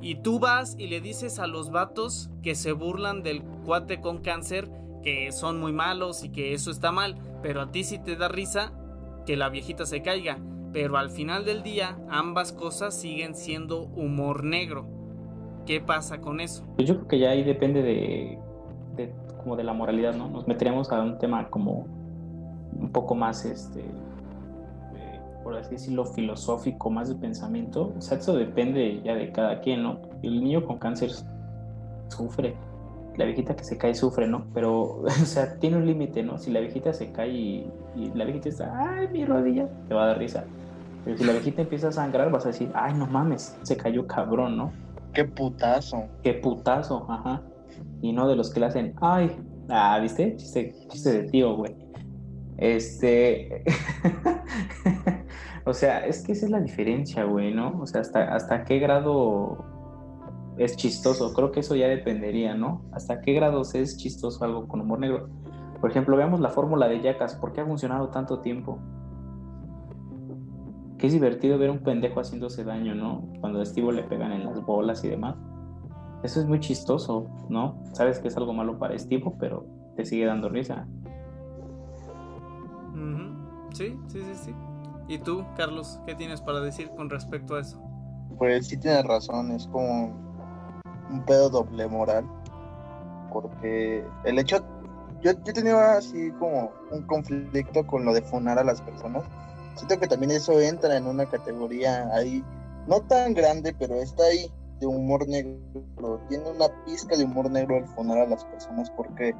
Y 0.00 0.16
tú 0.16 0.38
vas 0.38 0.76
y 0.78 0.88
le 0.88 1.00
dices 1.00 1.38
a 1.38 1.46
los 1.46 1.70
vatos 1.70 2.30
que 2.42 2.54
se 2.54 2.72
burlan 2.72 3.22
del 3.22 3.42
cuate 3.64 4.00
con 4.00 4.18
cáncer 4.18 4.70
que 5.02 5.30
son 5.32 5.60
muy 5.60 5.72
malos 5.72 6.24
y 6.24 6.30
que 6.30 6.52
eso 6.52 6.70
está 6.70 6.92
mal, 6.92 7.16
pero 7.42 7.62
a 7.62 7.70
ti 7.70 7.84
sí 7.84 7.98
te 7.98 8.16
da 8.16 8.28
risa 8.28 8.72
que 9.24 9.36
la 9.36 9.48
viejita 9.48 9.86
se 9.86 10.02
caiga. 10.02 10.38
Pero 10.72 10.98
al 10.98 11.10
final 11.10 11.44
del 11.44 11.62
día 11.62 11.98
ambas 12.10 12.52
cosas 12.52 12.98
siguen 13.00 13.34
siendo 13.34 13.82
humor 13.82 14.44
negro. 14.44 14.97
¿Qué 15.68 15.82
pasa 15.82 16.18
con 16.18 16.40
eso? 16.40 16.64
Pues 16.76 16.88
yo 16.88 16.94
creo 16.94 17.08
que 17.08 17.18
ya 17.18 17.28
ahí 17.28 17.44
depende 17.44 17.82
de, 17.82 18.38
como 19.36 19.54
de 19.54 19.64
la 19.64 19.74
moralidad, 19.74 20.14
¿no? 20.14 20.26
Nos 20.26 20.48
meteríamos 20.48 20.90
a 20.90 21.02
un 21.02 21.18
tema 21.18 21.50
como 21.50 21.86
un 22.72 22.90
poco 22.90 23.14
más, 23.14 23.44
este, 23.44 23.80
eh, 23.80 25.20
por 25.44 25.54
así 25.58 25.72
decirlo, 25.72 26.06
filosófico, 26.06 26.88
más 26.88 27.10
de 27.10 27.16
pensamiento. 27.16 27.92
O 27.94 28.00
sea, 28.00 28.16
eso 28.16 28.34
depende 28.34 29.02
ya 29.04 29.14
de 29.14 29.30
cada 29.30 29.60
quien, 29.60 29.82
¿no? 29.82 30.00
El 30.22 30.42
niño 30.42 30.64
con 30.64 30.78
cáncer 30.78 31.10
sufre, 32.08 32.56
la 33.18 33.26
viejita 33.26 33.54
que 33.54 33.64
se 33.64 33.76
cae 33.76 33.94
sufre, 33.94 34.26
¿no? 34.26 34.46
Pero, 34.54 35.02
o 35.02 35.10
sea, 35.10 35.58
tiene 35.58 35.76
un 35.76 35.84
límite, 35.84 36.22
¿no? 36.22 36.38
Si 36.38 36.50
la 36.50 36.60
viejita 36.60 36.94
se 36.94 37.12
cae 37.12 37.28
y, 37.28 37.70
y, 37.94 38.10
la 38.14 38.24
viejita 38.24 38.48
está, 38.48 38.94
ay, 38.96 39.08
mi 39.08 39.26
rodilla, 39.26 39.68
te 39.86 39.92
va 39.92 40.04
a 40.04 40.06
dar 40.06 40.18
risa. 40.18 40.46
Pero 41.04 41.18
si 41.18 41.24
la 41.24 41.32
viejita 41.32 41.60
empieza 41.60 41.88
a 41.88 41.92
sangrar, 41.92 42.30
vas 42.30 42.46
a 42.46 42.48
decir, 42.48 42.70
ay, 42.72 42.94
no 42.94 43.06
mames, 43.06 43.54
se 43.60 43.76
cayó 43.76 44.06
cabrón, 44.06 44.56
¿no? 44.56 44.87
Qué 45.12 45.24
putazo. 45.24 46.04
Qué 46.22 46.34
putazo, 46.34 47.06
ajá. 47.08 47.42
Y 48.02 48.12
no 48.12 48.28
de 48.28 48.36
los 48.36 48.50
que 48.50 48.60
le 48.60 48.66
hacen, 48.66 48.94
ay, 49.00 49.36
ah, 49.68 49.98
¿viste? 50.00 50.36
Chiste, 50.36 50.74
chiste 50.88 51.22
de 51.22 51.28
tío, 51.30 51.56
güey. 51.56 51.74
Este. 52.56 53.64
o 55.64 55.72
sea, 55.72 56.06
es 56.06 56.22
que 56.24 56.32
esa 56.32 56.46
es 56.46 56.50
la 56.50 56.60
diferencia, 56.60 57.24
güey, 57.24 57.54
¿no? 57.54 57.78
O 57.80 57.86
sea, 57.86 58.00
hasta, 58.00 58.34
hasta 58.34 58.64
qué 58.64 58.78
grado 58.78 59.64
es 60.58 60.76
chistoso. 60.76 61.32
Creo 61.34 61.52
que 61.52 61.60
eso 61.60 61.76
ya 61.76 61.88
dependería, 61.88 62.54
¿no? 62.54 62.82
Hasta 62.92 63.20
qué 63.20 63.32
grado 63.32 63.62
es 63.62 63.96
chistoso 63.96 64.44
algo 64.44 64.66
con 64.66 64.80
humor 64.80 64.98
negro. 64.98 65.28
Por 65.80 65.90
ejemplo, 65.90 66.16
veamos 66.16 66.40
la 66.40 66.50
fórmula 66.50 66.88
de 66.88 67.00
Jackass. 67.00 67.36
¿Por 67.36 67.52
qué 67.52 67.60
ha 67.60 67.66
funcionado 67.66 68.08
tanto 68.08 68.40
tiempo? 68.40 68.80
Que 70.98 71.06
es 71.06 71.12
divertido 71.12 71.58
ver 71.58 71.70
un 71.70 71.78
pendejo 71.78 72.20
haciéndose 72.20 72.64
daño, 72.64 72.94
¿no? 72.94 73.28
Cuando 73.40 73.60
a 73.60 73.64
Steve 73.64 73.92
le 73.92 74.02
pegan 74.02 74.32
en 74.32 74.44
las 74.44 74.60
bolas 74.64 75.04
y 75.04 75.08
demás. 75.08 75.36
Eso 76.22 76.40
es 76.40 76.46
muy 76.46 76.60
chistoso, 76.60 77.26
¿no? 77.48 77.78
Sabes 77.92 78.18
que 78.18 78.28
es 78.28 78.36
algo 78.36 78.52
malo 78.52 78.78
para 78.78 78.98
Steve, 78.98 79.32
pero 79.38 79.64
te 79.96 80.04
sigue 80.04 80.26
dando 80.26 80.48
risa. 80.48 80.86
Sí, 83.78 83.96
sí, 84.08 84.20
sí, 84.20 84.34
sí. 84.46 84.54
¿Y 85.06 85.18
tú, 85.18 85.44
Carlos, 85.56 86.00
qué 86.04 86.14
tienes 86.16 86.40
para 86.40 86.60
decir 86.60 86.90
con 86.96 87.08
respecto 87.08 87.54
a 87.54 87.60
eso? 87.60 87.80
Pues 88.36 88.66
sí 88.66 88.76
tienes 88.76 89.04
razón, 89.04 89.52
es 89.52 89.66
como 89.68 90.12
un 91.10 91.24
pedo 91.24 91.48
doble 91.48 91.86
moral. 91.86 92.24
Porque 93.32 94.04
el 94.24 94.38
hecho, 94.38 94.58
yo, 95.22 95.30
yo 95.32 95.38
he 95.46 95.52
tenido 95.52 95.78
así 95.78 96.32
como 96.40 96.72
un 96.90 97.02
conflicto 97.02 97.86
con 97.86 98.04
lo 98.04 98.12
de 98.12 98.22
funar 98.22 98.58
a 98.58 98.64
las 98.64 98.82
personas. 98.82 99.22
Siento 99.78 100.00
que 100.00 100.08
también 100.08 100.32
eso 100.32 100.60
entra 100.60 100.96
en 100.96 101.06
una 101.06 101.24
categoría 101.26 102.12
ahí, 102.12 102.44
no 102.88 103.00
tan 103.02 103.32
grande, 103.32 103.72
pero 103.78 103.94
está 103.94 104.24
ahí, 104.24 104.52
de 104.80 104.86
humor 104.86 105.28
negro. 105.28 106.20
Tiene 106.28 106.50
una 106.50 106.66
pizca 106.84 107.16
de 107.16 107.22
humor 107.22 107.48
negro 107.48 107.76
el 107.76 107.86
funar 107.86 108.18
a 108.18 108.26
las 108.26 108.44
personas 108.44 108.90
porque, 108.90 109.36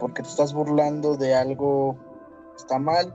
porque 0.00 0.22
te 0.22 0.28
estás 0.28 0.54
burlando 0.54 1.18
de 1.18 1.34
algo 1.34 1.94
que 2.52 2.62
está 2.62 2.78
mal, 2.78 3.14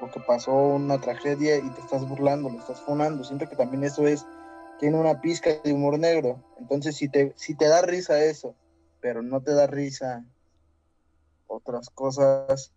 porque 0.00 0.18
pasó 0.26 0.52
una 0.52 1.00
tragedia 1.00 1.58
y 1.58 1.70
te 1.70 1.80
estás 1.82 2.08
burlando, 2.08 2.50
lo 2.50 2.58
estás 2.58 2.80
funando. 2.80 3.22
Siento 3.22 3.48
que 3.48 3.54
también 3.54 3.84
eso 3.84 4.08
es, 4.08 4.26
tiene 4.80 4.98
una 4.98 5.20
pizca 5.20 5.50
de 5.62 5.72
humor 5.72 6.00
negro. 6.00 6.42
Entonces, 6.58 6.96
si 6.96 7.08
te, 7.08 7.32
si 7.36 7.54
te 7.54 7.68
da 7.68 7.80
risa 7.82 8.24
eso, 8.24 8.56
pero 9.00 9.22
no 9.22 9.40
te 9.40 9.54
da 9.54 9.68
risa 9.68 10.24
otras 11.46 11.90
cosas 11.90 12.72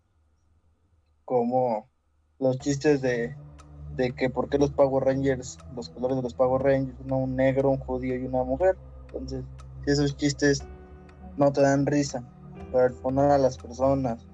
como 1.26 1.88
los 2.44 2.60
chistes 2.60 3.02
de, 3.02 3.36
de 3.96 4.12
que 4.12 4.30
por 4.30 4.50
qué 4.50 4.58
los 4.58 4.72
Power 4.72 5.04
Rangers, 5.04 5.58
los 5.76 5.90
colores 5.90 6.18
de 6.18 6.24
los 6.24 6.34
Power 6.34 6.62
Rangers, 6.62 6.98
uno 7.06 7.18
un 7.18 7.36
negro, 7.36 7.70
un 7.70 7.80
judío 7.80 8.16
y 8.16 8.26
una 8.26 8.44
mujer. 8.44 8.78
Entonces, 9.08 9.44
esos 9.86 10.16
chistes 10.18 10.64
no 11.38 11.52
te 11.52 11.62
dan 11.62 11.86
risa, 11.86 12.24
pero 12.72 12.94
fonar 12.96 13.32
a 13.32 13.38
las 13.38 13.58
personas 13.58 14.26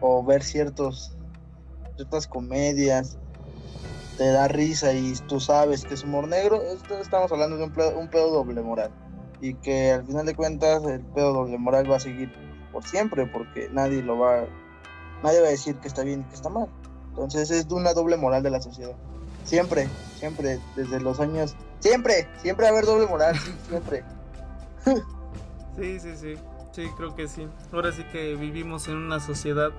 o 0.00 0.24
ver 0.24 0.42
ciertos 0.42 1.16
ciertas 1.98 2.28
comedias, 2.28 3.18
te 4.16 4.30
da 4.30 4.48
risa 4.48 4.92
y 4.92 5.14
tú 5.26 5.40
sabes 5.40 5.84
que 5.84 5.94
es 5.94 6.04
humor 6.04 6.28
negro, 6.28 6.60
estamos 7.00 7.30
hablando 7.32 7.56
de 7.56 7.64
un 7.64 7.72
pedo, 7.72 7.98
un 7.98 8.08
pedo 8.08 8.30
doble 8.30 8.62
moral. 8.62 8.90
Y 9.40 9.54
que 9.54 9.92
al 9.92 10.04
final 10.04 10.26
de 10.26 10.34
cuentas 10.34 10.84
el 10.84 11.00
pedo 11.00 11.32
doble 11.32 11.58
moral 11.58 11.90
va 11.90 11.96
a 11.96 12.00
seguir 12.00 12.32
por 12.72 12.84
siempre, 12.84 13.26
porque 13.26 13.68
nadie 13.72 14.02
lo 14.02 14.18
va, 14.18 14.44
nadie 15.22 15.40
va 15.40 15.48
a 15.48 15.50
decir 15.50 15.76
que 15.76 15.88
está 15.88 16.02
bien 16.02 16.20
y 16.20 16.24
que 16.24 16.34
está 16.34 16.48
mal. 16.48 16.68
Entonces 17.18 17.50
es 17.50 17.68
de 17.68 17.74
una 17.74 17.92
doble 17.94 18.16
moral 18.16 18.42
de 18.44 18.50
la 18.50 18.62
sociedad. 18.62 18.94
Siempre, 19.44 19.88
siempre, 20.18 20.60
desde 20.76 21.00
los 21.00 21.18
años, 21.18 21.56
siempre, 21.80 22.28
siempre 22.40 22.64
va 22.64 22.68
a 22.68 22.72
haber 22.72 22.84
doble 22.86 23.06
moral, 23.06 23.36
sí, 23.36 23.52
siempre. 23.68 24.04
Sí, 25.76 25.98
sí, 26.00 26.16
sí, 26.16 26.34
sí, 26.72 26.86
creo 26.96 27.16
que 27.16 27.26
sí. 27.26 27.48
Ahora 27.72 27.90
sí 27.92 28.04
que 28.12 28.36
vivimos 28.36 28.86
en 28.88 28.96
una 28.96 29.18
sociedad. 29.20 29.70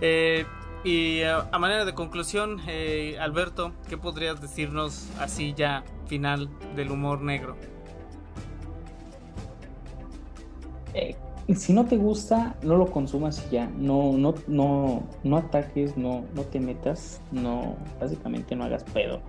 Eh, 0.00 0.46
y 0.84 1.22
a, 1.22 1.48
a 1.50 1.58
manera 1.58 1.84
de 1.84 1.92
conclusión, 1.92 2.60
eh, 2.68 3.18
Alberto, 3.20 3.72
¿qué 3.88 3.98
podrías 3.98 4.40
decirnos 4.40 5.08
así 5.18 5.54
ya 5.54 5.82
final 6.06 6.48
del 6.76 6.90
humor 6.90 7.20
negro? 7.20 7.56
Eh, 10.94 11.16
si 11.54 11.72
no 11.72 11.86
te 11.86 11.96
gusta, 11.96 12.56
no 12.62 12.76
lo 12.76 12.90
consumas 12.90 13.44
y 13.48 13.54
ya. 13.54 13.70
No, 13.78 14.12
no, 14.12 14.34
no, 14.46 15.02
no 15.24 15.36
ataques, 15.36 15.96
no, 15.96 16.24
no 16.34 16.42
te 16.42 16.60
metas, 16.60 17.20
no, 17.32 17.76
básicamente 18.00 18.54
no 18.56 18.64
hagas 18.64 18.84
pedo. 18.84 19.20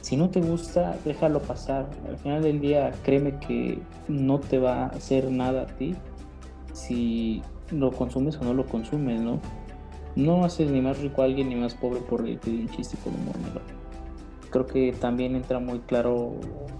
Si 0.00 0.16
no 0.16 0.30
te 0.30 0.40
gusta, 0.40 0.96
déjalo 1.04 1.40
pasar. 1.40 1.88
Al 2.08 2.16
final 2.18 2.42
del 2.42 2.60
día, 2.60 2.92
créeme 3.02 3.38
que 3.38 3.78
no 4.08 4.38
te 4.38 4.58
va 4.58 4.84
a 4.84 4.86
hacer 4.88 5.30
nada 5.30 5.62
a 5.62 5.66
ti 5.66 5.94
si 6.72 7.42
lo 7.70 7.90
consumes 7.90 8.36
o 8.36 8.44
no 8.44 8.54
lo 8.54 8.66
consumes, 8.66 9.20
¿no? 9.20 9.40
No 10.14 10.44
haces 10.44 10.70
ni 10.70 10.80
más 10.80 10.98
rico 10.98 11.22
a 11.22 11.24
alguien 11.24 11.48
ni 11.48 11.56
más 11.56 11.74
pobre 11.74 12.00
por 12.00 12.22
reírte 12.22 12.50
de 12.50 12.58
un 12.58 12.68
chiste 12.68 12.96
con 13.02 13.14
humor 13.14 13.36
negro. 13.38 13.62
Creo 14.50 14.66
que 14.66 14.92
también 14.92 15.34
entra 15.36 15.58
muy 15.58 15.80
claro, 15.80 16.34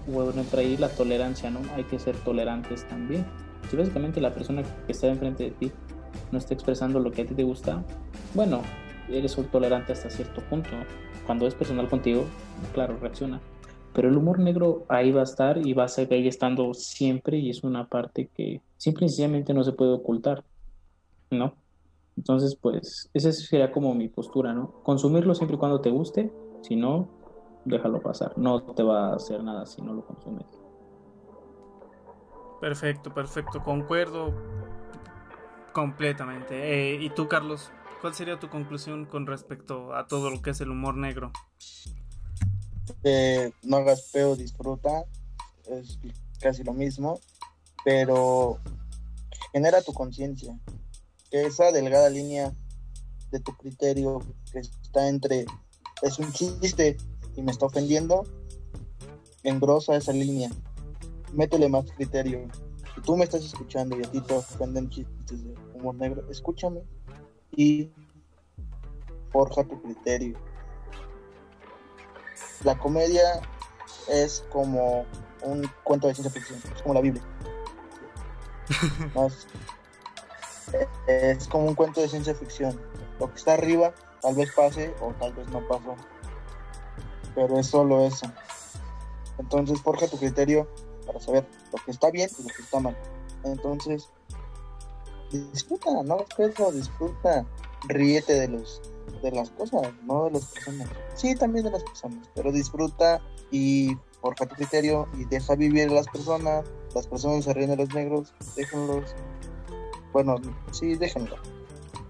bueno, 0.07 0.39
entra 0.39 0.61
ahí 0.61 0.77
la 0.77 0.89
tolerancia, 0.89 1.49
¿no? 1.49 1.59
Hay 1.75 1.83
que 1.83 1.99
ser 1.99 2.15
tolerantes 2.17 2.87
también. 2.87 3.25
Si 3.69 3.75
básicamente 3.75 4.21
la 4.21 4.33
persona 4.33 4.63
que 4.85 4.91
está 4.91 5.07
enfrente 5.07 5.45
de 5.45 5.51
ti 5.51 5.71
no 6.31 6.37
está 6.37 6.53
expresando 6.53 6.99
lo 6.99 7.11
que 7.11 7.23
a 7.23 7.25
ti 7.25 7.33
te 7.33 7.43
gusta, 7.43 7.83
bueno, 8.33 8.61
eres 9.09 9.35
tolerante 9.51 9.93
hasta 9.93 10.09
cierto 10.09 10.41
punto. 10.49 10.69
Cuando 11.25 11.47
es 11.47 11.55
personal 11.55 11.89
contigo, 11.89 12.25
claro, 12.73 12.97
reacciona. 12.97 13.41
Pero 13.93 14.09
el 14.09 14.17
humor 14.17 14.39
negro 14.39 14.85
ahí 14.89 15.11
va 15.11 15.21
a 15.21 15.23
estar 15.23 15.65
y 15.65 15.73
va 15.73 15.85
a 15.85 15.87
seguir 15.87 16.27
estando 16.27 16.73
siempre 16.73 17.37
y 17.37 17.49
es 17.49 17.63
una 17.63 17.87
parte 17.87 18.29
que 18.33 18.61
simple 18.77 19.05
y 19.05 19.09
sencillamente 19.09 19.53
no 19.53 19.63
se 19.63 19.71
puede 19.71 19.91
ocultar, 19.91 20.43
¿no? 21.31 21.55
Entonces, 22.15 22.55
pues, 22.55 23.09
esa 23.13 23.31
sería 23.31 23.71
como 23.71 23.93
mi 23.93 24.07
postura, 24.07 24.53
¿no? 24.53 24.71
Consumirlo 24.83 25.35
siempre 25.35 25.55
y 25.55 25.59
cuando 25.59 25.81
te 25.81 25.89
guste, 25.89 26.31
si 26.61 26.75
no, 26.75 27.07
déjalo 27.65 28.01
pasar. 28.01 28.37
No 28.37 28.61
te 28.61 28.83
va 28.83 29.09
a 29.09 29.15
hacer 29.15 29.43
nada 29.43 29.65
si 29.65 29.81
no 29.81 29.93
lo 29.93 30.05
consumes. 30.05 30.45
Perfecto, 32.59 33.13
perfecto, 33.13 33.63
concuerdo 33.63 34.33
completamente. 35.73 36.93
Eh, 36.93 36.97
¿Y 37.01 37.09
tú, 37.11 37.27
Carlos? 37.27 37.71
¿Cuál 38.01 38.15
sería 38.15 38.39
tu 38.39 38.49
conclusión 38.49 39.05
con 39.05 39.27
respecto 39.27 39.93
a 39.93 40.07
todo 40.07 40.29
lo 40.29 40.41
que 40.41 40.51
es 40.51 40.61
el 40.61 40.71
humor 40.71 40.95
negro? 40.95 41.31
No 43.63 43.77
hagas 43.77 44.09
peo, 44.11 44.35
disfruta, 44.35 45.05
es 45.69 45.99
casi 46.39 46.63
lo 46.63 46.73
mismo, 46.73 47.19
pero 47.83 48.59
genera 49.53 49.81
tu 49.81 49.93
conciencia, 49.93 50.57
que 51.29 51.45
esa 51.45 51.71
delgada 51.71 52.09
línea 52.09 52.53
de 53.31 53.39
tu 53.39 53.55
criterio 53.55 54.19
que 54.51 54.59
está 54.59 55.07
entre 55.07 55.45
es 56.01 56.19
un 56.19 56.31
chiste 56.31 56.97
y 57.35 57.41
me 57.41 57.51
está 57.51 57.65
ofendiendo, 57.65 58.23
engrosa 59.43 59.95
esa 59.95 60.11
línea, 60.11 60.49
métele 61.37 61.69
más 61.69 61.85
criterio. 61.91 62.47
Si 62.95 63.01
tú 63.01 63.15
me 63.15 63.23
estás 63.23 63.45
escuchando 63.45 63.95
y 63.95 64.03
a 64.03 64.11
ti 64.11 64.19
te 64.21 64.33
ofenden 64.33 64.89
chistes 64.89 65.43
de 65.43 65.53
humor 65.75 65.95
negro, 65.95 66.27
escúchame 66.31 66.81
y 67.51 67.91
forja 69.31 69.63
tu 69.63 69.79
criterio. 69.83 70.35
La 72.63 72.77
comedia 72.79 73.39
es 74.09 74.43
como 74.49 75.05
un 75.43 75.69
cuento 75.83 76.07
de 76.07 76.15
ciencia 76.15 76.31
ficción, 76.31 76.59
es 76.75 76.81
como 76.81 76.95
la 76.95 77.01
Biblia. 77.01 77.23
Es 81.07 81.47
como 81.47 81.65
un 81.67 81.75
cuento 81.75 82.01
de 82.01 82.09
ciencia 82.09 82.35
ficción. 82.35 82.77
Lo 83.21 83.29
que 83.29 83.37
está 83.37 83.53
arriba 83.53 83.93
tal 84.21 84.35
vez 84.35 84.51
pase 84.53 84.93
o 84.99 85.13
tal 85.13 85.31
vez 85.33 85.47
no 85.47 85.65
pasó. 85.65 85.95
Pero 87.33 87.57
es 87.57 87.67
solo 87.67 88.05
eso. 88.05 88.25
Entonces 89.37 89.81
forja 89.81 90.07
tu 90.07 90.17
criterio 90.17 90.67
para 91.07 91.19
saber 91.19 91.47
lo 91.71 91.83
que 91.83 91.91
está 91.91 92.11
bien 92.11 92.29
y 92.37 92.43
lo 92.43 92.49
que 92.49 92.61
está 92.61 92.79
mal. 92.79 92.95
Entonces, 93.43 94.09
disfruta, 95.31 96.03
no 96.03 96.25
eso, 96.37 96.71
disfruta, 96.71 97.45
ríete 97.87 98.33
de 98.33 98.47
los 98.49 98.81
de 99.21 99.31
las 99.31 99.49
cosas, 99.51 99.81
no 100.03 100.25
de 100.25 100.31
las 100.31 100.45
personas. 100.45 100.89
Sí, 101.15 101.35
también 101.35 101.65
de 101.65 101.71
las 101.71 101.83
personas, 101.83 102.29
pero 102.35 102.51
disfruta 102.51 103.21
y 103.51 103.97
forja 104.21 104.45
tu 104.45 104.55
criterio 104.55 105.07
y 105.17 105.25
deja 105.25 105.55
vivir 105.55 105.89
a 105.89 105.93
las 105.93 106.07
personas. 106.07 106.65
Las 106.93 107.07
personas 107.07 107.45
se 107.45 107.53
ríen 107.53 107.69
de 107.69 107.77
los 107.77 107.93
negros, 107.93 108.33
déjenlos. 108.55 109.15
Bueno, 110.13 110.35
sí, 110.71 110.95
déjenlo. 110.95 111.35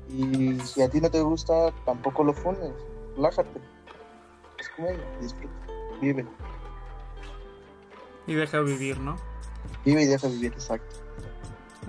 Y 0.10 0.60
si 0.61 0.82
a 0.82 0.90
ti 0.90 1.02
no 1.02 1.10
te 1.10 1.22
gusta, 1.22 1.72
tampoco 1.86 2.24
lo 2.24 2.34
funes, 2.34 2.72
relájate. 3.15 3.60
Es 4.60 4.69
comedia, 4.69 5.03
disfruta, 5.22 5.56
vive. 6.02 6.26
Y 8.28 8.34
deja 8.34 8.60
vivir, 8.60 8.99
¿no? 8.99 9.18
Vive 9.86 10.04
y 10.04 10.06
deja 10.06 10.28
vivir, 10.28 10.52
exacto. 10.54 11.08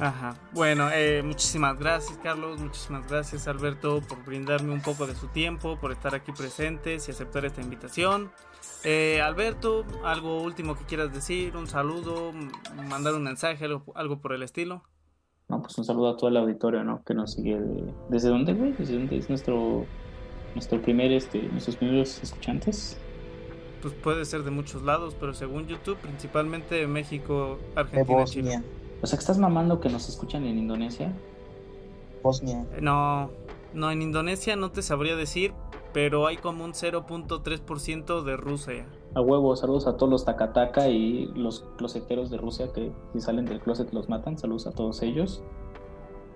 Ajá. 0.01 0.37
Bueno, 0.53 0.89
eh, 0.93 1.23
muchísimas 1.25 1.79
gracias, 1.79 2.19
Carlos. 2.23 2.61
Muchísimas 2.61 3.09
gracias, 3.09 3.49
Alberto, 3.49 4.01
por 4.01 4.25
brindarme 4.25 4.73
un 4.73 4.81
poco 4.81 5.07
de 5.07 5.15
su 5.17 5.27
tiempo, 5.29 5.77
por 5.81 5.91
estar 5.91 6.15
aquí 6.15 6.31
presentes 6.31 7.09
y 7.09 7.11
aceptar 7.11 7.45
esta 7.45 7.61
invitación. 7.61 8.31
Eh, 8.85 9.21
Alberto, 9.21 9.85
algo 10.05 10.41
último 10.41 10.79
que 10.79 10.85
quieras 10.85 11.13
decir, 11.13 11.57
un 11.57 11.67
saludo, 11.67 12.33
mandar 12.89 13.15
un 13.15 13.25
mensaje, 13.25 13.65
algo, 13.65 13.83
algo, 13.97 14.21
por 14.21 14.33
el 14.33 14.45
estilo. 14.45 14.85
No, 15.49 15.61
pues 15.61 15.77
un 15.79 15.85
saludo 15.85 16.11
a 16.11 16.17
todo 16.17 16.31
el 16.31 16.37
auditorio, 16.37 16.85
¿no? 16.85 17.03
Que 17.05 17.15
nos 17.15 17.33
sigue 17.33 17.59
de... 17.59 17.93
¿Desde 18.09 18.29
dónde, 18.29 18.53
güey? 18.55 18.73
¿Desde 18.73 18.95
dónde 18.95 19.17
es 19.17 19.29
nuestro, 19.29 19.85
nuestro 20.55 20.81
primer, 20.81 21.11
este, 21.11 21.43
nuestros 21.43 21.75
primeros 21.75 22.23
escuchantes? 22.23 22.99
Pues 23.81 23.95
puede 23.95 24.25
ser 24.25 24.43
de 24.43 24.51
muchos 24.51 24.83
lados, 24.83 25.15
pero 25.19 25.35
según 25.35 25.67
YouTube, 25.67 25.97
principalmente 25.99 26.87
México, 26.87 27.59
Argentina, 27.77 28.25
Chile. 28.25 28.63
O 29.03 29.07
sea, 29.07 29.17
que 29.17 29.21
estás 29.21 29.39
mamando 29.39 29.81
que 29.81 29.89
nos 29.89 30.09
escuchan 30.09 30.45
en 30.45 30.59
Indonesia. 30.59 31.13
Bosnia. 32.23 32.67
No, 32.81 33.31
no, 33.75 33.91
en 33.91 34.03
Indonesia 34.03 34.57
no 34.57 34.73
te 34.73 34.83
sabría 34.83 35.15
decir, 35.15 35.53
pero 35.93 36.27
hay 36.27 36.37
como 36.37 36.65
un 36.65 36.73
0.3% 36.73 38.23
de 38.23 38.37
Rusia. 38.37 38.87
A 39.15 39.21
huevo, 39.21 39.55
saludos 39.57 39.87
a 39.87 39.97
todos 39.97 40.11
los 40.11 40.25
Takataka 40.25 40.89
y 40.89 41.27
los 41.35 41.65
closeteros 41.77 42.31
de 42.31 42.37
Rusia 42.37 42.73
que 42.73 42.93
si 43.13 43.21
salen 43.21 43.47
del 43.47 43.61
closet 43.61 43.93
los 43.93 44.09
matan. 44.09 44.37
Saludos 44.39 44.67
a 44.67 44.73
todos 44.73 45.03
ellos. 45.03 45.43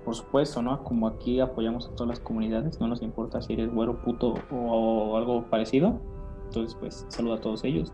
Por 0.04 0.14
supuesto, 0.14 0.62
¿no? 0.62 0.82
Como 0.82 1.06
aquí 1.06 1.40
apoyamos 1.40 1.86
a 1.86 1.90
todas 1.90 2.08
las 2.08 2.20
comunidades, 2.20 2.80
no 2.80 2.88
nos 2.88 3.02
importa 3.02 3.40
si 3.40 3.52
eres 3.52 3.72
güero, 3.72 4.02
puto 4.02 4.34
o, 4.50 4.56
o 4.56 5.16
algo 5.16 5.44
parecido. 5.48 6.00
Entonces, 6.52 6.76
pues, 6.78 7.06
saludo 7.08 7.34
a 7.34 7.40
todos 7.40 7.64
ellos. 7.64 7.92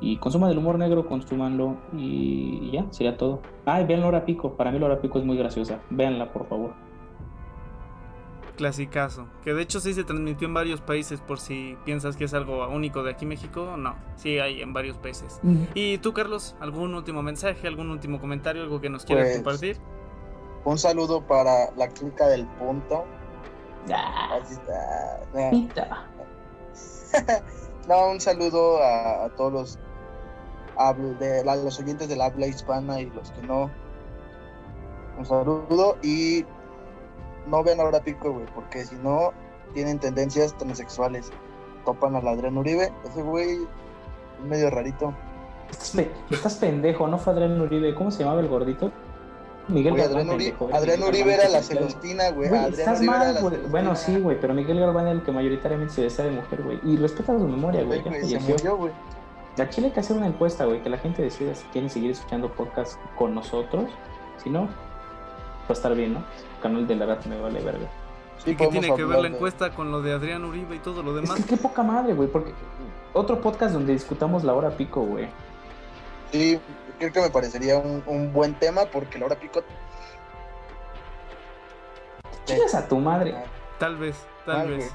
Y 0.00 0.16
consuman 0.16 0.50
el 0.50 0.58
humor 0.58 0.78
negro, 0.78 1.06
consúmanlo 1.06 1.76
y 1.92 2.70
ya, 2.72 2.86
sería 2.90 3.16
todo. 3.16 3.40
Ay, 3.66 3.84
vean 3.86 4.00
Laura 4.00 4.24
Pico. 4.24 4.56
Para 4.56 4.70
mí 4.72 4.78
Laura 4.78 5.00
Pico 5.00 5.18
es 5.18 5.24
muy 5.24 5.36
graciosa. 5.36 5.80
Véanla, 5.90 6.32
por 6.32 6.48
favor. 6.48 6.74
Clasicazo. 8.56 9.26
Que 9.42 9.52
de 9.52 9.62
hecho 9.62 9.80
sí 9.80 9.92
se 9.94 10.04
transmitió 10.04 10.48
en 10.48 10.54
varios 10.54 10.80
países 10.80 11.20
por 11.20 11.38
si 11.40 11.76
piensas 11.84 12.16
que 12.16 12.24
es 12.24 12.34
algo 12.34 12.66
único 12.68 13.02
de 13.02 13.10
aquí 13.12 13.26
México. 13.26 13.76
No, 13.76 13.96
sí 14.16 14.38
hay 14.38 14.62
en 14.62 14.72
varios 14.72 14.96
países. 14.96 15.40
¿Y 15.74 15.98
tú, 15.98 16.12
Carlos? 16.12 16.56
¿Algún 16.60 16.94
último 16.94 17.22
mensaje, 17.22 17.66
algún 17.68 17.90
último 17.90 18.20
comentario, 18.20 18.62
algo 18.62 18.80
que 18.80 18.88
nos 18.90 19.04
quieras 19.04 19.26
Pues, 19.26 19.36
compartir? 19.36 19.76
Un 20.64 20.78
saludo 20.78 21.20
para 21.26 21.70
la 21.76 21.88
clínica 21.88 22.26
del 22.28 22.46
punto. 22.46 23.04
Ah, 23.92 24.38
Así 24.40 24.54
está. 24.54 25.50
Pita. 25.50 26.10
No, 27.88 28.10
un 28.10 28.20
saludo 28.20 28.82
a, 28.82 29.24
a 29.26 29.28
todos 29.30 29.52
los, 29.52 29.78
habl- 30.76 31.18
de, 31.18 31.44
la- 31.44 31.56
los 31.56 31.78
oyentes 31.78 32.08
del 32.08 32.20
habla 32.20 32.46
hispana 32.46 33.00
y 33.00 33.06
los 33.10 33.30
que 33.32 33.42
no. 33.46 33.70
Un 35.18 35.24
saludo 35.26 35.96
y 36.02 36.44
no 37.46 37.62
vean 37.62 37.80
ahora 37.80 38.00
pico, 38.00 38.32
güey, 38.32 38.46
porque 38.54 38.84
si 38.84 38.96
no 38.96 39.32
tienen 39.74 39.98
tendencias 39.98 40.56
transexuales. 40.56 41.30
Topan 41.84 42.16
al 42.16 42.26
Adrián 42.26 42.56
Uribe, 42.56 42.90
ese 43.04 43.22
güey 43.22 43.50
es 43.52 44.44
medio 44.48 44.70
rarito. 44.70 45.12
Estás, 45.70 45.94
estás 46.30 46.54
pendejo, 46.56 47.06
¿no 47.08 47.18
fue 47.18 47.34
Adrián 47.34 47.60
Uribe? 47.60 47.94
¿Cómo 47.94 48.10
se 48.10 48.20
llamaba 48.22 48.40
el 48.40 48.48
gordito? 48.48 48.90
Miguel 49.68 49.96
Galván, 49.96 50.28
Adrián, 50.72 51.02
Uribe 51.02 51.34
era 51.34 51.48
la 51.48 51.62
Celestina, 51.62 52.30
güey. 52.30 52.50
Estás 52.68 52.98
Uribe 52.98 53.14
era 53.16 53.32
mal, 53.32 53.42
güey. 53.42 53.56
Bueno, 53.70 53.96
sí, 53.96 54.18
güey, 54.18 54.38
pero 54.40 54.52
Miguel 54.54 54.78
Galván 54.80 55.06
es 55.08 55.14
el 55.14 55.22
que 55.22 55.32
mayoritariamente 55.32 55.94
se 55.94 56.02
desea 56.02 56.26
de 56.26 56.32
mujer, 56.32 56.62
güey. 56.62 56.78
Y 56.84 56.96
respeta 56.96 57.32
su 57.32 57.46
memoria, 57.48 57.82
güey. 57.82 58.02
Ya 58.02 58.10
güey, 58.10 58.20
se 58.24 58.38
falleció. 58.38 58.54
murió, 58.54 58.76
güey. 58.76 58.92
Aquí 59.58 59.84
hay 59.84 59.90
que 59.90 60.00
hacer 60.00 60.16
una 60.16 60.26
encuesta, 60.26 60.64
güey, 60.66 60.82
que 60.82 60.90
la 60.90 60.98
gente 60.98 61.22
decida 61.22 61.54
si 61.54 61.64
quieren 61.68 61.88
seguir 61.88 62.10
escuchando 62.10 62.50
podcast 62.50 62.98
con 63.16 63.34
nosotros. 63.34 63.84
Si 64.42 64.50
no, 64.50 64.62
va 64.62 64.68
a 65.68 65.72
estar 65.72 65.94
bien, 65.94 66.14
¿no? 66.14 66.18
El 66.18 66.60
canal 66.62 66.86
de 66.86 66.96
la 66.96 67.06
rat 67.06 67.24
me 67.26 67.40
vale 67.40 67.60
verga. 67.62 67.86
Sí, 68.44 68.50
¿Y 68.50 68.56
qué 68.56 68.66
tiene 68.66 68.94
que 68.94 69.04
ver 69.04 69.16
la 69.18 69.28
de- 69.28 69.34
encuesta 69.36 69.70
con 69.70 69.90
lo 69.92 70.02
de 70.02 70.12
Adrián 70.12 70.44
Uribe 70.44 70.74
y 70.76 70.80
todo 70.80 71.02
lo 71.02 71.16
Es 71.16 71.22
demás? 71.22 71.40
que 71.40 71.44
qué 71.50 71.56
poca 71.56 71.82
madre, 71.82 72.12
güey, 72.14 72.28
porque 72.28 72.52
otro 73.12 73.40
podcast 73.40 73.72
donde 73.72 73.92
discutamos 73.92 74.42
la 74.44 74.52
hora 74.54 74.70
pico, 74.70 75.02
güey. 75.02 75.28
Sí, 76.32 76.58
creo 76.98 77.12
que 77.12 77.20
me 77.20 77.30
parecería 77.30 77.76
un, 77.78 78.02
un 78.06 78.32
buen 78.32 78.54
tema 78.58 78.86
porque 78.86 79.18
la 79.18 79.26
hora 79.26 79.36
pico. 79.36 79.62
Chingas 82.44 82.74
a 82.74 82.86
tu 82.88 82.98
madre. 82.98 83.34
Tal 83.78 83.96
vez, 83.96 84.16
tal 84.44 84.68
vez. 84.68 84.90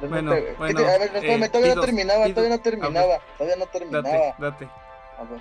Bueno, 0.00 0.30
no 0.30 0.36
te- 0.36 0.44
¿qué 0.44 0.54
bueno, 0.58 0.80
te- 0.82 0.88
a 0.90 0.98
ver, 0.98 1.16
espérame, 1.16 1.42
eh, 1.44 1.48
todavía 1.48 1.74
no 1.74 1.80
terminaba, 1.80 2.28
todavía 2.28 2.42
no 2.42 2.48
ver. 2.56 2.62
terminaba, 2.62 3.20
todavía 3.38 3.56
no 3.56 3.66
terminaba. 3.66 4.34
Date, 4.38 4.66
date. 4.66 4.68
A 5.18 5.24
ver, 5.24 5.40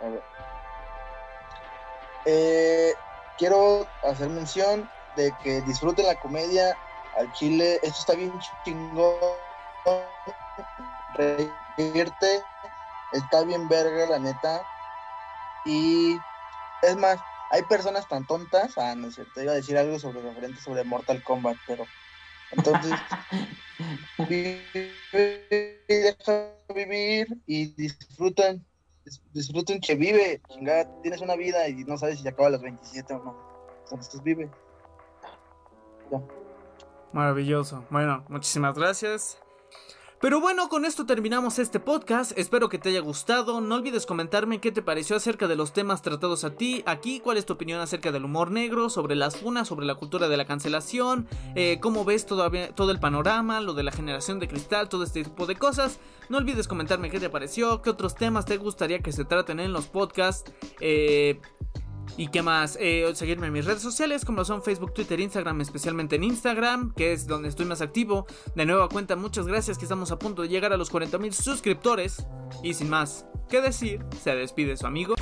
a 0.00 0.08
ver. 0.10 0.22
Eh, 2.26 2.94
quiero 3.38 3.86
hacer 4.04 4.28
mención 4.28 4.88
de 5.16 5.32
que 5.42 5.60
disfruten 5.62 6.06
la 6.06 6.14
comedia 6.20 6.76
al 7.16 7.32
chile. 7.32 7.80
Esto 7.82 7.98
está 8.00 8.14
bien 8.14 8.38
chingón. 8.64 9.18
Reírte. 11.14 12.44
Está 13.12 13.42
bien 13.44 13.68
verga, 13.68 14.06
la 14.06 14.18
neta. 14.18 14.62
Y 15.64 16.18
es 16.82 16.96
más, 16.96 17.20
hay 17.50 17.62
personas 17.64 18.08
tan 18.08 18.26
tontas. 18.26 18.76
Ah, 18.78 18.94
no 18.94 19.08
es 19.08 19.14
cierto. 19.14 19.42
Iba 19.42 19.52
a 19.52 19.56
decir 19.56 19.76
algo 19.78 19.98
sobre 19.98 20.22
referente 20.22 20.60
sobre 20.60 20.84
Mortal 20.84 21.22
Kombat, 21.22 21.56
pero. 21.66 21.84
Entonces, 22.50 22.98
vive, 24.28 25.84
deja 25.88 26.50
vivir 26.74 27.26
y 27.46 27.66
disfrutan. 27.74 28.64
dis- 29.04 29.22
Disfruten 29.32 29.80
que 29.80 29.94
vive. 29.94 30.40
Chingada, 30.48 30.88
tienes 31.02 31.20
una 31.20 31.36
vida 31.36 31.68
y 31.68 31.84
no 31.84 31.96
sabes 31.96 32.16
si 32.18 32.22
se 32.24 32.28
acaba 32.30 32.48
a 32.48 32.52
los 32.52 32.62
27 32.62 33.14
o 33.14 33.22
no. 33.24 33.36
Entonces 33.84 34.22
vive. 34.22 34.50
Maravilloso. 37.12 37.84
Bueno, 37.90 38.24
muchísimas 38.28 38.76
gracias. 38.76 39.41
Pero 40.22 40.40
bueno, 40.40 40.68
con 40.68 40.84
esto 40.84 41.04
terminamos 41.04 41.58
este 41.58 41.80
podcast. 41.80 42.38
Espero 42.38 42.68
que 42.68 42.78
te 42.78 42.90
haya 42.90 43.00
gustado. 43.00 43.60
No 43.60 43.74
olvides 43.74 44.06
comentarme 44.06 44.60
qué 44.60 44.70
te 44.70 44.80
pareció 44.80 45.16
acerca 45.16 45.48
de 45.48 45.56
los 45.56 45.72
temas 45.72 46.00
tratados 46.00 46.44
a 46.44 46.54
ti 46.54 46.84
aquí, 46.86 47.18
cuál 47.18 47.38
es 47.38 47.44
tu 47.44 47.54
opinión 47.54 47.80
acerca 47.80 48.12
del 48.12 48.24
humor 48.24 48.52
negro, 48.52 48.88
sobre 48.88 49.16
las 49.16 49.36
funas, 49.36 49.66
sobre 49.66 49.84
la 49.84 49.96
cultura 49.96 50.28
de 50.28 50.36
la 50.36 50.44
cancelación, 50.44 51.26
eh, 51.56 51.80
cómo 51.80 52.04
ves 52.04 52.24
todavía, 52.24 52.72
todo 52.72 52.92
el 52.92 53.00
panorama, 53.00 53.60
lo 53.60 53.74
de 53.74 53.82
la 53.82 53.90
generación 53.90 54.38
de 54.38 54.46
cristal, 54.46 54.88
todo 54.88 55.02
este 55.02 55.24
tipo 55.24 55.44
de 55.46 55.56
cosas. 55.56 55.98
No 56.28 56.38
olvides 56.38 56.68
comentarme 56.68 57.10
qué 57.10 57.18
te 57.18 57.28
pareció, 57.28 57.82
qué 57.82 57.90
otros 57.90 58.14
temas 58.14 58.44
te 58.44 58.58
gustaría 58.58 59.00
que 59.00 59.10
se 59.10 59.24
traten 59.24 59.58
en 59.58 59.72
los 59.72 59.88
podcasts. 59.88 60.52
Eh, 60.78 61.40
¿Y 62.16 62.28
qué 62.28 62.42
más? 62.42 62.76
Eh, 62.80 63.10
seguirme 63.14 63.46
en 63.46 63.52
mis 63.52 63.64
redes 63.64 63.82
sociales 63.82 64.24
como 64.24 64.44
son 64.44 64.62
Facebook, 64.62 64.92
Twitter, 64.92 65.18
Instagram, 65.20 65.60
especialmente 65.60 66.16
en 66.16 66.24
Instagram, 66.24 66.92
que 66.94 67.12
es 67.12 67.26
donde 67.26 67.48
estoy 67.48 67.66
más 67.66 67.80
activo. 67.80 68.26
De 68.54 68.66
nueva 68.66 68.88
cuenta, 68.88 69.16
muchas 69.16 69.46
gracias 69.46 69.78
que 69.78 69.84
estamos 69.84 70.10
a 70.12 70.18
punto 70.18 70.42
de 70.42 70.48
llegar 70.48 70.72
a 70.72 70.76
los 70.76 70.90
40 70.90 71.18
mil 71.18 71.32
suscriptores. 71.32 72.26
Y 72.62 72.74
sin 72.74 72.90
más 72.90 73.26
que 73.48 73.60
decir, 73.60 74.04
se 74.22 74.34
despide 74.34 74.76
su 74.76 74.86
amigo. 74.86 75.14